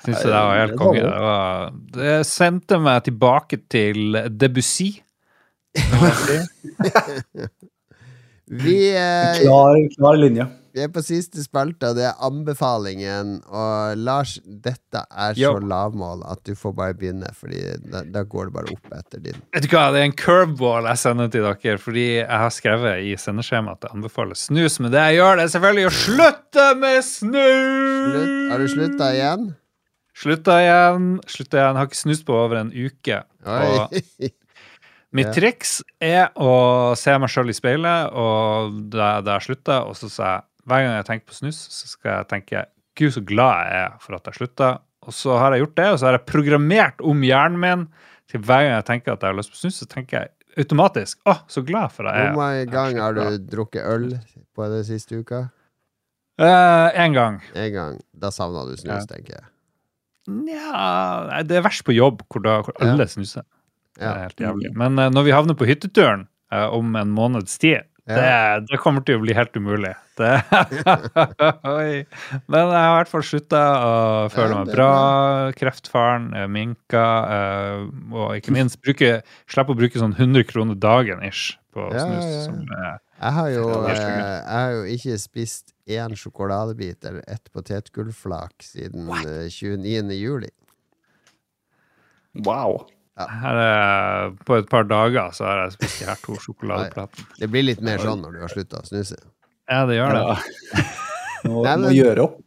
Jeg 0.00 0.02
syns 0.08 0.24
det 0.24 0.32
var 0.32 0.58
helt 0.58 0.74
konge. 0.80 1.04
Det, 1.04 1.12
var, 1.22 1.70
det 1.94 2.16
sendte 2.26 2.80
meg 2.82 3.04
tilbake 3.06 3.60
til 3.70 4.18
Debussy. 4.34 4.88
Vi, 8.64 8.78
eh, 8.90 9.38
Klar, 9.44 9.78
klar 9.94 10.18
linje. 10.18 10.48
Vi 10.74 10.82
er 10.84 10.90
på 10.92 11.02
siste 11.04 11.42
spalte, 11.44 11.90
og 11.90 11.98
det 11.98 12.04
er 12.08 12.18
anbefalingen. 12.26 13.36
Og 13.48 13.98
Lars, 14.00 14.36
dette 14.44 15.02
er 15.10 15.34
så 15.34 15.40
Jo. 15.40 15.52
lavmål 15.58 16.24
at 16.30 16.42
du 16.46 16.54
får 16.54 16.74
bare 16.76 16.94
begynne, 16.94 17.30
Fordi 17.36 17.60
da, 17.90 18.02
da 18.04 18.22
går 18.24 18.50
det 18.50 18.54
bare 18.54 18.72
opp 18.74 18.92
etter 18.98 19.22
din. 19.24 19.38
Vet 19.54 19.66
du 19.66 19.68
hva, 19.74 19.90
Det 19.92 20.00
er 20.00 20.08
en 20.10 20.16
curveball 20.16 20.88
jeg 20.90 20.98
sender 20.98 21.30
til 21.32 21.46
dere, 21.46 21.78
fordi 21.78 22.06
jeg 22.20 22.26
har 22.44 22.50
skrevet 22.50 23.04
i 23.06 23.14
sendeskjemaet 23.16 23.78
at 23.80 23.88
jeg 23.88 23.96
anbefaler 23.98 24.38
snus. 24.38 24.80
Men 24.80 24.92
det 24.92 25.00
jeg 25.08 25.20
gjør, 25.20 25.36
det 25.36 25.44
er 25.46 25.54
selvfølgelig 25.54 25.86
å 25.86 25.96
slutte 26.00 26.66
med 26.80 27.00
snus! 27.04 28.10
Slutt. 28.10 28.50
Har 28.50 28.58
du 28.58 28.68
slutta 28.68 29.10
igjen? 29.14 29.48
Slutta 30.20 30.58
igjen. 30.60 31.08
Slutta 31.26 31.60
igjen. 31.62 31.80
Har 31.80 31.88
ikke 31.88 32.02
snust 32.02 32.26
på 32.28 32.36
over 32.36 32.60
en 32.60 32.72
uke. 32.74 33.22
Oi. 33.46 34.30
mitt 35.16 35.32
triks 35.34 35.80
er 36.02 36.28
å 36.38 36.94
se 36.98 37.16
meg 37.18 37.32
sjøl 37.32 37.50
i 37.50 37.56
speilet, 37.56 38.12
og 38.14 38.76
da 38.92 39.16
jeg 39.26 39.46
slutta, 39.48 39.80
og 39.88 39.96
så 39.98 40.10
sa 40.12 40.30
jeg 40.34 40.46
hver 40.70 40.84
gang 40.86 40.94
jeg 40.96 41.08
tenker 41.08 41.30
på 41.30 41.36
snus, 41.40 41.58
så 41.74 41.90
skal 41.90 42.14
jeg 42.20 42.30
tenke 42.30 42.64
Gud, 42.98 43.12
så 43.14 43.22
glad 43.24 43.66
jeg 43.70 43.84
er 43.84 43.98
for 44.02 44.16
at 44.18 44.28
jeg 44.28 44.38
slutta. 44.40 44.70
Og 45.06 45.14
så 45.16 45.36
har 45.40 45.54
jeg 45.54 45.64
gjort 45.64 45.76
det, 45.80 45.86
og 45.90 45.98
så 46.00 46.08
har 46.08 46.16
jeg 46.18 46.26
programmert 46.28 47.00
om 47.06 47.22
hjernen 47.24 47.60
min 47.62 47.86
til 48.30 48.42
hver 48.44 48.66
gang 48.66 48.74
jeg 48.76 48.86
tenker 48.90 49.14
at 49.14 49.24
jeg 49.24 49.32
har 49.32 49.38
lyst 49.38 49.54
på 49.54 49.60
snus, 49.62 49.78
så 49.80 49.88
tenker 49.90 50.18
jeg 50.20 50.30
automatisk 50.60 51.20
Å, 51.30 51.36
så 51.50 51.62
glad 51.66 51.92
for 51.94 52.08
at 52.10 52.18
jeg 52.18 52.32
Hvor 52.32 52.40
mange 52.42 52.66
ganger 52.70 53.02
har 53.04 53.16
du 53.16 53.46
drukket 53.52 53.86
øl 53.86 54.08
på 54.56 54.68
den 54.72 54.84
siste 54.86 55.20
uka? 55.22 55.44
Én 56.40 57.12
uh, 57.12 57.14
gang. 57.14 57.40
En 57.54 57.72
gang. 57.74 57.96
Da 58.16 58.30
savna 58.32 58.64
du 58.66 58.74
snus, 58.76 59.04
Ja. 59.04 59.06
tenker 59.08 59.36
jeg. 59.36 59.46
Nja 60.30 61.42
Det 61.44 61.58
er 61.58 61.64
verst 61.64 61.84
på 61.84 61.94
jobb, 61.96 62.22
hvor, 62.28 62.42
da, 62.44 62.60
hvor 62.62 62.74
Ja. 62.80 62.92
alle 62.92 63.06
snuser. 63.08 63.44
Det 63.98 64.06
er 64.06 64.22
helt 64.24 64.40
jævlig. 64.40 64.72
Men 64.76 64.98
uh, 64.98 65.10
når 65.10 65.26
vi 65.26 65.34
havner 65.36 65.54
på 65.54 65.68
hytteturen 65.68 66.26
uh, 66.52 66.68
om 66.72 66.96
en 66.96 67.10
måneds 67.12 67.58
tid, 67.58 67.84
det, 68.16 68.66
det 68.70 68.78
kommer 68.82 69.04
til 69.06 69.18
å 69.18 69.22
bli 69.22 69.34
helt 69.36 69.56
umulig. 69.56 69.92
Det, 70.20 70.30
Oi. 71.70 72.04
Men 72.50 72.60
jeg 72.60 72.76
har 72.76 72.90
i 72.90 72.96
hvert 72.98 73.10
fall 73.12 73.24
slutta 73.24 73.60
å 73.84 73.92
føle 74.32 74.58
meg 74.60 74.72
bra. 74.74 74.90
Kreftfaren 75.56 76.30
eh, 76.36 76.46
minka. 76.50 77.04
eh, 77.36 77.86
og 78.12 78.36
ikke 78.38 78.54
minst 78.56 78.80
bruke, 78.84 79.20
slippe 79.50 79.74
å 79.74 79.78
bruke 79.78 80.02
sånn 80.02 80.16
100 80.18 80.44
kroner 80.50 80.78
dagen 80.80 81.22
ish 81.26 81.56
på 81.74 81.86
snus. 81.92 82.02
ja, 82.02 82.30
ja. 82.34 82.44
Som, 82.46 82.60
eh, 82.66 82.96
Jeg 83.20 83.32
har 83.36 83.50
jo, 83.52 83.64
jeg 83.88 84.46
har 84.48 84.70
jo 84.78 84.84
ikke 84.96 85.18
spist 85.20 85.74
én 85.90 86.14
sjokoladebit 86.16 87.04
eller 87.04 87.24
ett 87.28 87.50
potetgullflak 87.52 88.64
siden 88.64 89.10
eh, 89.20 89.48
29. 89.52 90.14
juli. 90.16 90.50
Wow. 92.46 92.86
Her, 93.28 93.58
eh, 93.64 94.30
på 94.46 94.56
et 94.60 94.68
par 94.70 94.84
dager 94.88 95.32
så 95.36 95.44
har 95.48 95.62
jeg 95.64 95.72
spist 95.78 95.98
de 96.00 96.06
her 96.08 96.20
to 96.24 96.36
sjokoladeplater. 96.40 97.26
Det 97.38 97.48
blir 97.50 97.66
litt 97.66 97.82
mer 97.84 97.98
sånn 98.02 98.22
når 98.24 98.36
du 98.36 98.40
har 98.44 98.52
slutta 98.52 98.80
å 98.80 98.86
snuse. 98.88 99.18
Ja, 99.70 99.84
det 99.86 99.98
gjør 99.98 100.16
det. 100.16 100.22
Ja. 100.26 100.86
Må, 101.50 101.62
Nei, 101.64 101.76
må 101.80 101.90
gjøre 101.96 102.24
opp. 102.26 102.40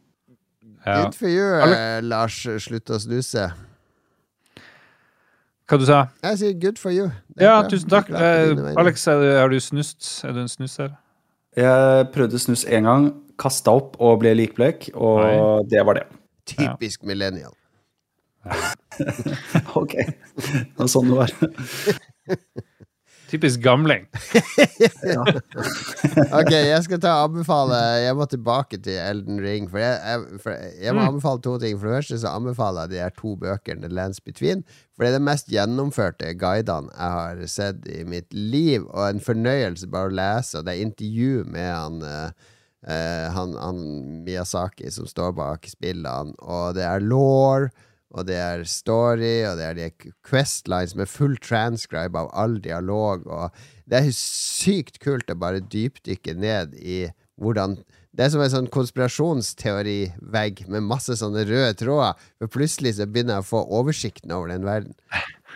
Ja. 0.86 0.98
Good 1.02 1.16
for 1.18 1.26
you, 1.26 1.46
eh, 1.66 2.00
Lars. 2.06 2.36
Slutt 2.62 2.92
å 2.94 2.98
snuse. 3.02 3.48
Hva 5.64 5.78
du 5.80 5.86
sa 5.88 6.02
Jeg 6.22 6.38
sier 6.38 6.52
good 6.60 6.78
for 6.78 6.92
you. 6.92 7.08
Ja, 7.40 7.56
bra. 7.62 7.70
tusen 7.72 7.90
takk. 7.90 8.10
Eh. 8.12 8.52
Alex, 8.78 9.06
har 9.08 9.48
du 9.50 9.58
snust? 9.64 10.06
Er 10.28 10.36
du 10.36 10.42
en 10.44 10.52
snuser? 10.52 10.92
Jeg 11.56 12.06
prøvde 12.14 12.38
snus 12.38 12.64
én 12.66 12.86
gang, 12.86 13.08
kasta 13.40 13.72
opp 13.74 13.96
og 14.02 14.20
ble 14.22 14.34
likblek, 14.36 14.90
og 14.94 15.66
det 15.70 15.82
var 15.86 15.98
det. 15.98 16.06
Typisk 16.50 17.02
millennial. 17.08 17.54
Ok. 19.80 19.96
Det 19.98 20.78
var 20.78 20.90
sånn 20.90 21.10
det 21.10 21.18
var. 21.18 21.34
Typisk 23.34 23.60
gamling. 23.60 24.06
Ok, 26.38 26.50
jeg 26.52 26.82
skal 26.84 27.00
ta 27.02 27.12
anbefale 27.24 27.76
Jeg 28.04 28.14
må 28.14 28.26
tilbake 28.30 28.78
til 28.84 28.98
Elden 29.00 29.40
Ring. 29.42 29.66
For 29.70 29.80
jeg, 29.82 29.96
jeg, 29.98 30.40
for 30.42 30.54
jeg 30.54 30.94
må 30.94 31.06
anbefale 31.08 31.42
to 31.42 31.56
ting. 31.58 31.78
For 31.80 31.88
det 31.88 31.96
første 31.98 32.18
så 32.22 32.34
anbefaler 32.36 32.86
jeg 32.86 32.92
de 32.92 33.00
her 33.02 33.14
to 33.16 33.34
bøkene, 33.40 33.82
The 33.82 33.90
Lands 33.90 34.20
Between. 34.22 34.62
For 34.94 35.02
det 35.02 35.10
er 35.10 35.18
de 35.18 35.26
mest 35.26 35.50
gjennomførte 35.50 36.30
guidene 36.38 36.92
jeg 36.92 37.16
har 37.18 37.42
sett 37.50 37.88
i 37.90 38.04
mitt 38.06 38.28
liv. 38.34 38.86
Og 38.92 39.08
en 39.08 39.24
fornøyelse 39.24 39.88
bare 39.90 40.12
å 40.12 40.16
lese. 40.20 40.60
Og 40.60 40.68
det 40.68 40.76
er 40.76 40.84
intervju 40.84 41.46
med 41.50 41.70
han, 41.72 41.98
eh, 42.06 42.52
eh, 42.86 43.26
han, 43.34 43.56
han 43.58 43.82
Miyazaki 44.28 44.92
som 44.94 45.10
står 45.10 45.34
bak 45.40 45.66
spillene. 45.72 46.36
Og 46.44 46.78
det 46.78 46.86
er 46.86 47.02
law. 47.02 47.66
Og 48.14 48.28
det 48.28 48.36
er 48.38 48.62
story, 48.70 49.42
og 49.48 49.58
det 49.58 49.66
er 49.66 49.78
de 49.78 50.12
questlines 50.26 50.94
med 50.94 51.10
full 51.10 51.34
transcribe 51.42 52.20
av 52.20 52.30
all 52.38 52.60
dialog. 52.62 53.26
Og 53.26 53.50
det 53.90 54.00
er 54.00 54.14
sykt 54.14 55.00
kult 55.02 55.32
å 55.32 55.38
bare 55.38 55.64
dypdykke 55.72 56.36
ned 56.38 56.78
i 56.78 57.04
hvordan 57.42 57.80
Det 58.14 58.22
er 58.22 58.30
som 58.30 58.44
en 58.44 58.50
sånn 58.52 58.68
konspirasjonsteorivegg 58.70 60.60
med 60.70 60.84
masse 60.86 61.16
sånne 61.18 61.42
røde 61.48 61.72
tråder. 61.80 62.20
For 62.38 62.52
plutselig 62.54 62.92
så 62.94 63.08
begynner 63.10 63.40
jeg 63.40 63.42
å 63.42 63.48
få 63.48 63.62
oversikten 63.74 64.30
over 64.36 64.52
den 64.52 64.62
verden. 64.62 64.94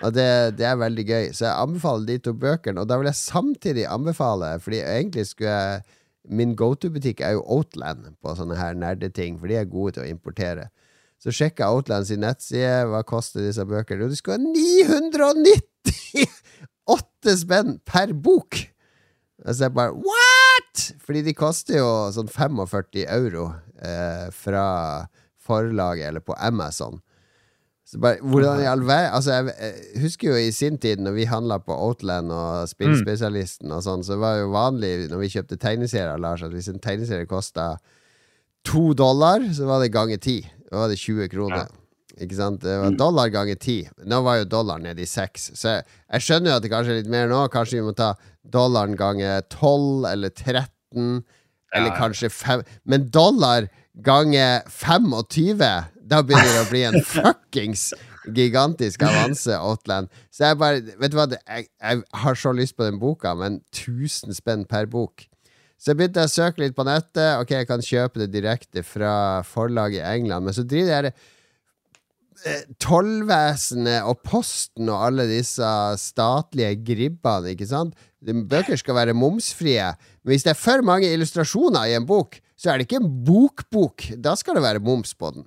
Og 0.03 0.17
det, 0.17 0.57
det 0.59 0.67
er 0.67 0.81
veldig 0.81 1.05
gøy. 1.07 1.29
Så 1.39 1.47
jeg 1.47 1.55
anbefaler 1.55 2.09
de 2.09 2.17
to 2.27 2.35
bøkene. 2.35 2.83
Og 2.83 2.91
da 2.91 2.99
vil 2.99 3.07
jeg 3.07 3.21
samtidig 3.21 3.87
anbefale, 3.87 4.57
fordi 4.65 4.83
egentlig 4.83 5.29
skulle 5.31 5.55
jeg 5.55 5.87
Min 6.29 6.51
go 6.59 6.75
to-butikk 6.77 7.23
er 7.25 7.39
jo 7.39 7.45
Outland 7.49 8.11
på 8.21 8.35
sånne 8.37 8.59
her 8.59 8.75
nerdeting, 8.77 9.39
for 9.41 9.49
de 9.49 9.55
er 9.57 9.71
gode 9.71 9.95
til 9.97 10.03
å 10.03 10.11
importere. 10.11 10.67
Så 11.19 11.35
sjekka 11.35 11.67
jeg 11.67 11.75
Outlands 11.75 12.09
sin 12.13 12.23
nettside. 12.23 12.87
Hva 12.93 13.01
koster 13.07 13.41
disse 13.43 13.65
bøkene? 13.67 14.03
Jo, 14.05 14.09
de 14.11 14.17
skulle 14.19 14.39
ha 14.39 14.45
998 14.45 17.39
spenn 17.43 17.71
per 17.87 18.09
bok! 18.15 18.51
Så 19.47 19.65
jeg 19.67 19.75
bare 19.75 19.93
What?! 19.95 20.95
Fordi 21.03 21.23
de 21.27 21.35
koster 21.37 21.77
jo 21.81 22.13
sånn 22.15 22.29
45 22.31 23.05
euro 23.07 23.53
eh, 23.83 24.27
fra 24.35 24.67
forlaget 25.49 26.09
eller 26.11 26.23
på 26.25 26.35
Amazon. 26.39 27.01
Så 27.89 27.97
bare, 28.05 28.21
hvordan 28.21 28.61
i 28.61 28.69
all 28.69 28.83
verden 28.85 29.15
Altså, 29.17 29.31
jeg 29.33 29.45
husker 30.03 30.29
jo 30.29 30.37
i 30.37 30.53
sin 30.53 30.79
tid, 30.79 31.01
når 31.01 31.13
vi 31.17 31.31
handla 31.31 31.59
på 31.65 31.73
Outland 31.73 32.33
og 32.35 32.69
Spillspesialisten 32.69 33.73
og 33.73 33.83
sånn, 33.87 34.05
så 34.05 34.17
var 34.21 34.35
det 34.37 34.43
jo 34.43 34.51
vanlig 34.53 35.09
når 35.09 35.19
vi 35.23 35.33
kjøpte 35.33 35.57
tegneserier, 35.63 36.21
Lars, 36.21 36.43
at 36.45 36.53
hvis 36.53 36.69
en 36.69 36.83
tegneserie 36.85 37.27
kosta 37.31 37.79
to 38.65 38.95
dollar, 38.95 39.41
så 39.55 39.67
var 39.69 39.81
det 39.83 39.93
ganger 39.95 40.19
ti. 40.23 40.41
Da 40.71 40.83
var 40.85 40.89
det 40.93 40.99
20 41.01 41.29
kroner. 41.33 41.69
Ikke 42.19 42.35
sant? 42.35 42.61
Det 42.65 42.75
var 42.83 42.91
dollar 42.99 43.31
ganger 43.31 43.55
ti. 43.63 43.77
Nå 44.05 44.21
var 44.27 44.41
jo 44.41 44.49
dollar 44.51 44.79
nede 44.83 45.05
i 45.05 45.07
seks. 45.07 45.51
Så 45.55 45.77
jeg, 45.77 45.85
jeg 46.13 46.25
skjønner 46.27 46.51
jo 46.51 46.57
at 46.59 46.65
det 46.67 46.73
kanskje 46.73 46.93
er 46.97 47.01
litt 47.03 47.13
mer 47.13 47.29
nå. 47.31 47.45
Kanskje 47.53 47.79
vi 47.79 47.85
må 47.87 47.95
ta 47.97 48.13
dollaren 48.49 48.97
ganger 48.99 49.45
12 49.55 50.07
eller 50.11 50.31
13, 50.35 51.23
eller 51.75 51.91
Ja. 51.93 51.97
kanskje 51.99 52.31
5 52.33 52.63
Men 52.85 53.09
dollar 53.15 53.69
ganger 54.03 54.63
25, 54.69 55.59
da 56.09 56.23
begynner 56.23 56.53
det 56.57 56.67
å 56.67 56.71
bli 56.71 56.83
en 56.89 57.01
fuckings 57.15 57.93
gigantisk 58.35 59.03
avanse, 59.07 59.55
Outland. 59.57 60.09
Så 60.35 60.45
jeg 60.51 60.59
bare 60.61 60.83
Vet 61.01 61.13
du 61.13 61.17
hva, 61.17 61.27
jeg, 61.33 61.69
jeg 61.81 62.03
har 62.23 62.35
så 62.35 62.53
lyst 62.53 62.77
på 62.77 62.85
den 62.85 62.99
boka, 63.01 63.35
men 63.39 63.61
1000 63.73 64.35
spenn 64.37 64.67
per 64.69 64.87
bok. 64.91 65.27
Så 65.79 65.93
jeg 65.93 66.01
begynte 66.01 66.27
å 66.27 66.31
søke 66.31 66.65
litt 66.65 66.75
på 66.75 66.87
nettet. 66.87 67.39
Ok, 67.39 67.55
jeg 67.55 67.69
kan 67.69 67.83
kjøpe 67.85 68.25
det 68.25 68.33
direkte 68.35 68.83
fra 68.87 69.45
forlaget 69.47 70.03
i 70.03 70.09
England, 70.19 70.49
men 70.49 70.57
så 70.57 70.65
driver 70.67 71.07
de 71.07 71.13
eh, 72.51 72.65
Tollvesenet 72.83 74.09
og 74.11 74.19
Posten 74.27 74.91
og 74.91 75.05
alle 75.07 75.29
disse 75.31 75.71
statlige 76.03 76.75
gribbene, 76.91 77.55
ikke 77.55 77.71
sant? 77.71 77.95
Bøker 78.19 78.75
skal 78.81 78.99
være 78.99 79.15
momsfrie, 79.15 79.93
men 80.25 80.35
hvis 80.35 80.49
det 80.49 80.57
er 80.57 80.59
for 80.59 80.83
mange 80.83 81.11
illustrasjoner 81.15 81.87
i 81.87 81.95
en 82.01 82.09
bok, 82.09 82.41
så 82.59 82.73
er 82.73 82.79
det 82.81 82.89
ikke 82.89 82.99
en 82.99 83.13
bokbok. 83.25 84.09
Da 84.19 84.35
skal 84.35 84.59
det 84.59 84.65
være 84.67 84.83
moms 84.83 85.15
på 85.15 85.31
den. 85.37 85.47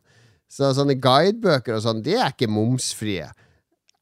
Så 0.52 0.72
sånne 0.76 0.96
guidebøker 1.00 1.76
og 1.76 1.84
sånn, 1.84 2.00
de 2.04 2.16
er 2.16 2.32
ikke 2.32 2.48
momsfrie. 2.52 3.28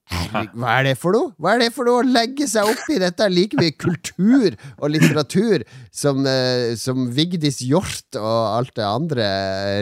Hva 0.09 0.73
er 0.79 0.87
det 0.87 0.95
for 0.97 1.13
noe? 1.13 1.31
Hva 1.37 1.53
er 1.53 1.63
det 1.63 1.69
for 1.75 1.85
noe 1.85 2.01
å 2.01 2.07
legge 2.07 2.47
seg 2.49 2.69
opp 2.69 2.87
i? 2.89 2.97
Dette 3.01 3.25
er 3.25 3.33
like 3.33 3.57
mye 3.59 3.75
kultur 3.77 4.55
og 4.79 4.91
litteratur 4.93 5.65
som, 5.93 6.23
eh, 6.25 6.73
som 6.81 7.07
Vigdis 7.13 7.61
Hjorth 7.65 8.17
og 8.17 8.39
alt 8.57 8.73
det 8.79 8.87
andre 8.87 9.27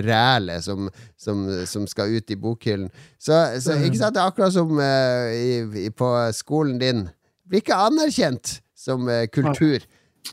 rælet 0.03 0.65
som, 0.65 0.89
som, 1.15 1.45
som 1.67 1.87
skal 1.87 2.17
ut 2.17 2.33
i 2.33 2.39
bokhyllen. 2.39 2.89
Så, 3.19 3.37
så 3.63 3.77
ikke 3.79 4.01
sant, 4.01 4.17
det 4.17 4.23
er 4.23 4.31
akkurat 4.31 4.55
som 4.55 4.73
uh, 4.79 5.31
i, 5.31 5.87
på 5.95 6.09
skolen 6.35 6.75
din. 6.81 7.05
Blir 7.47 7.63
ikke 7.63 7.79
anerkjent 7.87 8.57
som 8.77 9.07
uh, 9.07 9.23
kultur. 9.31 9.83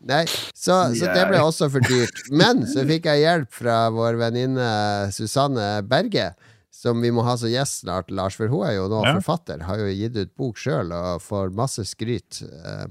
Nei, 0.03 0.25
så, 0.27 0.81
så 0.91 1.13
det 1.15 1.29
ble 1.31 1.39
også 1.39 1.69
for 1.71 1.85
dyrt. 1.87 2.25
Men 2.35 2.65
så 2.67 2.83
fikk 2.89 3.07
jeg 3.13 3.23
hjelp 3.23 3.55
fra 3.55 3.77
vår 3.95 4.19
venninne 4.19 4.67
Susanne 5.15 5.69
Berge, 5.87 6.33
som 6.75 6.99
vi 7.05 7.13
må 7.15 7.23
ha 7.27 7.37
som 7.39 7.49
gjest 7.53 7.85
snart, 7.85 8.11
Lars, 8.11 8.35
for 8.39 8.51
hun 8.51 8.65
er 8.67 8.75
jo 8.81 8.89
nå 8.91 9.05
Ja. 9.07 9.15
forfatter. 9.21 9.63
Har 9.69 9.79
jo 9.79 9.87
gitt 9.95 10.17
ut 10.19 10.35
bok 10.37 10.57
sjøl 10.59 10.91
og 10.93 11.23
får 11.23 11.53
masse 11.55 11.85
skryt. 11.87 12.43
Eh, 12.43 12.87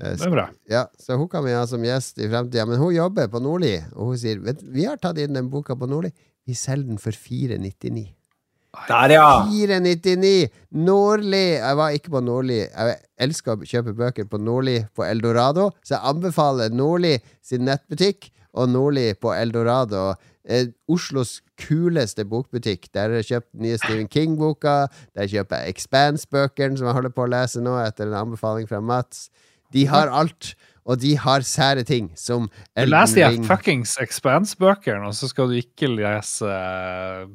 eh, 0.00 0.14
Det 0.16 0.22
er 0.28 0.30
bra. 0.30 0.46
ja, 0.70 0.84
så 0.98 1.18
hun 1.18 1.28
kan 1.28 1.44
vi 1.44 1.50
ha 1.52 1.66
som 1.66 1.82
gjest 1.82 2.18
i 2.22 2.28
fremtida. 2.30 2.64
Men 2.68 2.78
hun 2.78 2.94
jobber 2.94 3.26
på 3.28 3.42
Nordli, 3.42 3.74
og 3.96 4.12
hun 4.12 4.16
sier 4.22 4.38
vet, 4.40 4.62
vi 4.62 4.84
har 4.86 4.96
tatt 5.02 5.18
inn 5.18 5.34
den 5.34 5.50
boka 5.50 5.74
på 5.76 5.88
Nordli. 5.90 6.12
Vi 6.46 6.54
selger 6.54 6.86
den 6.88 6.98
for 6.98 7.10
499. 7.12 8.14
Der, 8.88 9.10
ja! 9.12 9.44
499! 9.52 10.48
Nordli! 10.72 11.42
Jeg 11.60 11.76
var 11.76 11.90
ikke 11.92 12.10
på 12.14 12.22
Nordli. 12.24 12.60
Jeg 12.64 12.96
elsker 13.20 13.52
å 13.58 13.66
kjøpe 13.68 13.92
bøker 13.98 14.24
på 14.30 14.40
Nordli 14.40 14.78
på 14.96 15.04
Eldorado, 15.04 15.66
så 15.84 15.98
jeg 15.98 16.06
anbefaler 16.14 16.72
Nordli 16.72 17.18
sin 17.44 17.66
nettbutikk 17.68 18.30
og 18.54 18.70
Nordli 18.72 19.12
på 19.20 19.34
Eldorado. 19.36 20.14
Eh, 20.42 20.72
Oslos 20.90 21.40
kuleste 21.60 22.24
bokbutikk. 22.26 22.88
Der 22.94 23.12
har 23.12 23.20
jeg 23.20 23.28
kjøpt 23.30 23.48
den 23.52 23.66
nye 23.66 23.78
Stephen 23.78 24.08
King-boka. 24.10 24.88
Der 25.14 25.30
kjøper 25.30 25.62
jeg 25.62 25.76
Expanse-bøkene, 25.76 26.78
som 26.78 26.88
jeg 26.88 26.96
holder 26.98 27.14
på 27.14 27.26
å 27.26 27.30
lese 27.30 27.62
nå, 27.62 27.76
etter 27.84 28.10
en 28.10 28.18
anbefaling 28.24 28.66
fra 28.70 28.80
Mats. 28.82 29.28
De 29.72 29.86
har 29.88 30.10
alt, 30.10 30.54
og 30.82 30.98
de 31.00 31.14
har 31.16 31.46
sære 31.46 31.84
ting, 31.86 32.10
som 32.18 32.48
Du 32.50 32.82
Elden 32.82 32.96
leser 32.96 33.22
de 33.22 33.28
her 33.28 33.46
fuckings 33.46 33.94
Expanse-bøkene, 34.02 35.06
og 35.06 35.14
så 35.16 35.30
skal 35.30 35.52
du 35.52 35.60
ikke 35.60 35.90
lese 35.92 36.50
eh, 36.50 37.30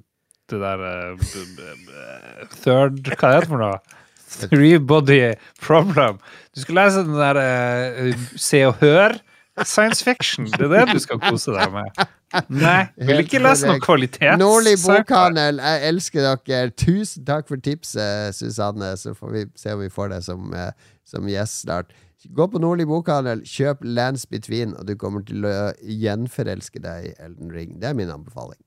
det 0.51 0.59
der 0.61 0.83
eh, 0.89 2.51
Third 2.63 3.07
Hva 3.15 3.31
er 3.37 3.47
det 3.47 3.51
for 3.53 3.63
noe? 3.63 3.79
Three 4.27 4.75
Body 4.83 5.21
Problem. 5.63 6.19
Du 6.51 6.61
skal 6.61 6.75
lese 6.81 7.03
den 7.07 7.15
der 7.15 7.39
uh, 7.39 8.25
Se 8.35 8.59
og 8.67 8.75
Hør 8.81 9.15
science 9.63 10.03
fiction. 10.03 10.45
Det 10.45 10.67
er 10.67 10.85
det 10.85 10.93
du 10.93 10.99
skal 11.01 11.19
kose 11.23 11.55
deg 11.55 11.71
med. 11.73 12.07
Nei, 12.51 12.87
vil 13.07 13.23
ikke 13.23 13.39
lese 13.39 13.69
noe 13.69 13.79
kvalitet 13.79 14.19
kvalitets... 14.19 14.41
Nordli 14.41 14.73
bokhandel, 14.81 15.61
jeg 15.63 15.91
elsker 15.91 16.27
dere. 16.27 16.73
Tusen 16.75 17.25
takk 17.27 17.47
for 17.47 17.61
tipset, 17.63 18.35
Susanne. 18.35 18.91
Så 18.99 19.15
får 19.15 19.33
vi 19.33 19.45
se 19.55 19.75
om 19.75 19.83
vi 19.83 19.89
får 19.93 20.11
deg 20.11 20.25
som, 20.27 20.51
eh, 20.53 20.71
som 21.07 21.29
gjest 21.31 21.63
snart. 21.63 21.95
Gå 22.35 22.47
på 22.51 22.59
Nordli 22.59 22.83
bokhandel, 22.89 23.45
kjøp 23.47 23.85
Lands 23.85 24.25
Between, 24.27 24.73
og 24.75 24.87
du 24.89 24.95
kommer 24.99 25.23
til 25.23 25.45
å 25.47 25.71
gjenforelske 25.81 26.81
deg 26.83 27.11
i 27.11 27.13
Elden 27.23 27.53
Ring. 27.53 27.77
Det 27.79 27.91
er 27.91 27.95
min 27.95 28.11
anbefaling. 28.11 28.59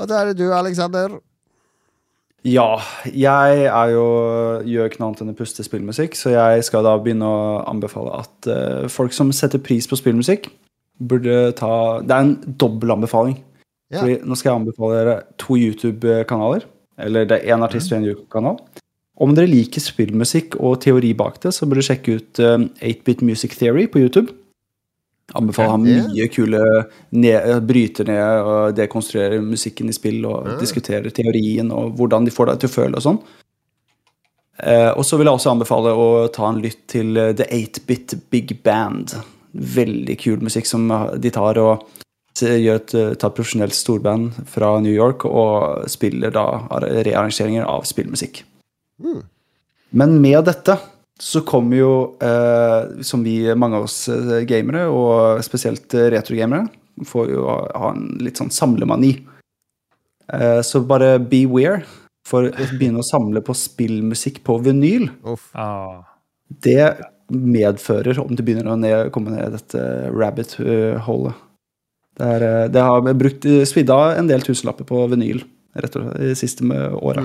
Og 0.00 0.10
da 0.10 0.20
er 0.20 0.32
det 0.32 0.42
du, 0.42 0.50
Alexander. 0.52 1.14
Ja, 2.44 2.76
jeg 3.08 3.62
er 3.64 3.92
jo 3.94 4.04
gjør 4.68 4.90
ikke 4.90 5.00
noe 5.00 5.12
annet 5.12 5.22
enn 5.24 5.32
å 5.32 5.36
puste 5.38 5.64
spillmusikk, 5.64 6.18
så 6.18 6.34
jeg 6.34 6.66
skal 6.66 6.84
da 6.84 6.92
begynne 7.00 7.24
å 7.24 7.62
anbefale 7.70 8.18
at 8.18 8.48
uh, 8.50 8.90
folk 8.92 9.16
som 9.16 9.30
setter 9.32 9.62
pris 9.64 9.88
på 9.88 9.96
spillmusikk, 9.96 10.50
burde 11.00 11.52
ta 11.58 12.00
Det 12.04 12.10
er 12.14 12.22
en 12.26 12.36
dobbel 12.60 12.90
anbefaling. 12.94 13.36
Ja. 13.92 14.00
Fordi 14.00 14.20
nå 14.26 14.36
skal 14.38 14.50
jeg 14.52 14.60
anbefale 14.60 15.00
dere 15.00 15.16
to 15.38 15.56
YouTube-kanaler. 15.58 16.64
Eller 16.98 17.26
det 17.26 17.40
er 17.42 17.54
én 17.56 17.62
artist 17.66 17.92
og 17.92 17.98
én 17.98 18.06
YouTube-kanal. 18.08 18.58
Om 19.22 19.34
dere 19.36 19.46
liker 19.50 19.82
spillmusikk 19.82 20.56
og 20.58 20.80
teori 20.82 21.12
bak 21.14 21.40
det, 21.42 21.52
så 21.54 21.66
burde 21.66 21.82
dere 21.82 21.90
sjekke 21.92 22.16
ut 22.18 22.40
eh, 22.42 22.64
8-Bit 22.94 23.22
Music 23.22 23.54
Theory 23.58 23.86
på 23.90 24.00
YouTube. 24.02 24.32
Anbefaler 25.34 25.70
ham 25.72 25.84
mye 25.86 26.26
kule 26.28 26.60
ned, 27.16 27.46
Bryter 27.66 28.04
ned 28.10 28.42
og 28.44 28.74
dekonstruerer 28.76 29.40
musikken 29.40 29.88
i 29.88 29.94
spill 29.96 30.26
og 30.28 30.50
Ja. 30.50 30.58
diskuterer 30.60 31.10
teorien 31.10 31.70
og 31.72 31.94
hvordan 31.96 32.26
de 32.26 32.34
får 32.34 32.50
deg 32.52 32.60
til 32.60 32.68
å 32.68 32.74
føle 32.74 32.96
og 33.00 33.02
sånn. 33.06 33.20
Eh, 34.62 34.90
og 34.94 35.02
så 35.02 35.16
vil 35.18 35.26
jeg 35.26 35.34
også 35.38 35.50
anbefale 35.54 35.94
å 35.98 36.28
ta 36.30 36.46
en 36.50 36.60
lytt 36.62 36.84
til 36.92 37.16
eh, 37.16 37.32
The 37.34 37.46
8-Bit 37.50 38.14
Big 38.30 38.52
Band. 38.62 39.16
Veldig 39.54 40.16
kul 40.18 40.42
musikk 40.42 40.66
som 40.66 40.88
de 41.20 41.30
tar 41.30 41.60
og 41.62 41.84
gjør 42.34 42.80
et, 42.80 42.94
eh, 42.94 43.14
tar 43.14 43.30
et 43.30 43.36
profesjonelt 43.36 43.74
storband 43.74 44.32
fra 44.50 44.80
New 44.80 44.92
York 44.92 45.24
og 45.24 45.88
spiller 45.88 46.30
da 46.34 46.66
rearrangeringer 46.82 47.64
av 47.64 47.84
spillmusikk. 47.86 48.42
Mm. 49.02 49.22
Men 49.92 50.20
med 50.20 50.44
dette 50.44 50.78
så 51.20 51.44
kommer 51.46 51.76
jo, 51.76 52.16
eh, 52.20 53.02
som 53.02 53.22
vi, 53.22 53.54
mange 53.54 53.76
av 53.76 53.84
oss 53.86 54.08
eh, 54.08 54.42
gamere, 54.48 54.88
og 54.90 55.42
spesielt 55.46 55.94
eh, 55.94 56.10
retrogamere, 56.10 56.66
får 57.06 57.30
jo 57.30 57.44
ha, 57.46 57.58
ha 57.78 57.92
en 57.94 58.18
litt 58.22 58.40
sånn 58.40 58.50
samlemani. 58.50 59.14
Eh, 60.32 60.60
så 60.66 60.82
bare 60.82 61.18
beware 61.22 61.84
for 62.26 62.48
å 62.48 62.66
begynne 62.72 63.02
å 63.02 63.06
samle 63.06 63.44
på 63.44 63.54
spillmusikk 63.54 64.42
på 64.46 64.58
vinyl. 64.64 65.06
Uff. 65.22 65.50
Ah. 65.54 66.02
Det 66.48 66.82
medfører, 67.32 68.18
om 68.20 68.34
det 68.36 68.44
begynner 68.44 68.68
å 68.72 68.76
ned, 68.78 69.10
komme 69.14 69.32
ned 69.32 69.46
i 69.48 69.54
dette 69.56 69.84
rabbit-holet 70.12 71.40
det, 72.14 72.26
er, 72.26 72.42
eh, 72.46 72.68
det 72.70 72.82
har 72.84 73.00
brukt 73.18 73.46
svidda 73.66 73.96
en 74.18 74.28
del 74.30 74.44
tusenlapper 74.46 74.86
på 74.86 75.00
vinyl 75.10 75.40
rett 75.74 75.96
og 75.98 76.04
slett, 76.04 76.20
de 76.22 76.34
siste 76.38 76.62
med 76.68 76.92
åra. 77.00 77.24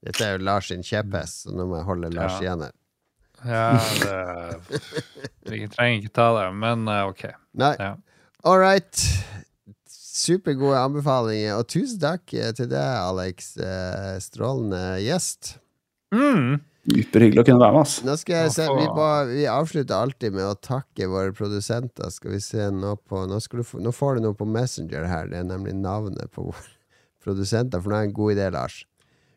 Dette 0.00 0.24
er 0.24 0.38
jo 0.38 0.44
Lars 0.46 0.70
sin 0.70 0.80
kjepphest, 0.86 1.42
så 1.44 1.52
nå 1.52 1.66
må 1.68 1.76
jeg 1.82 1.88
holde 1.90 2.08
Lars 2.14 2.38
Ja. 2.38 2.46
igjen 2.46 2.62
her. 2.64 2.76
Ja, 3.40 3.66
det 4.00 5.50
Jeg 5.60 5.70
trenger 5.74 5.98
ikke 6.00 6.14
ta 6.16 6.28
det, 6.38 6.46
men 6.56 6.88
eh, 6.88 7.02
OK. 7.10 7.26
Nei. 7.60 7.74
Ja. 7.80 7.94
All 8.48 8.58
right. 8.62 9.02
Supergode 9.90 10.80
anbefalinger, 10.80 11.58
og 11.60 11.68
tusen 11.72 12.00
takk 12.00 12.32
eh, 12.36 12.50
til 12.56 12.68
deg, 12.72 12.80
Alex. 12.80 13.52
Eh, 13.60 14.16
Strålende 14.24 14.80
gjest. 15.04 15.54
Mm. 16.16 16.58
Superhyggelig 16.90 17.42
å 17.42 17.46
kunne 17.48 17.62
være 17.62 17.76
med. 17.76 17.86
ass. 17.86 17.94
Nå 18.06 18.16
skal 18.20 18.36
jeg 18.44 18.52
se 18.56 18.66
Vi, 18.68 18.86
må, 18.96 19.06
vi 19.30 19.46
avslutter 19.50 19.94
alltid 19.96 20.34
med 20.36 20.44
å 20.48 20.56
takke 20.58 21.08
våre 21.12 21.32
produsenter. 21.36 22.10
Skal 22.14 22.34
vi 22.36 22.40
se 22.44 22.66
nå 22.74 22.96
på 23.08 23.24
Nå, 23.30 23.38
skal 23.44 23.62
du 23.62 23.72
nå 23.86 23.92
får 23.94 24.18
du 24.18 24.26
noe 24.28 24.36
på 24.38 24.46
Messenger 24.48 25.06
her. 25.10 25.30
Det 25.32 25.40
er 25.42 25.48
nemlig 25.48 25.74
navnet 25.78 26.30
på 26.34 26.48
våre 26.50 26.66
produsenter. 27.24 27.80
For 27.82 27.90
nå 27.92 27.96
er 27.98 28.06
det 28.06 28.10
en 28.12 28.16
god 28.20 28.36
idé, 28.36 28.50
Lars. 28.54 28.80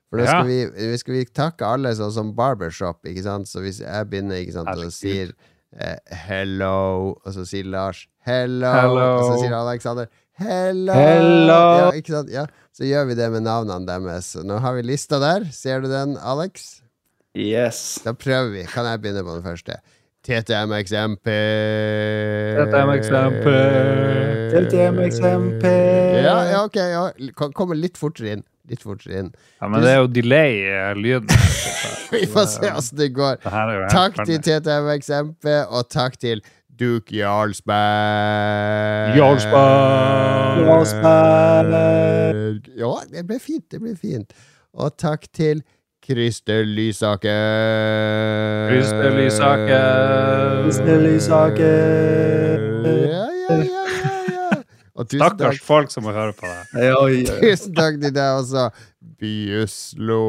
For 0.10 0.20
nå 0.22 0.28
Ja. 0.28 0.36
skal, 0.36 0.48
vi, 0.52 0.60
vi 0.92 0.98
skal 1.02 1.14
vi 1.18 1.24
takke 1.26 1.66
alle 1.78 1.96
sånn 1.98 2.12
som 2.14 2.34
Barbershop. 2.38 3.02
Ikke 3.10 3.24
sant? 3.26 3.50
Så 3.50 3.64
hvis 3.66 3.80
jeg 3.84 4.10
begynner 4.12 4.42
ikke 4.44 4.58
sant, 4.60 4.70
og 4.74 4.92
sier 4.94 5.32
eh, 5.78 5.98
hello, 6.28 7.16
og 7.24 7.32
så 7.34 7.46
sier 7.50 7.66
Lars 7.66 8.04
hello, 8.28 8.70
Hello. 8.72 9.08
og 9.18 9.24
så 9.32 9.40
sier 9.42 9.56
Alexander 9.58 10.06
hello. 10.40 10.94
Hello. 10.94 11.58
Ja, 11.82 11.90
ikke 11.98 12.14
sant? 12.16 12.30
Ja. 12.34 12.46
Så 12.74 12.86
gjør 12.88 13.10
vi 13.10 13.18
det 13.20 13.28
med 13.34 13.44
navnene 13.46 13.86
deres. 13.86 14.32
Nå 14.42 14.58
har 14.64 14.74
vi 14.78 14.86
lista 14.86 15.20
der. 15.22 15.44
Ser 15.54 15.84
du 15.84 15.90
den, 15.92 16.16
Alex? 16.18 16.80
Yes. 17.38 17.99
Da 18.05 18.11
prøver 18.14 18.49
vi. 18.53 18.64
Kan 18.69 18.85
jeg 18.85 19.01
begynne 19.01 19.23
på 19.26 19.34
den 19.39 19.43
første? 19.43 19.73
TTM-eksempel 20.23 22.55
TTM-eksempel 22.55 23.53
TTM-eksempel 24.53 26.23
Ja, 26.23 26.35
ja, 26.47 26.61
ok. 26.64 26.76
Ja. 26.77 27.10
Kom- 27.35 27.51
Kommer 27.57 27.76
litt 27.76 27.97
fortere 27.99 28.31
inn. 28.38 28.43
Litt 28.69 28.81
fortere 28.85 29.18
inn. 29.19 29.34
Ja, 29.60 29.68
men 29.68 29.81
det 29.84 29.89
er 29.91 29.97
jo 29.99 30.07
delay 30.07 30.61
i 30.64 30.93
lyden. 30.95 31.27
Vi 32.14 32.23
får 32.31 32.45
se 32.53 32.69
åssen 32.72 32.97
det 33.01 33.10
går. 33.18 33.35
Det 33.43 33.89
Takk 33.91 34.15
til 34.26 34.39
TTM-eksempel, 34.45 35.65
og 35.73 35.89
takk 35.91 36.15
til 36.22 36.39
Duke 36.80 37.15
Jarlsberg. 37.18 39.18
Jarlsberg. 39.18 40.64
Jarlsberg. 40.69 41.73
Ja, 42.80 42.93
det 43.11 43.26
ble 43.27 43.39
fint. 43.41 43.65
Det 43.73 43.80
ble 43.84 43.95
fint. 43.99 44.31
Og 44.73 44.95
takk 44.97 45.27
til 45.35 45.61
Christer 46.04 46.66
Lysaker. 46.66 47.32
Christer 48.70 49.12
Lysaker. 49.16 50.64
Christer 50.64 50.98
Lysaker. 51.00 52.60
Ja, 52.84 53.28
ja, 53.32 53.56
ja, 53.56 53.64
ja, 53.64 53.84
ja. 54.34 54.58
Og 54.94 55.08
tusen 55.08 55.24
takk 55.24 55.38
Stakkars 55.38 55.62
folk 55.64 55.94
som 55.94 56.04
må 56.04 56.12
høre 56.12 56.36
på 56.36 56.44
det. 56.44 56.84
Tusen 57.40 57.72
takk 57.78 58.02
til 58.04 58.12
deg 58.14 58.42
også, 58.42 58.68
Byuslo. 59.24 60.20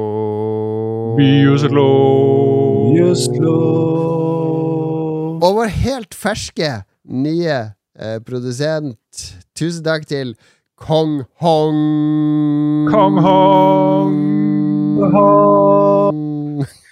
Byuslo. 1.19 1.89
Byuslo. 2.95 3.59
Og 5.43 5.51
vår 5.59 5.75
helt 5.83 6.15
ferske 6.15 6.71
nye 7.11 7.59
eh, 7.99 8.19
produsent. 8.23 9.25
Tusen 9.59 9.83
takk 9.85 10.07
til 10.07 10.37
Kong 10.79 11.25
Hong. 11.43 12.87
Kong 12.95 13.19
Hong. 13.27 14.64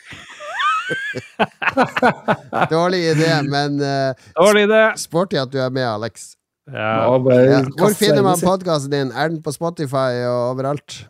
Dårlig 2.71 2.99
idé, 3.13 3.43
men 3.49 3.81
uh, 3.81 4.13
Dårlig 4.37 4.63
idé. 4.69 4.93
sporty 4.97 5.37
at 5.41 5.53
du 5.53 5.59
er 5.63 5.71
med, 5.71 5.87
Alex. 5.89 6.33
Ja. 6.73 7.19
Ja. 7.19 7.63
Hvor 7.79 7.95
finner 7.99 8.23
man 8.23 8.39
podkasten 8.41 8.91
din? 8.93 9.11
Er 9.11 9.29
den 9.29 9.43
på 9.43 9.53
Spotify 9.53 10.23
og 10.29 10.51
overalt? 10.53 11.07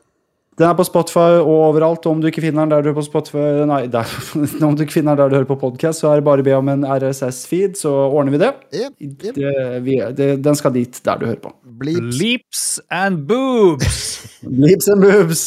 Den 0.59 0.69
er 0.69 0.75
på 0.77 0.85
Spotify 0.85 1.41
og 1.41 1.49
overalt. 1.49 2.07
og 2.07 2.13
Om 2.13 2.21
du 2.21 2.27
ikke 2.29 2.41
finner 2.45 2.61
den 2.65 2.71
der 2.71 2.83
du 2.85 2.91
er 2.91 2.95
på 2.97 3.03
Spotify 3.05 3.65
Nei, 3.69 3.87
der, 3.93 4.05
om 4.67 4.77
du 4.77 4.83
ikke 4.85 4.93
finner 4.99 5.15
den 5.15 5.25
der 5.25 5.29
du 5.29 5.35
hører 5.41 5.49
på 5.49 5.57
podkast, 5.61 6.01
så 6.01 6.07
er 6.13 6.21
det 6.21 6.25
bare 6.29 6.45
å 6.45 6.47
be 6.47 6.55
om 6.57 6.69
en 6.69 6.85
RSS-feed, 6.85 7.77
så 7.81 7.91
ordner 7.91 8.33
vi 8.37 8.41
det. 8.45 8.53
Yep, 8.75 8.93
yep. 9.01 9.35
det, 9.35 9.83
vi, 9.87 9.99
det. 10.17 10.31
Den 10.45 10.57
skal 10.59 10.75
dit 10.77 11.01
der 11.05 11.21
du 11.21 11.27
hører 11.27 11.43
på. 11.43 11.55
Bleeps. 11.81 12.21
Leaps 12.21 12.65
and 12.91 13.27
boobs. 13.29 14.01
Leaps 14.65 14.89
and 14.93 15.01
boobs. 15.05 15.47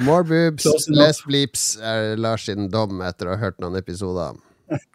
More 0.00 0.24
boobs, 0.24 0.66
less 0.88 1.20
bleeps, 1.26 1.74
er 1.82 2.16
Lars 2.16 2.46
sin 2.48 2.70
dom 2.72 3.02
etter 3.04 3.28
å 3.28 3.34
ha 3.34 3.40
hørt 3.42 3.60
noen 3.60 3.76
episoder. 3.80 4.38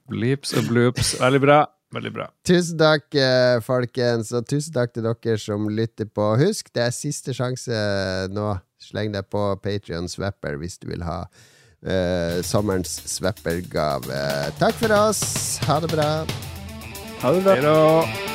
Bleeps 0.09 0.53
og 0.57 0.69
bloops. 0.71 1.15
Veldig 1.21 1.41
bra. 1.43 1.59
Veldig 1.95 2.11
bra. 2.11 2.27
Tusen 2.47 2.79
takk, 2.79 3.07
eh, 3.15 3.59
folkens, 3.63 4.33
og 4.35 4.47
tusen 4.49 4.73
takk 4.73 4.93
til 4.93 5.05
dere 5.05 5.37
som 5.39 5.69
lytter 5.69 6.09
på. 6.09 6.33
Husk, 6.41 6.73
det 6.73 6.87
er 6.87 6.95
siste 6.95 7.35
sjanse 7.37 7.75
nå. 8.33 8.55
Sleng 8.81 9.13
deg 9.13 9.29
på 9.31 9.41
Patrion 9.63 10.09
Swapper 10.11 10.59
hvis 10.61 10.77
du 10.77 10.89
vil 10.91 11.01
ha 11.07 11.23
uh, 11.23 12.41
sommerens 12.45 12.99
Swapper-gave. 13.15 14.19
Takk 14.59 14.77
for 14.81 14.93
oss. 14.93 15.57
Ha 15.65 15.79
det 15.79 15.89
bra. 15.95 16.11
Ha 17.23 17.33
det 17.33 17.43
bra. 17.47 17.55
Hei 17.55 17.61
da. 17.65 18.34